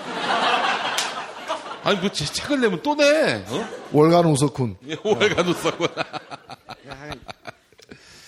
아니, 1.83 1.99
뭐, 1.99 2.11
제 2.11 2.25
책을 2.25 2.61
내면 2.61 2.81
또 2.81 2.95
내. 2.95 3.43
어? 3.47 3.69
월간 3.91 4.25
우석훈 4.25 4.77
예, 4.87 4.95
월간 5.03 5.47
웃었구나. 5.47 5.91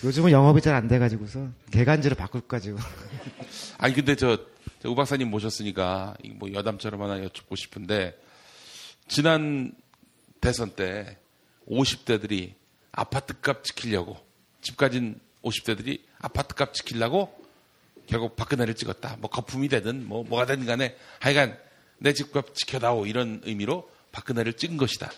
요즘은 0.03 0.32
영업이 0.32 0.61
잘 0.61 0.76
안 0.76 0.88
돼가지고서 0.88 1.48
개간지로 1.72 2.15
바꿀까 2.15 2.60
지고 2.60 2.77
아니, 3.77 3.94
근데 3.94 4.15
저, 4.15 4.38
저 4.82 4.90
우 4.90 4.95
박사님 4.95 5.30
모셨으니까, 5.32 6.15
이뭐 6.23 6.53
여담처럼 6.53 7.02
하나 7.02 7.23
여쭙고 7.23 7.56
싶은데, 7.56 8.15
지난 9.07 9.72
대선 10.41 10.72
때 10.72 11.18
50대들이 11.68 12.53
아파트 12.91 13.40
값 13.41 13.64
지키려고, 13.64 14.18
집 14.61 14.77
가진 14.77 15.19
50대들이 15.44 16.02
아파트 16.19 16.53
값 16.56 16.73
지키려고 16.73 17.34
결국 18.07 18.36
박근혜를 18.36 18.76
찍었다. 18.76 19.18
뭐 19.19 19.30
거품이 19.30 19.69
되든 19.69 20.07
뭐 20.07 20.23
뭐가 20.23 20.45
되든 20.45 20.65
간에 20.65 20.95
하여간 21.19 21.57
내 21.97 22.13
집값 22.13 22.53
지켜다오 22.55 23.05
이런 23.05 23.41
의미로 23.43 23.89
박근혜를 24.11 24.53
찍은 24.53 24.77
것이다. 24.77 25.11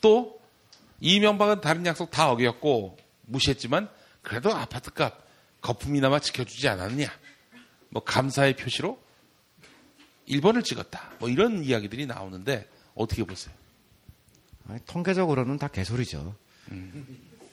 또 0.00 0.40
이명박은 1.00 1.60
다른 1.60 1.84
약속 1.86 2.10
다 2.10 2.30
어겼고 2.30 2.96
무시했지만 3.26 3.88
그래도 4.22 4.54
아파트값 4.54 5.24
거품이나마 5.60 6.18
지켜주지 6.18 6.68
않았느냐. 6.68 7.08
뭐 7.90 8.02
감사의 8.04 8.56
표시로 8.56 8.98
1번을 10.28 10.64
찍었다. 10.64 11.12
뭐 11.18 11.28
이런 11.28 11.62
이야기들이 11.64 12.06
나오는데 12.06 12.68
어떻게 12.94 13.24
보세요? 13.24 13.54
아니, 14.68 14.80
통계적으로는 14.86 15.58
다 15.58 15.68
개소리죠. 15.68 16.34
왜냐면 16.70 17.06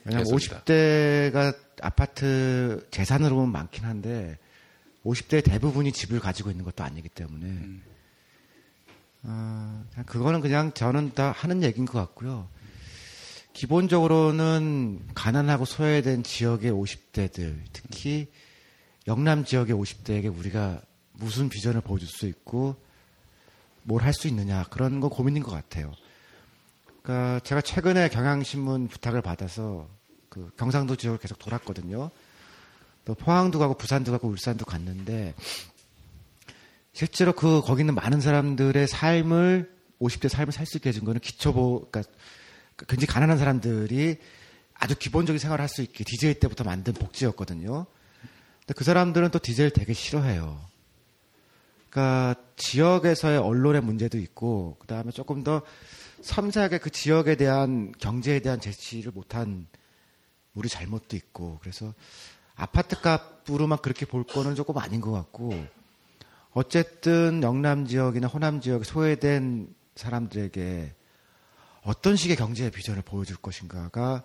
개소리다. 0.06 0.64
50대가 0.64 1.57
아파트 1.81 2.88
재산으로 2.91 3.35
보면 3.35 3.52
많긴 3.52 3.85
한데 3.85 4.38
50대 5.06 5.43
대부분이 5.43 5.91
집을 5.91 6.19
가지고 6.19 6.52
있는 6.52 6.64
것도 6.64 6.84
아니기 6.84 7.10
때문에 7.10 7.48
아, 7.48 7.90
그냥 9.22 10.06
그거는 10.06 10.41
그냥 10.41 10.73
저는 10.73 11.14
다 11.14 11.31
하는 11.31 11.64
얘기인 11.64 11.85
것 11.85 11.98
같고요. 11.99 12.48
기본적으로는 13.53 15.07
가난하고 15.14 15.65
소외된 15.65 16.23
지역의 16.23 16.72
50대들, 16.72 17.60
특히 17.73 18.31
영남 19.07 19.43
지역의 19.45 19.76
50대에게 19.76 20.35
우리가 20.35 20.81
무슨 21.14 21.49
비전을 21.49 21.81
보여줄 21.81 22.07
수 22.07 22.27
있고 22.27 22.76
뭘 23.84 24.03
할 24.03 24.14
수 24.14 24.27
있느냐 24.27 24.64
그런 24.69 24.99
거 24.99 25.10
고민인 25.10 25.43
것 25.43 25.52
같아요. 25.52 25.91
그러니까 27.02 27.39
제가 27.41 27.61
최근에 27.61 28.10
경향신문 28.10 28.88
부탁을 28.88 29.22
받아서 29.22 29.89
그 30.30 30.52
경상도 30.57 30.95
지역을 30.95 31.19
계속 31.19 31.39
돌았거든요. 31.39 32.10
또 33.03 33.15
포항도 33.15 33.57
가고 33.60 33.73
부산도 33.73 34.11
가고 34.11 34.27
울산도 34.27 34.65
갔는데 34.65 35.34
실제로 36.93 37.34
그 37.34 37.61
거기 37.61 37.81
있는 37.81 37.95
많은 37.95 38.22
사람들의 38.22 38.88
삶을 38.88 39.72
50대 39.99 40.30
삶을 40.30 40.51
살 40.51 40.65
수 40.65 40.77
있게 40.77 40.89
해준 40.89 41.05
거는 41.05 41.22
기초보 41.22 41.88
그러니까 41.91 42.13
굉장히 42.88 43.07
가난한 43.07 43.38
사람들이 43.38 44.18
아주 44.73 44.95
기본적인 44.97 45.39
생활을 45.39 45.61
할 45.61 45.69
수 45.69 45.81
있게 45.81 46.03
DJ 46.03 46.35
때부터 46.39 46.63
만든 46.63 46.93
복지였거든요. 46.93 47.85
근데 48.59 48.73
그 48.76 48.84
사람들은 48.84 49.30
또 49.31 49.39
DJ를 49.39 49.72
되게 49.72 49.93
싫어해요. 49.93 50.59
그러니까 51.89 52.35
지역에서의 52.55 53.38
언론의 53.38 53.81
문제도 53.81 54.18
있고 54.18 54.77
그다음에 54.80 55.11
조금 55.11 55.43
더 55.43 55.61
섬세하게 56.22 56.77
그 56.80 56.89
지역에 56.89 57.35
대한 57.35 57.91
경제에 57.99 58.39
대한 58.39 58.59
제시를 58.59 59.11
못한 59.11 59.68
우리 60.53 60.69
잘못도 60.69 61.15
있고 61.15 61.59
그래서 61.61 61.93
아파트 62.55 62.99
값으로만 63.01 63.80
그렇게 63.80 64.05
볼 64.05 64.23
거는 64.23 64.55
조금 64.55 64.77
아닌 64.77 65.01
것 65.01 65.11
같고 65.11 65.53
어쨌든 66.53 67.41
영남 67.44 67.88
지역이나 67.88 68.28
호남 68.28 68.60
지역 68.61 68.86
소외된 68.86 69.73
사람들에게 69.95 70.94
어떤 71.84 72.15
식의 72.15 72.36
경제 72.36 72.69
비전을 72.69 73.02
보여줄 73.02 73.38
것인가가 73.38 74.23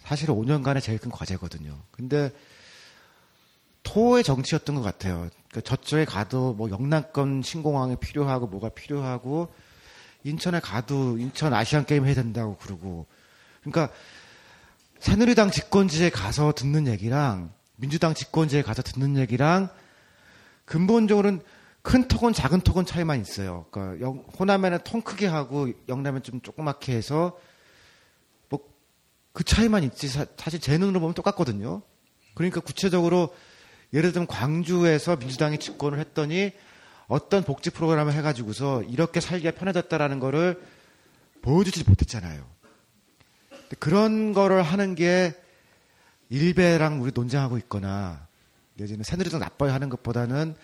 사실 0.00 0.28
5년간의 0.28 0.82
제일 0.82 0.98
큰 0.98 1.10
과제거든요. 1.10 1.78
근데 1.90 2.30
토의 3.82 4.22
정치였던 4.22 4.76
것 4.76 4.82
같아요. 4.82 5.28
그러니까 5.48 5.60
저쪽에 5.62 6.04
가도 6.04 6.54
뭐 6.54 6.70
영남권 6.70 7.42
신공항이 7.42 7.96
필요하고 7.96 8.46
뭐가 8.46 8.68
필요하고 8.70 9.52
인천에 10.24 10.60
가도 10.60 11.18
인천 11.18 11.52
아시안 11.52 11.84
게임 11.84 12.06
해야 12.06 12.14
된다고 12.14 12.56
그러고 12.56 13.06
그러니까 13.60 13.92
새누리당 15.00 15.50
집권지에 15.50 16.10
가서 16.10 16.52
듣는 16.52 16.86
얘기랑 16.86 17.52
민주당 17.76 18.14
집권지에 18.14 18.62
가서 18.62 18.82
듣는 18.82 19.16
얘기랑 19.16 19.68
근본적으로는 20.64 21.40
큰 21.82 22.06
톡은 22.06 22.32
작은 22.32 22.60
톡은 22.60 22.86
차이만 22.86 23.20
있어요. 23.20 23.66
그러니까 23.70 24.00
영- 24.06 24.24
호남에는 24.38 24.78
통 24.84 25.00
크게 25.02 25.26
하고 25.26 25.68
영남은 25.88 26.22
좀 26.22 26.40
조그맣게 26.40 26.92
해서 26.94 27.38
뭐 28.48 28.60
그 29.32 29.44
차이만 29.44 29.82
있지 29.84 30.08
사, 30.08 30.26
사실 30.36 30.60
제 30.60 30.78
눈으로 30.78 31.00
보면 31.00 31.14
똑같거든요. 31.14 31.82
그러니까 32.34 32.60
구체적으로 32.60 33.34
예를 33.92 34.12
들면 34.12 34.26
광주에서 34.26 35.16
민주당이 35.16 35.58
집권을 35.58 35.98
했더니 35.98 36.52
어떤 37.08 37.42
복지 37.42 37.70
프로그램을 37.70 38.12
해가지고서 38.14 38.82
이렇게 38.84 39.20
살기가 39.20 39.50
편해졌다라는 39.52 40.18
거를 40.20 40.62
보여주지 41.42 41.84
못했잖아요. 41.86 42.46
그런 43.78 44.32
거를 44.32 44.62
하는 44.62 44.94
게 44.94 45.34
일베랑 46.30 47.02
우리 47.02 47.10
논쟁하고 47.14 47.58
있거나 47.58 48.26
내지는 48.74 49.04
새누리 49.04 49.30
당 49.30 49.40
나빠요 49.40 49.72
하는 49.72 49.88
것보다는 49.88 50.54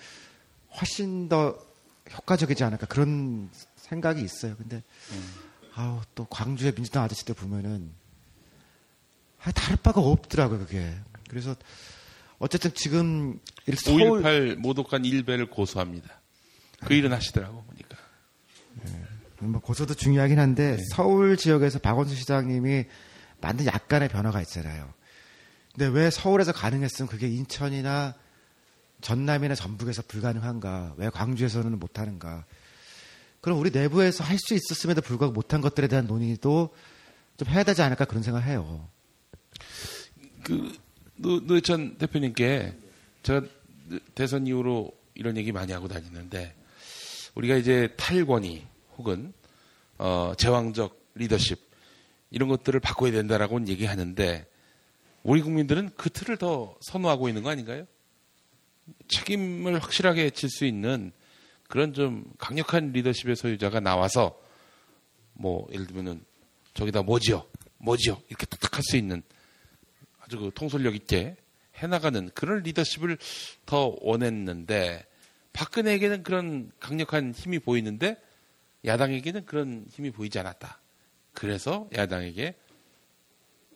훨씬 0.81 1.29
더 1.29 1.59
효과적이지 2.13 2.65
않을까 2.65 2.87
그런 2.87 3.51
생각이 3.77 4.23
있어요. 4.23 4.57
근데 4.57 4.83
아우 5.75 6.01
또 6.15 6.25
광주의 6.27 6.73
민주당 6.73 7.05
아저씨들 7.05 7.35
보면은 7.35 7.91
아, 9.43 9.53
다를 9.53 9.77
바가 9.77 10.01
없더라고요, 10.01 10.59
그게. 10.61 10.95
그래서 11.29 11.55
어쨌든 12.39 12.73
지금 12.75 13.39
서울 13.77 14.23
5.18 14.23 14.57
모독한 14.57 15.05
일배를 15.05 15.49
고소합니다. 15.51 16.21
그 16.85 16.95
일은 16.95 17.13
하시더라고 17.13 17.63
보니까. 17.63 17.97
뭐 19.41 19.61
고소도 19.61 19.95
중요하긴 19.95 20.39
한데 20.39 20.77
네. 20.77 20.83
서울 20.95 21.37
지역에서 21.37 21.79
박원순 21.79 22.17
시장님이 22.17 22.87
만든 23.41 23.67
약간의 23.67 24.09
변화가 24.09 24.41
있잖아요. 24.43 24.93
근데 25.79 25.97
왜 25.97 26.11
서울에서 26.11 26.51
가능했으면 26.51 27.09
그게 27.09 27.29
인천이나 27.29 28.17
전남이나 29.01 29.55
전북에서 29.55 30.03
불가능한가? 30.09 30.95
왜 30.97 31.09
광주에서는 31.09 31.79
못하는가? 31.79 32.45
그럼 33.41 33.61
우리 33.61 33.71
내부에서 33.71 34.25
할 34.25 34.41
수 34.41 34.55
있었음에도 34.55 35.01
불구하고 35.03 35.33
못한 35.33 35.61
것들에 35.61 35.87
대한 35.87 36.09
논의도 36.09 36.75
좀 37.37 37.49
해야 37.49 37.63
되지 37.63 37.83
않을까 37.83 38.07
그런 38.07 38.25
생각을 38.25 38.49
해요. 38.49 38.89
그 40.43 40.77
노, 41.15 41.39
노회찬 41.39 41.99
대표님께 41.99 42.77
제가 43.23 43.43
대선 44.17 44.49
이후로 44.49 44.91
이런 45.15 45.37
얘기 45.37 45.53
많이 45.53 45.71
하고 45.71 45.87
다니는데 45.87 46.57
우리가 47.37 47.55
이제 47.55 47.95
탈권위 47.97 48.67
혹은 48.97 49.33
어, 49.99 50.33
제왕적 50.37 51.13
리더십 51.15 51.57
이런 52.33 52.49
것들을 52.49 52.81
바꿔야 52.81 53.13
된다라고 53.13 53.65
얘기하는데 53.69 54.45
우리 55.23 55.43
국민들은 55.43 55.91
그 55.97 56.11
틀을 56.11 56.37
더 56.37 56.77
선호하고 56.81 57.29
있는 57.29 57.43
거 57.43 57.51
아닌가요? 57.51 57.87
책임을 59.09 59.79
확실하게 59.83 60.31
질 60.31 60.49
수 60.49 60.65
있는 60.65 61.13
그런 61.69 61.93
좀 61.93 62.25
강력한 62.39 62.93
리더십의 62.93 63.37
소유자가 63.37 63.81
나와서 63.81 64.41
뭐 65.35 65.67
예를 65.73 65.87
들면은 65.87 66.25
저기다 66.75 67.03
뭐지요, 67.03 67.47
뭐지요 67.79 68.23
이렇게 68.29 68.47
탁탁 68.47 68.77
할 68.77 68.83
수 68.83 68.97
있는 68.97 69.23
아주 70.21 70.39
그 70.39 70.51
통솔력 70.55 70.95
있게 70.95 71.37
해나가는 71.77 72.31
그런 72.35 72.63
리더십을 72.63 73.19
더 73.67 73.97
원했는데 74.01 75.05
박근혜에게는 75.53 76.23
그런 76.23 76.71
강력한 76.81 77.35
힘이 77.35 77.59
보이는데 77.59 78.17
야당에게는 78.85 79.45
그런 79.45 79.87
힘이 79.91 80.11
보이지 80.11 80.39
않았다. 80.39 80.81
그래서 81.33 81.89
야당에게 81.95 82.55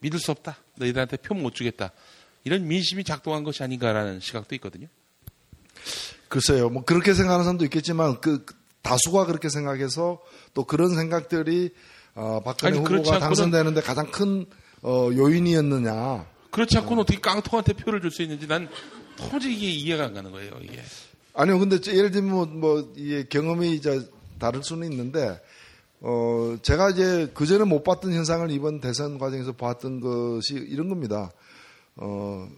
믿을 0.00 0.18
수 0.18 0.30
없다. 0.30 0.61
너희들한테 0.76 1.16
표 1.18 1.34
못 1.34 1.54
주겠다. 1.54 1.92
이런 2.44 2.66
민심이 2.66 3.04
작동한 3.04 3.44
것이 3.44 3.62
아닌가라는 3.62 4.20
시각도 4.20 4.54
있거든요. 4.56 4.88
글쎄요, 6.28 6.70
뭐 6.70 6.84
그렇게 6.84 7.14
생각하는 7.14 7.44
사람도 7.44 7.64
있겠지만 7.66 8.20
그 8.20 8.44
다수가 8.82 9.26
그렇게 9.26 9.48
생각해서 9.48 10.20
또 10.54 10.64
그런 10.64 10.94
생각들이 10.94 11.70
어, 12.14 12.40
박근혜 12.44 12.78
아니, 12.78 12.78
후보가 12.78 13.18
당선되는데 13.18 13.80
가장 13.82 14.10
큰 14.10 14.46
어, 14.82 15.08
요인이었느냐. 15.12 16.26
그렇지 16.50 16.76
않고는 16.78 17.02
어 17.02 17.04
떻게 17.06 17.20
깡통한테 17.20 17.72
표를 17.74 18.00
줄 18.00 18.10
수 18.10 18.22
있는지 18.22 18.46
난 18.46 18.68
도저히 19.16 19.54
이게 19.54 19.70
이해가 19.70 20.04
안 20.04 20.14
가는 20.14 20.30
거예요. 20.32 20.50
이게. 20.62 20.82
아니요, 21.34 21.58
근데 21.58 21.80
저 21.80 21.92
예를 21.92 22.10
들면 22.10 22.30
뭐, 22.30 22.46
뭐 22.46 22.92
이게 22.96 23.24
경험이 23.28 23.72
이제 23.74 24.06
다를 24.38 24.62
수는 24.62 24.90
있는데, 24.90 25.40
어, 26.04 26.56
제가 26.62 26.90
이제 26.90 27.30
그전에 27.32 27.64
못 27.64 27.84
봤던 27.84 28.12
현상을 28.12 28.50
이번 28.50 28.80
대선 28.80 29.18
과정에서 29.18 29.52
봤던 29.52 30.00
것이 30.00 30.54
이런 30.54 30.88
겁니다. 30.88 31.30
어, 31.96 32.48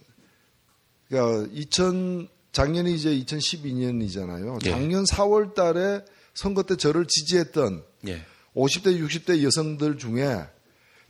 그러니까 1.07 1.47
2000, 1.53 2.27
작년이 2.51 2.95
이제 2.95 3.09
2012년이잖아요. 3.11 4.65
예. 4.65 4.71
작년 4.71 5.03
4월 5.03 5.53
달에 5.53 6.03
선거 6.33 6.63
때 6.63 6.75
저를 6.75 7.05
지지했던 7.05 7.83
예. 8.07 8.21
50대, 8.55 8.99
60대 8.99 9.43
여성들 9.43 9.97
중에 9.97 10.39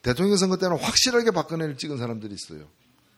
대통령 0.01 0.35
선거 0.35 0.57
때는 0.57 0.77
확실하게 0.77 1.31
박근혜를 1.31 1.77
찍은 1.77 1.97
사람들이 1.97 2.33
있어요. 2.33 2.67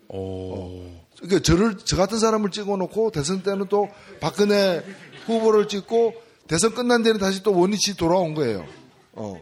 오. 0.09 0.83
그러니까 1.17 1.39
저를 1.41 1.77
저 1.77 1.97
같은 1.97 2.19
사람을 2.19 2.51
찍어 2.51 2.77
놓고 2.77 3.11
대선 3.11 3.41
때는 3.41 3.67
또 3.67 3.89
박근혜 4.21 4.83
후보를 5.25 5.67
찍고 5.67 6.13
대선 6.47 6.73
끝난 6.75 7.01
데는 7.01 7.19
다시 7.19 7.41
또 7.43 7.57
원위치 7.57 7.97
돌아온 7.97 8.35
거예요. 8.35 8.65
어. 9.17 9.41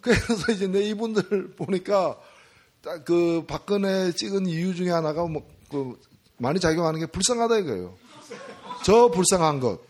그래서 0.00 0.52
이제 0.52 0.66
내 0.66 0.82
이분들 0.84 1.52
보니까 1.56 2.18
딱그 2.82 3.44
박근혜 3.46 4.12
찍은 4.12 4.46
이유 4.46 4.74
중에 4.74 4.90
하나가 4.90 5.26
뭐 5.26 5.54
그 5.74 5.98
많이 6.36 6.60
작용하는 6.60 7.00
게 7.00 7.06
불쌍하다 7.06 7.58
이거예요. 7.58 7.96
저 8.84 9.08
불쌍한 9.08 9.60
것. 9.60 9.80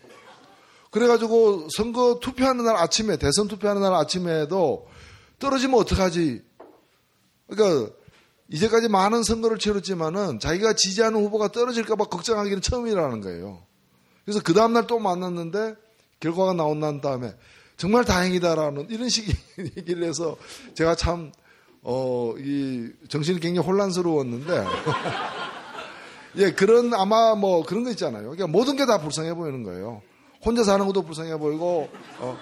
그래가지고 0.89 1.67
선거 1.75 2.19
투표하는 2.21 2.65
날 2.65 2.75
아침에 2.77 3.17
대선 3.17 3.47
투표하는 3.47 3.81
날 3.81 3.93
아침에도 3.93 4.87
떨어지면 5.39 5.79
어떡하지? 5.79 6.41
그러니까 7.47 7.93
이제까지 8.49 8.87
많은 8.87 9.23
선거를 9.23 9.57
치렀지만은 9.59 10.39
자기가 10.39 10.73
지지하는 10.73 11.19
후보가 11.25 11.49
떨어질까봐 11.49 12.05
걱정하기는 12.05 12.61
처음이라는 12.61 13.21
거예요. 13.21 13.63
그래서 14.23 14.41
그 14.41 14.53
다음날 14.53 14.87
또 14.87 14.99
만났는데 14.99 15.75
결과가 16.19 16.53
나온 16.53 16.79
난 16.79 17.01
다음에 17.01 17.35
정말 17.77 18.05
다행이다라는 18.05 18.87
이런 18.89 19.09
식의 19.09 19.35
얘기를 19.77 20.03
해서 20.03 20.37
제가 20.73 20.95
참, 20.95 21.31
어, 21.81 22.33
이 22.37 22.89
정신이 23.09 23.39
굉장히 23.39 23.65
혼란스러웠는데 23.67 24.65
예, 26.37 26.51
그런 26.51 26.93
아마 26.93 27.35
뭐 27.35 27.63
그런 27.63 27.83
거 27.83 27.89
있잖아요. 27.91 28.23
그러니까 28.23 28.47
모든 28.47 28.75
게 28.75 28.85
다 28.85 28.99
불쌍해 28.99 29.33
보이는 29.35 29.63
거예요. 29.63 30.01
혼자 30.43 30.63
사는 30.63 30.85
것도 30.85 31.01
불쌍해 31.03 31.37
보이고, 31.37 31.89
어, 32.19 32.37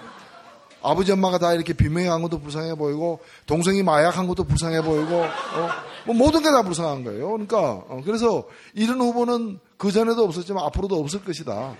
아버지 0.82 1.10
엄마가 1.12 1.38
다 1.38 1.54
이렇게 1.54 1.72
비명한 1.72 2.20
것도 2.22 2.40
불쌍해 2.40 2.74
보이고 2.74 3.20
동생이 3.46 3.82
마약한 3.82 4.26
것도 4.26 4.44
불쌍해 4.44 4.82
보이고 4.82 5.14
어, 5.22 5.68
뭐 6.04 6.14
모든 6.14 6.42
게 6.42 6.50
다 6.50 6.62
불쌍한 6.62 7.04
거예요. 7.04 7.30
그러니까 7.30 7.58
어, 7.88 8.02
그래서 8.04 8.44
이런 8.74 9.00
후보는 9.00 9.58
그 9.78 9.90
전에도 9.92 10.24
없었지만 10.24 10.62
앞으로도 10.64 10.96
없을 10.98 11.24
것이다. 11.24 11.74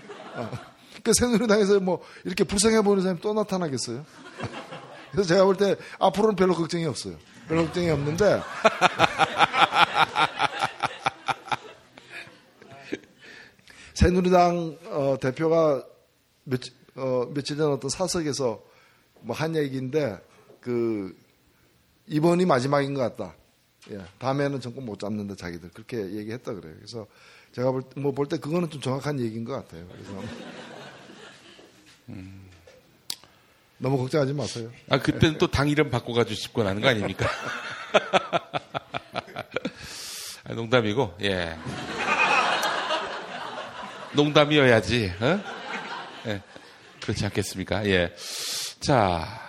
어. 1.05 1.11
그 1.11 1.13
새누리당에서 1.13 1.79
뭐 1.81 2.01
이렇게 2.23 2.43
불쌍해 2.43 2.81
보이는 2.81 3.03
사람이 3.03 3.21
또 3.21 3.33
나타나겠어요? 3.33 4.03
그래서 5.13 5.27
제가 5.29 5.45
볼 5.45 5.55
때 5.55 5.75
앞으로는 5.99 6.35
별로 6.35 6.55
걱정이 6.55 6.85
없어요. 6.85 7.15
별로 7.47 7.63
걱정이 7.65 7.89
없는데 7.91 8.41
새누리당 13.93 14.77
어, 14.85 15.15
대표가 15.21 15.85
며칠, 16.43 16.73
어, 16.95 17.27
며칠 17.33 17.57
전 17.57 17.71
어떤 17.71 17.89
사석에서 17.89 18.61
뭐 19.21 19.35
한 19.35 19.55
얘기인데 19.55 20.19
그 20.59 21.15
이번이 22.07 22.45
마지막인 22.45 22.93
것 22.93 23.01
같다. 23.01 23.35
예, 23.91 23.99
다음에는 24.19 24.59
정권 24.61 24.85
못 24.85 24.99
잡는다 24.99 25.35
자기들 25.35 25.69
그렇게 25.69 25.97
얘기했다 25.97 26.53
그래요. 26.53 26.73
그래서 26.77 27.05
제가 27.53 27.71
뭐볼 27.95 28.27
때 28.27 28.37
그거는 28.37 28.69
좀 28.69 28.81
정확한 28.81 29.19
얘기인 29.19 29.45
것 29.45 29.53
같아요. 29.53 29.87
그래서 29.87 30.21
음, 32.09 32.49
너무 33.77 33.97
걱정하지 33.97 34.33
마세요. 34.33 34.69
아, 34.89 34.99
그때는 34.99 35.37
또 35.37 35.47
당 35.47 35.67
이름 35.69 35.89
바꿔가지고 35.89 36.63
나는 36.63 36.81
거 36.81 36.89
아닙니까? 36.89 37.27
아, 40.47 40.53
농담이고, 40.53 41.15
예. 41.23 41.55
농담이어야지, 44.13 45.11
어? 45.19 45.39
예. 46.27 46.41
그렇지 47.01 47.25
않겠습니까? 47.25 47.85
예. 47.87 48.15
자, 48.79 49.41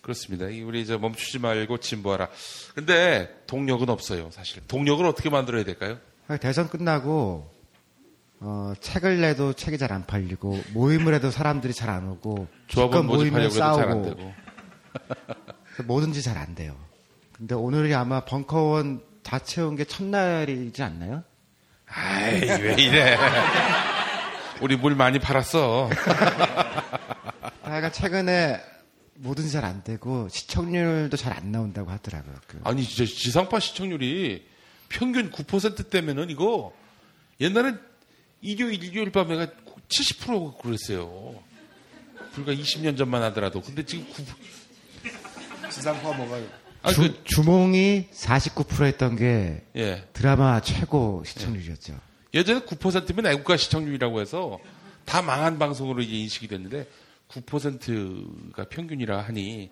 그렇습니다. 0.00 0.48
이 0.48 0.62
우리 0.62 0.80
이제 0.80 0.96
멈추지 0.96 1.38
말고 1.38 1.78
진보하라. 1.78 2.28
근데 2.74 3.28
동력은 3.46 3.88
없어요, 3.90 4.30
사실. 4.32 4.62
동력을 4.66 5.04
어떻게 5.06 5.28
만들어야 5.30 5.64
될까요? 5.64 5.98
대선 6.40 6.68
끝나고 6.68 7.50
어, 8.40 8.72
책을 8.80 9.20
내도 9.20 9.52
책이 9.52 9.78
잘 9.78 9.92
안 9.92 10.06
팔리고 10.06 10.60
모임을 10.72 11.14
해도 11.14 11.30
사람들이 11.30 11.72
잘 11.74 11.90
안 11.90 12.08
오고 12.08 12.46
조합원 12.68 13.08
잘안 13.30 13.50
싸우고 13.50 14.02
되고. 14.02 14.34
뭐든지 15.86 16.22
잘 16.22 16.36
안 16.38 16.54
돼요. 16.54 16.76
근데 17.32 17.54
오늘이 17.54 17.94
아마 17.94 18.24
벙커원 18.24 19.00
다 19.22 19.38
채운 19.38 19.76
게 19.76 19.84
첫날이지 19.84 20.82
않나요? 20.82 21.22
아이, 21.86 22.40
왜 22.40 22.74
이래. 22.78 23.16
우리 24.60 24.76
물 24.76 24.94
많이 24.94 25.18
팔았어. 25.18 25.88
하여간 27.62 27.92
최근에 27.92 28.60
뭐든지 29.14 29.50
잘 29.50 29.64
안 29.64 29.82
되고 29.84 30.28
시청률도 30.28 31.16
잘 31.16 31.32
안 31.36 31.50
나온다고 31.52 31.90
하더라고요. 31.90 32.34
그 32.46 32.60
아니 32.64 32.82
진짜 32.84 33.04
지상파 33.12 33.60
시청률이 33.60 34.46
평균 34.88 35.30
9%대면은 35.30 36.30
이거 36.30 36.72
옛날엔 37.40 37.78
일요일 38.40 38.82
일요일 38.82 39.10
밤에가 39.10 39.48
70% 39.88 40.58
그랬어요. 40.62 41.34
불과 42.32 42.52
20년 42.52 42.96
전만 42.96 43.22
하더라도 43.24 43.60
근데 43.60 43.84
지금 43.84 44.06
9 44.12 44.22
지상파 45.70 46.12
뭐가 46.12 46.40
아니 46.82 46.94
주, 46.94 47.00
그 47.02 47.24
주몽이 47.24 48.08
49% 48.12 48.84
했던 48.84 49.16
게 49.16 49.64
예. 49.76 50.04
드라마 50.12 50.60
최고 50.60 51.22
시청률이었죠. 51.24 51.98
예 52.34 52.44
전에 52.44 52.60
9%면 52.60 53.26
애국가 53.26 53.56
시청률이라고 53.56 54.20
해서 54.20 54.58
다 55.04 55.22
망한 55.22 55.58
방송으로 55.58 56.02
이제 56.02 56.14
인식이 56.16 56.48
됐는데 56.48 56.86
9%가 57.28 58.64
평균이라 58.68 59.20
하니 59.22 59.70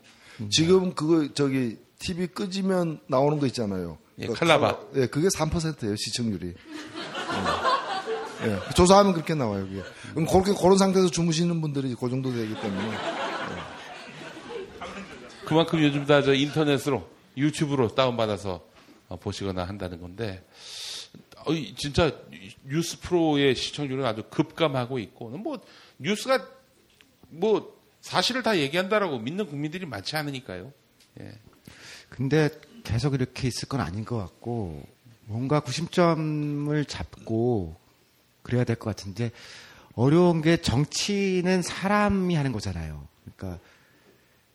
지금 0.51 0.95
그거 0.95 1.33
저기 1.35 1.79
TV 1.99 2.29
끄지면 2.29 3.01
나오는 3.07 3.39
거 3.39 3.47
있잖아요. 3.47 3.99
예, 4.19 4.27
칼라바. 4.27 4.79
예, 4.97 5.07
그게 5.07 5.29
3%예요 5.29 5.95
시청률이. 5.97 6.49
예. 6.49 6.55
예, 8.45 8.59
조사하면 8.75 9.13
그렇게 9.15 9.35
나와요. 9.35 9.67
그게. 9.67 9.83
그럼 10.13 10.27
그렇게 10.27 10.53
그런 10.53 10.77
상태에서 10.77 11.11
주무시는 11.11 11.61
분들이 11.61 11.95
그 11.95 12.09
정도 12.11 12.33
되기 12.33 12.55
때문에 12.61 12.97
그만큼 15.47 15.83
요즘 15.83 16.05
다 16.07 16.23
저 16.23 16.35
인터넷으로 16.35 17.09
유튜브로 17.37 17.89
다운받아서 17.95 18.65
어, 19.09 19.17
보시거나 19.17 19.65
한다는 19.65 20.01
건데 20.01 20.45
어, 21.47 21.53
이 21.53 21.75
진짜 21.77 22.11
뉴스 22.65 22.99
프로의 23.01 23.55
시청률은 23.55 24.05
아주 24.05 24.25
급감하고 24.31 24.99
있고 24.99 25.31
뭐 25.31 25.61
뉴스가 25.99 26.45
뭐 27.29 27.77
사실을 28.01 28.43
다 28.43 28.59
얘기한다라고 28.59 29.19
믿는 29.19 29.47
국민들이 29.47 29.87
많지 29.87 30.17
않으니까요. 30.17 30.73
예. 31.21 31.33
근데 32.09 32.51
계속 32.85 33.15
이렇게 33.15 33.49
있을 33.49 33.69
건 33.69 33.81
아닌 33.81 34.05
것 34.05 34.17
같고 34.19 34.83
뭔가 35.25 35.61
구심점을 35.61 36.85
잡고 36.85 37.77
그래야 38.47 38.63
될 38.65 38.77
것 38.77 38.95
같은데 38.95 39.33
어려운 39.95 40.41
게 40.43 40.57
정치는 40.61 41.63
사람이 41.63 42.35
하는 42.37 42.53
거잖아요. 42.53 43.09
그러니까 43.25 43.61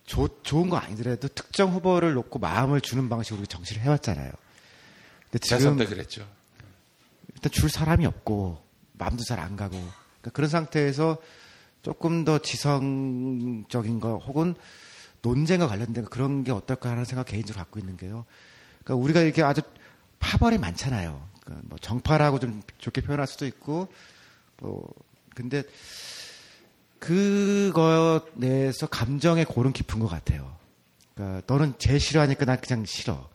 조- 0.05 0.41
좋은 0.43 0.69
거 0.69 0.77
아니더라도 0.77 1.27
특정 1.29 1.71
후보를 1.73 2.13
놓고 2.13 2.39
마음을 2.39 2.79
주는 2.81 3.09
방식으로 3.09 3.45
정치를 3.45 3.81
해왔잖아요. 3.81 4.31
근데 5.29 5.39
지금 5.39 5.77
때 5.77 5.85
그랬죠. 5.85 6.27
일단 7.33 7.51
줄 7.51 7.69
사람이 7.69 8.05
없고 8.05 8.63
마음도 8.93 9.23
잘 9.23 9.39
안 9.39 9.55
가고 9.55 9.71
그러니까 9.75 10.31
그런 10.33 10.49
상태에서 10.49 11.17
조금 11.81 12.23
더 12.23 12.37
지성적인 12.39 13.99
거 13.99 14.17
혹은 14.17 14.53
논쟁과 15.23 15.67
관련된 15.67 16.05
그런 16.05 16.43
게 16.43 16.51
어떨까 16.51 16.91
하는 16.91 17.05
생각 17.05 17.25
개인적으로 17.25 17.63
갖고 17.63 17.79
있는 17.79 17.97
게요. 17.97 18.25
그러니까 18.83 19.03
우리가 19.03 19.21
이렇게 19.21 19.43
아주 19.43 19.61
파벌이 20.19 20.57
많잖아요. 20.59 21.27
그러니까 21.51 21.67
뭐 21.69 21.77
정파라고 21.79 22.39
좀 22.39 22.61
좋게 22.77 23.01
표현할 23.01 23.27
수도 23.27 23.45
있고 23.45 23.87
뭐 24.57 24.87
근데 25.35 25.63
그거 26.99 28.21
내에서 28.35 28.87
감정의 28.87 29.45
골은 29.45 29.73
깊은 29.73 29.99
것 29.99 30.07
같아요. 30.07 30.55
그러니까 31.15 31.41
너는 31.47 31.73
쟤 31.77 31.97
싫어하니까 31.97 32.45
난 32.45 32.59
그냥 32.61 32.85
싫어. 32.85 33.29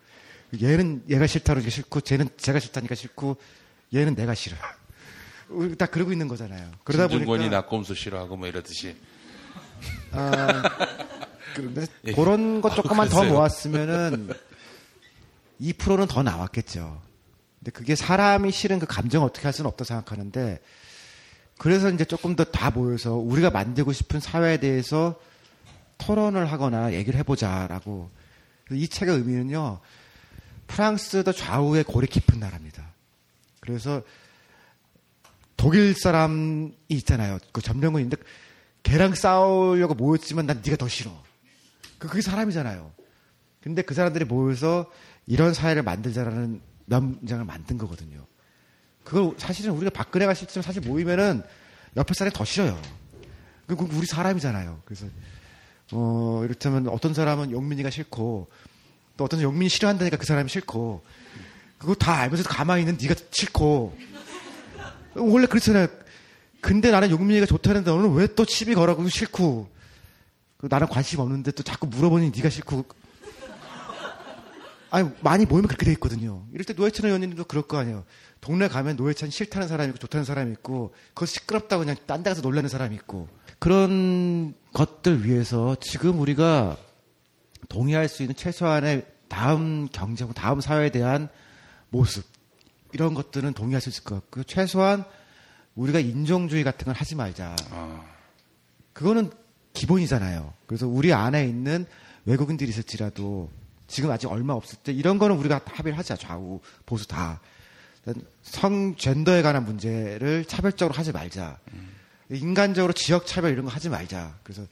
얘는 0.61 1.05
얘가 1.11 1.27
싫다고 1.27 1.61
싫고 1.61 2.01
쟤는 2.03 2.29
제가 2.37 2.61
싫다니까 2.61 2.95
싫고 2.95 3.37
얘는 3.93 4.15
내가 4.15 4.35
싫어. 4.35 4.57
우리 5.49 5.77
다 5.77 5.87
그러고 5.87 6.13
있는 6.13 6.29
거잖아요. 6.29 6.71
그러다 6.85 7.09
보니까 7.09 7.49
낙곰수 7.49 7.95
싫어하고 7.95 8.37
뭐 8.37 8.49
이러듯이 8.49 8.97
아, 10.13 10.63
그런데 11.55 11.87
예. 12.05 12.13
그런 12.13 12.61
것 12.61 12.75
조금만 12.75 13.09
더 13.09 13.17
그랬어요. 13.21 13.35
모았으면은 13.35 14.31
2%는 15.61 16.07
더 16.07 16.23
나왔겠죠. 16.23 17.03
근데 17.67 17.71
그게 17.73 17.97
사람이 17.97 18.53
싫은 18.53 18.79
그 18.79 18.87
감정 18.87 19.23
을 19.23 19.27
어떻게 19.27 19.45
할 19.45 19.53
수는 19.53 19.69
없다 19.69 19.83
생각하는데 19.85 20.61
그래서 21.59 21.91
이제 21.91 22.05
조금 22.05 22.37
더 22.37 22.45
다 22.45 22.71
모여서 22.71 23.15
우리가 23.15 23.51
만들고 23.51 23.93
싶은 23.93 24.21
사회에 24.21 24.59
대해서 24.59 25.19
토론을 25.99 26.53
하거나 26.53 26.93
얘기를 26.93 27.19
해보자라고 27.19 28.11
이 28.71 28.87
책의 28.87 29.17
의미는요 29.17 29.81
프랑스도 30.69 31.33
좌우의 31.33 31.83
골이 31.85 32.07
깊은 32.07 32.39
나라입니다. 32.39 32.93
그래서 33.59 34.03
독일 35.57 35.95
사람이 35.95 36.73
있잖아요. 36.89 37.41
그 37.51 37.63
점령군 37.63 38.03
인데 38.03 38.17
걔랑 38.85 39.17
싸우려고 39.17 39.95
모였지만 39.95 40.47
난 40.47 40.63
네가 40.65 40.77
더 40.77 40.87
싫어. 40.87 41.11
그 41.99 42.07
그게 42.07 42.23
사람이잖아요. 42.23 42.93
근데 43.61 43.83
그 43.83 43.95
사람들이 43.95 44.25
모여서 44.25 44.89
이런 45.27 45.53
사회를 45.53 45.83
만들자라는 45.83 46.76
명장을 46.87 47.45
만든 47.45 47.79
거거든요. 47.79 48.25
그걸 49.05 49.35
사실은 49.39 49.73
우리가 49.73 49.91
박근혜가 49.91 50.35
싫지만 50.35 50.63
사실 50.63 50.83
모이면은 50.83 51.43
옆에 51.97 52.15
사람이 52.15 52.33
더 52.35 52.45
싫어요. 52.45 52.81
그 53.67 53.75
우리 53.93 54.07
사람이잖아요. 54.07 54.83
그래서 54.85 55.07
어 55.93 56.43
이렇다면 56.45 56.89
어떤 56.89 57.15
사람은 57.15 57.51
용민이가 57.53 57.91
싫고 57.91 58.49
또 59.17 59.25
어떤 59.25 59.39
사람은 59.39 59.55
용민이 59.55 59.69
싫어한다니까 59.69 60.17
그 60.17 60.27
사람이 60.27 60.49
싫고 60.49 61.05
그거 61.79 61.95
다 61.95 62.15
알면서도 62.15 62.49
가만히 62.49 62.83
있는 62.83 62.97
네가 63.01 63.15
싫고 63.31 63.97
원래 65.15 65.47
그렇잖아요. 65.47 65.89
근데 66.61 66.91
나는 66.91 67.11
용민이가 67.11 67.47
좋다는데 67.47 67.91
너는 67.91 68.13
왜 68.15 68.27
또 68.27 68.45
시비 68.45 68.75
걸어고 68.75 69.09
싫고 69.09 69.69
그 70.59 70.67
나는 70.69 70.89
관심 70.89 71.21
없는데 71.21 71.53
또 71.53 71.63
자꾸 71.63 71.87
물어보니 71.87 72.33
네가 72.35 72.51
싫고 72.51 72.85
아니 74.91 75.11
많이 75.21 75.47
모이면 75.47 75.69
그렇게 75.69 75.85
돼 75.87 75.93
있거든요. 75.93 76.47
이럴 76.53 76.65
때 76.65 76.73
노회찬 76.73 77.07
의원님도 77.07 77.45
그럴 77.45 77.67
거 77.67 77.79
아니에요. 77.79 78.05
동네 78.41 78.69
가면 78.69 78.97
노회찬 78.97 79.31
싫다는 79.31 79.69
사람이 79.69 79.91
있고 79.91 79.99
좋다는 79.99 80.25
사람이 80.25 80.53
있고 80.53 80.95
그거 81.09 81.27
시끄럽다고 81.27 81.85
그냥 81.85 81.97
딴 82.07 82.23
데 82.23 82.31
가서 82.31 82.43
놀라는 82.43 82.69
사람이 82.69 82.95
있고 82.97 83.29
그런 83.59 84.55
것들 84.73 85.25
위해서 85.25 85.77
지금 85.81 86.21
우리가 86.21 86.77
동의할 87.69 88.09
수 88.09 88.23
있는 88.23 88.37
최소한의 88.37 89.07
다음 89.29 89.89
경제고 89.91 90.33
다음 90.33 90.61
사회에 90.61 90.91
대한 90.91 91.29
모습 91.91 92.25
이런 92.93 93.15
것들은 93.15 93.55
동의할 93.55 93.81
수 93.81 93.89
있을 93.89 94.05
것 94.05 94.15
같고요. 94.17 94.45
최소한 94.45 95.05
우리가 95.75 95.99
인종주의 95.99 96.63
같은 96.65 96.85
걸 96.87 96.95
하지 96.95 97.17
말자. 97.17 97.57
그거는 98.93 99.31
기본이잖아요. 99.73 100.55
그래서 100.67 100.87
우리 100.87 101.13
안에 101.13 101.47
있는 101.47 101.87
외국인들이 102.25 102.71
있을지라도 102.71 103.51
지금 103.87 104.11
아직 104.11 104.31
얼마 104.31 104.53
없을 104.55 104.79
때 104.79 104.93
이런 104.93 105.19
거는 105.19 105.37
우리가 105.37 105.61
합의를 105.65 105.99
하자. 105.99 106.17
좌우, 106.17 106.61
보수 106.85 107.07
다. 107.07 107.41
성, 108.43 108.97
젠더에 108.97 109.43
관한 109.43 109.65
문제를 109.65 110.45
차별적으로 110.45 110.97
하지 110.97 111.13
말자. 111.13 111.59
인간적으로 112.31 112.93
지역 112.93 113.27
차별 113.27 113.53
이런 113.53 113.65
거 113.65 113.71
하지 113.71 113.89
말자. 113.89 114.39
그래서 114.43 114.63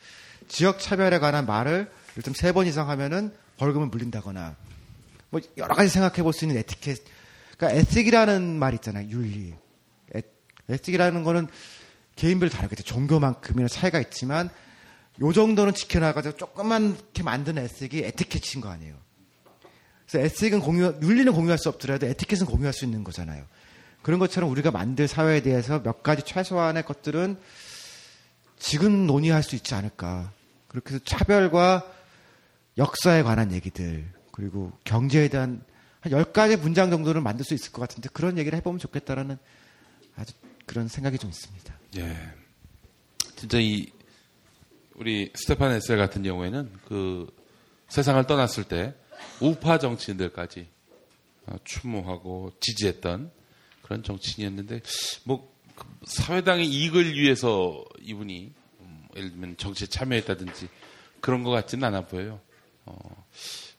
지역 0.48 0.78
차별에 0.80 1.18
관한 1.18 1.46
말을 1.46 1.90
일단 2.16 2.34
세 2.34 2.52
번 2.52 2.66
이상 2.66 2.90
하면은 2.90 3.32
벌금을 3.56 3.86
물린다거나 3.88 4.56
뭐 5.30 5.40
여러 5.56 5.74
가지 5.74 5.88
생각해 5.88 6.22
볼 6.22 6.32
수 6.32 6.44
있는 6.44 6.58
에티켓. 6.58 6.98
그러니까 7.56 7.80
에틱이라는 7.80 8.58
말 8.58 8.74
있잖아요. 8.74 9.08
윤리. 9.08 9.54
에, 10.14 10.22
에틱이라는 10.68 11.22
거는 11.24 11.48
개인별 12.16 12.50
다르겠죠. 12.50 12.82
종교만큼이나 12.84 13.68
차이가 13.68 14.00
있지만 14.00 14.48
요 15.20 15.32
정도는 15.32 15.74
지켜나가지고 15.74 16.36
조금만 16.36 16.94
이렇게 16.96 17.22
만드는 17.24 17.64
에틱이 17.64 18.02
에티켓인 18.04 18.60
거 18.60 18.68
아니에요. 18.68 18.94
그래서 20.14 20.18
에틱은 20.18 20.60
공유, 20.60 20.94
윤리는 21.02 21.32
공유할 21.32 21.58
수 21.58 21.68
없더라도 21.68 22.06
에티켓은 22.06 22.46
공유할 22.46 22.72
수 22.72 22.84
있는 22.84 23.02
거잖아요. 23.02 23.44
그런 24.02 24.20
것처럼 24.20 24.48
우리가 24.50 24.70
만들 24.70 25.08
사회에 25.08 25.40
대해서 25.40 25.82
몇 25.82 26.04
가지 26.04 26.22
최소한의 26.22 26.84
것들은 26.84 27.36
지금 28.56 29.06
논의할 29.06 29.42
수 29.42 29.56
있지 29.56 29.74
않을까. 29.74 30.32
그렇게 30.68 30.94
해서 30.94 31.04
차별과 31.04 31.90
역사에 32.78 33.22
관한 33.22 33.52
얘기들, 33.52 34.08
그리고 34.30 34.72
경제에 34.84 35.28
대한 35.28 35.64
한 36.00 36.12
10가지 36.12 36.58
문장 36.58 36.90
정도를 36.90 37.20
만들 37.20 37.44
수 37.44 37.54
있을 37.54 37.72
것 37.72 37.80
같은데 37.80 38.08
그런 38.12 38.38
얘기를 38.38 38.56
해보면 38.58 38.78
좋겠다라는 38.78 39.38
아주 40.16 40.32
그런 40.66 40.86
생각이 40.86 41.18
좀 41.18 41.30
있습니다. 41.30 41.74
예. 41.96 42.16
진짜 43.36 43.58
이 43.58 43.90
우리 44.94 45.32
스테판 45.34 45.72
에셀 45.72 45.96
같은 45.96 46.22
경우에는 46.22 46.70
그 46.86 47.26
세상을 47.88 48.24
떠났을 48.26 48.64
때 48.64 48.94
우파 49.40 49.78
정치인들까지 49.78 50.66
어, 51.46 51.56
추모하고 51.64 52.52
지지했던 52.60 53.30
그런 53.82 54.02
정치인이었는데 54.02 54.80
뭐그 55.24 55.84
사회당의 56.06 56.66
이익을 56.66 57.14
위해서 57.14 57.84
이분이 58.00 58.52
음, 58.80 59.08
예를 59.16 59.30
들면 59.30 59.56
정치에 59.56 59.86
참여했다든지 59.86 60.68
그런 61.20 61.42
것 61.42 61.50
같지는 61.50 61.84
않아 61.84 62.06
보여요. 62.06 62.40
어, 62.86 63.24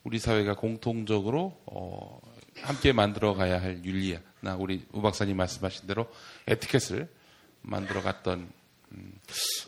우리 0.03 0.19
사회가 0.19 0.55
공통적으로 0.55 1.59
어, 1.65 2.19
함께 2.61 2.93
만들어 2.93 3.33
가야 3.33 3.61
할 3.61 3.83
윤리나 3.83 4.55
우리 4.57 4.85
우 4.91 5.01
박사님 5.01 5.35
말씀하신 5.37 5.87
대로 5.87 6.07
에티켓을 6.47 7.09
만들어 7.61 8.01
갔던 8.01 8.49
음, 8.91 9.19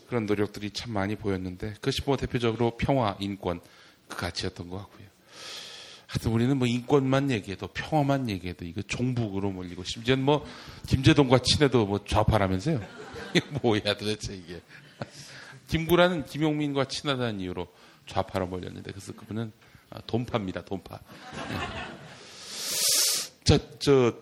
그런 0.07 0.26
노력들이 0.26 0.72
참 0.72 0.94
많이 0.94 1.15
보였는데 1.15 1.73
그것이 1.73 2.02
뭐 2.06 2.18
대표적으로 2.18 2.77
평화, 2.77 3.18
인권 3.19 3.60
그 4.07 4.18
가치였던 4.18 4.69
것 4.69 4.77
같고요. 4.77 5.07
하여튼 6.08 6.32
우리는 6.32 6.58
뭐 6.58 6.68
인권만 6.68 7.30
얘기해도 7.32 7.68
평화만 7.68 8.30
얘기해도 8.30 8.66
이거 8.66 8.82
종북으로 8.82 9.52
몰리고 9.52 9.84
심지어는 9.84 10.24
뭐 10.24 10.46
김재동과 10.88 11.40
친해도 11.40 11.86
뭐 11.86 12.04
좌파라면서요. 12.06 12.82
뭐야 13.62 13.98
도대체 13.98 14.34
이게. 14.34 14.62
김구라는 15.68 16.26
김용민과 16.26 16.86
친하다는 16.86 17.42
이유로 17.42 17.68
좌파로 18.08 18.48
몰렸는데 18.48 18.92
그래서 18.92 19.12
그분은 19.14 19.52
아, 19.90 20.00
돈파입니다. 20.08 20.64
돈파. 20.64 21.00
자, 23.44 23.60
저, 23.80 24.14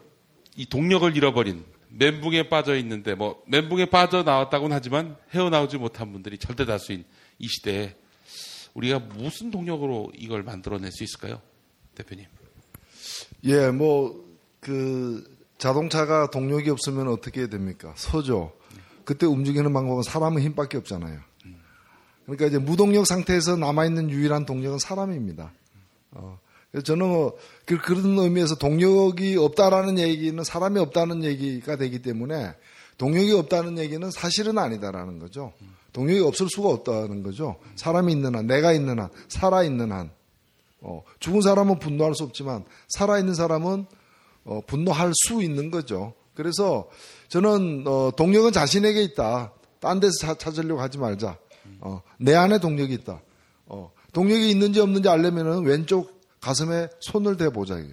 이 0.55 0.65
동력을 0.65 1.15
잃어버린 1.15 1.63
멘붕에 1.89 2.49
빠져 2.49 2.75
있는데 2.77 3.13
뭐 3.15 3.43
멘붕에 3.47 3.85
빠져 3.85 4.23
나왔다고는 4.23 4.75
하지만 4.75 5.17
헤어나오지 5.33 5.77
못한 5.77 6.11
분들이 6.11 6.37
절대 6.37 6.65
다수인 6.65 7.05
이 7.39 7.47
시대에 7.47 7.95
우리가 8.73 8.99
무슨 8.99 9.51
동력으로 9.51 10.11
이걸 10.15 10.43
만들어낼 10.43 10.91
수 10.91 11.03
있을까요? 11.03 11.41
대표님. 11.95 12.25
예, 13.45 13.69
뭐, 13.71 14.23
그, 14.59 15.23
자동차가 15.57 16.29
동력이 16.29 16.69
없으면 16.69 17.07
어떻게 17.07 17.47
됩니까? 17.47 17.93
서죠. 17.95 18.53
그때 19.03 19.25
움직이는 19.25 19.71
방법은 19.71 20.03
사람의 20.03 20.43
힘밖에 20.43 20.77
없잖아요. 20.77 21.19
그러니까 22.25 22.47
이제 22.47 22.57
무동력 22.57 23.05
상태에서 23.05 23.55
남아있는 23.55 24.09
유일한 24.09 24.45
동력은 24.45 24.79
사람입니다. 24.79 25.53
어, 26.11 26.39
저는 26.83 27.07
뭐, 27.07 27.37
그, 27.65 27.77
그런 27.77 28.17
의미에서 28.17 28.55
동력이 28.55 29.37
없다라는 29.37 29.99
얘기는 29.99 30.43
사람이 30.43 30.79
없다는 30.79 31.23
얘기가 31.23 31.77
되기 31.77 32.01
때문에 32.01 32.53
동력이 32.97 33.31
없다는 33.33 33.77
얘기는 33.77 34.09
사실은 34.11 34.57
아니다라는 34.57 35.19
거죠. 35.19 35.53
동력이 35.93 36.19
없을 36.21 36.47
수가 36.49 36.69
없다는 36.69 37.23
거죠. 37.23 37.57
사람이 37.75 38.11
있는 38.11 38.35
한, 38.35 38.47
내가 38.47 38.73
있는 38.73 38.99
한, 38.99 39.09
살아있는 39.29 39.91
한. 39.91 40.11
어, 40.87 41.01
죽은 41.19 41.41
사람은 41.41 41.79
분노할 41.79 42.13
수 42.13 42.23
없지만 42.23 42.63
살아있는 42.89 43.33
사람은 43.33 43.85
어, 44.45 44.61
분노할 44.67 45.11
수 45.15 45.41
있는 45.41 45.71
거죠. 45.71 46.13
그래서 46.35 46.87
저는 47.29 47.85
어, 47.87 48.11
동력은 48.15 48.51
자신에게 48.51 49.01
있다. 49.03 49.51
딴 49.79 49.99
데서 49.99 50.13
차- 50.19 50.35
찾으려고 50.35 50.81
하지 50.81 50.97
말자. 50.99 51.37
어, 51.79 52.01
내 52.19 52.35
안에 52.35 52.59
동력이 52.59 52.93
있다. 52.93 53.21
어, 53.65 53.91
동력이 54.13 54.49
있는지 54.51 54.79
없는지 54.79 55.09
알려면은 55.09 55.63
왼쪽 55.65 56.21
가슴에 56.39 56.87
손을 56.99 57.37
대보자. 57.37 57.79
이게. 57.79 57.91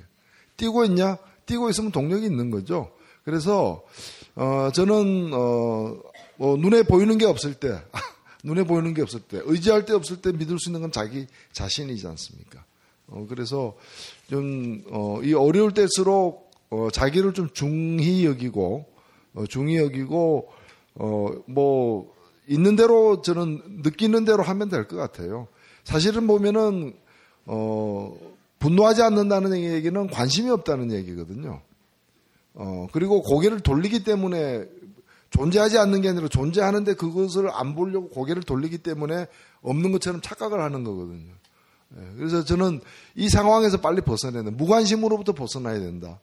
뛰고 0.59 0.85
있냐? 0.85 1.16
뛰고 1.47 1.70
있으면 1.70 1.90
동력이 1.93 2.27
있는 2.27 2.51
거죠. 2.51 2.90
그래서 3.24 3.82
어, 4.35 4.69
저는 4.74 5.31
어, 5.32 5.97
뭐 6.36 6.56
눈에 6.59 6.82
보이는 6.82 7.16
게 7.16 7.24
없을 7.24 7.55
때, 7.55 7.81
눈에 8.44 8.64
보이는 8.64 8.93
게 8.93 9.01
없을 9.02 9.20
때, 9.20 9.40
의지할 9.44 9.85
데 9.86 9.94
없을 9.94 10.20
때 10.20 10.32
믿을 10.32 10.59
수 10.59 10.69
있는 10.69 10.81
건 10.82 10.93
자기 10.93 11.27
자신이지 11.52 12.06
않습니까? 12.09 12.61
어, 13.12 13.26
그래서 13.28 13.74
좀, 14.28 14.82
어, 14.90 15.20
이 15.22 15.34
어려울 15.34 15.72
때일수록, 15.72 16.51
어, 16.70 16.89
자기를 16.90 17.34
좀 17.34 17.51
중히 17.52 18.24
여기고, 18.24 18.86
어, 19.34 19.44
중히 19.47 19.76
여기고, 19.76 20.48
어, 20.94 21.26
뭐, 21.47 22.12
있는 22.48 22.74
대로 22.76 23.22
저는 23.22 23.82
느끼는 23.82 24.24
대로 24.24 24.43
하면 24.43 24.68
될 24.68 24.89
것 24.89 24.97
같아요. 24.97 25.48
사실은 25.84 26.26
보면은, 26.26 26.94
어, 27.47 28.16
분노하지 28.59 29.02
않는다는 29.02 29.59
얘기는 29.59 30.06
관심이 30.09 30.48
없다는 30.51 30.93
얘기거든요. 30.93 31.60
어, 32.55 32.86
그리고 32.93 33.22
고개를 33.22 33.60
돌리기 33.60 34.05
때문에 34.05 34.64
존재하지 35.30 35.78
않는 35.78 36.02
게 36.02 36.10
아니라 36.10 36.28
존재하는데 36.28 36.94
그것을 36.94 37.51
안 37.51 37.74
보려고 37.74 38.09
고개를 38.09 38.43
돌리기 38.43 38.78
때문에 38.78 39.26
없는 39.62 39.90
것처럼 39.93 40.20
착각을 40.20 40.60
하는 40.60 40.84
거거든요. 40.84 41.32
예, 41.97 42.16
그래서 42.16 42.44
저는 42.44 42.81
이 43.14 43.28
상황에서 43.28 43.81
빨리 43.81 44.01
벗어내야 44.01 44.43
된다. 44.43 44.56
무관심으로부터 44.56 45.32
벗어나야 45.32 45.78
된다. 45.81 46.19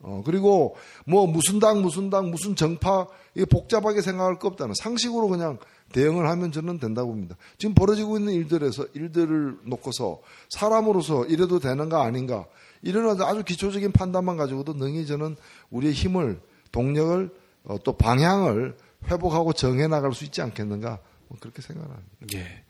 어, 0.00 0.22
그리고 0.24 0.76
뭐 1.06 1.26
무슨 1.26 1.58
당, 1.58 1.80
무슨 1.80 2.10
당, 2.10 2.30
무슨 2.30 2.54
정파, 2.56 3.06
이게 3.34 3.46
복잡하게 3.46 4.02
생각할 4.02 4.38
거 4.38 4.48
없다는 4.48 4.74
상식으로 4.74 5.28
그냥 5.28 5.58
대응을 5.92 6.28
하면 6.28 6.52
저는 6.52 6.78
된다고 6.78 7.08
봅니다. 7.08 7.36
지금 7.56 7.74
벌어지고 7.74 8.18
있는 8.18 8.34
일들에서, 8.34 8.86
일들을 8.92 9.60
놓고서 9.64 10.20
사람으로서 10.50 11.24
이래도 11.26 11.58
되는가 11.58 12.02
아닌가, 12.02 12.44
이런 12.82 13.18
아주 13.22 13.44
기초적인 13.44 13.92
판단만 13.92 14.36
가지고도 14.36 14.74
능히 14.74 15.06
저는 15.06 15.36
우리의 15.70 15.94
힘을, 15.94 16.40
동력을, 16.70 17.34
어, 17.64 17.78
또 17.82 17.96
방향을 17.96 18.76
회복하고 19.06 19.54
정해 19.54 19.86
나갈 19.86 20.12
수 20.12 20.24
있지 20.24 20.42
않겠는가, 20.42 20.98
뭐 21.28 21.38
그렇게 21.40 21.62
생각합니다. 21.62 22.02
예. 22.34 22.62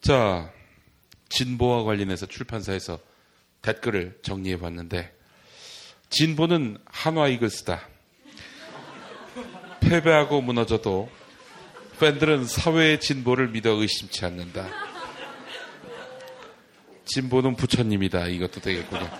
자, 0.00 0.50
진보와 1.34 1.82
관련해서 1.82 2.26
출판사에서 2.26 3.00
댓글을 3.62 4.18
정리해 4.22 4.58
봤는데, 4.58 5.12
진보는 6.10 6.78
한화 6.86 7.28
이글스다. 7.28 7.88
패배하고 9.80 10.40
무너져도 10.42 11.10
팬들은 11.98 12.46
사회의 12.46 13.00
진보를 13.00 13.48
믿어 13.48 13.70
의심치 13.70 14.24
않는다. 14.24 14.68
진보는 17.04 17.56
부처님이다. 17.56 18.28
이것도 18.28 18.60
되겠군요. 18.60 19.10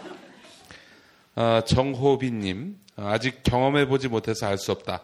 아, 1.35 1.62
정호빈님, 1.66 2.78
아직 2.97 3.43
경험해보지 3.43 4.09
못해서 4.09 4.47
알 4.47 4.57
수 4.57 4.70
없다. 4.73 5.03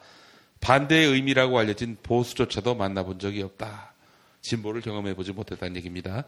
반대의 0.60 1.08
의미라고 1.08 1.58
알려진 1.58 1.96
보수조차도 2.02 2.76
만나본 2.76 3.18
적이 3.18 3.42
없다. 3.42 3.94
진보를 4.42 4.80
경험해보지 4.80 5.32
못했다는 5.32 5.76
얘기입니다. 5.76 6.24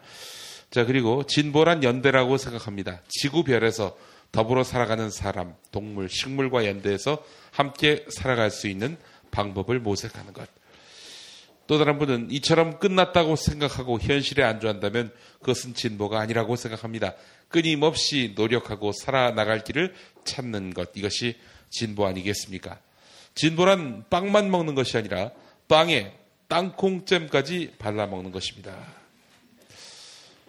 자, 0.73 0.87
그리고 0.87 1.23
진보란 1.27 1.85
연대라고 1.85 2.39
생각합니다. 2.39 3.03
지구별에서 3.07 3.95
더불어 4.33 4.65
살아가는 4.65 5.11
사람, 5.11 5.55
동물, 5.71 6.09
식물과 6.09 6.65
연대해서 6.65 7.23
함께 7.51 8.07
살아갈 8.09 8.51
수 8.51 8.69
있는 8.69 8.97
방법을 9.33 9.81
모색하는 9.81 10.33
것. 10.33 10.49
또 11.67 11.77
다른 11.77 11.99
분은 11.99 12.31
이처럼 12.31 12.79
끝났다고 12.79 13.37
생각하고 13.37 14.01
현실에 14.01 14.43
안주한다면 14.45 15.13
그것은 15.41 15.75
진보가 15.75 16.19
아니라고 16.19 16.57
생각합니다. 16.57 17.17
끊임없이 17.49 18.33
노력하고 18.35 18.93
살아나갈 18.93 19.65
길을 19.65 19.95
찾는 20.25 20.73
것. 20.73 20.93
이것이 20.95 21.37
진보 21.69 22.07
아니겠습니까? 22.07 22.81
진보란 23.35 24.07
빵만 24.09 24.51
먹는 24.51 24.75
것이 24.75 24.97
아니라 24.97 25.33
빵에 25.69 26.15
땅콩잼까지 26.49 27.75
발라먹는 27.79 28.33
것입니다. 28.33 29.02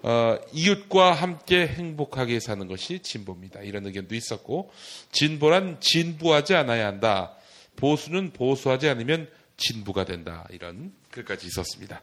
어, 0.04 0.38
이웃과 0.52 1.14
함께 1.14 1.66
행복하게 1.66 2.42
사는 2.42 2.68
것이 2.68 3.00
진보입니다. 3.00 3.62
이런 3.62 3.86
의견도 3.86 4.16
있었고, 4.16 4.70
진보란 5.14 5.80
진부하지 5.80 6.56
않아야 6.56 6.88
한다. 6.88 7.34
보수는 7.78 8.34
보수하지 8.34 8.90
않으면 8.90 9.30
진부가 9.56 10.04
된다. 10.04 10.46
이런 10.52 10.92
글까지 11.10 11.48
있었습니다. 11.48 12.02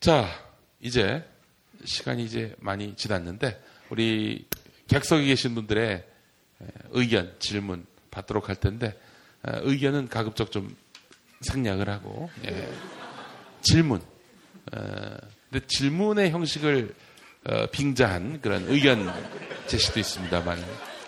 자, 0.00 0.26
이제 0.80 1.22
시간이 1.84 2.24
이제 2.24 2.54
많이 2.58 2.96
지났는데, 2.96 3.62
우리 3.90 4.46
객석에 4.88 5.26
계신 5.26 5.54
분들의 5.54 6.02
의견, 6.92 7.34
질문 7.38 7.84
받도록 8.10 8.48
할 8.48 8.56
텐데, 8.56 8.98
어, 9.42 9.52
의견은 9.60 10.08
가급적 10.08 10.50
좀 10.50 10.74
생략을 11.42 11.90
하고, 11.90 12.30
예. 12.46 12.72
질문. 13.60 14.00
어, 14.72 15.16
근데 15.54 15.68
질문의 15.68 16.32
형식을 16.32 16.92
어, 17.46 17.66
빙자한 17.70 18.40
그런 18.40 18.68
의견 18.68 19.08
제시도 19.68 20.00
있습니다만 20.00 20.58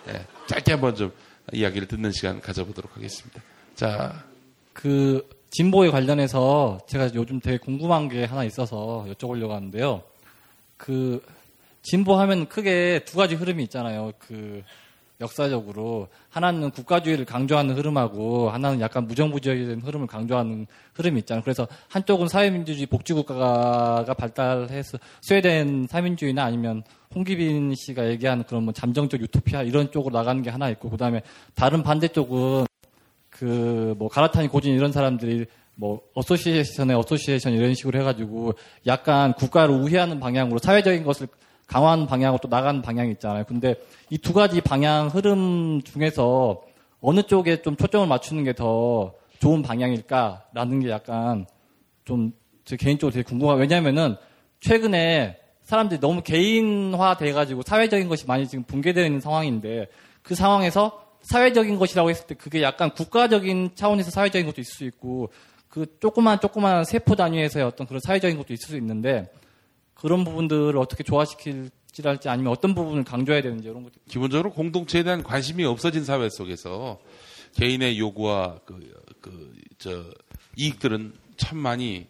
예, 0.08 0.24
짧게 0.46 0.72
한번 0.74 0.94
좀 0.94 1.10
이야기를 1.52 1.88
듣는 1.88 2.12
시간 2.12 2.40
가져보도록 2.40 2.96
하겠습니다. 2.96 3.42
자, 3.74 4.24
그 4.72 5.28
진보에 5.50 5.90
관련해서 5.90 6.78
제가 6.86 7.10
요즘 7.14 7.40
되게 7.40 7.58
궁금한 7.58 8.08
게 8.08 8.22
하나 8.22 8.44
있어서 8.44 9.04
여쭤보려고 9.08 9.48
하는데요. 9.48 10.04
그 10.76 11.20
진보하면 11.82 12.48
크게 12.48 13.00
두 13.04 13.16
가지 13.16 13.34
흐름이 13.34 13.64
있잖아요. 13.64 14.12
그 14.20 14.62
역사적으로 15.20 16.08
하나는 16.28 16.70
국가주의를 16.70 17.24
강조하는 17.24 17.76
흐름하고 17.76 18.50
하나는 18.50 18.80
약간 18.80 19.06
무정부주의적인 19.06 19.80
흐름을 19.80 20.06
강조하는 20.06 20.66
흐름이 20.94 21.20
있잖아요. 21.20 21.42
그래서 21.42 21.66
한쪽은 21.88 22.28
사회민주주의 22.28 22.86
복지국가가 22.86 24.14
발달해서 24.14 24.98
스웨덴 25.22 25.86
사회민주주의나 25.88 26.44
아니면 26.44 26.82
홍기빈 27.14 27.74
씨가 27.74 28.08
얘기하는 28.10 28.44
그런 28.44 28.64
뭐 28.64 28.72
잠정적 28.72 29.20
유토피아 29.22 29.62
이런 29.62 29.90
쪽으로 29.90 30.16
나가는 30.16 30.42
게 30.42 30.50
하나 30.50 30.68
있고 30.70 30.90
그다음에 30.90 31.22
다른 31.54 31.82
반대쪽은 31.82 32.66
그 33.30 33.94
뭐 33.98 34.08
가라타니 34.08 34.48
고진 34.48 34.74
이런 34.74 34.92
사람들이 34.92 35.46
뭐 35.74 36.00
어소시에이션에 36.14 36.94
어소시에이션 36.94 37.52
이런 37.52 37.74
식으로 37.74 37.98
해가지고 38.00 38.54
약간 38.86 39.34
국가를 39.34 39.74
우회하는 39.74 40.20
방향으로 40.20 40.58
사회적인 40.58 41.04
것을 41.04 41.28
강화하는 41.66 42.06
방향으로 42.06 42.38
또 42.42 42.48
나가는 42.48 42.80
방향이 42.82 43.10
있잖아요. 43.12 43.44
근데 43.44 43.74
이 44.10 44.18
두 44.18 44.32
가지 44.32 44.60
방향 44.60 45.08
흐름 45.08 45.82
중에서 45.82 46.62
어느 47.00 47.22
쪽에 47.22 47.62
좀 47.62 47.76
초점을 47.76 48.06
맞추는 48.06 48.44
게 48.44 48.52
더 48.52 49.14
좋은 49.40 49.62
방향일까라는 49.62 50.80
게 50.80 50.90
약간 50.90 51.46
좀 52.04 52.32
제 52.66 52.76
개인적으로 52.76 53.12
되게 53.12 53.22
궁금해요. 53.22 53.56
왜냐면은 53.56 54.16
최근에 54.60 55.38
사람들이 55.62 56.00
너무 56.00 56.22
개인화 56.22 57.16
돼가지고 57.16 57.62
사회적인 57.62 58.08
것이 58.08 58.26
많이 58.26 58.46
지금 58.48 58.64
붕괴되어 58.64 59.04
있는 59.06 59.20
상황인데 59.20 59.86
그 60.22 60.34
상황에서 60.34 61.00
사회적인 61.22 61.78
것이라고 61.78 62.10
했을 62.10 62.26
때 62.26 62.34
그게 62.34 62.62
약간 62.62 62.90
국가적인 62.90 63.70
차원에서 63.76 64.10
사회적인 64.10 64.46
것도 64.46 64.60
있을 64.60 64.74
수 64.74 64.84
있고 64.84 65.30
그 65.68 65.86
조그만 66.00 66.40
조그만 66.40 66.84
세포 66.84 67.14
단위에서의 67.14 67.64
어떤 67.64 67.86
그런 67.86 68.00
사회적인 68.00 68.36
것도 68.36 68.52
있을 68.52 68.68
수 68.68 68.76
있는데 68.76 69.30
그런 69.96 70.24
부분들을 70.24 70.76
어떻게 70.76 71.02
조화시킬지랄지 71.02 72.28
아니면 72.28 72.52
어떤 72.52 72.74
부분을 72.74 73.02
강조해야 73.02 73.42
되는지 73.42 73.68
이런 73.68 73.82
것들 73.82 74.00
기본적으로 74.08 74.52
공동체에 74.52 75.02
대한 75.02 75.22
관심이 75.22 75.64
없어진 75.64 76.04
사회 76.04 76.28
속에서 76.30 77.00
개인의 77.54 77.98
요구와 77.98 78.60
그, 78.64 78.94
그, 79.20 79.54
저, 79.78 80.04
이익들은 80.56 81.14
참 81.36 81.58
많이 81.58 82.06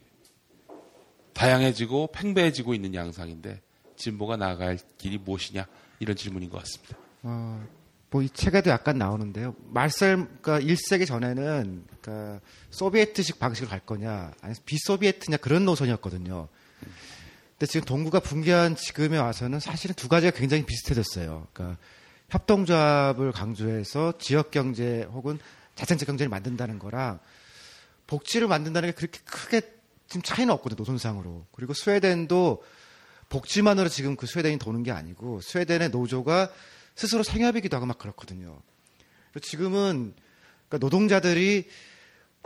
다양해지고 1.32 2.08
팽배해지고 2.12 2.74
있는 2.74 2.94
양상인데 2.94 3.62
진보가 3.96 4.36
나아갈 4.36 4.78
길이 4.98 5.18
무엇이냐 5.18 5.66
이런 6.00 6.16
질문인 6.16 6.50
것 6.50 6.58
같습니다. 6.58 6.96
어, 7.22 7.64
뭐 8.10 8.22
이 8.22 8.28
책에도 8.30 8.70
약간 8.70 8.98
나오는데요. 8.98 9.54
말셀, 9.68 10.26
그러니까 10.40 10.60
1세기 10.60 11.06
전에는 11.06 11.84
그러니까 12.00 12.40
소비에트식 12.70 13.38
방식으로 13.38 13.68
갈 13.70 13.80
거냐, 13.80 14.32
아니면 14.40 14.56
비소비에트냐 14.64 15.36
그런 15.38 15.64
노선이었거든요. 15.64 16.48
근데 17.58 17.70
지금 17.70 17.86
동구가 17.86 18.20
붕괴한 18.20 18.76
지금에 18.76 19.16
와서는 19.16 19.60
사실은 19.60 19.94
두 19.94 20.08
가지가 20.08 20.36
굉장히 20.36 20.66
비슷해졌어요. 20.66 21.46
그러니까 21.52 21.78
협동조합을 22.28 23.32
강조해서 23.32 24.18
지역 24.18 24.50
경제 24.50 25.02
혹은 25.10 25.38
자생적 25.74 26.06
경제를 26.06 26.28
만든다는 26.28 26.78
거랑 26.78 27.18
복지를 28.06 28.46
만든다는 28.46 28.90
게 28.90 28.94
그렇게 28.94 29.20
크게 29.24 29.62
지금 30.06 30.22
차이는 30.22 30.52
없거든요, 30.54 30.76
노선상으로. 30.78 31.46
그리고 31.52 31.72
스웨덴도 31.72 32.62
복지만으로 33.30 33.88
지금 33.88 34.16
그 34.16 34.26
스웨덴이 34.26 34.58
도는 34.58 34.82
게 34.82 34.92
아니고 34.92 35.40
스웨덴의 35.40 35.90
노조가 35.90 36.50
스스로 36.94 37.22
생협이기도 37.22 37.76
하고 37.76 37.86
막 37.86 37.98
그렇거든요. 37.98 38.60
지금은 39.42 40.14
그러니까 40.68 40.78
노동자들이 40.78 41.68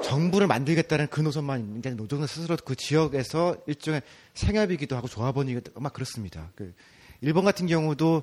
정부를 0.02 0.46
만들겠다는 0.46 1.08
그 1.08 1.20
노선만 1.20 1.60
있는 1.60 1.80
게 1.80 1.88
아니라 1.90 2.02
노동자 2.02 2.26
스스로 2.26 2.56
그 2.64 2.74
지역에서 2.74 3.56
일종의 3.66 4.02
생협이기도 4.34 4.96
하고 4.96 5.08
조합원이기도 5.08 5.72
하고 5.72 5.80
막 5.80 5.92
그렇습니다. 5.92 6.50
그 6.54 6.74
일본 7.20 7.44
같은 7.44 7.66
경우도 7.66 8.22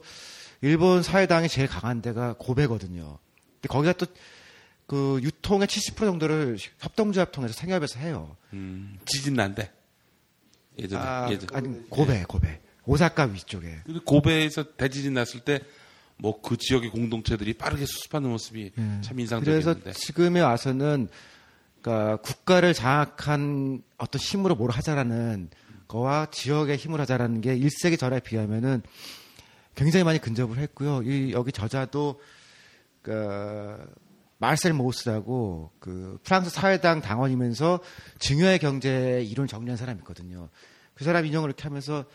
일본 0.62 1.04
사회당이 1.04 1.50
제일 1.50 1.68
강한 1.68 2.02
데가 2.02 2.36
고베거든요. 2.38 3.20
근데 3.62 3.68
거기가 3.68 3.94
또 3.94 4.08
그 4.88 5.20
유통의 5.22 5.68
70% 5.68 5.98
정도를 5.98 6.58
협동조합 6.80 7.34
통해서 7.34 7.54
생협에서 7.54 8.00
해요. 8.00 8.36
음, 8.54 8.98
지진 9.06 9.34
난데. 9.36 9.70
예전에. 10.80 11.04
아, 11.04 11.30
예전. 11.30 11.50
아니 11.54 11.90
고베 11.90 12.24
고베 12.24 12.62
오사카 12.86 13.26
위쪽에. 13.26 13.82
고베에서 14.06 14.76
대지진 14.78 15.14
났을 15.14 15.42
때 15.42 15.60
뭐그 16.20 16.56
지역의 16.58 16.90
공동체들이 16.90 17.54
빠르게 17.56 17.86
수습하는 17.86 18.30
모습이 18.30 18.72
참 18.76 19.02
그래서 19.18 19.22
인상적이었는데. 19.36 19.92
지금에 19.92 20.40
와서는 20.40 21.10
그러니까 21.82 22.18
국가를 22.18 22.74
장악한 22.74 23.82
어떤 23.98 24.20
힘으로 24.20 24.56
뭘 24.56 24.72
하자라는 24.72 25.50
거와 25.88 26.28
지역의 26.32 26.78
힘을 26.78 27.00
하자라는 27.02 27.42
게 27.42 27.58
1세기 27.58 27.98
전에 27.98 28.20
비하면은 28.20 28.82
굉장히 29.76 30.04
많이 30.04 30.20
근접을 30.20 30.58
했고요. 30.58 31.04
이 31.04 31.32
여기 31.32 31.52
저자도 31.52 32.20
그 33.02 33.78
마르셀 34.40 34.74
모우스라고 34.74 35.72
그 35.80 36.20
프랑스 36.24 36.50
사회당 36.50 37.02
당원이면서 37.02 37.80
증여의 38.20 38.60
경제 38.60 39.22
이론을 39.24 39.48
정리한 39.48 39.78
사람이 39.78 40.00
있거든요. 40.00 40.50
그 40.94 41.04
사람 41.04 41.26
인용을 41.26 41.50
이렇게 41.50 41.64
하면서 41.64 42.06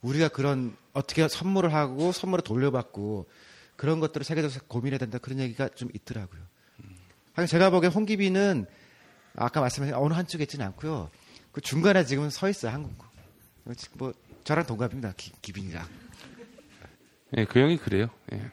우리가 0.00 0.28
그런 0.28 0.76
어떻게 0.92 1.26
선물을 1.26 1.72
하고 1.72 2.12
선물을 2.12 2.42
돌려받고 2.42 3.28
그런 3.76 4.00
것들을 4.00 4.24
세계적으로 4.24 4.60
고민해야 4.68 4.98
된다 4.98 5.18
그런 5.18 5.38
얘기가 5.38 5.68
좀 5.70 5.88
있더라고요. 5.94 6.40
하긴 7.34 7.46
제가 7.46 7.70
보기엔 7.70 7.92
홍기빈은 7.92 8.66
아까 9.36 9.60
말씀하신 9.60 9.94
어느 9.94 10.14
한쪽에 10.14 10.44
있지는 10.44 10.66
않고요. 10.66 11.10
그 11.52 11.60
중간에 11.60 12.04
지금 12.04 12.30
서 12.30 12.48
있어요 12.48 12.72
한국. 12.72 12.94
뭐 13.94 14.12
저랑 14.44 14.66
동갑입니다 14.66 15.12
기, 15.16 15.32
기빈이랑. 15.40 15.86
예, 17.38 17.44
그 17.44 17.60
형이 17.60 17.78
그래요. 17.78 18.10
예. 18.32 18.50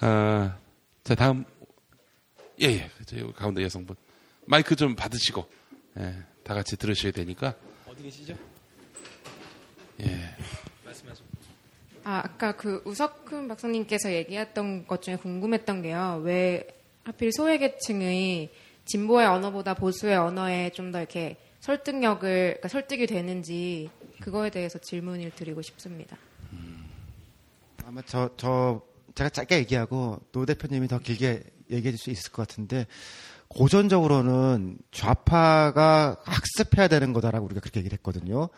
아, 0.00 0.58
자, 1.04 1.14
다음. 1.14 1.44
예, 2.60 2.66
예. 2.66 2.90
저 3.06 3.18
여기 3.18 3.32
가운데 3.32 3.62
여성분. 3.62 3.96
마이크 4.46 4.76
좀 4.76 4.94
받으시고, 4.96 5.48
예, 5.98 6.22
다 6.42 6.54
같이 6.54 6.76
들으셔야 6.76 7.12
되니까. 7.12 7.54
어디 7.86 8.02
계시죠? 8.02 8.36
예. 10.00 10.36
아, 12.04 12.22
아까 12.24 12.52
그 12.56 12.82
우석훈 12.84 13.46
박사님께서 13.48 14.12
얘기했던 14.12 14.86
것 14.86 15.02
중에 15.02 15.16
궁금했던 15.16 15.82
게요. 15.82 16.20
왜 16.24 16.66
하필 17.04 17.32
소외계층의 17.32 18.50
진보의 18.84 19.26
언어보다 19.26 19.74
보수의 19.74 20.16
언어에 20.16 20.70
좀 20.70 20.92
더 20.92 20.98
이렇게 20.98 21.36
설득력을, 21.60 22.20
그러니까 22.20 22.68
설득이 22.68 23.06
되는지 23.06 23.90
그거에 24.20 24.50
대해서 24.50 24.78
질문을 24.78 25.30
드리고 25.32 25.62
싶습니다. 25.62 26.16
아마 27.86 28.02
저, 28.06 28.30
저, 28.36 28.82
제가 29.14 29.30
짧게 29.30 29.58
얘기하고 29.58 30.20
노 30.32 30.46
대표님이 30.46 30.88
더 30.88 30.98
길게 30.98 31.42
얘기해 31.70 31.90
줄 31.92 31.98
수 31.98 32.10
있을 32.10 32.32
것 32.32 32.46
같은데, 32.48 32.86
고전적으로는 33.48 34.78
좌파가 34.90 36.16
학습해야 36.24 36.88
되는 36.88 37.12
거다라고 37.12 37.46
우리가 37.46 37.60
그렇게 37.60 37.80
얘기를 37.80 37.96
했거든요. 37.98 38.48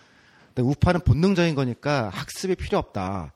근데 0.49 0.63
우파는 0.63 1.01
본능적인 1.01 1.55
거니까 1.55 2.09
학습이 2.11 2.55
필요 2.57 2.79
없다. 2.79 3.33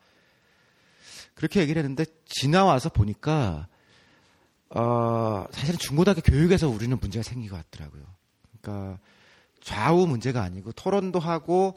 그렇게 1.34 1.60
얘기를 1.60 1.80
했는데, 1.82 2.04
지나와서 2.26 2.90
보니까, 2.90 3.68
어, 4.70 5.46
사실은 5.50 5.78
중고등학교 5.78 6.20
교육에서 6.22 6.68
우리는 6.68 6.96
문제가 6.98 7.22
생긴 7.22 7.50
것 7.50 7.56
같더라고요. 7.56 8.02
그러니까 8.60 8.98
좌우 9.60 10.06
문제가 10.06 10.42
아니고 10.42 10.72
토론도 10.72 11.18
하고 11.18 11.76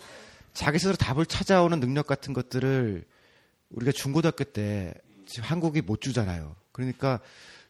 자기 0.53 0.79
스스로 0.79 0.95
답을 0.95 1.25
찾아오는 1.25 1.79
능력 1.79 2.07
같은 2.07 2.33
것들을 2.33 3.05
우리가 3.69 3.91
중고등학교 3.91 4.43
때 4.43 4.93
지금 5.25 5.43
한국이 5.43 5.81
못 5.81 6.01
주잖아요. 6.01 6.55
그러니까 6.71 7.19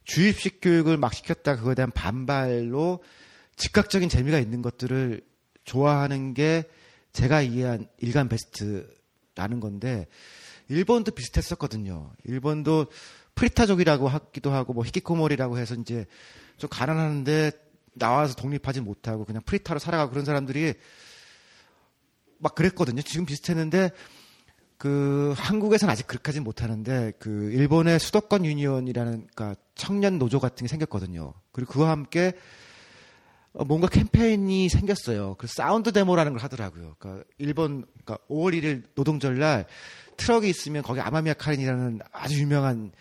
주입식 0.05 0.59
교육을 0.61 0.97
막 0.97 1.13
시켰다 1.13 1.57
그거에 1.57 1.75
대한 1.75 1.91
반발로 1.91 3.03
즉각적인 3.57 4.09
재미가 4.09 4.39
있는 4.39 4.61
것들을 4.61 5.21
좋아하는 5.65 6.33
게 6.33 6.63
제가 7.11 7.41
이해한 7.41 7.87
일간 7.99 8.29
베스트라는 8.29 9.59
건데 9.59 10.07
일본도 10.69 11.11
비슷했었거든요. 11.11 12.11
일본도 12.23 12.87
프리타족이라고 13.39 14.09
하기도 14.09 14.51
하고 14.51 14.73
뭐 14.73 14.83
히키코모리라고 14.83 15.57
해서 15.57 15.73
이제 15.75 16.05
좀 16.57 16.69
가난한데 16.69 17.51
나와서 17.93 18.35
독립하지 18.35 18.81
못하고 18.81 19.23
그냥 19.23 19.41
프리타로 19.45 19.79
살아가고 19.79 20.11
그런 20.11 20.25
사람들이 20.25 20.73
막 22.37 22.55
그랬거든요. 22.55 23.01
지금 23.01 23.25
비슷했는데 23.25 23.91
그 24.77 25.33
한국에서는 25.37 25.91
아직 25.91 26.05
그렇게 26.07 26.29
하진 26.29 26.43
못하는데 26.43 27.13
그 27.19 27.51
일본의 27.53 27.99
수도권 27.99 28.45
유니온이라는 28.45 29.27
그러니까 29.33 29.61
청년 29.75 30.19
노조 30.19 30.39
같은 30.39 30.65
게 30.65 30.67
생겼거든요. 30.67 31.33
그리고 31.53 31.73
그와 31.73 31.91
함께 31.91 32.33
어, 33.53 33.63
뭔가 33.63 33.87
캠페인이 33.87 34.67
생겼어요. 34.69 35.35
그 35.35 35.47
사운드 35.47 35.91
데모라는 35.91 36.33
걸 36.33 36.41
하더라고요. 36.41 36.95
그러니까 36.99 37.25
일본 37.37 37.85
그러니까 38.03 38.17
5월 38.29 38.53
1일 38.53 38.83
노동절 38.95 39.39
날 39.39 39.65
트럭이 40.17 40.49
있으면 40.49 40.83
거기 40.83 40.99
아마미야 40.99 41.33
카린이라는 41.35 41.99
아주 42.11 42.39
유명한 42.39 42.91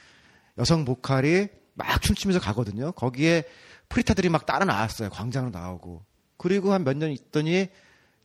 여성 0.59 0.85
보컬이 0.85 1.49
막 1.75 2.03
춤추면서 2.03 2.41
가거든요. 2.41 2.93
거기에 2.93 3.45
프리타들이 3.89 4.29
막 4.29 4.45
따라 4.47 4.65
나왔어요. 4.65 5.11
광장으로 5.11 5.51
나오고. 5.51 6.05
그리고 6.37 6.73
한 6.73 6.85
몇 6.85 6.97
년 6.97 7.11
있더니 7.11 7.69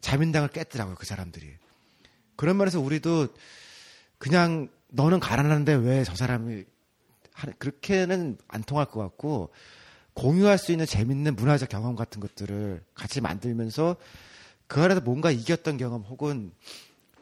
자민당을 0.02 0.50
깼더라고요. 0.50 0.96
그 0.96 1.06
사람들이. 1.06 1.50
그런 2.36 2.58
면에서 2.58 2.80
우리도 2.80 3.28
그냥 4.18 4.70
너는 4.90 5.20
가난한데 5.20 5.74
왜 5.76 6.04
저 6.04 6.16
사람이 6.16 6.66
그렇게는 7.58 8.38
안 8.48 8.64
통할 8.64 8.86
것 8.86 9.00
같고 9.00 9.52
공유할 10.14 10.58
수 10.58 10.72
있는 10.72 10.86
재밌는 10.86 11.36
문화적 11.36 11.70
경험 11.70 11.96
같은 11.96 12.20
것들을 12.22 12.84
같이 12.94 13.22
만들면서 13.22 13.96
그 14.68 14.82
안에서 14.82 15.02
뭔가 15.02 15.32
이겼던 15.32 15.78
경험 15.78 16.02
혹은 16.04 16.52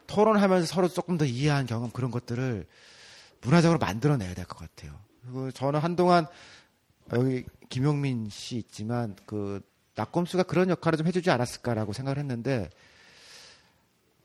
토론하면서 0.06 0.66
서로 0.66 0.88
조금 0.88 1.16
더 1.16 1.24
이해한 1.24 1.66
경험 1.66 1.90
그런 1.90 2.10
것들을 2.10 2.66
문화적으로 3.42 3.78
만들어내야 3.78 4.34
될 4.34 4.44
것 4.46 4.58
같아요. 4.58 4.92
그리고 5.22 5.50
저는 5.50 5.80
한동안 5.80 6.26
여기 7.12 7.44
김용민 7.68 8.28
씨 8.30 8.56
있지만 8.56 9.16
그 9.26 9.60
낙검수가 9.94 10.44
그런 10.44 10.70
역할을 10.70 10.96
좀 10.96 11.06
해주지 11.06 11.30
않았을까라고 11.30 11.92
생각을 11.92 12.18
했는데 12.18 12.70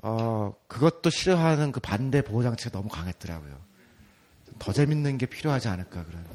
어 0.03 0.53
그것도 0.67 1.09
싫어하는 1.09 1.71
그 1.71 1.79
반대 1.79 2.21
보호 2.21 2.43
장치가 2.43 2.71
너무 2.71 2.87
강했더라고요. 2.89 3.57
더 4.59 4.71
재밌는 4.73 5.17
게 5.17 5.25
필요하지 5.25 5.67
않을까 5.67 6.03
그런. 6.05 6.25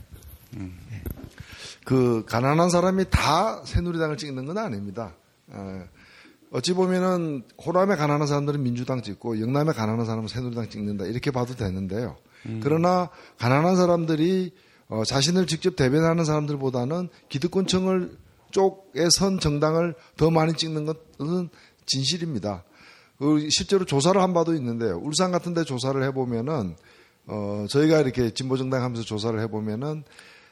그 1.85 2.25
가난한 2.29 2.71
사람이 2.71 3.07
다 3.11 3.63
새누리당을 3.65 4.17
찍는 4.17 4.45
건 4.45 4.59
아닙니다. 4.59 5.15
어, 5.49 5.85
어찌 6.51 6.75
보면은 6.75 7.43
호남의 7.65 7.97
가난한 7.97 8.27
사람들은 8.27 8.63
민주당 8.63 9.01
찍고 9.03 9.41
영남의 9.41 9.75
가난한 9.75 10.05
사람은 10.05 10.29
새누리당 10.29 10.69
찍는다 10.69 11.07
이렇게 11.07 11.31
봐도 11.31 11.55
되는데요. 11.57 12.17
그러나 12.63 13.11
가난한 13.39 13.77
사람들이 13.77 14.53
어, 14.89 15.05
자신을 15.05 15.47
직접 15.47 15.77
대변하는 15.77 16.25
사람들보다는 16.25 17.09
기득권층을 17.29 18.17
쪽에 18.51 19.09
선 19.11 19.41
정당을 19.41 19.95
더 20.17 20.31
많이 20.31 20.53
찍는 20.53 20.85
것은 20.85 21.49
진실입니다. 21.87 22.65
그 23.19 23.49
실제로 23.51 23.85
조사를 23.85 24.21
한 24.21 24.35
바도 24.35 24.55
있는데요. 24.55 24.99
울산 24.99 25.33
같은 25.33 25.55
데 25.55 25.65
조사를 25.65 26.03
해보면은 26.03 26.77
어, 27.27 27.67
저희가 27.71 28.01
이렇게 28.01 28.35
진보정당 28.35 28.83
하면서 28.83 29.03
조사를 29.03 29.39
해보면은 29.41 30.05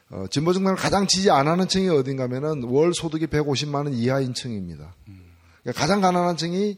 어, 0.09 0.25
진보정당을 0.29 0.77
가장 0.77 1.07
지지 1.07 1.29
안 1.29 1.47
하는 1.47 1.67
층이 1.67 1.89
어딘가면은 1.89 2.63
월 2.63 2.93
소득이 2.93 3.27
150만 3.27 3.75
원 3.75 3.93
이하인 3.93 4.33
층입니다. 4.33 4.95
그러니까 5.61 5.79
가장 5.79 6.01
가난한 6.01 6.37
층이 6.37 6.77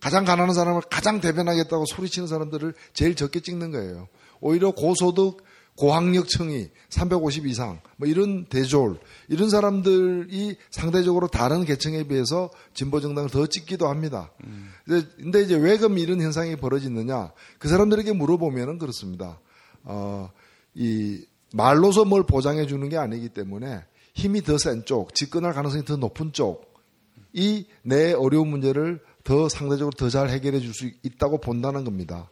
가장 0.00 0.24
가난한 0.24 0.54
사람을 0.54 0.82
가장 0.90 1.20
대변하겠다고 1.20 1.84
소리치는 1.86 2.28
사람들을 2.28 2.74
제일 2.92 3.14
적게 3.14 3.40
찍는 3.40 3.70
거예요. 3.70 4.08
오히려 4.40 4.70
고소득, 4.72 5.42
고학력층이 5.76 6.68
350 6.90 7.46
이상, 7.46 7.80
뭐 7.96 8.06
이런 8.06 8.44
대졸, 8.46 8.98
이런 9.28 9.48
사람들이 9.48 10.56
상대적으로 10.70 11.28
다른 11.28 11.64
계층에 11.64 12.04
비해서 12.04 12.50
진보 12.74 13.00
정당을 13.00 13.30
더 13.30 13.46
찍기도 13.46 13.88
합니다. 13.88 14.30
음. 14.44 14.70
근데 14.84 15.40
이제 15.42 15.56
왜 15.56 15.78
그럼 15.78 15.96
이런 15.98 16.20
현상이 16.20 16.56
벌어지느냐? 16.56 17.32
그 17.58 17.68
사람들에게 17.68 18.12
물어보면은 18.12 18.78
그렇습니다. 18.78 19.40
어, 19.84 20.30
이 20.74 21.24
말로서 21.54 22.04
뭘 22.04 22.24
보장해 22.24 22.66
주는 22.66 22.86
게 22.90 22.98
아니기 22.98 23.30
때문에 23.30 23.82
힘이 24.14 24.42
더 24.42 24.58
센 24.58 24.84
쪽, 24.84 25.14
집권할 25.14 25.54
가능성이 25.54 25.84
더 25.84 25.96
높은 25.96 26.32
쪽이 26.32 27.66
내 27.82 28.12
어려운 28.12 28.48
문제를 28.48 29.00
더 29.24 29.48
상대적으로 29.48 29.92
더 29.96 30.10
잘 30.10 30.28
해결해 30.28 30.60
줄 30.60 30.74
수 30.74 30.90
있다고 31.02 31.38
본다는 31.40 31.84
겁니다. 31.84 32.28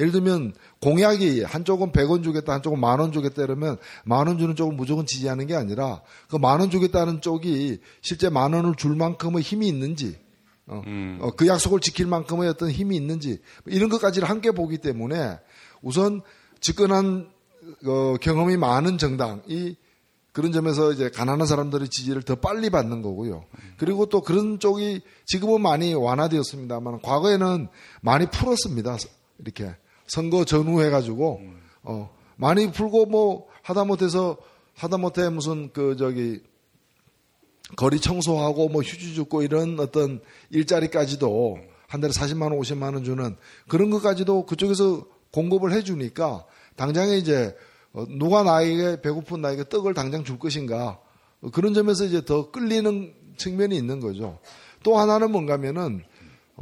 예를 0.00 0.10
들면 0.12 0.54
공약이 0.80 1.42
한쪽은 1.42 1.92
100원 1.92 2.24
주겠다, 2.24 2.54
한쪽은 2.54 2.80
만 2.80 2.98
원 2.98 3.12
주겠다 3.12 3.42
이러면 3.44 3.76
만 4.04 4.26
원 4.26 4.38
주는 4.38 4.56
쪽은 4.56 4.76
무조건 4.76 5.06
지지하는 5.06 5.46
게 5.46 5.54
아니라 5.54 6.00
그 6.28 6.36
만 6.38 6.58
원 6.60 6.70
주겠다는 6.70 7.20
쪽이 7.20 7.78
실제 8.00 8.28
만 8.30 8.52
원을 8.54 8.74
줄 8.74 8.96
만큼의 8.96 9.42
힘이 9.42 9.68
있는지 9.68 10.18
어, 10.66 10.82
음. 10.86 11.18
어, 11.20 11.30
그 11.36 11.46
약속을 11.46 11.80
지킬 11.80 12.06
만큼의 12.06 12.48
어떤 12.48 12.70
힘이 12.70 12.96
있는지 12.96 13.40
이런 13.66 13.88
것까지를 13.90 14.28
함께 14.28 14.50
보기 14.52 14.78
때문에 14.78 15.38
우선 15.82 16.22
집권한 16.60 17.28
어, 17.86 18.16
경험이 18.20 18.56
많은 18.56 18.96
정당이 18.98 19.76
그런 20.32 20.52
점에서 20.52 20.92
이제 20.92 21.10
가난한 21.10 21.46
사람들의 21.46 21.88
지지를 21.88 22.22
더 22.22 22.36
빨리 22.36 22.70
받는 22.70 23.02
거고요. 23.02 23.44
그리고 23.78 24.06
또 24.06 24.20
그런 24.20 24.60
쪽이 24.60 25.00
지금은 25.26 25.60
많이 25.60 25.92
완화되었습니다만 25.92 27.02
과거에는 27.02 27.68
많이 28.00 28.26
풀었습니다. 28.30 28.96
이렇게 29.38 29.74
선거 30.10 30.44
전후 30.44 30.82
해가지고 30.82 31.40
어 31.84 32.10
많이 32.34 32.72
풀고 32.72 33.06
뭐 33.06 33.46
하다못해서 33.62 34.36
하다못해 34.74 35.28
무슨 35.28 35.70
그 35.72 35.94
저기 35.96 36.42
거리 37.76 38.00
청소하고 38.00 38.68
뭐 38.70 38.82
휴지 38.82 39.14
줍고 39.14 39.42
이런 39.42 39.78
어떤 39.78 40.20
일자리까지도 40.50 41.58
한 41.86 42.00
달에 42.00 42.12
40만 42.12 42.42
원, 42.42 42.58
50만 42.58 42.94
원 42.94 43.04
주는 43.04 43.36
그런 43.68 43.90
것까지도 43.90 44.46
그쪽에서 44.46 45.06
공급을 45.30 45.72
해주니까 45.74 46.44
당장에 46.74 47.16
이제 47.16 47.56
어, 47.92 48.04
누가 48.08 48.42
나에게 48.42 49.02
배고픈 49.02 49.40
나에게 49.40 49.68
떡을 49.68 49.94
당장 49.94 50.24
줄 50.24 50.40
것인가 50.40 50.98
그런 51.52 51.72
점에서 51.72 52.04
이제 52.04 52.24
더 52.24 52.50
끌리는 52.50 53.14
측면이 53.36 53.76
있는 53.76 54.00
거죠. 54.00 54.40
또 54.82 54.98
하나는 54.98 55.30
뭔가면은 55.30 56.02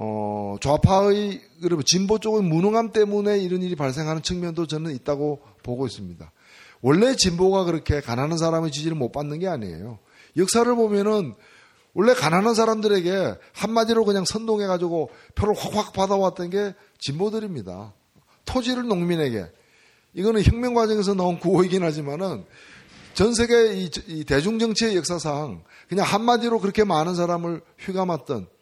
어, 0.00 0.54
좌파의 0.60 1.40
그리고 1.60 1.82
진보 1.82 2.20
쪽의 2.20 2.42
무능함 2.42 2.92
때문에 2.92 3.38
이런 3.38 3.62
일이 3.64 3.74
발생하는 3.74 4.22
측면도 4.22 4.68
저는 4.68 4.94
있다고 4.94 5.40
보고 5.64 5.86
있습니다. 5.88 6.32
원래 6.80 7.16
진보가 7.16 7.64
그렇게 7.64 8.00
가난한 8.00 8.38
사람의 8.38 8.70
지지를 8.70 8.96
못 8.96 9.10
받는 9.10 9.40
게 9.40 9.48
아니에요. 9.48 9.98
역사를 10.36 10.72
보면은 10.72 11.34
원래 11.94 12.14
가난한 12.14 12.54
사람들에게 12.54 13.34
한마디로 13.54 14.04
그냥 14.04 14.24
선동해가지고 14.24 15.10
표를 15.34 15.56
확확 15.56 15.92
받아왔던 15.92 16.50
게 16.50 16.74
진보들입니다. 17.00 17.92
토지를 18.44 18.86
농민에게. 18.86 19.46
이거는 20.14 20.42
혁명 20.44 20.74
과정에서 20.74 21.14
나온 21.14 21.40
구호이긴 21.40 21.82
하지만은 21.82 22.44
전 23.14 23.34
세계 23.34 23.74
이, 23.74 23.90
이 24.06 24.22
대중정치의 24.22 24.94
역사상 24.94 25.64
그냥 25.88 26.06
한마디로 26.06 26.60
그렇게 26.60 26.84
많은 26.84 27.16
사람을 27.16 27.62
휘감았던 27.80 28.46
어, 28.46 28.57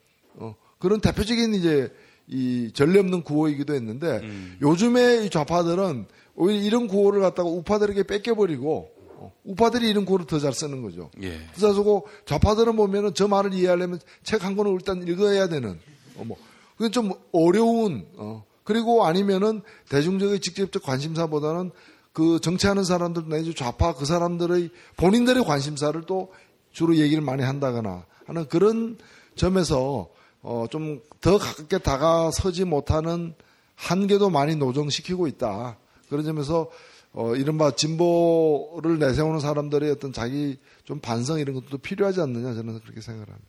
그런 0.79 1.01
대표적인 1.01 1.53
이제 1.55 1.91
이 2.27 2.71
전례 2.73 2.99
없는 2.99 3.23
구호이기도 3.23 3.73
했는데 3.73 4.19
음. 4.23 4.57
요즘에 4.61 5.25
이 5.25 5.29
좌파들은 5.29 6.05
오히려 6.35 6.61
이런 6.61 6.87
구호를 6.87 7.21
갖다가 7.21 7.49
우파들에게 7.49 8.03
뺏겨버리고 8.03 8.89
어, 9.19 9.33
우파들이 9.45 9.89
이런 9.89 10.05
구호를 10.05 10.25
더 10.27 10.39
잘 10.39 10.53
쓰는 10.53 10.81
거죠. 10.83 11.09
예. 11.23 11.39
그래서 11.55 12.03
좌파들은 12.25 12.75
보면은 12.75 13.13
저 13.13 13.27
말을 13.27 13.53
이해하려면 13.53 13.99
책 14.23 14.43
한 14.43 14.55
권을 14.55 14.73
일단 14.73 15.07
읽어야 15.07 15.47
되는 15.47 15.79
어, 16.17 16.23
뭐 16.25 16.37
그건 16.75 16.91
좀 16.91 17.11
어려운 17.31 18.05
어, 18.17 18.45
그리고 18.63 19.05
아니면은 19.05 19.61
대중적인 19.89 20.41
직접적 20.41 20.83
관심사보다는 20.83 21.71
그 22.11 22.39
정치하는 22.41 22.83
사람들 22.83 23.29
내지 23.29 23.53
좌파 23.53 23.93
그 23.93 24.05
사람들의 24.05 24.69
본인들의 24.97 25.43
관심사를 25.45 25.99
또 26.05 26.33
주로 26.71 26.95
얘기를 26.97 27.23
많이 27.23 27.43
한다거나 27.43 28.05
하는 28.25 28.47
그런 28.47 28.97
점에서 29.35 30.09
어, 30.49 30.65
좀 30.69 31.01
더 31.19 31.37
가깝게 31.37 31.79
다가서지 31.79 32.63
못하는 32.63 33.33
한계도 33.75 34.29
많이 34.29 34.55
노정시키고 34.55 35.27
있다. 35.27 35.77
그런 36.09 36.23
점에서 36.23 36.71
어, 37.11 37.35
이른바 37.35 37.71
진보를 37.75 38.97
내세우는 38.97 39.41
사람들의 39.41 39.91
어떤 39.91 40.13
자기 40.13 40.57
좀 40.85 41.01
반성 41.01 41.39
이런 41.39 41.53
것도 41.55 41.79
필요하지 41.79 42.21
않느냐 42.21 42.53
저는 42.53 42.79
그렇게 42.79 43.01
생각을 43.01 43.27
합니다. 43.27 43.47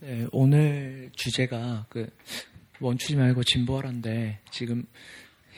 네, 0.00 0.26
오늘 0.32 1.10
주제가 1.16 1.86
그 1.88 2.10
멈추지 2.80 3.16
말고 3.16 3.42
진보하란데 3.44 4.40
지금 4.50 4.84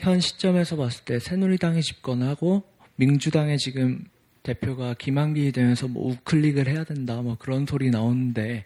현 0.01 0.19
시점에서 0.19 0.75
봤을 0.75 1.05
때 1.05 1.19
새누리당이 1.19 1.81
집권하고 1.81 2.63
민주당의 2.95 3.57
지금 3.57 4.03
대표가 4.43 4.95
김한길이 4.95 5.51
되면서 5.51 5.87
뭐 5.87 6.11
우클릭을 6.11 6.67
해야 6.67 6.83
된다 6.83 7.21
뭐 7.21 7.37
그런 7.37 7.65
소리 7.65 7.89
나오는데 7.89 8.65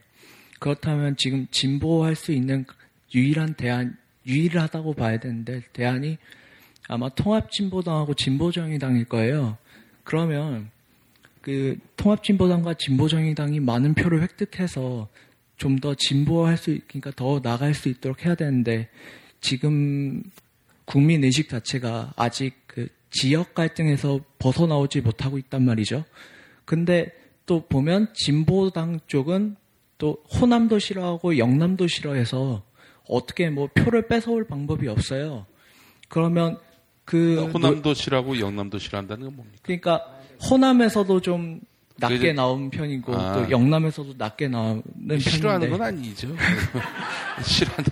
그렇다면 0.59 1.15
지금 1.17 1.47
진보할 1.51 2.15
수 2.15 2.31
있는 2.31 2.65
유일한 3.13 3.53
대안 3.53 3.97
유일하다고 4.25 4.93
봐야 4.93 5.19
되는데 5.19 5.61
대안이 5.73 6.17
아마 6.87 7.09
통합진보당하고 7.09 8.13
진보정의당일 8.13 9.05
거예요. 9.05 9.57
그러면 10.03 10.69
그 11.41 11.77
통합진보당과 11.97 12.75
진보정의당이 12.75 13.59
많은 13.59 13.93
표를 13.93 14.21
획득해서 14.21 15.09
좀 15.57 15.79
더 15.79 15.95
진보할 15.95 16.57
수, 16.57 16.77
그러니까 16.87 17.11
더 17.15 17.41
나갈 17.41 17.73
수 17.73 17.89
있도록 17.89 18.25
해야 18.25 18.35
되는데 18.35 18.89
지금 19.41 20.23
국민 20.85 21.23
의식 21.23 21.49
자체가 21.49 22.13
아직 22.15 22.55
그 22.67 22.87
지역 23.09 23.53
갈등에서 23.55 24.19
벗어나오지 24.39 25.01
못하고 25.01 25.37
있단 25.37 25.63
말이죠. 25.63 26.05
근데 26.65 27.11
또 27.45 27.65
보면 27.67 28.13
진보당 28.13 28.99
쪽은 29.07 29.55
또 29.97 30.23
호남도 30.33 30.79
싫어하고 30.79 31.37
영남도 31.37 31.87
싫어해서 31.87 32.63
어떻게 33.07 33.49
뭐 33.49 33.67
표를 33.73 34.07
뺏어올 34.07 34.45
방법이 34.47 34.87
없어요. 34.87 35.45
그러면 36.09 36.57
그 37.05 37.45
호남도 37.53 37.93
싫어하고 37.93 38.39
영남도 38.39 38.79
싫어한다는 38.79 39.25
건 39.27 39.35
뭡니까? 39.35 39.59
그러니까 39.61 40.19
호남에서도 40.49 41.21
좀 41.21 41.61
낮게 41.97 42.34
나온 42.34 42.69
편이고 42.69 43.15
아. 43.15 43.34
또 43.34 43.51
영남에서도 43.51 44.15
낮게 44.17 44.47
나오는 44.47 44.81
편인데 44.81 45.19
싫어하는 45.19 45.69
건 45.69 45.81
아니죠. 45.81 46.35
싫어하는. 47.43 47.91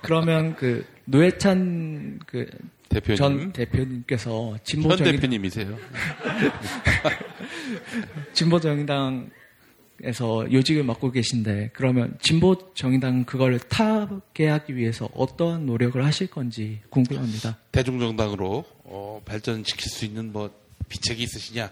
그러면 0.00 0.54
그 0.54 0.84
노회찬 1.04 2.20
그 2.26 2.48
대표님. 2.88 3.16
전 3.16 3.52
대표님께서 3.52 4.58
진보 4.64 4.90
전 4.90 4.98
정의당... 4.98 5.20
대표님이세요. 5.20 5.78
진보 8.32 8.60
정의당에서 8.60 10.52
요직을 10.52 10.84
맡고 10.84 11.10
계신데 11.10 11.70
그러면 11.72 12.16
진보 12.20 12.74
정의당 12.74 13.24
그걸 13.24 13.58
타개하기 13.58 14.76
위해서 14.76 15.08
어떠한 15.14 15.66
노력을 15.66 16.02
하실 16.04 16.28
건지 16.28 16.80
궁금합니다. 16.90 17.58
대중정당으로 17.72 18.64
어, 18.84 19.20
발전시킬 19.24 19.90
수 19.90 20.04
있는 20.04 20.32
뭐 20.32 20.50
비책이 20.88 21.22
있으시냐? 21.22 21.70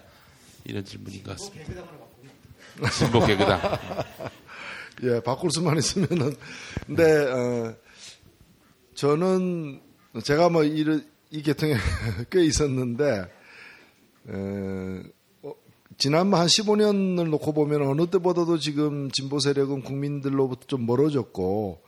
이런 0.65 0.83
질문인 0.85 1.23
것 1.23 1.31
같습니다. 1.31 1.83
진보 2.91 3.25
개그당. 3.25 3.61
예, 5.03 5.19
바꿀 5.21 5.51
수만 5.51 5.77
있으면은. 5.77 6.35
근데, 6.85 7.03
어, 7.03 7.75
저는 8.93 9.81
제가 10.23 10.49
뭐 10.49 10.63
이, 10.63 10.85
이 11.31 11.41
계통에 11.41 11.75
꽤 12.29 12.43
있었는데, 12.45 13.21
에, 14.29 15.03
어, 15.43 15.53
지난 15.97 16.33
한 16.33 16.45
15년을 16.45 17.29
놓고 17.29 17.53
보면 17.53 17.87
어느 17.87 18.07
때보다도 18.07 18.59
지금 18.59 19.09
진보 19.11 19.39
세력은 19.39 19.81
국민들로부터 19.81 20.67
좀 20.67 20.85
멀어졌고, 20.85 21.81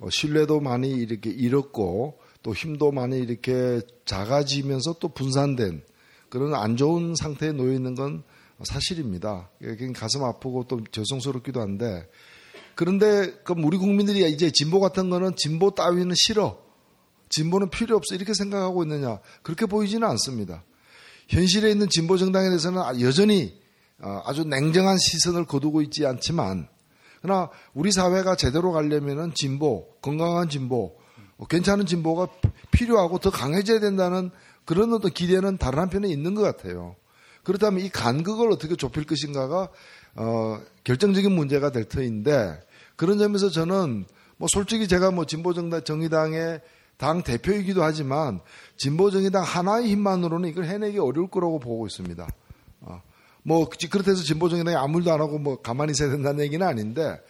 어, 0.00 0.10
신뢰도 0.10 0.60
많이 0.60 0.90
이렇게 0.90 1.30
잃었고, 1.30 2.18
또 2.42 2.54
힘도 2.54 2.90
많이 2.90 3.18
이렇게 3.18 3.82
작아지면서 4.06 4.94
또 4.98 5.08
분산된 5.08 5.82
그런 6.30 6.54
안 6.54 6.76
좋은 6.76 7.14
상태에 7.14 7.52
놓여 7.52 7.74
있는 7.74 7.94
건 7.94 8.22
사실입니다. 8.62 9.50
가슴 9.94 10.24
아프고 10.24 10.64
또 10.68 10.80
죄송스럽기도 10.90 11.60
한데 11.60 12.08
그런데 12.74 13.32
그럼 13.44 13.64
우리 13.64 13.76
국민들이 13.76 14.30
이제 14.32 14.50
진보 14.50 14.80
같은 14.80 15.10
거는 15.10 15.36
진보 15.36 15.70
따위는 15.70 16.14
싫어. 16.16 16.58
진보는 17.28 17.70
필요 17.70 17.96
없어. 17.96 18.14
이렇게 18.14 18.32
생각하고 18.32 18.82
있느냐. 18.84 19.20
그렇게 19.42 19.66
보이지는 19.66 20.06
않습니다. 20.08 20.64
현실에 21.28 21.70
있는 21.70 21.88
진보 21.88 22.16
정당에 22.16 22.48
대해서는 22.48 22.80
아- 22.80 22.98
여전히 23.00 23.60
어, 24.02 24.22
아주 24.24 24.44
냉정한 24.44 24.96
시선을 24.98 25.44
거두고 25.44 25.82
있지 25.82 26.06
않지만 26.06 26.68
그러나 27.20 27.50
우리 27.74 27.92
사회가 27.92 28.34
제대로 28.34 28.72
가려면은 28.72 29.34
진보, 29.34 29.86
건강한 30.00 30.48
진보, 30.48 30.96
어, 31.36 31.46
괜찮은 31.46 31.84
진보가 31.86 32.28
필요하고 32.70 33.18
더 33.18 33.30
강해져야 33.30 33.78
된다는 33.78 34.30
그런 34.70 34.92
어떤 34.92 35.10
기대는 35.10 35.58
다른 35.58 35.80
한편에 35.80 36.06
있는 36.06 36.36
것 36.36 36.42
같아요. 36.42 36.94
그렇다면 37.42 37.84
이 37.84 37.88
간극을 37.88 38.52
어떻게 38.52 38.76
좁힐 38.76 39.04
것인가가 39.04 39.68
어, 40.14 40.60
결정적인 40.84 41.32
문제가 41.32 41.72
될 41.72 41.86
터인데 41.86 42.60
그런 42.94 43.18
점에서 43.18 43.50
저는 43.50 44.04
뭐 44.36 44.46
솔직히 44.48 44.86
제가 44.86 45.10
뭐 45.10 45.26
진보 45.26 45.54
정당 45.54 45.82
정의당의 45.82 46.60
당 46.98 47.24
대표이기도 47.24 47.82
하지만 47.82 48.38
진보 48.76 49.10
정의당 49.10 49.42
하나의 49.42 49.88
힘만으로는 49.88 50.48
이걸 50.48 50.66
해내기 50.66 51.00
어려울 51.00 51.28
거라고 51.28 51.58
보고 51.58 51.88
있습니다. 51.88 52.28
어, 52.82 53.02
뭐 53.42 53.68
그렇다 53.68 54.12
해서 54.12 54.22
진보 54.22 54.48
정의당이 54.48 54.76
아무 54.76 54.98
일도 54.98 55.12
안 55.12 55.20
하고 55.20 55.40
뭐 55.40 55.60
가만히 55.60 55.90
있어야 55.90 56.10
된다는 56.10 56.44
얘기는 56.44 56.64
아닌데 56.64 57.20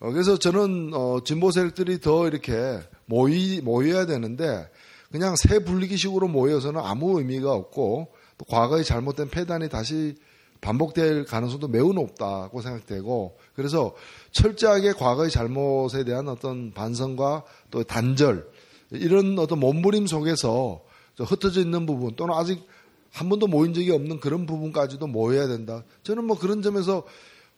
어, 0.00 0.10
그래서 0.10 0.38
저는 0.38 0.90
어, 0.92 1.20
진보 1.24 1.50
세력들이 1.50 2.02
더 2.02 2.28
이렇게 2.28 2.78
모이 3.06 3.62
모여야 3.62 4.04
되는데 4.04 4.68
그냥 5.10 5.34
새 5.36 5.64
분리기식으로 5.64 6.28
모여서는 6.28 6.80
아무 6.80 7.18
의미가 7.18 7.52
없고 7.52 8.08
또 8.36 8.44
과거의 8.44 8.84
잘못된 8.84 9.30
폐단이 9.30 9.68
다시 9.68 10.16
반복될 10.60 11.24
가능성도 11.24 11.68
매우 11.68 11.92
높다고 11.92 12.60
생각되고 12.60 13.38
그래서 13.54 13.94
철저하게 14.32 14.92
과거의 14.92 15.30
잘못에 15.30 16.04
대한 16.04 16.28
어떤 16.28 16.72
반성과 16.72 17.44
또 17.70 17.84
단절 17.84 18.48
이런 18.90 19.38
어떤 19.38 19.60
몸부림 19.60 20.06
속에서 20.06 20.82
저 21.16 21.24
흩어져 21.24 21.60
있는 21.60 21.86
부분 21.86 22.16
또는 22.16 22.34
아직 22.34 22.66
한 23.12 23.28
번도 23.28 23.46
모인 23.46 23.74
적이 23.74 23.92
없는 23.92 24.20
그런 24.20 24.46
부분까지도 24.46 25.06
모여야 25.06 25.48
된다. 25.48 25.82
저는 26.02 26.24
뭐 26.24 26.38
그런 26.38 26.62
점에서 26.62 27.04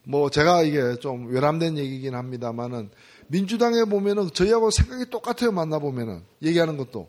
뭐 0.04 0.30
제가 0.30 0.62
이게 0.62 0.96
좀 0.96 1.28
외람된 1.28 1.78
얘기긴 1.78 2.14
합니다만은 2.14 2.90
민주당에 3.28 3.84
보면은 3.84 4.30
저희하고 4.32 4.70
생각이 4.70 5.10
똑같아요 5.10 5.52
만나 5.52 5.78
보면은 5.78 6.22
얘기하는 6.42 6.76
것도. 6.76 7.08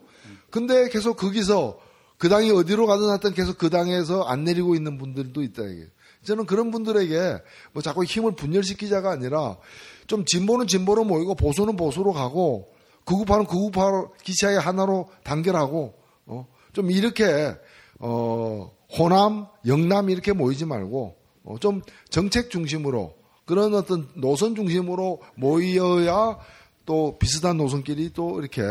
근데 0.49 0.89
계속 0.89 1.17
거기서 1.17 1.79
그 2.17 2.29
당이 2.29 2.51
어디로 2.51 2.85
가든 2.85 3.09
하여튼 3.09 3.33
계속 3.33 3.57
그 3.57 3.69
당에서 3.69 4.23
안 4.23 4.43
내리고 4.43 4.75
있는 4.75 4.97
분들도 4.97 5.41
있다 5.41 5.63
이게. 5.63 5.87
저는 6.23 6.45
그런 6.45 6.69
분들에게 6.69 7.37
뭐 7.73 7.81
자꾸 7.81 8.03
힘을 8.03 8.33
분열시키자가 8.35 9.09
아니라 9.09 9.57
좀 10.05 10.23
진보는 10.25 10.67
진보로 10.67 11.03
모이고 11.03 11.33
보수는 11.35 11.75
보수로 11.75 12.13
가고 12.13 12.71
극우파는 13.05 13.45
극우파로 13.45 14.13
기차에 14.21 14.57
하나로 14.57 15.09
단결하고 15.23 15.95
어, 16.27 16.47
좀 16.73 16.91
이렇게 16.91 17.55
어, 17.99 18.71
호남, 18.97 19.47
영남 19.65 20.09
이렇게 20.09 20.33
모이지 20.33 20.65
말고 20.65 21.20
어, 21.43 21.57
좀 21.59 21.81
정책 22.09 22.49
중심으로 22.49 23.13
그런 23.45 23.73
어떤 23.73 24.07
노선 24.15 24.55
중심으로 24.55 25.21
모여야 25.35 26.37
또 26.85 27.17
비슷한 27.19 27.57
노선끼리 27.57 28.13
또 28.13 28.39
이렇게 28.39 28.61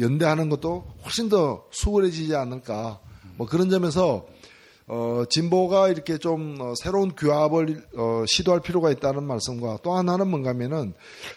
연대하는 0.00 0.48
것도 0.50 0.84
훨씬 1.04 1.28
더 1.28 1.64
수월해지지 1.70 2.34
않을까. 2.34 3.00
뭐 3.36 3.46
그런 3.46 3.70
점에서 3.70 4.26
어, 4.86 5.24
진보가 5.28 5.90
이렇게 5.90 6.16
좀 6.18 6.56
어, 6.60 6.72
새로운 6.74 7.14
규합을 7.14 7.86
어, 7.96 8.24
시도할 8.26 8.60
필요가 8.60 8.90
있다는 8.90 9.22
말씀과 9.24 9.78
또 9.82 9.94
하나는 9.94 10.28
뭔가면은 10.28 10.94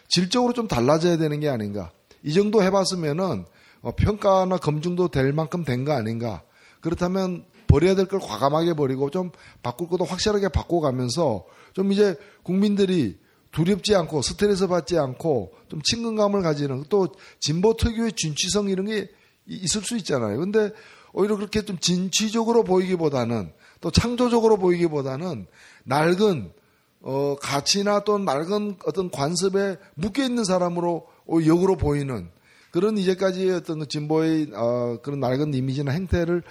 질적으로 0.07 0.53
좀 0.53 0.67
달라져야 0.67 1.17
되는 1.17 1.39
게 1.39 1.49
아닌가. 1.49 1.91
이 2.23 2.33
정도 2.33 2.63
해봤으면은 2.63 3.45
어, 3.81 3.91
평가나 3.95 4.57
검증도 4.57 5.09
될 5.09 5.33
만큼 5.33 5.63
된 5.65 5.83
거 5.83 5.91
아닌가. 5.93 6.43
그렇다면 6.79 7.45
버려야 7.71 7.95
될 7.95 8.05
걸 8.05 8.19
과감하게 8.19 8.73
버리고 8.73 9.09
좀 9.09 9.31
바꿀 9.63 9.87
것도 9.87 10.03
확실하게 10.05 10.49
바꿔가면서 10.49 11.45
좀 11.73 11.91
이제 11.91 12.15
국민들이 12.43 13.17
두렵지 13.51 13.95
않고 13.95 14.21
스트레스 14.21 14.67
받지 14.67 14.97
않고 14.97 15.51
좀 15.69 15.81
친근감을 15.81 16.41
가지는 16.41 16.83
또 16.89 17.07
진보 17.39 17.75
특유의 17.75 18.13
진취성 18.13 18.69
이런 18.69 18.85
게 18.87 19.09
이- 19.47 19.55
있을 19.63 19.81
수 19.81 19.97
있잖아요. 19.97 20.37
근데 20.39 20.71
오히려 21.13 21.35
그렇게 21.35 21.61
좀 21.63 21.77
진취적으로 21.79 22.63
보이기보다는 22.63 23.51
또 23.81 23.91
창조적으로 23.91 24.57
보이기보다는 24.57 25.47
낡은 25.85 26.51
어, 27.03 27.35
가치나 27.41 28.03
또 28.03 28.19
낡은 28.19 28.77
어떤 28.85 29.09
관습에 29.09 29.77
묶여 29.95 30.23
있는 30.23 30.43
사람으로 30.43 31.07
어, 31.27 31.37
역으로 31.45 31.75
보이는 31.75 32.29
그런 32.71 32.97
이제까지의 32.97 33.51
어떤 33.55 33.79
그 33.79 33.87
진보의 33.87 34.51
어, 34.53 34.97
그런 35.01 35.19
낡은 35.19 35.53
이미지나 35.53 35.91
행태를 35.91 36.43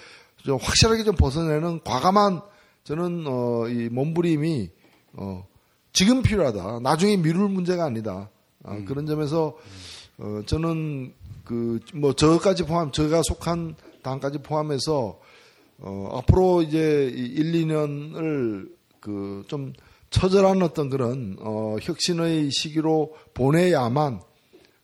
좀 0.44 0.58
확실하게 0.60 1.04
좀 1.04 1.14
벗어내는 1.16 1.80
과감한 1.84 2.40
저는 2.84 3.24
어, 3.26 3.68
이 3.68 3.88
몸부림이 3.88 4.70
어, 5.14 5.46
지금 5.92 6.22
필요하다. 6.22 6.80
나중에 6.80 7.16
미룰 7.16 7.48
문제가 7.48 7.84
아니다. 7.84 8.30
아, 8.64 8.76
그런 8.84 9.06
점에서 9.06 9.56
어, 10.18 10.40
저는 10.46 11.12
그 11.44 11.80
뭐 11.94 12.12
저까지 12.12 12.64
포함, 12.64 12.92
제가 12.92 13.22
속한 13.22 13.74
당까지 14.02 14.38
포함해서 14.38 15.18
어, 15.78 16.08
앞으로 16.18 16.62
이제 16.62 17.10
이 17.14 17.20
1, 17.22 17.52
2년을 17.66 18.70
그 19.00 19.44
좀 19.48 19.72
처절한 20.10 20.60
어떤 20.62 20.90
그런 20.90 21.36
어, 21.40 21.76
혁신의 21.80 22.50
시기로 22.50 23.14
보내야만 23.34 24.20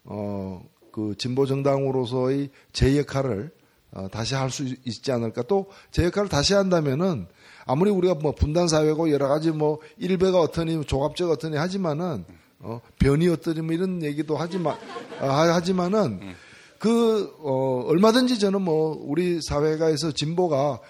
어, 0.05 0.65
그 0.93 1.15
진보 1.19 1.47
정당으로서의 1.47 2.51
제 2.73 2.97
역할을 2.97 3.51
어, 3.97 4.09
다시 4.09 4.35
할 4.35 4.51
수 4.51 4.64
있지 4.85 5.10
않을까. 5.12 5.43
또 5.43 5.66
제 5.90 6.05
역할을 6.05 6.28
다시 6.28 6.55
한다면은 6.55 7.27
아무리 7.64 7.90
우리가 7.90 8.14
뭐 8.14 8.32
분단 8.32 8.68
사회고 8.68 9.10
여러 9.10 9.28
가지 9.28 9.51
뭐 9.51 9.81
일배가 9.98 10.39
어떠니 10.40 10.85
조갑제가 10.85 11.32
어떠니 11.32 11.56
하지만은 11.56 12.24
어, 12.60 12.81
변이 12.98 13.28
어떠니 13.28 13.60
뭐 13.62 13.73
이런 13.74 14.02
얘기도 14.02 14.36
하지만 14.36 14.77
아, 15.20 15.55
하지만은 15.55 16.35
그 16.78 17.35
어, 17.40 17.85
얼마든지 17.86 18.39
저는 18.39 18.62
뭐 18.62 18.97
우리 19.01 19.40
사회가에서 19.43 20.12
진보가 20.12 20.81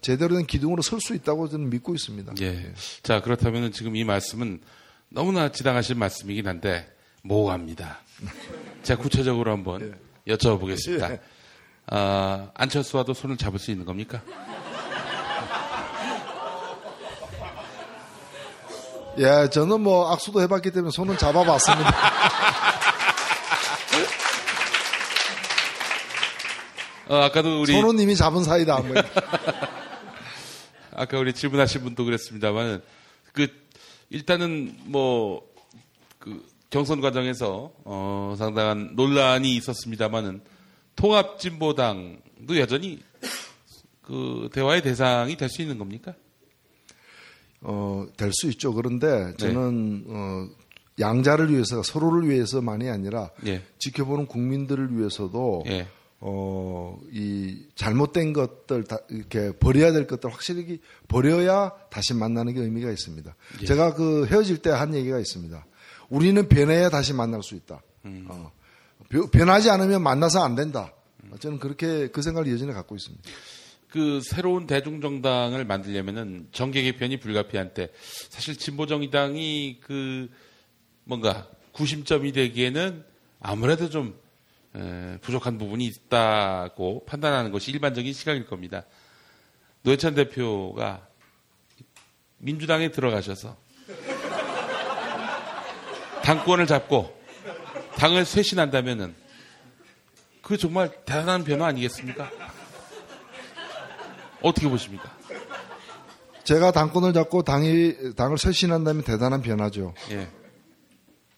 제대로 0.00 0.36
된 0.36 0.46
기둥으로 0.46 0.82
설 0.82 1.00
수 1.00 1.14
있다고 1.14 1.48
저는 1.48 1.68
믿고 1.70 1.94
있습니다. 1.94 2.34
예. 2.42 2.72
자, 3.02 3.20
그렇다면 3.20 3.72
지금 3.72 3.96
이 3.96 4.04
말씀은 4.04 4.60
너무나 5.08 5.50
지당하신 5.50 5.98
말씀이긴 5.98 6.46
한데, 6.46 6.86
모호합니다. 7.22 7.98
제가 8.84 9.00
구체적으로 9.02 9.50
한번 9.52 9.96
여쭤보겠습니다. 10.26 11.12
예. 11.12 11.20
아, 11.86 12.48
안철수와도 12.54 13.14
손을 13.14 13.36
잡을 13.36 13.58
수 13.58 13.70
있는 13.70 13.84
겁니까? 13.84 14.22
예, 19.18 19.48
저는 19.50 19.80
뭐 19.80 20.10
악수도 20.12 20.40
해봤기 20.40 20.72
때문에 20.72 20.90
손은 20.90 21.18
잡아봤습니다. 21.18 21.88
어, 27.06 27.16
아까도 27.16 27.60
우리 27.60 27.72
손은 27.72 28.00
이미 28.00 28.16
잡은 28.16 28.42
사이다. 28.42 28.80
뭐. 28.80 28.94
아까 30.96 31.18
우리 31.18 31.32
질문하신 31.32 31.82
분도 31.82 32.04
그랬습니다만 32.04 32.82
그 33.32 33.46
일단은 34.10 34.76
뭐 34.86 35.54
그 36.24 36.42
경선 36.70 37.02
과정에서 37.02 37.70
어 37.84 38.34
상당한 38.38 38.92
논란이 38.94 39.54
있었습니다만은 39.56 40.40
통합진보당도 40.96 42.58
여전히 42.58 43.00
그 44.02 44.48
대화의 44.52 44.82
대상이 44.82 45.36
될 45.36 45.48
수 45.48 45.62
있는 45.62 45.78
겁니까? 45.78 46.14
어, 47.60 48.06
될 48.16 48.30
수 48.32 48.48
있죠. 48.50 48.74
그런데 48.74 49.26
네. 49.26 49.36
저는 49.38 50.04
어, 50.08 50.48
양자를 51.00 51.50
위해서 51.52 51.82
서로를 51.82 52.28
위해서만이 52.28 52.88
아니라 52.90 53.30
예. 53.46 53.62
지켜보는 53.78 54.26
국민들을 54.26 54.96
위해서도 54.98 55.64
예. 55.66 55.88
어, 56.20 56.98
이 57.10 57.66
잘못된 57.74 58.32
것들 58.32 58.84
다 58.84 58.98
이렇게 59.08 59.52
버려야 59.58 59.92
될 59.92 60.06
것들 60.06 60.30
확실히 60.32 60.80
버려야 61.08 61.72
다시 61.90 62.14
만나는 62.14 62.54
게 62.54 62.60
의미가 62.60 62.90
있습니다. 62.90 63.34
예. 63.62 63.66
제가 63.66 63.94
그 63.94 64.26
헤어질 64.26 64.58
때 64.58 64.70
한 64.70 64.94
얘기가 64.94 65.18
있습니다. 65.18 65.66
우리는 66.10 66.48
변해야 66.48 66.90
다시 66.90 67.14
만날 67.14 67.42
수 67.42 67.54
있다. 67.54 67.80
음. 68.04 68.26
어, 68.28 68.52
변- 69.14 69.30
변하지 69.30 69.70
않으면 69.70 70.02
만나서 70.02 70.42
안 70.42 70.56
된다. 70.56 70.92
저는 71.38 71.58
그렇게 71.60 72.08
그 72.08 72.20
생각을 72.20 72.50
여전히 72.52 72.72
갖고 72.72 72.96
있습니다. 72.96 73.22
그 73.88 74.20
새로운 74.24 74.66
대중정당을 74.66 75.64
만들려면은 75.64 76.48
정계 76.50 76.82
개편이 76.82 77.20
불가피한데 77.20 77.92
사실 78.28 78.56
진보정의당이 78.58 79.78
그 79.82 80.28
뭔가 81.04 81.46
구심점이 81.72 82.32
되기에는 82.32 83.04
아무래도 83.40 83.88
좀 83.90 84.18
에, 84.74 85.18
부족한 85.20 85.58
부분이 85.58 85.84
있다고 85.86 87.04
판단하는 87.06 87.52
것이 87.52 87.70
일반적인 87.70 88.12
시각일 88.12 88.46
겁니다. 88.46 88.84
노회찬 89.82 90.16
대표가 90.16 91.06
민주당에 92.38 92.90
들어가셔서 92.90 93.56
당권을 96.24 96.66
잡고 96.66 97.22
당을 98.04 98.26
쇄신한다면은 98.26 99.14
그 100.42 100.58
정말 100.58 100.90
대단한 101.06 101.42
변화 101.42 101.64
아니겠습니까? 101.68 102.30
어떻게 104.42 104.68
보십니까? 104.68 105.10
제가 106.44 106.70
당권을 106.70 107.14
잡고 107.14 107.44
당이 107.44 108.14
당을 108.14 108.36
쇄신한다면 108.36 109.04
대단한 109.04 109.40
변화죠. 109.40 109.94
예. 110.10 110.28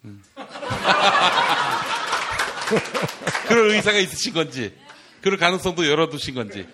음. 0.06 0.24
그럴 3.46 3.70
의사가 3.70 3.98
있으신 3.98 4.34
건지, 4.34 4.74
그럴 5.20 5.38
가능성도 5.38 5.88
열어두신 5.88 6.34
건지. 6.34 6.66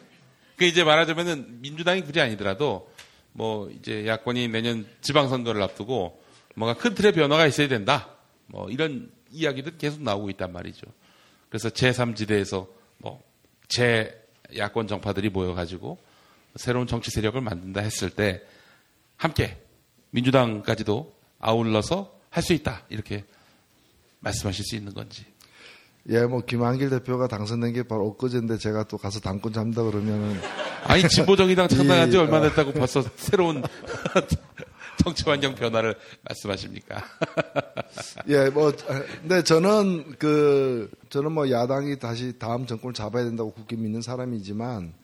그 0.57 0.65
이제 0.65 0.85
말하자면은 0.85 1.61
민주당이 1.61 2.01
굳이 2.01 2.19
아니더라도 2.19 2.91
뭐 3.33 3.69
이제 3.69 4.07
야권이 4.07 4.49
내년 4.49 4.87
지방선거를 5.03 5.63
앞두고 5.63 6.19
뭔가 6.55 6.81
큰 6.81 6.95
틀의 6.95 7.13
변화가 7.13 7.47
있어야 7.47 7.69
된다. 7.69 8.09
뭐 8.47 8.71
이런 8.71 9.11
이야기들 9.33 9.79
계속 9.79 10.03
나오고 10.03 10.31
있단 10.31 10.53
말이죠. 10.53 10.87
그래서 11.49 11.69
제3지대에서 11.71 12.69
뭐 12.99 13.33
제 13.73 14.23
야권 14.55 14.87
정파들이 14.87 15.31
모여가지고 15.31 15.99
새로운 16.57 16.87
정치 16.87 17.11
세력을 17.11 17.41
만든다 17.41 17.81
했을 17.81 18.11
때 18.11 18.43
함께 19.17 19.57
민주당까지도 20.11 21.11
아울러서 21.41 22.21
할 22.29 22.43
수 22.43 22.53
있다 22.53 22.83
이렇게 22.91 23.25
말씀하실 24.21 24.65
수 24.67 24.77
있는 24.77 24.93
건지. 24.93 25.25
예, 26.11 26.21
뭐 26.23 26.41
김한길 26.45 26.91
대표가 26.91 27.29
당선된 27.29 27.73
게 27.73 27.83
바로 27.83 28.09
엊그제인데 28.09 28.59
제가 28.59 28.85
또 28.85 28.99
가서 28.99 29.21
당권 29.21 29.55
잡는다 29.55 29.83
그러면은 29.85 30.39
아니 30.85 31.09
진보정의당 31.09 31.69
창당한 31.69 32.11
지 32.11 32.19
이, 32.19 32.21
얼마 32.21 32.39
어. 32.39 32.43
됐다고 32.43 32.73
벌써 32.73 33.03
새로운 33.17 33.63
정치 35.03 35.25
환경 35.25 35.55
변화를 35.55 35.97
말씀하십니까? 36.23 37.03
예, 38.29 38.49
뭐 38.51 38.73
근데 39.21 39.43
저는 39.43 40.17
그 40.19 40.91
저는 41.11 41.33
뭐 41.33 41.51
야당이 41.51 41.99
다시 41.99 42.39
다음 42.39 42.67
정권을 42.67 42.95
잡아야 42.95 43.25
된다고 43.25 43.53
굳게 43.53 43.77
믿는 43.77 44.03
사람이지만 44.03 44.95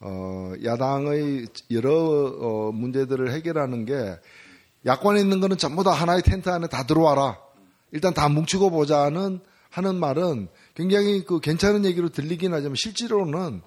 어 0.00 0.52
야당의 0.64 1.46
여러 1.70 1.92
어 1.92 2.72
문제들을 2.72 3.32
해결하는 3.32 3.84
게 3.84 4.16
야권에 4.86 5.20
있는 5.20 5.40
거는 5.40 5.58
전부 5.58 5.84
다 5.84 5.92
하나의 5.92 6.22
텐트 6.22 6.48
안에 6.48 6.68
다 6.68 6.84
들어와라. 6.84 7.38
일단 7.92 8.14
다 8.14 8.28
뭉치고 8.28 8.70
보자는 8.70 9.40
하는 9.70 9.96
말은 9.96 10.48
굉장히 10.74 11.24
그 11.24 11.40
괜찮은 11.40 11.84
얘기로 11.84 12.08
들리긴 12.10 12.52
하지만 12.52 12.74
실제로는 12.76 13.62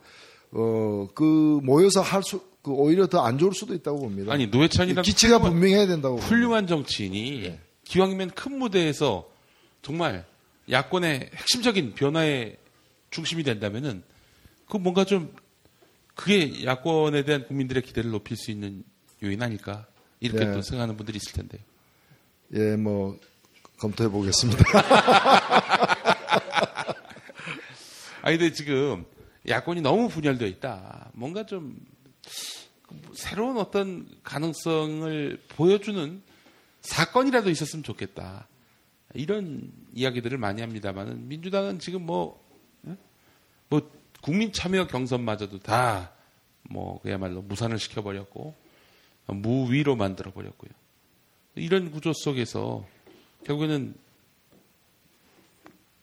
어 0.52 1.07
그 1.15 1.60
모여서 1.64 2.02
할 2.02 2.22
수 2.23 2.41
그 2.65 2.71
오히려 2.71 3.05
더 3.05 3.21
안 3.23 3.37
좋을 3.37 3.53
수도 3.53 3.75
있다고 3.75 3.99
봅니다. 3.99 4.33
아니 4.33 4.47
노회찬이랑 4.47 5.03
기치가 5.03 5.37
훌륭한- 5.37 5.41
분명해야 5.51 5.85
된다고. 5.85 6.17
훌륭한 6.17 6.65
정치인이 6.65 7.53
기왕이면 7.83 8.31
큰 8.31 8.57
무대에서 8.57 9.29
정말 9.83 10.25
야권의 10.71 11.29
핵심적인 11.35 11.93
변화의 11.93 12.57
중심이 13.11 13.43
된다면은 13.43 14.01
그 14.67 14.77
뭔가 14.77 15.05
좀 15.05 15.31
그게 16.15 16.65
야권에 16.65 17.23
대한 17.23 17.45
국민들의 17.45 17.83
기대를 17.83 18.09
높일 18.09 18.35
수 18.35 18.49
있는 18.49 18.83
요인 19.21 19.43
아닐까 19.43 19.85
이렇게 20.19 20.43
네. 20.45 20.51
또 20.53 20.63
생각하는 20.63 20.97
분들이 20.97 21.17
있을 21.17 21.33
텐데요. 21.33 21.61
예, 22.55 22.75
뭐 22.77 23.19
검토해 23.77 24.09
보겠습니다. 24.09 24.63
아니 28.23 28.37
근데 28.39 28.51
지금 28.53 29.05
야권이 29.47 29.81
너무 29.81 30.09
분열되어 30.09 30.47
있다. 30.47 31.11
뭔가 31.13 31.45
좀 31.45 31.75
새로운 33.14 33.57
어떤 33.57 34.07
가능성을 34.24 35.41
보여주는 35.49 36.22
사건이라도 36.82 37.49
있었으면 37.49 37.84
좋겠다. 37.84 38.48
이런 39.14 39.72
이야기들을 39.94 40.38
많이 40.38 40.62
합니다만은 40.62 41.28
민주당은 41.28 41.80
지금 41.80 42.06
뭐, 42.06 42.44
예? 42.88 42.95
뭐 43.70 43.90
국민 44.22 44.52
참여 44.52 44.88
경선마저도 44.88 45.60
다 45.60 46.16
뭐 46.70 46.99
그야말로 47.02 47.41
무산을 47.41 47.80
시켜버렸고 47.80 48.56
무위로 49.28 49.95
만들어 49.95 50.32
버렸고요. 50.32 50.72
이런 51.56 51.91
구조 51.91 52.14
속에서 52.14 52.86
결국에는 53.45 53.95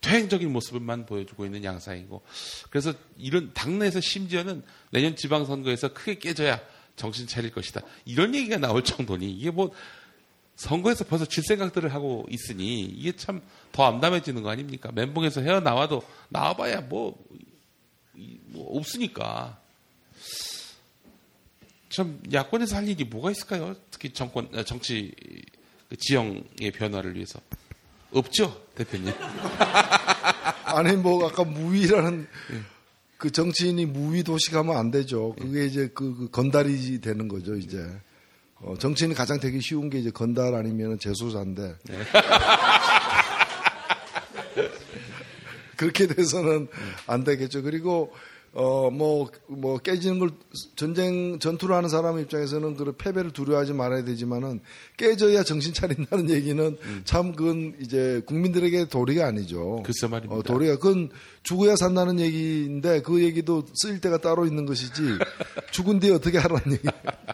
퇴행적인 0.03 0.53
모습만 0.53 1.07
보여주고 1.07 1.47
있는 1.47 1.65
양상이고. 1.65 2.21
그래서 2.69 2.93
이런 3.17 3.55
당내에서 3.55 4.01
심지어는 4.03 4.63
내년 4.91 5.17
지방선거에서 5.17 5.95
크게 5.95 6.19
깨져야 6.19 6.61
정신 6.97 7.27
차릴 7.27 7.51
것이다. 7.53 7.81
이런 8.05 8.35
얘기가 8.35 8.59
나올 8.59 8.85
정도니 8.85 9.31
이게 9.33 9.51
뭐 9.51 9.73
선거에서 10.57 11.05
벌써 11.05 11.25
질 11.25 11.43
생각들을 11.45 11.95
하고 11.95 12.27
있으니 12.31 12.83
이게 12.83 13.13
참 13.17 13.41
더 13.73 13.85
암담해지는 13.85 14.43
거 14.43 14.51
아닙니까? 14.51 14.93
멘붕에서 14.93 15.41
헤어나와도 15.41 16.03
나와봐야 16.29 16.83
뭐, 16.83 17.19
이- 18.15 18.39
뭐 18.49 18.77
없으니까. 18.77 19.59
참 21.89 22.23
야권에서 22.33 22.77
할 22.77 22.89
일이 22.89 23.05
뭐가 23.05 23.31
있을까요? 23.31 23.75
특히 23.91 24.11
정권 24.13 24.49
아, 24.55 24.63
정치 24.63 25.15
그 25.89 25.97
지형의 25.97 26.71
변화를 26.75 27.15
위해서 27.15 27.41
없죠 28.13 28.61
대표님 28.75 29.13
아니 30.65 30.97
뭐 30.97 31.29
아까 31.29 31.45
무위라는 31.45 32.27
그 33.23 33.31
정치인이 33.31 33.87
무위 33.87 34.25
도식하면 34.25 34.77
안 34.77 34.91
되죠. 34.91 35.37
그게 35.39 35.67
이제 35.67 35.89
그, 35.95 36.17
그 36.17 36.29
건달이 36.31 37.01
되는 37.01 37.29
거죠 37.29 37.55
이제. 37.55 37.87
어, 38.57 38.75
정치인이 38.77 39.15
가장 39.15 39.39
되기 39.39 39.61
쉬운 39.61 39.91
게 39.91 40.01
이제 40.01 40.11
건달 40.11 40.55
아니면 40.55 40.99
재소자인데. 40.99 41.77
그렇게 45.77 46.09
돼서는 46.09 46.67
안 47.07 47.23
되겠죠. 47.23 47.63
그리고 47.63 48.13
어 48.55 48.91
뭐 48.91 49.31
뭐 49.49 49.79
깨지는 49.79 50.19
걸 50.19 50.31
전쟁 50.77 51.39
전투를 51.39 51.75
하는 51.75 51.89
사람 51.89 52.19
입장에서는 52.19 52.77
그 52.77 52.93
패배를 52.93 53.31
두려워하지 53.31 53.73
말아야 53.73 54.05
되지만은 54.05 54.61
깨져야 54.97 55.43
정신 55.43 55.73
차린다는 55.73 56.29
얘기는 56.31 56.77
참 57.05 57.33
그건 57.35 57.75
이제 57.81 58.23
국민들에게 58.27 58.89
도리가 58.89 59.27
아니죠. 59.27 59.83
글쎄 59.85 60.07
말입니다. 60.07 60.35
어, 60.35 60.43
도리가 60.43 60.77
그건 60.77 61.11
죽어야 61.43 61.77
산다는 61.77 62.21
얘기인데 62.21 63.03
그 63.03 63.23
얘기도 63.23 63.65
쓰일 63.75 64.01
때가 64.01 64.19
따로 64.19 64.47
있는 64.47 64.67
것이지 64.67 64.93
죽은 65.73 66.01
뒤에 66.01 66.13
어떻게 66.13 66.39
하라는 66.39 66.73
얘기. 66.73 66.89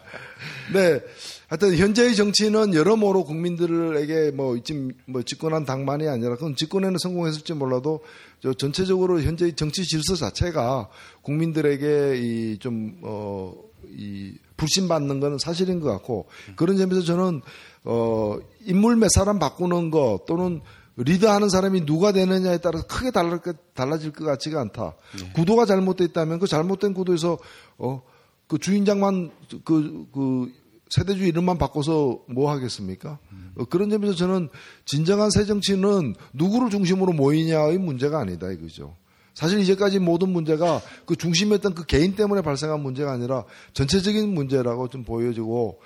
네. 0.73 1.01
하여튼 1.49 1.75
현재의 1.75 2.15
정치는 2.15 2.73
여러모로 2.73 3.25
국민들에게 3.25 4.31
뭐 4.31 4.57
지금 4.63 4.91
뭐 5.05 5.23
집권한 5.23 5.65
당만이 5.65 6.07
아니라 6.07 6.35
그건 6.35 6.55
집권에는 6.55 6.97
성공했을지 6.99 7.53
몰라도 7.53 8.01
저 8.41 8.53
전체적으로 8.53 9.21
현재의 9.21 9.55
정치 9.55 9.83
질서 9.83 10.15
자체가 10.15 10.89
국민들에게 11.23 12.17
이좀 12.17 13.01
어 13.03 13.69
이 13.87 14.33
불신받는 14.57 15.19
거는 15.19 15.37
사실인 15.37 15.79
것 15.79 15.89
같고 15.89 16.27
그런 16.55 16.77
점에서 16.77 17.01
저는 17.01 17.41
어 17.85 18.37
인물 18.65 18.95
몇 18.97 19.09
사람 19.09 19.39
바꾸는 19.39 19.89
거 19.89 20.19
또는 20.27 20.61
리드하는 20.97 21.47
사람이 21.47 21.85
누가 21.85 22.11
되느냐에 22.11 22.57
따라서 22.57 22.85
크게 22.85 23.11
달라, 23.11 23.39
달라질 23.73 24.11
것 24.11 24.25
같지가 24.25 24.59
않다. 24.59 24.95
구도가 25.33 25.65
잘못돼 25.65 26.03
있다면 26.05 26.39
그 26.39 26.47
잘못된 26.47 26.93
구도에서 26.93 27.37
어 27.77 28.01
그 28.49 28.57
주인장만 28.57 29.29
그, 29.63 30.07
그 30.11 30.51
세대주 30.89 31.23
이름만 31.23 31.57
바꿔서 31.57 32.19
뭐 32.27 32.51
하겠습니까? 32.51 33.19
어, 33.55 33.65
그런 33.65 33.89
점에서 33.89 34.15
저는 34.15 34.49
진정한 34.85 35.29
새 35.29 35.45
정치는 35.45 36.15
누구를 36.33 36.69
중심으로 36.69 37.13
모이냐의 37.13 37.77
문제가 37.77 38.19
아니다 38.19 38.51
이거죠. 38.51 38.95
사실 39.35 39.59
이제까지 39.59 39.99
모든 39.99 40.29
문제가 40.29 40.81
그 41.05 41.15
중심이었던 41.15 41.73
그 41.73 41.85
개인 41.85 42.15
때문에 42.15 42.41
발생한 42.41 42.81
문제가 42.81 43.13
아니라 43.13 43.45
전체적인 43.73 44.33
문제라고 44.33 44.89
좀 44.89 45.05
보여지고 45.05 45.79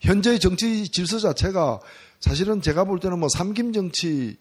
현재의 0.00 0.38
정치 0.38 0.88
질서 0.88 1.18
자체가 1.18 1.80
사실은 2.20 2.60
제가 2.60 2.84
볼 2.84 3.00
때는 3.00 3.18
뭐 3.18 3.28
삼김 3.28 3.72
정치의 3.72 4.36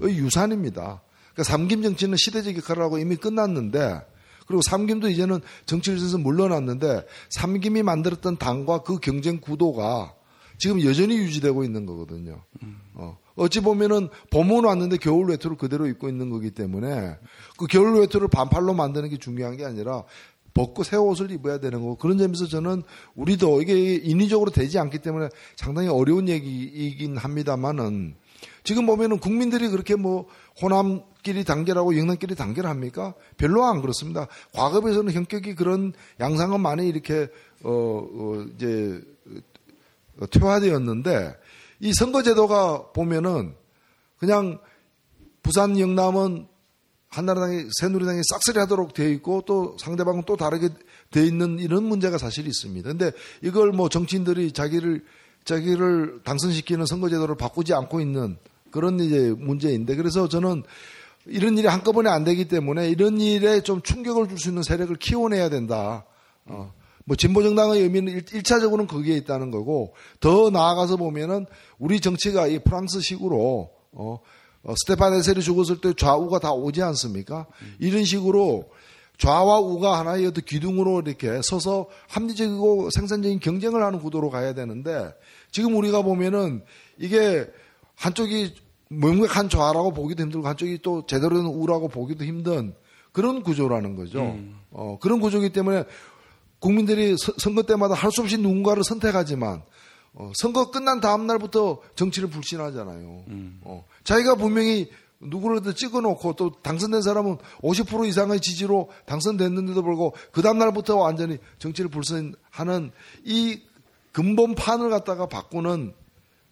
유산입니다. 0.00 1.02
그러니까 1.34 1.42
삼김 1.44 1.82
정치는 1.82 2.16
시대적 2.16 2.56
역할을 2.56 2.82
하고 2.82 2.98
이미 2.98 3.16
끝났는데 3.16 4.00
그리고 4.46 4.62
삼김도 4.62 5.08
이제는 5.10 5.40
정치에서 5.66 6.18
물러났는데 6.18 7.06
삼김이 7.30 7.82
만들었던 7.82 8.38
당과 8.38 8.82
그 8.82 8.98
경쟁 8.98 9.40
구도가 9.40 10.14
지금 10.58 10.82
여전히 10.82 11.16
유지되고 11.16 11.64
있는 11.64 11.86
거거든요. 11.86 12.42
어. 12.94 13.18
어찌 13.36 13.60
보면은 13.60 14.08
봄은 14.30 14.64
왔는데 14.64 14.96
겨울 14.96 15.28
외투를 15.28 15.56
그대로 15.58 15.86
입고 15.86 16.08
있는 16.08 16.30
거기 16.30 16.50
때문에 16.50 17.16
그 17.58 17.66
겨울 17.66 18.00
외투를 18.00 18.28
반팔로 18.28 18.72
만드는 18.72 19.10
게 19.10 19.18
중요한 19.18 19.56
게 19.56 19.64
아니라 19.64 20.04
벗고 20.54 20.82
새 20.82 20.96
옷을 20.96 21.30
입어야 21.30 21.60
되는 21.60 21.80
거고 21.80 21.96
그런 21.96 22.16
점에서 22.16 22.46
저는 22.46 22.82
우리도 23.14 23.60
이게 23.60 23.96
인위적으로 23.96 24.50
되지 24.50 24.78
않기 24.78 25.00
때문에 25.00 25.28
상당히 25.54 25.88
어려운 25.88 26.30
얘기이긴 26.30 27.18
합니다만은 27.18 28.16
지금 28.64 28.86
보면은 28.86 29.18
국민들이 29.18 29.68
그렇게 29.68 29.96
뭐 29.96 30.26
호남끼리 30.60 31.44
단결하고 31.44 31.96
영남끼리 31.98 32.34
단결합니까? 32.34 33.14
별로 33.36 33.64
안 33.64 33.80
그렇습니다. 33.80 34.26
과거에 34.52 34.80
비해서는 34.80 35.12
현격이 35.12 35.54
그런 35.54 35.92
양상은 36.20 36.60
많이 36.60 36.88
이렇게 36.88 37.28
어, 37.62 37.70
어 37.70 38.46
이제 38.54 39.00
어, 40.20 40.26
퇴화되었는데 40.26 41.36
이 41.80 41.92
선거제도가 41.92 42.92
보면은 42.92 43.54
그냥 44.18 44.58
부산 45.42 45.78
영남은 45.78 46.48
한나라당이 47.08 47.68
새누리당이 47.80 48.20
싹쓸이 48.30 48.58
하도록 48.60 48.92
되어 48.92 49.08
있고 49.10 49.42
또 49.46 49.76
상대방은 49.78 50.24
또 50.26 50.36
다르게 50.36 50.68
되어 51.10 51.24
있는 51.24 51.58
이런 51.58 51.84
문제가 51.84 52.18
사실 52.18 52.46
있습니다. 52.46 52.88
근데 52.88 53.12
이걸 53.42 53.72
뭐 53.72 53.88
정치인들이 53.88 54.52
자기를 54.52 55.04
자기를 55.44 56.22
당선시키는 56.24 56.86
선거제도를 56.86 57.36
바꾸지 57.36 57.72
않고 57.72 58.00
있는 58.00 58.36
그런 58.76 59.00
이제 59.00 59.34
문제인데 59.36 59.96
그래서 59.96 60.28
저는 60.28 60.62
이런 61.24 61.58
일이 61.58 61.66
한꺼번에 61.66 62.08
안 62.10 62.24
되기 62.24 62.46
때문에 62.46 62.88
이런 62.88 63.20
일에 63.20 63.60
좀 63.62 63.82
충격을 63.82 64.28
줄 64.28 64.38
수 64.38 64.50
있는 64.50 64.62
세력을 64.62 64.94
키워내야 64.96 65.48
된다. 65.48 66.04
어. 66.44 66.72
뭐 67.04 67.16
진보 67.16 67.42
정당의 67.42 67.82
의미는 67.82 68.22
일, 68.32 68.42
차적으로는 68.42 68.86
거기에 68.86 69.16
있다는 69.16 69.50
거고 69.50 69.94
더 70.20 70.50
나아가서 70.50 70.96
보면은 70.96 71.46
우리 71.78 72.00
정치가 72.00 72.46
이 72.48 72.58
프랑스식으로 72.58 73.70
어, 73.92 74.20
어 74.64 74.74
스테판 74.76 75.14
에셀이 75.14 75.40
죽었을 75.42 75.80
때 75.80 75.92
좌우가 75.96 76.40
다 76.40 76.52
오지 76.52 76.82
않습니까? 76.82 77.46
이런 77.78 78.04
식으로 78.04 78.70
좌와 79.18 79.60
우가 79.60 79.98
하나의 80.00 80.26
어떤 80.26 80.44
기둥으로 80.44 81.02
이렇게 81.06 81.40
서서 81.42 81.88
합리적이고 82.08 82.90
생산적인 82.90 83.40
경쟁을 83.40 83.82
하는 83.82 84.00
구도로 84.00 84.28
가야 84.30 84.52
되는데 84.52 85.14
지금 85.50 85.76
우리가 85.76 86.02
보면은 86.02 86.62
이게 86.98 87.46
한쪽이 87.94 88.54
명백한 88.88 89.48
좌라고 89.48 89.92
보기도 89.92 90.22
힘들고 90.22 90.46
한쪽이 90.46 90.78
또 90.82 91.04
제대로 91.06 91.36
된 91.36 91.46
우라고 91.46 91.88
보기도 91.88 92.24
힘든 92.24 92.74
그런 93.12 93.42
구조라는 93.42 93.96
거죠. 93.96 94.20
음. 94.20 94.56
어, 94.70 94.98
그런 95.00 95.20
구조이기 95.20 95.50
때문에 95.50 95.84
국민들이 96.58 97.16
서, 97.18 97.32
선거 97.38 97.62
때마다 97.62 97.94
할 97.94 98.10
수 98.10 98.22
없이 98.22 98.38
누군가를 98.38 98.84
선택하지만 98.84 99.62
어, 100.14 100.32
선거 100.34 100.70
끝난 100.70 101.00
다음 101.00 101.26
날부터 101.26 101.80
정치를 101.94 102.30
불신하잖아요. 102.30 103.24
음. 103.28 103.60
어, 103.64 103.84
자기가 104.04 104.36
분명히 104.36 104.90
누구를 105.20 105.74
찍어놓고 105.74 106.34
또 106.34 106.52
당선된 106.62 107.02
사람은 107.02 107.38
50% 107.62 108.06
이상의 108.06 108.40
지지로 108.40 108.90
당선됐는데도 109.06 109.82
불구하고 109.82 110.14
그 110.30 110.42
다음 110.42 110.58
날부터 110.58 110.96
완전히 110.96 111.38
정치를 111.58 111.90
불신하는 111.90 112.92
이 113.24 113.60
근본판을 114.12 114.90
갖다가 114.90 115.26
바꾸는 115.26 115.94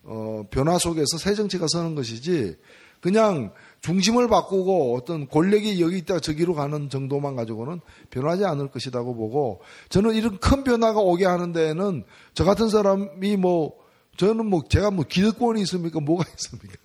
어, 0.05 0.45
변화 0.51 0.79
속에서 0.79 1.19
새 1.19 1.35
정치가 1.35 1.67
서는 1.69 1.95
것이지 1.95 2.57
그냥 3.01 3.53
중심을 3.81 4.29
바꾸고 4.29 4.97
어떤 4.97 5.29
권력이 5.29 5.81
여기 5.83 5.99
있다 5.99 6.21
저기로 6.21 6.55
가는 6.55 6.89
정도만 6.89 7.37
가지고는 7.37 7.81
변하지 8.09 8.47
않을 8.47 8.69
것이라고 8.69 9.15
보고 9.15 9.61
저는 9.91 10.15
이런 10.15 10.39
큰 10.39 10.65
변화가 10.65 11.01
오게 11.01 11.27
하는 11.27 11.53
데에는 11.53 12.05
저 12.33 12.45
같은 12.45 12.71
사람이 12.71 13.37
뭐 13.37 13.75
저는 14.17 14.47
뭐 14.47 14.63
제가 14.69 14.91
뭐 14.91 15.05
기득권이 15.07 15.61
있습니까? 15.63 16.01
뭐가 16.01 16.25
있습니까? 16.35 16.77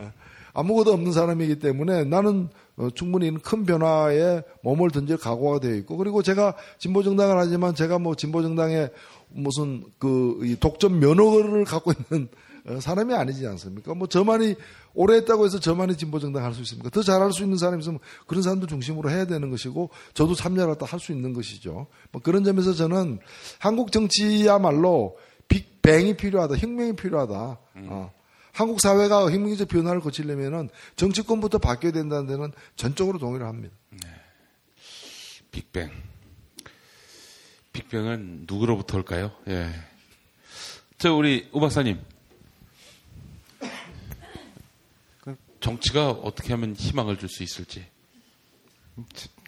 예. 0.00 0.12
아무것도 0.54 0.92
없는 0.92 1.12
사람이기 1.12 1.58
때문에 1.58 2.04
나는 2.04 2.48
어, 2.76 2.88
충분히 2.94 3.32
큰 3.34 3.64
변화에 3.64 4.42
몸을 4.62 4.90
던질 4.90 5.16
각오가 5.18 5.60
되어 5.60 5.74
있고 5.74 5.96
그리고 5.96 6.22
제가 6.22 6.54
진보 6.78 7.02
정당을 7.02 7.38
하지만 7.38 7.74
제가 7.74 7.98
뭐 7.98 8.14
진보 8.16 8.42
정당의 8.42 8.90
무슨 9.34 9.84
그 9.98 10.56
독점 10.60 11.00
면허를 11.00 11.64
갖고 11.64 11.92
있는 11.92 12.28
어, 12.66 12.80
사람이 12.80 13.12
아니지 13.12 13.46
않습니까? 13.46 13.94
뭐 13.94 14.06
저만이 14.06 14.54
오래 14.94 15.16
했다고 15.16 15.44
해서 15.44 15.60
저만이 15.60 15.96
진보정당 15.96 16.44
할 16.44 16.54
수 16.54 16.62
있습니까? 16.62 16.88
더 16.88 17.02
잘할 17.02 17.32
수 17.32 17.42
있는 17.42 17.58
사람이 17.58 17.80
있으면 17.82 17.98
그런 18.26 18.42
사람들 18.42 18.68
중심으로 18.68 19.10
해야 19.10 19.26
되는 19.26 19.50
것이고 19.50 19.90
저도 20.14 20.34
참여를 20.34 20.76
할수 20.80 21.12
있는 21.12 21.34
것이죠. 21.34 21.88
뭐 22.10 22.22
그런 22.22 22.42
점에서 22.44 22.72
저는 22.72 23.18
한국 23.58 23.92
정치야말로 23.92 25.18
빅뱅이 25.48 26.16
필요하다, 26.16 26.56
혁명이 26.56 26.96
필요하다. 26.96 27.58
음. 27.76 27.86
어. 27.90 28.12
한국 28.52 28.80
사회가 28.80 29.30
혁명적 29.32 29.68
변화를 29.68 30.00
거치려면은 30.00 30.70
정치권부터 30.96 31.58
바뀌어야 31.58 31.92
된다는 31.92 32.26
데는 32.26 32.52
전적으로 32.76 33.18
동의를 33.18 33.46
합니다. 33.46 33.74
네. 33.90 33.98
빅뱅. 35.50 36.13
빅뱅은 37.74 38.44
누구로부터 38.48 38.96
올까요? 38.96 39.32
예. 39.48 39.68
저 40.96 41.12
우리 41.14 41.48
우 41.52 41.60
박사님. 41.60 42.00
정치가 45.60 46.10
어떻게 46.10 46.52
하면 46.52 46.74
희망을 46.76 47.18
줄 47.18 47.28
수 47.28 47.42
있을지. 47.42 47.86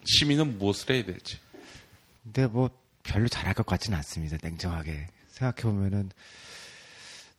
시민은 0.04 0.58
무엇을 0.58 0.94
해야 0.96 1.04
될지. 1.04 1.38
근데 2.24 2.46
뭐 2.46 2.70
별로 3.02 3.28
잘할 3.28 3.54
것 3.54 3.64
같지는 3.66 3.96
않습니다. 3.98 4.36
냉정하게 4.42 5.08
생각해 5.28 5.62
보면은 5.62 6.10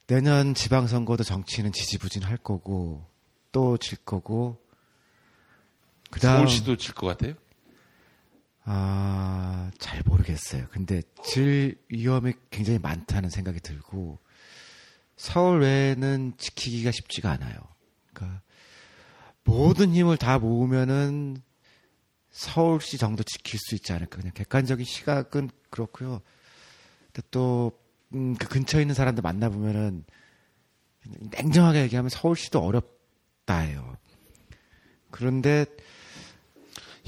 내년 0.08 0.54
지방선거도 0.54 1.24
정치는 1.24 1.74
지지부진할 1.74 2.38
거고 2.38 3.06
또 3.52 3.78
질 3.78 3.98
거고 4.06 4.62
그다음 6.12 6.38
서울시도 6.48 6.78
질 6.78 6.94
것 6.94 7.08
같아요? 7.08 7.34
아, 8.70 9.72
잘 9.78 10.02
모르겠어요. 10.06 10.68
근데 10.72 11.02
질 11.24 11.82
위험이 11.88 12.34
굉장히 12.52 12.80
많다는 12.80 13.30
생각이 13.30 13.62
들고 13.62 14.20
서울 15.16 15.62
외에는 15.62 16.34
지키기가 16.38 16.92
쉽지가 16.92 17.32
않아요. 17.32 17.56
그러니까 18.12 18.42
모든 19.46 19.94
힘을 19.94 20.18
다 20.18 20.38
모으면은 20.38 21.38
서울시 22.30 22.98
정도 22.98 23.24
지킬 23.24 23.58
수 23.58 23.74
있지 23.74 23.94
않을까. 23.94 24.18
그냥 24.18 24.34
객관적인 24.34 24.86
시각은 24.86 25.50
그렇고요. 25.70 26.22
또, 27.32 27.72
음, 28.14 28.36
그 28.36 28.50
근처에 28.50 28.82
있는 28.82 28.94
사람들 28.94 29.22
만나보면은 29.22 30.04
냉정하게 31.32 31.84
얘기하면 31.84 32.10
서울시도 32.10 32.60
어렵다예요. 32.60 33.98
그런데 35.10 35.66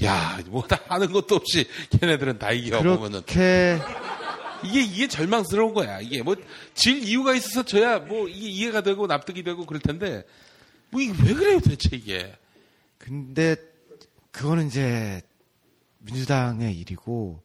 야, 0.04 0.40
뭐다 0.46 0.80
하는 0.88 1.12
것도 1.12 1.36
없이 1.36 1.66
걔네들은 2.00 2.38
다 2.38 2.52
이겨 2.52 2.82
보면은. 2.82 3.22
그렇게 3.22 3.78
이게 4.64 4.82
이게 4.82 5.08
절망스러운 5.08 5.74
거야. 5.74 6.00
이게 6.00 6.22
뭐 6.22 6.34
질 6.74 7.02
이유가 7.02 7.34
있어서 7.34 7.62
저야 7.64 7.98
뭐 7.98 8.28
이게 8.28 8.48
이해가 8.48 8.80
되고 8.82 9.06
납득이 9.06 9.42
되고 9.42 9.66
그럴 9.66 9.80
텐데 9.80 10.24
뭐 10.90 11.00
이게 11.00 11.12
왜 11.22 11.34
그래요 11.34 11.60
도대체 11.60 11.96
이게? 11.96 12.34
근데 12.98 13.56
그거는 14.32 14.68
이제 14.68 15.20
민주당의 15.98 16.74
일이고 16.78 17.42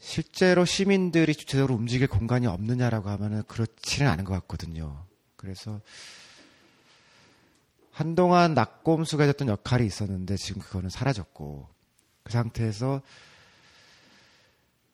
실제로 0.00 0.64
시민들이 0.64 1.34
주체적으로 1.34 1.74
움직일 1.74 2.08
공간이 2.08 2.46
없느냐라고 2.46 3.08
하면은 3.10 3.42
그렇지는 3.46 4.10
않은 4.10 4.24
것 4.24 4.32
같거든요. 4.34 5.04
그래서 5.36 5.80
한동안 7.94 8.54
낙곰수가 8.54 9.24
됐던 9.26 9.46
역할이 9.46 9.86
있었는데 9.86 10.36
지금 10.36 10.60
그거는 10.60 10.90
사라졌고 10.90 11.68
그 12.24 12.32
상태에서 12.32 13.00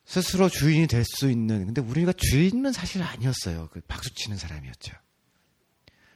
스스로 0.05 0.51
주인이 0.51 0.87
될 0.87 1.03
수 1.05 1.31
있는 1.31 1.65
근데 1.65 1.81
우리가 1.81 2.13
주인은 2.13 2.73
사실 2.73 3.03
아니었어요. 3.03 3.71
그 3.73 3.81
박수 3.89 4.15
치는 4.15 4.37
사람이었죠. 4.37 4.93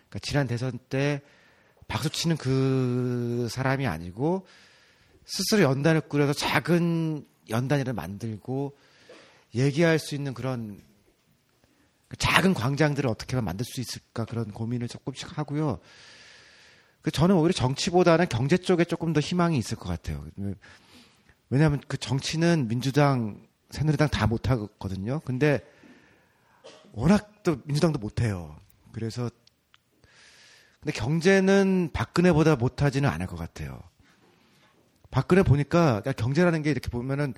그러니까 0.09 0.19
지난 0.21 0.47
대선 0.47 0.79
때 0.91 1.23
박수 1.89 2.11
치는 2.11 2.37
그 2.37 3.49
사람이 3.51 3.87
아니고 3.87 4.47
스스로 5.25 5.63
연단을 5.63 6.03
꾸려서 6.03 6.35
작은 6.35 7.27
연단위를 7.49 7.95
만들고 7.95 8.77
얘기할 9.55 9.99
수 9.99 10.15
있는 10.15 10.35
그런 10.35 10.83
그 12.09 12.19
작은 12.19 12.53
광장들을 12.53 13.09
어떻게 13.09 13.41
만들 13.41 13.65
수 13.65 13.81
있을까 13.81 14.27
그런 14.27 14.53
고민을 14.53 14.89
조금씩 14.89 15.39
하고요. 15.39 15.81
그 17.05 17.11
저는 17.11 17.37
오히려 17.37 17.53
정치보다는 17.53 18.31
경제 18.31 18.57
쪽에 18.57 18.85
조금 18.85 19.13
더 19.13 19.21
희망이 19.21 19.59
있을 19.59 19.77
것 19.77 19.91
같아요. 19.91 20.25
왜냐하면 21.51 21.83
그 21.87 21.99
정치는 21.99 22.67
민주당, 22.67 23.47
새누리당 23.69 24.09
다 24.09 24.27
못하거든요. 24.27 25.21
근데 25.21 25.63
워낙 26.93 27.43
또 27.43 27.59
민주당도 27.65 27.99
못해요. 27.99 28.57
그래서 28.93 29.29
근데 30.81 30.99
경제는 30.99 31.91
박근혜보다 31.93 32.57
못하지는 32.57 33.07
않을 33.11 33.27
것 33.27 33.37
같아요. 33.37 33.83
박근혜 35.11 35.43
보니까 35.43 36.01
경제라는 36.01 36.63
게 36.63 36.71
이렇게 36.71 36.89
보면은 36.89 37.35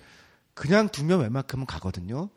그냥 0.54 0.88
두면 0.88 1.22
웬만큼은 1.22 1.66
가거든요. 1.66 2.30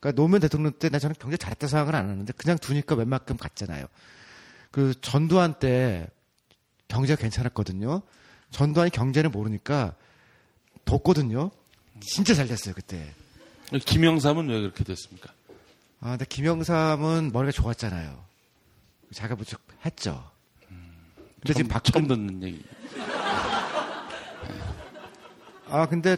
그러니까 0.00 0.16
노무현 0.16 0.40
대통령 0.40 0.72
때 0.72 0.88
나 0.88 0.98
저는 0.98 1.14
경제 1.18 1.36
잘했다 1.36 1.66
생각은 1.66 1.94
안 1.94 2.08
하는데 2.08 2.32
그냥 2.32 2.56
두니까 2.56 2.94
웬만큼 2.94 3.36
갔잖아요. 3.36 3.84
그 4.70 4.98
전두환 5.02 5.58
때 5.58 6.08
경제가 6.88 7.20
괜찮았거든요. 7.20 8.02
전두환이 8.50 8.90
경제를 8.90 9.30
모르니까 9.30 9.94
뒀거든요. 10.84 11.50
진짜 12.00 12.34
잘 12.34 12.46
됐어요 12.46 12.74
그때. 12.74 13.12
김영삼은 13.84 14.48
왜 14.48 14.60
그렇게 14.60 14.84
됐습니까? 14.84 15.32
아, 16.00 16.10
근데 16.10 16.24
김영삼은 16.26 17.30
머리가 17.32 17.50
좋았잖아요. 17.52 18.22
자기가 19.12 19.36
무척 19.36 19.60
했죠. 19.84 20.30
근데 21.40 21.54
지금 21.54 21.68
박 21.68 21.84
처음 21.84 22.06
듣는 22.06 22.42
얘기. 22.42 22.64
아 25.68 25.86
근데 25.86 26.16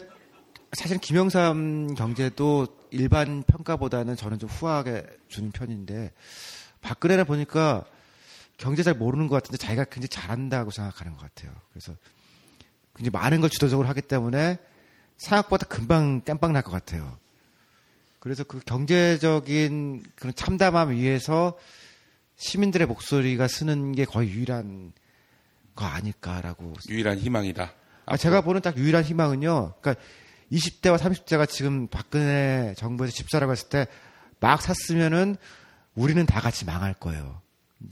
사실 0.73 0.97
김영삼 0.99 1.95
경제도 1.95 2.67
일반 2.91 3.43
평가보다는 3.43 4.15
저는 4.15 4.39
좀 4.39 4.49
후하게 4.49 5.05
주는 5.27 5.51
편인데 5.51 6.13
박근혜를 6.81 7.25
보니까 7.25 7.85
경제 8.57 8.83
잘 8.83 8.93
모르는 8.95 9.27
것 9.27 9.35
같은데 9.35 9.57
자기가 9.57 9.85
굉장히 9.85 10.07
잘한다고 10.09 10.71
생각하는 10.71 11.13
것 11.13 11.21
같아요. 11.21 11.51
그래서 11.71 11.93
굉장히 12.95 13.11
많은 13.11 13.41
걸 13.41 13.49
주도적으로 13.49 13.87
하기 13.89 14.01
때문에 14.01 14.57
생각보다 15.17 15.65
금방 15.67 16.21
땜빵 16.21 16.53
날 16.53 16.63
것 16.63 16.71
같아요. 16.71 17.17
그래서 18.19 18.43
그 18.43 18.59
경제적인 18.59 20.03
그런 20.15 20.33
참담함 20.33 20.91
위에서 20.91 21.57
시민들의 22.35 22.87
목소리가 22.87 23.47
쓰는 23.47 23.93
게 23.93 24.05
거의 24.05 24.29
유일한 24.29 24.91
거 25.75 25.85
아닐까라고. 25.85 26.73
유일한 26.89 27.17
희망이다. 27.19 27.71
아, 28.05 28.17
제가 28.17 28.41
보는 28.41 28.61
딱 28.61 28.77
유일한 28.77 29.03
희망은요. 29.03 29.73
그러니까 29.81 30.03
20대와 30.51 30.97
30대가 30.97 31.47
지금 31.47 31.87
박근혜 31.87 32.73
정부에서 32.77 33.13
집 33.13 33.29
사라고 33.29 33.51
했을 33.51 33.69
때 33.69 33.85
막 34.39 34.61
샀으면은 34.61 35.35
우리는 35.95 36.25
다 36.25 36.39
같이 36.41 36.65
망할 36.65 36.93
거예요. 36.93 37.41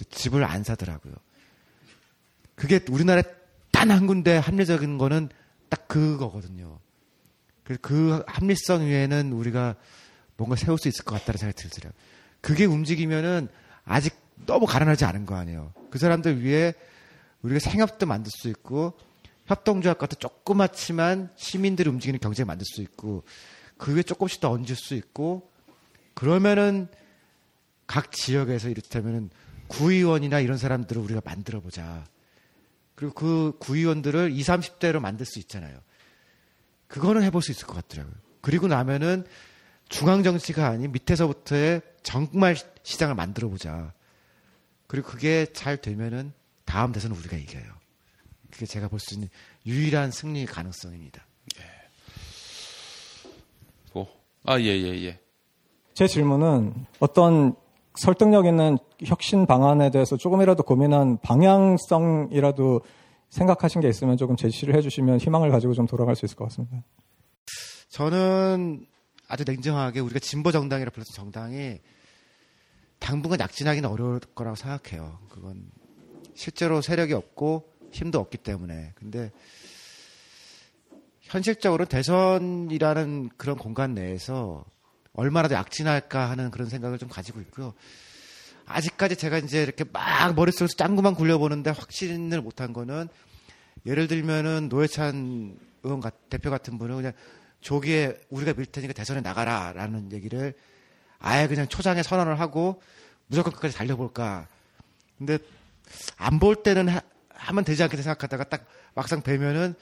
집을 0.10 0.44
안 0.44 0.64
사더라고요. 0.64 1.14
그게 2.56 2.80
우리나라에 2.90 3.24
단 3.72 3.91
한 3.91 4.07
군데 4.07 4.38
합리적인 4.38 4.98
거는 4.98 5.30
딱 5.70 5.88
그거거든요. 5.88 6.80
그래서 7.64 7.80
그 7.82 8.24
합리성 8.26 8.86
위에는 8.86 9.32
우리가 9.34 9.76
뭔가 10.38 10.56
세울 10.56 10.78
수 10.78 10.88
있을 10.88 11.03
것 11.03 11.16
같다는 11.20 11.38
생각이 11.38 11.62
들더라고요. 11.62 11.99
그게 12.41 12.66
움직이면은 12.66 13.48
아직 13.84 14.16
너무 14.45 14.66
가난하지 14.66 15.06
않은 15.06 15.26
거 15.26 15.36
아니에요. 15.36 15.74
그 15.90 15.99
사람들 15.99 16.41
위해 16.44 16.74
우리가 17.41 17.60
생협도 17.60 18.06
만들 18.06 18.32
수 18.32 18.49
있고 18.49 18.98
협동조합 19.45 19.98
같은 19.99 20.18
조그맣지만 20.20 21.30
시민들이 21.36 21.90
움직이는 21.90 22.20
경제를 22.20 22.45
만들 22.45 22.66
수 22.66 22.82
있고 22.82 23.24
그 23.78 23.95
위에 23.95 24.03
조금씩 24.03 24.41
더 24.41 24.52
얹을 24.52 24.76
수 24.76 24.95
있고 24.95 25.52
그러면은 26.14 26.88
각 27.88 28.12
지역에서 28.12 28.70
이를테면은 28.70 29.30
구의원이나 29.68 30.40
이런 30.40 30.58
사람들을 30.58 31.02
우리가 31.02 31.22
만들어 31.24 31.60
보자. 31.60 32.06
그리고 32.96 33.14
그 33.14 33.58
구의원들을 33.60 34.32
20, 34.32 34.48
30대로 34.48 35.00
만들 35.00 35.26
수 35.26 35.40
있잖아요. 35.40 35.80
그거는 36.88 37.24
해볼 37.24 37.42
수 37.42 37.52
있을 37.52 37.68
것 37.68 37.74
같더라고요. 37.74 38.14
그리고 38.42 38.68
나면은 38.68 39.26
중앙 39.90 40.24
정치가 40.24 40.68
아닌 40.68 40.92
밑에서부터의 40.92 41.82
정말 42.04 42.56
시장을 42.84 43.16
만들어 43.16 43.50
보자. 43.50 43.94
그리고 44.88 45.10
그게 45.10 45.48
잘 45.54 45.78
되면은 45.78 46.32
다음 46.64 46.92
대선은 46.92 47.16
우리가 47.18 47.38
이겨요. 47.38 47.64
그게 48.52 48.66
제가 48.66 48.88
볼 48.88 49.00
수 49.00 49.16
있는 49.16 49.30
유일한 49.66 50.12
승리 50.12 50.46
가능성입니다. 50.46 51.26
고. 53.92 54.08
아, 54.44 54.60
예, 54.60 54.66
예, 54.66 55.04
예. 55.06 55.20
제 55.94 56.08
질문은 56.08 56.86
어떤 57.00 57.56
설득력 57.98 58.46
있는 58.46 58.78
혁신 59.04 59.46
방안에 59.46 59.90
대해서 59.90 60.18
조금이라도 60.18 60.64
고민한 60.64 61.18
방향성이라도 61.22 62.82
생각하신 63.30 63.82
게 63.82 63.90
있으면 63.90 64.18
조금 64.18 64.36
제시를 64.36 64.76
해주시면 64.76 65.20
희망을 65.20 65.52
가지고 65.52 65.74
좀 65.74 65.88
돌아갈 65.88 66.16
수 66.16 66.26
있을 66.26 66.36
것 66.36 66.46
같습니다. 66.46 66.84
저는 67.90 68.86
아주 69.28 69.44
냉정하게 69.46 70.00
우리가 70.02 70.20
진보 70.20 70.52
정당이라 70.52 70.92
불렀던 70.92 71.14
정당이 71.14 71.80
당분간 73.00 73.40
약진하기는 73.40 73.90
어려울 73.90 74.20
거라고 74.20 74.56
생각해요. 74.56 75.20
그건 75.30 75.70
실제로 76.34 76.82
세력이 76.82 77.14
없고 77.14 77.70
힘도 77.92 78.20
없기 78.20 78.38
때문에. 78.38 78.92
근데 78.96 79.32
현실적으로 81.22 81.86
대선이라는 81.86 83.30
그런 83.38 83.58
공간 83.58 83.94
내에서 83.94 84.66
얼마나 85.16 85.48
더 85.48 85.56
약진할까 85.56 86.30
하는 86.30 86.52
그런 86.52 86.70
생각을 86.70 86.98
좀 86.98 87.10
가지고 87.10 87.42
있고요. 87.42 87.74
아직까지 88.66 89.16
제가 89.16 89.38
이제 89.38 89.62
이렇게 89.62 89.84
막 89.92 90.34
머릿속에서 90.36 90.76
짱구만 90.76 91.16
굴려보는데 91.16 91.70
확신을 91.72 92.42
못한 92.42 92.74
거는 92.74 93.08
예를 93.86 94.08
들면은 94.08 94.70
노회찬 94.70 95.58
의원 95.84 96.02
대표 96.30 96.50
같은 96.50 96.78
분은 96.78 96.96
그냥 96.96 97.14
조기에 97.62 98.20
우리가 98.30 98.54
밀 98.54 98.66
테니까 98.66 98.94
대선에 98.94 99.22
나가라 99.22 99.72
라는 99.74 100.12
얘기를 100.12 100.54
아예 101.20 101.48
그냥 101.48 101.68
초장에 101.68 102.04
선언을 102.04 102.40
하고 102.40 102.82
무조건 103.28 103.54
끝까지 103.54 103.76
달려볼까. 103.76 104.48
근데 105.18 105.38
안 106.18 106.40
볼 106.40 106.56
때는 106.64 106.90
하, 106.90 107.54
면 107.54 107.64
되지 107.64 107.84
않겠다 107.84 108.02
생각하다가 108.04 108.46
딱 108.46 108.68
막상 108.96 109.22
뵈면은 109.22 109.76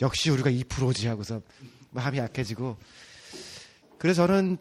역시 0.00 0.30
우리가 0.30 0.50
2%지 0.50 1.08
하고서 1.08 1.42
마음이 1.90 2.18
약해지고 2.18 2.76
그래서 3.98 4.26
저는 4.26 4.58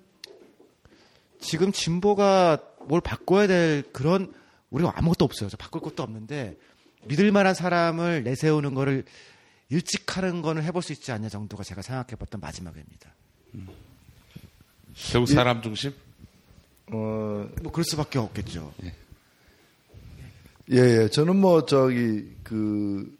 지금 1.47 1.71
진보가 1.71 2.59
뭘 2.89 2.99
바꿔야 2.99 3.47
될 3.47 3.81
그런 3.93 4.33
우리가 4.69 4.91
아무것도 4.97 5.23
없어요. 5.23 5.47
저 5.49 5.55
바꿀 5.55 5.81
것도 5.81 6.03
없는데 6.03 6.57
믿을 7.05 7.31
만한 7.31 7.53
사람을 7.53 8.23
내세우는 8.23 8.73
거를 8.73 9.05
일찍 9.69 10.17
하는 10.17 10.41
거는 10.41 10.61
해볼 10.63 10.81
수 10.81 10.91
있지 10.91 11.13
않냐 11.13 11.29
정도가 11.29 11.63
제가 11.63 11.81
생각해봤던 11.81 12.41
마지막입니다. 12.41 13.13
음. 13.55 13.69
결국 14.93 15.27
사람 15.27 15.61
중심? 15.61 15.93
어, 16.91 17.47
뭐 17.61 17.71
그럴 17.71 17.85
수밖에 17.85 18.19
없겠죠. 18.19 18.73
예. 18.83 18.93
예, 20.71 21.03
예. 21.03 21.07
저는 21.09 21.37
뭐 21.37 21.65
저기 21.65 22.29
그 22.43 23.17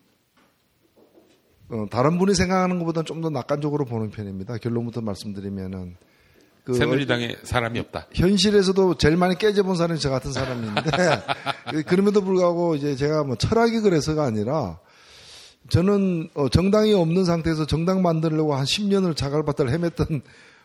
어, 1.70 1.86
다른 1.90 2.18
분이 2.18 2.36
생각하는 2.36 2.78
것보다는 2.80 3.06
좀 3.06 3.22
더 3.22 3.30
낙관적으로 3.30 3.86
보는 3.86 4.12
편입니다. 4.12 4.58
결론부터 4.58 5.00
말씀드리면은 5.00 5.96
그 6.68 6.74
새누리당에 6.74 7.38
사람이 7.44 7.80
없다. 7.80 8.08
현실에서도 8.14 8.96
제일 8.96 9.16
많이 9.16 9.38
깨져본 9.38 9.78
사람이 9.78 10.02
저 10.02 10.10
같은 10.10 10.34
사람인데 10.34 10.82
그럼에도 11.88 12.20
불구하고 12.20 12.76
이제 12.76 12.98
제가 12.98 13.24
뭐 13.24 13.38
철학이 13.38 13.80
그래서가 13.80 14.26
아니라 14.26 14.78
저는 15.70 16.30
어, 16.34 16.50
정당이 16.50 16.94
없는 16.94 17.24
상태에서 17.24 17.66
정당 17.66 18.02
만들려고 18.02 18.54
한 18.54 18.66
10년을 18.66 19.16
자갈밭을 19.16 19.68
헤맸던 19.68 20.22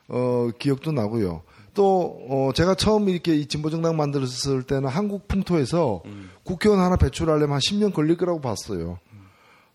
어, 0.09 0.49
기억도 0.59 0.91
나고요. 0.91 1.45
또 1.73 2.19
어, 2.29 2.51
제가 2.53 2.75
처음 2.75 3.09
이렇게 3.09 3.37
이 3.37 3.47
진보정당 3.47 3.97
만들었을 3.97 4.65
때는 4.65 4.89
한국 4.89 5.29
풍토에서 5.29 6.03
음. 6.05 6.31
국회의원 6.43 6.83
하나 6.85 6.97
배출하려면 6.97 7.53
한 7.53 7.61
10년 7.61 7.95
걸릴 7.95 8.17
거라고 8.17 8.41
봤어요. 8.41 8.99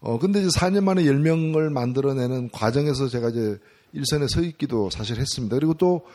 어, 0.02 0.20
근데 0.20 0.41
이제 0.41 0.49
4년 0.49 0.84
만에 0.84 1.04
10명을 1.04 1.72
만들어내는 1.72 2.49
과정에서 2.52 3.08
제가 3.08 3.30
이제 3.30 3.58
일선에 3.93 4.27
서 4.27 4.41
있기도 4.41 4.89
사실 4.89 5.18
했습니다. 5.18 5.55
그리고 5.55 5.73
또 5.73 6.05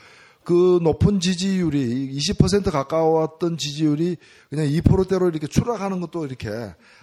그 0.44 0.80
높은 0.82 1.20
지지율이 1.20 2.10
20% 2.16 2.70
가까웠던 2.70 3.58
지지율이 3.58 4.16
그냥 4.50 4.66
2%대로 4.66 5.28
이렇게 5.28 5.46
추락하는 5.46 6.00
것도 6.00 6.26
이렇게 6.26 6.50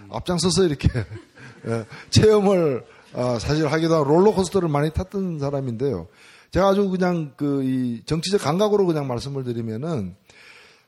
앞장서서 0.09 0.65
이렇게 0.65 0.89
예, 1.67 1.85
체험을 2.09 2.85
어, 3.13 3.39
사실 3.39 3.67
하기도 3.67 3.95
하고 3.95 4.05
롤러코스터를 4.09 4.67
많이 4.69 4.91
탔던 4.91 5.39
사람인데요. 5.39 6.07
제가 6.51 6.69
아주 6.69 6.89
그냥 6.89 7.33
그 7.37 7.63
이 7.63 8.01
정치적 8.05 8.41
감각으로 8.41 8.85
그냥 8.85 9.07
말씀을 9.07 9.43
드리면은 9.43 10.15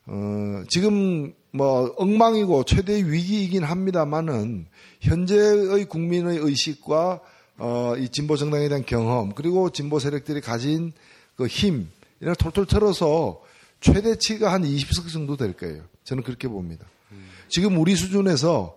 어, 0.08 0.64
지금 0.68 1.34
뭐 1.52 1.94
엉망이고 1.98 2.64
최대 2.66 2.98
위기이긴 2.98 3.64
합니다만은 3.64 4.68
현재의 5.00 5.86
국민의 5.86 6.38
의식과 6.38 7.22
어, 7.64 7.96
이 7.96 8.10
진보 8.10 8.38
정당에 8.38 8.68
대한 8.68 8.84
경험 8.84 9.34
그리고 9.34 9.70
진보 9.70 10.00
세력들이 10.00 10.42
가진 10.42 10.94
그 11.36 11.48
힘 11.48 11.90
이런 12.20 12.36
톨톨 12.36 12.66
털어서 12.66 13.40
최대치가 13.82 14.52
한 14.52 14.64
20석 14.64 15.12
정도 15.12 15.38
될 15.38 15.54
거예요. 15.54 15.84
저는 16.04 16.24
그렇게 16.24 16.48
봅니다. 16.48 16.88
음. 17.12 17.30
지금 17.50 17.78
우리 17.78 17.96
수준에서 17.96 18.76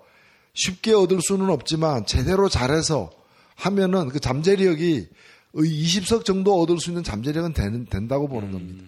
쉽게 0.53 0.93
얻을 0.93 1.21
수는 1.23 1.49
없지만 1.49 2.05
제대로 2.05 2.49
잘해서 2.51 3.11
하면은 3.57 4.09
그 4.09 4.21
잠재력이 4.21 5.09
20석 5.55 6.27
정도 6.27 6.61
얻을 6.61 6.79
수 6.79 6.91
있는 6.91 7.03
잠재력은 7.03 7.55
되는, 7.55 7.87
된다고 7.87 8.29
보는 8.29 8.49
음. 8.49 8.53
겁니다. 8.53 8.85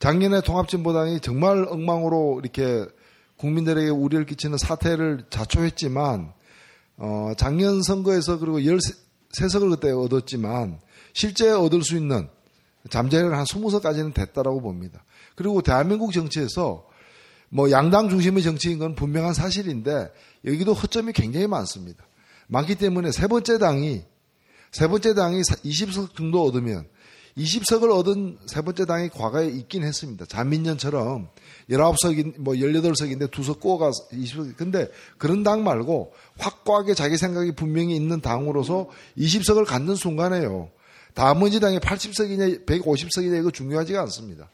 작년에 0.00 0.40
통합진보당이 0.40 1.20
정말 1.20 1.66
엉망으로 1.68 2.40
이렇게 2.42 2.84
국민들에게 3.36 3.90
우려를 3.90 4.26
끼치는 4.26 4.58
사태를 4.58 5.26
자초했지만 5.30 6.32
어, 6.96 7.32
작년 7.36 7.80
선거에서 7.82 8.38
그리고 8.38 8.62
13 8.62 9.09
석을 9.32 9.70
그때 9.70 9.90
얻었지만 9.90 10.80
실제 11.12 11.50
얻을 11.50 11.82
수 11.82 11.96
있는 11.96 12.28
잠재력은 12.88 13.36
한 13.36 13.44
20석까지는 13.44 14.14
됐다라고 14.14 14.60
봅니다. 14.60 15.04
그리고 15.34 15.62
대한민국 15.62 16.12
정치에서 16.12 16.86
뭐 17.48 17.70
양당 17.70 18.08
중심의 18.08 18.42
정치인 18.42 18.78
건 18.78 18.94
분명한 18.94 19.34
사실인데 19.34 20.12
여기도 20.44 20.72
허점이 20.72 21.12
굉장히 21.12 21.46
많습니다. 21.46 22.04
많기 22.46 22.74
때문에 22.74 23.12
세 23.12 23.26
번째 23.26 23.58
당이 23.58 24.02
세 24.72 24.88
번째 24.88 25.14
당이 25.14 25.40
20석 25.40 26.16
정도 26.16 26.44
얻으면 26.44 26.86
20석을 27.36 27.90
얻은 27.90 28.38
세 28.46 28.62
번째 28.62 28.86
당이 28.86 29.08
과거에 29.10 29.48
있긴 29.48 29.84
했습니다. 29.84 30.24
자민련처럼 30.26 31.28
19석인, 31.70 32.40
뭐 32.40 32.54
18석인데 32.54 33.30
두 33.30 33.42
석 33.42 33.60
꼬가 33.60 33.90
20석. 34.12 34.56
근데 34.56 34.88
그런 35.18 35.42
당 35.42 35.62
말고 35.64 36.12
확고하게 36.38 36.94
자기 36.94 37.16
생각이 37.16 37.52
분명히 37.52 37.94
있는 37.94 38.20
당으로서 38.20 38.88
20석을 39.16 39.64
갖는 39.64 39.94
순간에요. 39.94 40.70
다문지 41.14 41.60
당이 41.60 41.78
80석이냐 41.78 42.66
150석이냐 42.66 43.40
이거 43.40 43.50
중요하지가 43.50 44.00
않습니다. 44.02 44.50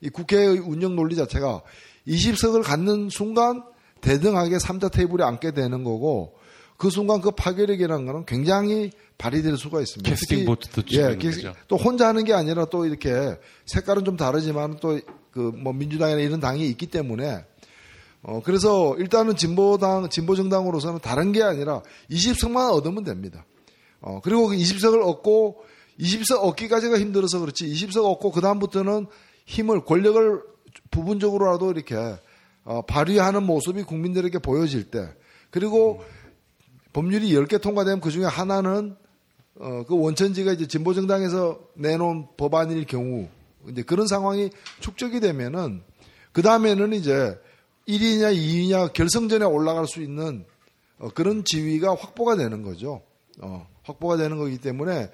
이 0.00 0.08
국회의 0.08 0.58
운영 0.58 0.96
논리 0.96 1.16
자체가 1.16 1.62
20석을 2.06 2.62
갖는 2.62 3.08
순간 3.10 3.62
대등하게 4.00 4.58
3자 4.58 4.92
테이블에 4.92 5.24
앉게 5.24 5.52
되는 5.52 5.82
거고 5.84 6.34
그 6.76 6.90
순간 6.90 7.20
그 7.20 7.30
파괴력이라는 7.30 8.04
거는 8.04 8.26
굉장히 8.26 8.90
발휘될 9.16 9.56
수가 9.56 9.80
있습니다. 9.80 10.10
캐스팅 10.10 10.44
보트도 10.44 10.82
예. 10.92 11.16
또 11.68 11.76
혼자 11.76 12.08
하는 12.08 12.24
게 12.24 12.34
아니라 12.34 12.66
또 12.66 12.84
이렇게 12.84 13.38
색깔은 13.64 14.04
좀 14.04 14.16
다르지만 14.16 14.78
또 14.80 15.00
그 15.34 15.52
뭐 15.52 15.72
민주당이나 15.72 16.20
이런 16.20 16.38
당이 16.38 16.66
있기 16.70 16.86
때문에 16.86 17.44
어 18.22 18.40
그래서 18.44 18.94
일단은 18.98 19.36
진보당 19.36 20.08
진보 20.08 20.36
정당으로서는 20.36 21.00
다른 21.00 21.32
게 21.32 21.42
아니라 21.42 21.82
20석만 22.10 22.72
얻으면 22.72 23.04
됩니다. 23.04 23.44
어 24.00 24.20
그리고 24.22 24.48
그 24.48 24.56
20석을 24.56 25.04
얻고 25.04 25.64
20석 25.98 26.38
얻기까지가 26.42 26.98
힘들어서 26.98 27.40
그렇지 27.40 27.66
20석 27.66 28.04
얻고 28.04 28.30
그 28.30 28.40
다음부터는 28.40 29.06
힘을 29.46 29.84
권력을 29.84 30.42
부분적으로라도 30.90 31.72
이렇게 31.72 31.96
어, 32.64 32.82
발휘하는 32.82 33.42
모습이 33.42 33.82
국민들에게 33.82 34.38
보여질 34.38 34.90
때 34.90 35.08
그리고 35.50 36.02
법률이 36.92 37.32
10개 37.32 37.60
통과되면 37.60 38.00
그 38.00 38.10
중에 38.10 38.24
하나는 38.24 38.96
어, 39.56 39.84
그 39.86 39.98
원천지가 39.98 40.52
이제 40.52 40.66
진보정당에서 40.66 41.60
내놓은 41.74 42.28
법안일 42.36 42.86
경우 42.86 43.28
이제 43.70 43.82
그런 43.82 44.06
상황이 44.06 44.50
축적이 44.80 45.20
되면은 45.20 45.82
그 46.32 46.42
다음에는 46.42 46.92
이제 46.92 47.38
1위냐 47.88 48.34
2위냐 48.34 48.92
결승전에 48.92 49.44
올라갈 49.44 49.86
수 49.86 50.02
있는 50.02 50.44
어, 50.98 51.08
그런 51.14 51.44
지위가 51.44 51.94
확보가 51.94 52.36
되는 52.36 52.62
거죠. 52.62 53.02
어, 53.40 53.66
확보가 53.82 54.16
되는 54.16 54.38
거기 54.38 54.58
때문에 54.58 55.10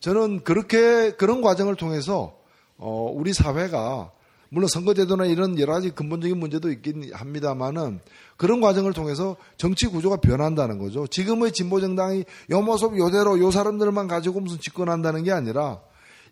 저는 0.00 0.44
그렇게 0.44 1.12
그런 1.12 1.42
과정을 1.42 1.76
통해서 1.76 2.36
어, 2.76 3.10
우리 3.14 3.32
사회가 3.32 4.12
물론 4.48 4.68
선거제도나 4.68 5.24
이런 5.24 5.58
여러 5.58 5.72
가지 5.72 5.90
근본적인 5.90 6.36
문제도 6.36 6.70
있긴 6.70 7.10
합니다만은 7.14 8.00
그런 8.36 8.60
과정을 8.60 8.92
통해서 8.92 9.36
정치 9.56 9.86
구조가 9.86 10.16
변한다는 10.16 10.78
거죠. 10.78 11.06
지금의 11.06 11.52
진보 11.52 11.80
정당이 11.80 12.24
요 12.50 12.60
모습 12.60 12.98
요대로 12.98 13.38
요 13.38 13.50
사람들만 13.50 14.08
가지고 14.08 14.40
무슨 14.40 14.58
집권한다는 14.60 15.22
게 15.22 15.32
아니라 15.32 15.80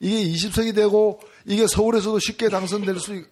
이게 0.01 0.23
20석이 0.23 0.75
되고 0.75 1.21
이게 1.47 1.67
서울에서도 1.67 2.19
쉽게 2.19 2.49
당선될 2.49 2.99
수 2.99 3.15
있- 3.15 3.27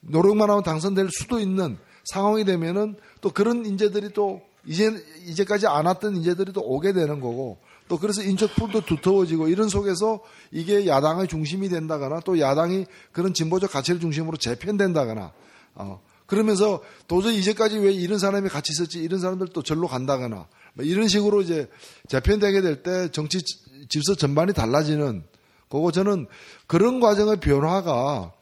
노력만 0.00 0.48
하면 0.50 0.62
당선될 0.62 1.08
수도 1.10 1.38
있는 1.40 1.78
상황이 2.04 2.44
되면은 2.44 2.96
또 3.20 3.30
그런 3.30 3.66
인재들이 3.66 4.12
또 4.14 4.40
이제 4.64 4.90
이제까지 5.26 5.66
안 5.66 5.86
왔던 5.86 6.16
인재들이 6.16 6.52
또 6.52 6.60
오게 6.62 6.92
되는 6.92 7.20
거고 7.20 7.58
또 7.88 7.98
그래서 7.98 8.22
인적풀도 8.22 8.84
두터워지고 8.84 9.48
이런 9.48 9.68
속에서 9.68 10.20
이게 10.50 10.86
야당의 10.86 11.28
중심이 11.28 11.68
된다거나 11.68 12.20
또 12.20 12.38
야당이 12.40 12.86
그런 13.12 13.32
진보적 13.32 13.70
가치를 13.70 14.00
중심으로 14.00 14.36
재편된다거나 14.38 15.32
어 15.76 16.00
그러면서 16.26 16.82
도저히 17.06 17.38
이제까지 17.38 17.78
왜 17.78 17.92
이런 17.92 18.18
사람이 18.18 18.48
같이 18.48 18.72
있었지 18.72 18.98
이런 19.00 19.20
사람들 19.20 19.48
또 19.52 19.62
절로 19.62 19.86
간다거나 19.86 20.48
뭐 20.74 20.84
이런 20.84 21.06
식으로 21.06 21.42
이제 21.42 21.68
재편되게 22.08 22.60
될 22.60 22.82
때 22.82 23.08
정치 23.12 23.40
지- 23.42 23.58
질서 23.88 24.16
전반이 24.16 24.52
달라지는 24.52 25.22
그거 25.68 25.90
저는 25.90 26.26
그런 26.66 27.00
과정의 27.00 27.40
변화가 27.40 28.32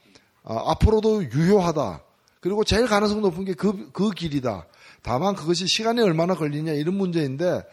아, 0.44 0.70
앞으로도 0.70 1.24
유효하다. 1.30 2.02
그리고 2.40 2.64
제일 2.64 2.86
가능성 2.86 3.22
높은 3.22 3.44
게 3.44 3.54
그, 3.54 3.90
그 3.92 4.10
길이다. 4.10 4.66
다만 5.02 5.34
그것이 5.34 5.66
시간이 5.66 6.00
얼마나 6.00 6.34
걸리냐 6.34 6.72
이런 6.72 6.94
문제인데, 6.96 7.64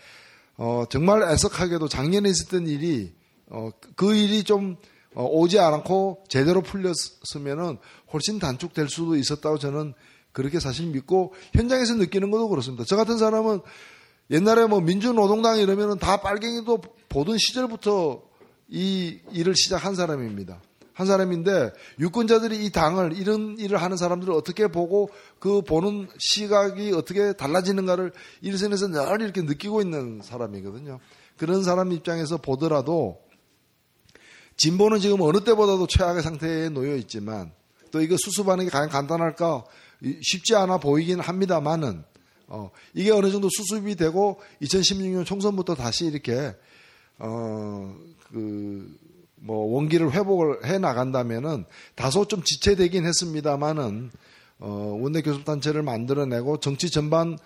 어, 0.57 0.85
정말 0.89 1.23
애석하게도 1.23 1.89
작년에 1.89 2.29
있었던 2.29 2.67
일이, 2.67 3.13
어, 3.49 3.69
그 3.95 4.15
일이 4.15 4.43
좀 4.43 4.77
어, 5.13 5.25
오지 5.25 5.59
않고 5.59 6.23
제대로 6.29 6.61
풀렸으면은 6.61 7.77
훨씬 8.13 8.39
단축될 8.39 8.87
수도 8.87 9.15
있었다고 9.15 9.59
저는 9.59 9.93
그렇게 10.31 10.61
사실 10.61 10.87
믿고 10.87 11.33
현장에서 11.53 11.95
느끼는 11.95 12.31
것도 12.31 12.47
그렇습니다. 12.47 12.85
저 12.87 12.95
같은 12.95 13.17
사람은 13.17 13.59
옛날에 14.29 14.65
뭐 14.67 14.79
민주노동당 14.79 15.59
이러면은 15.59 15.97
다 15.97 16.21
빨갱이도 16.21 16.81
보던 17.09 17.37
시절부터 17.37 18.21
이 18.72 19.19
일을 19.31 19.53
시작한 19.56 19.93
사람입니다. 19.95 20.60
한 20.93 21.07
사람인데 21.07 21.72
유권자들이 21.99 22.65
이 22.65 22.72
당을 22.72 23.14
이런 23.18 23.57
일을 23.60 23.81
하는 23.81 23.98
사람들을 23.98 24.34
어떻게 24.34 24.68
보고 24.68 25.10
그 25.39 25.61
보는 25.61 26.07
시각이 26.18 26.91
어떻게 26.93 27.34
달라지는가를 27.34 28.11
일선에서 28.41 28.88
늘 28.88 29.22
이렇게 29.22 29.41
느끼고 29.41 29.81
있는 29.81 30.22
사람이거든요. 30.23 30.99
그런 31.38 31.64
사람 31.64 31.91
입장에서 31.91 32.38
보더라도 32.38 33.19
진보는 34.57 34.99
지금 34.99 35.22
어느 35.22 35.43
때보다도 35.43 35.88
최악의 35.88 36.22
상태에 36.22 36.69
놓여 36.69 36.95
있지만 36.98 37.52
또 37.91 38.02
이거 38.02 38.15
수습하는 38.18 38.65
게 38.65 38.72
과연 38.72 38.89
간단할까 38.89 39.64
이- 40.03 40.19
쉽지 40.22 40.56
않아 40.56 40.77
보이긴 40.77 41.19
합니다만은 41.19 42.03
어, 42.48 42.69
이게 42.93 43.11
어느 43.11 43.31
정도 43.31 43.49
수습이 43.49 43.95
되고 43.95 44.39
2016년 44.61 45.26
총선부터 45.26 45.76
다시 45.76 46.06
이렇게 46.06 46.53
어, 47.18 47.95
그, 48.31 48.97
뭐, 49.35 49.57
원기를 49.73 50.11
회복을 50.11 50.65
해 50.65 50.77
나간다면은 50.77 51.65
다소 51.95 52.25
좀 52.25 52.43
지체되긴 52.43 53.05
했습니다만은, 53.05 54.11
어, 54.59 54.97
원내 54.99 55.21
교섭단체를 55.21 55.81
만들어내고 55.81 56.59
정치 56.59 56.89
전반, 56.89 57.37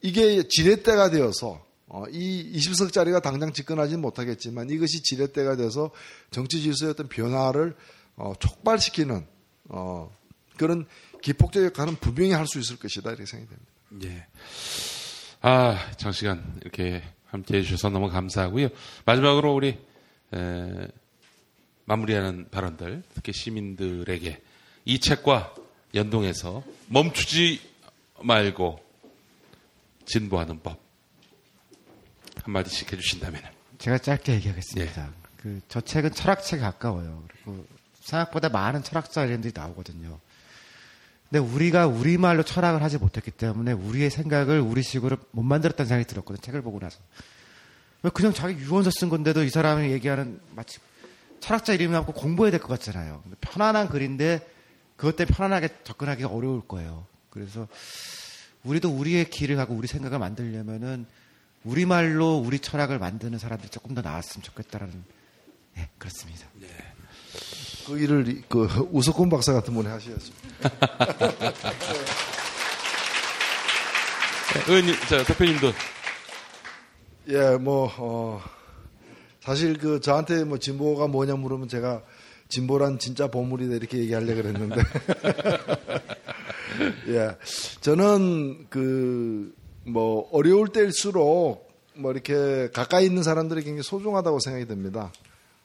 이게 0.00 0.46
지렛대가 0.48 1.10
되어서, 1.10 1.64
어, 1.88 2.04
이 2.10 2.52
20석짜리가 2.58 3.22
당장 3.22 3.52
집권하지는 3.52 4.00
못하겠지만 4.00 4.70
이것이 4.70 5.02
지렛대가 5.02 5.56
돼서 5.56 5.90
정치 6.30 6.62
질서의 6.62 6.92
어떤 6.92 7.08
변화를, 7.08 7.74
어, 8.16 8.32
촉발시키는, 8.38 9.26
어, 9.70 10.10
그런 10.56 10.86
기폭적 11.22 11.64
역할은 11.64 11.96
분명히 11.96 12.32
할 12.32 12.46
수 12.46 12.58
있을 12.60 12.76
것이다. 12.76 13.10
이렇게 13.10 13.26
생각이 13.26 13.50
됩니다. 13.50 13.72
예. 14.04 14.26
아, 15.40 15.90
장시간 15.96 16.58
이렇게 16.62 17.02
함께 17.26 17.58
해주셔서 17.58 17.90
너무 17.90 18.08
감사하고요. 18.10 18.68
마지막으로 19.04 19.54
우리 19.54 19.78
에, 20.32 20.88
마무리하는 21.84 22.48
발언들, 22.50 23.02
특히 23.14 23.32
시민들에게 23.32 24.40
이 24.86 24.98
책과 24.98 25.54
연동해서 25.94 26.62
멈추지 26.88 27.60
말고 28.20 28.82
진보하는 30.06 30.60
법 30.62 30.80
한마디씩 32.42 32.92
해주신다면. 32.92 33.42
제가 33.78 33.98
짧게 33.98 34.34
얘기하겠습니다. 34.34 35.12
그저 35.36 35.80
책은 35.80 36.12
철학책에 36.12 36.60
가까워요. 36.60 37.24
그리고 37.28 37.66
생각보다 38.00 38.48
많은 38.48 38.82
철학자 38.82 39.24
이런들이 39.24 39.52
나오거든요. 39.54 40.18
근데 41.28 41.38
우리가 41.38 41.86
우리말로 41.86 42.42
철학을 42.42 42.82
하지 42.82 42.98
못했기 42.98 43.30
때문에 43.32 43.72
우리의 43.72 44.10
생각을 44.10 44.60
우리식으로 44.60 45.16
못 45.32 45.42
만들었다는 45.42 45.88
생각이 45.88 46.06
들었거든요. 46.08 46.40
책을 46.42 46.62
보고 46.62 46.78
나서. 46.78 46.98
왜 48.04 48.10
그냥 48.10 48.32
자기 48.34 48.54
유언서 48.58 48.90
쓴 48.90 49.08
건데도 49.08 49.42
이 49.44 49.50
사람이 49.50 49.90
얘기하는 49.90 50.38
마치 50.54 50.78
철학자 51.40 51.72
이름이 51.72 51.90
나고 51.92 52.12
공부해야 52.12 52.50
될 52.50 52.60
것 52.60 52.68
같잖아요. 52.68 53.22
편안한 53.40 53.88
글인데 53.88 54.46
그것 54.96 55.16
때문에 55.16 55.34
편안하게 55.34 55.68
접근하기가 55.84 56.28
어려울 56.28 56.60
거예요. 56.68 57.06
그래서 57.30 57.66
우리도 58.62 58.90
우리의 58.90 59.30
길을 59.30 59.56
가고 59.56 59.74
우리 59.74 59.88
생각을 59.88 60.18
만들려면은 60.18 61.06
우리말로 61.64 62.36
우리 62.36 62.58
철학을 62.58 62.98
만드는 62.98 63.38
사람들이 63.38 63.70
조금 63.70 63.94
더 63.94 64.02
나왔으면 64.02 64.42
좋겠다라는 64.42 65.02
네, 65.76 65.88
그렇습니다. 65.98 66.46
그 67.86 67.98
일을 67.98 68.42
그 68.50 68.68
우석훈 68.92 69.30
박사 69.30 69.54
같은 69.54 69.72
분이 69.72 69.88
하셔야죠. 69.88 70.30
의원님, 74.68 74.94
자, 75.08 75.24
대표님도. 75.24 75.72
예, 77.28 77.56
뭐, 77.56 77.90
어, 77.98 78.40
사실 79.40 79.78
그 79.78 80.00
저한테 80.00 80.44
뭐 80.44 80.58
진보가 80.58 81.06
뭐냐 81.06 81.36
물으면 81.36 81.68
제가 81.68 82.02
진보란 82.48 82.98
진짜 82.98 83.28
보물이다 83.28 83.76
이렇게 83.76 83.98
얘기하려고 83.98 84.42
그랬는데. 84.42 84.76
예. 87.08 87.36
저는 87.80 88.66
그, 88.68 89.54
뭐, 89.86 90.28
어려울 90.32 90.68
때일수록 90.68 91.66
뭐 91.94 92.12
이렇게 92.12 92.68
가까이 92.74 93.06
있는 93.06 93.22
사람들이 93.22 93.62
굉장히 93.62 93.84
소중하다고 93.84 94.40
생각이 94.40 94.66
듭니다. 94.66 95.10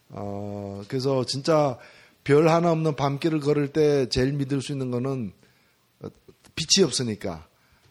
어, 0.09 0.81
그래서 0.87 1.25
진짜 1.25 1.77
별 2.23 2.47
하나 2.47 2.71
없는 2.71 2.95
밤길을 2.95 3.41
걸을 3.41 3.73
때 3.73 4.07
제일 4.07 4.31
믿을 4.31 4.61
수 4.61 4.71
있는 4.71 4.91
거는 4.91 5.33
빛이 6.55 6.85
없으니까 6.85 7.47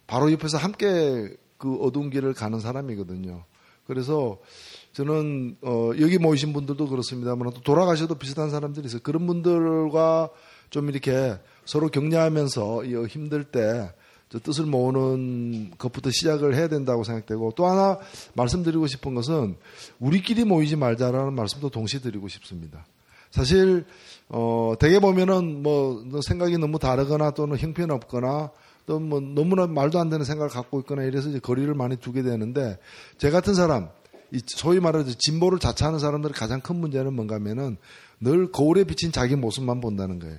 바로 0.07 0.32
옆에서 0.32 0.57
함께 0.57 1.36
그 1.59 1.77
어두운 1.82 2.09
길을 2.09 2.32
가는 2.32 2.61
사람이거든요. 2.61 3.45
그래서 3.89 4.39
저는 4.93 5.56
어 5.62 5.90
여기 5.98 6.19
모이신 6.19 6.52
분들도 6.52 6.89
그렇습니다만 6.89 7.51
또 7.55 7.62
돌아가셔도 7.62 8.16
비슷한 8.16 8.51
사람들이 8.51 8.86
있어요. 8.86 9.01
그런 9.02 9.27
분들과 9.27 10.28
좀 10.70 10.90
이렇게 10.90 11.39
서로 11.65 11.89
격려하면서 11.89 12.85
이 12.85 13.06
힘들 13.06 13.44
때저 13.44 14.39
뜻을 14.43 14.66
모으는 14.66 15.73
것부터 15.78 16.10
시작을 16.10 16.55
해야 16.55 16.69
된다고 16.69 17.02
생각되고 17.02 17.52
또 17.56 17.66
하나 17.66 17.98
말씀드리고 18.35 18.86
싶은 18.86 19.15
것은 19.15 19.56
우리끼리 19.98 20.44
모이지 20.44 20.77
말자라는 20.77 21.32
말씀도 21.32 21.70
동시에 21.70 22.01
드리고 22.01 22.28
싶습니다. 22.28 22.86
사실 23.31 23.86
어 24.28 24.74
대개 24.78 24.98
보면은 24.98 25.62
뭐 25.62 26.05
생각이 26.23 26.59
너무 26.59 26.78
다르거나 26.78 27.31
또는 27.31 27.56
형편없거나 27.56 28.51
또 28.89 28.98
뭐 28.98 29.20
너무나 29.20 29.66
말도 29.66 30.01
안 30.01 30.09
되는 30.09 30.24
생각을 30.24 30.51
갖고 30.51 30.81
있거나 30.81 31.02
이래서 31.02 31.28
이제 31.28 31.39
거리를 31.39 31.73
많이 31.74 31.97
두게 31.97 32.23
되는데 32.23 32.78
제 33.19 33.31
같은 33.31 33.55
사람 33.55 33.90
이 34.32 34.40
소위 34.47 34.81
말해서 34.81 35.12
진보를 35.19 35.59
자처하는 35.59 35.98
사람들의 35.98 36.35
가장 36.35 36.60
큰 36.60 36.77
문제는 36.77 37.12
뭔가 37.15 37.36
하면은 37.36 37.77
늘 38.20 38.51
거울에 38.51 38.85
비친 38.85 39.12
자기 39.12 39.36
모습만 39.36 39.81
본다는 39.81 40.19
거예요. 40.19 40.39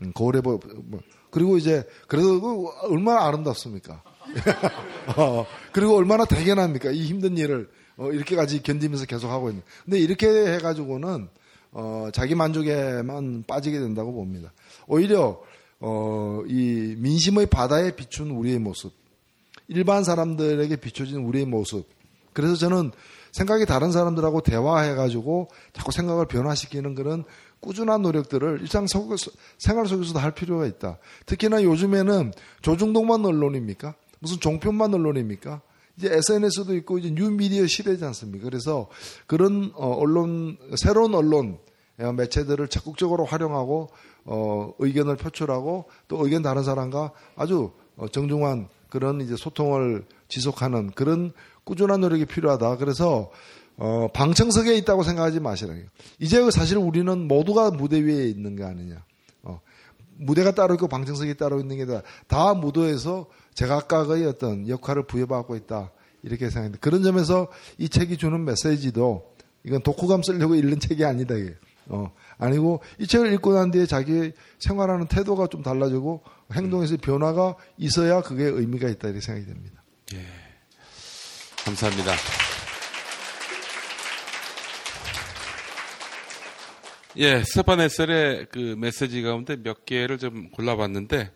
음, 0.00 0.12
거울에 0.14 0.40
보, 0.40 0.58
뭐, 0.84 1.00
그리고 1.30 1.56
이제 1.56 1.84
그래도 2.08 2.40
그 2.40 2.68
얼마나 2.90 3.26
아름답습니까? 3.26 4.02
어, 5.16 5.46
그리고 5.72 5.96
얼마나 5.96 6.24
대견합니까? 6.24 6.90
이 6.90 7.06
힘든 7.06 7.36
일을 7.38 7.70
어, 7.96 8.10
이렇게까지 8.10 8.62
견디면서 8.62 9.06
계속 9.06 9.30
하고 9.30 9.48
있는. 9.50 9.62
근데 9.84 9.98
이렇게 9.98 10.26
해가지고는 10.54 11.28
어, 11.72 12.08
자기 12.12 12.34
만족에만 12.34 13.44
빠지게 13.46 13.78
된다고 13.78 14.12
봅니다. 14.12 14.52
오히려 14.86 15.40
어, 15.80 16.42
이 16.46 16.94
민심의 16.98 17.46
바다에 17.46 17.94
비춘 17.96 18.30
우리의 18.30 18.58
모습, 18.58 18.92
일반 19.68 20.04
사람들에게 20.04 20.76
비춰진 20.76 21.18
우리의 21.18 21.46
모습. 21.46 21.86
그래서 22.32 22.54
저는 22.54 22.92
생각이 23.32 23.66
다른 23.66 23.92
사람들하고 23.92 24.40
대화해가지고 24.42 25.48
자꾸 25.72 25.92
생각을 25.92 26.26
변화시키는 26.26 26.94
그런 26.94 27.24
꾸준한 27.60 28.02
노력들을 28.02 28.60
일상 28.60 28.86
속, 28.86 29.14
생활 29.58 29.86
속에서도 29.86 30.18
할 30.18 30.32
필요가 30.32 30.66
있다. 30.66 30.98
특히나 31.26 31.62
요즘에는 31.62 32.32
조중동만 32.62 33.24
언론입니까? 33.24 33.94
무슨 34.20 34.40
종편만 34.40 34.94
언론입니까? 34.94 35.60
이제 35.98 36.12
SNS도 36.12 36.74
있고 36.76 36.98
이제 36.98 37.10
뉴미디어 37.10 37.66
시대지 37.66 38.04
않습니까? 38.04 38.44
그래서 38.44 38.88
그런 39.26 39.72
어, 39.74 39.92
언론 39.94 40.58
새로운 40.76 41.14
언론 41.14 41.58
어, 41.58 41.58
매체들을 41.96 42.68
적극적으로 42.68 43.24
활용하고 43.24 43.88
어, 44.24 44.72
의견을 44.78 45.16
표출하고 45.16 45.86
또 46.08 46.24
의견 46.24 46.42
다른 46.42 46.62
사람과 46.62 47.12
아주 47.36 47.72
어, 47.96 48.08
정중한 48.08 48.68
그런 48.88 49.20
이제 49.20 49.36
소통을 49.36 50.04
지속하는 50.28 50.90
그런 50.90 51.32
꾸준한 51.64 52.00
노력이 52.00 52.26
필요하다. 52.26 52.76
그래서 52.76 53.30
어, 53.76 54.08
방청석에 54.12 54.74
있다고 54.76 55.02
생각하지 55.02 55.40
마시라요. 55.40 55.84
이제 56.18 56.50
사실 56.50 56.78
우리는 56.78 57.28
모두가 57.28 57.70
무대 57.70 58.00
위에 58.00 58.28
있는 58.28 58.56
거 58.56 58.66
아니냐. 58.66 59.04
어, 59.42 59.60
무대가 60.18 60.52
따로 60.52 60.74
있고 60.74 60.88
방청석이 60.88 61.36
따로 61.36 61.60
있는 61.60 61.76
게 61.76 61.82
아니라 61.82 62.02
다 62.26 62.54
무도에서 62.54 63.26
제각각의 63.54 64.26
어떤 64.26 64.68
역할을 64.68 65.06
부여받고 65.06 65.56
있다. 65.56 65.92
이렇게 66.22 66.48
생각합니다. 66.50 66.80
그런 66.80 67.02
점에서 67.02 67.48
이 67.78 67.88
책이 67.88 68.16
주는 68.16 68.44
메시지도 68.44 69.34
이건 69.64 69.82
독후감 69.82 70.22
쓰려고 70.22 70.54
읽는 70.54 70.80
책이 70.80 71.04
아니다. 71.04 71.34
이게. 71.34 71.54
어, 71.88 72.12
아니고 72.38 72.82
이 72.98 73.06
책을 73.06 73.32
읽고 73.34 73.54
난 73.54 73.70
뒤에 73.70 73.86
자기 73.86 74.32
생활하는 74.58 75.06
태도가 75.06 75.46
좀 75.46 75.62
달라지고 75.62 76.22
행동에서 76.52 76.96
변화가 76.96 77.56
있어야 77.78 78.22
그게 78.22 78.44
의미가 78.44 78.88
있다 78.88 79.08
이렇게 79.08 79.20
생각이 79.20 79.46
됩니다. 79.46 79.82
예. 80.14 80.24
감사합니다. 81.64 82.12
예, 87.18 87.42
스테판 87.44 87.80
에셀의 87.80 88.48
그 88.52 88.76
메시지 88.78 89.22
가운데 89.22 89.56
몇 89.56 89.86
개를 89.86 90.18
좀 90.18 90.50
골라봤는데, 90.50 91.32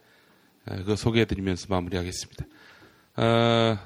그 0.84 0.94
소개해드리면서 0.94 1.68
마무리하겠습니다. 1.70 2.44
어, 3.16 3.78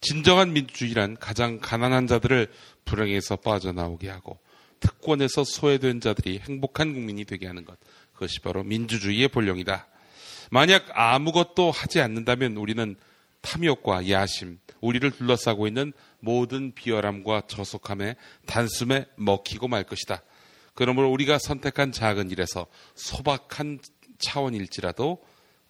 진정한 0.00 0.52
민주주의란 0.52 1.16
가장 1.18 1.58
가난한 1.58 2.06
자들을 2.06 2.46
불행에서 2.84 3.36
빠져나오게 3.36 4.08
하고, 4.08 4.38
특권에서 4.80 5.44
소외된 5.44 6.00
자들이 6.00 6.40
행복한 6.40 6.92
국민이 6.92 7.24
되게 7.24 7.46
하는 7.46 7.64
것. 7.64 7.78
그것이 8.12 8.40
바로 8.40 8.64
민주주의의 8.64 9.28
본령이다. 9.28 9.86
만약 10.50 10.86
아무것도 10.92 11.70
하지 11.70 12.00
않는다면 12.00 12.56
우리는 12.56 12.96
탐욕과 13.42 14.08
야심, 14.08 14.58
우리를 14.80 15.10
둘러싸고 15.10 15.66
있는 15.66 15.92
모든 16.20 16.72
비열함과 16.72 17.42
저속함에 17.46 18.16
단숨에 18.46 19.06
먹히고 19.16 19.68
말 19.68 19.84
것이다. 19.84 20.22
그러므로 20.74 21.10
우리가 21.10 21.38
선택한 21.38 21.92
작은 21.92 22.30
일에서 22.30 22.66
소박한 22.94 23.78
차원일지라도 24.18 25.22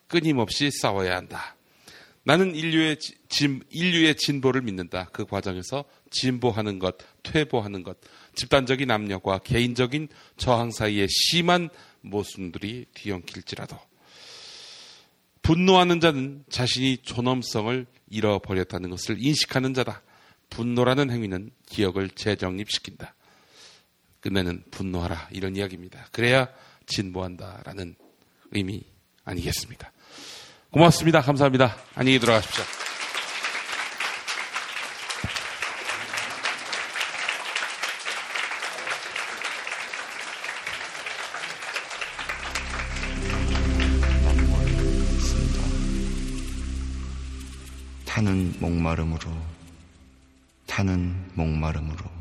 끊임없이 0.08 0.70
싸워야 0.70 1.16
한다. 1.16 1.55
나는 2.26 2.56
인류의 2.56 2.98
진, 3.28 3.62
인류의 3.70 4.16
진보를 4.16 4.60
믿는다. 4.62 5.10
그 5.12 5.24
과정에서 5.26 5.84
진보하는 6.10 6.80
것, 6.80 6.96
퇴보하는 7.22 7.84
것, 7.84 7.98
집단적인 8.34 8.90
압력과 8.90 9.38
개인적인 9.38 10.08
저항 10.36 10.72
사이에 10.72 11.06
심한 11.08 11.68
모순들이 12.00 12.86
뒤엉킬지라도 12.94 13.78
분노하는 15.42 16.00
자는 16.00 16.44
자신이 16.50 16.98
존엄성을 16.98 17.86
잃어버렸다는 18.10 18.90
것을 18.90 19.18
인식하는 19.20 19.72
자다. 19.72 20.02
분노라는 20.50 21.12
행위는 21.12 21.52
기억을 21.66 22.10
재정립시킨다. 22.10 23.14
끝내는 24.18 24.64
분노하라 24.72 25.28
이런 25.30 25.54
이야기입니다. 25.54 26.08
그래야 26.10 26.48
진보한다라는 26.86 27.94
의미 28.50 28.82
아니겠습니까? 29.22 29.92
고맙습니다. 30.76 31.22
감사합니다. 31.22 31.74
안녕히 31.94 32.18
들어가십시오. 32.18 32.62
타는 48.04 48.56
목마름으로 48.60 49.30
타는 50.66 51.30
목마름으로 51.32 52.15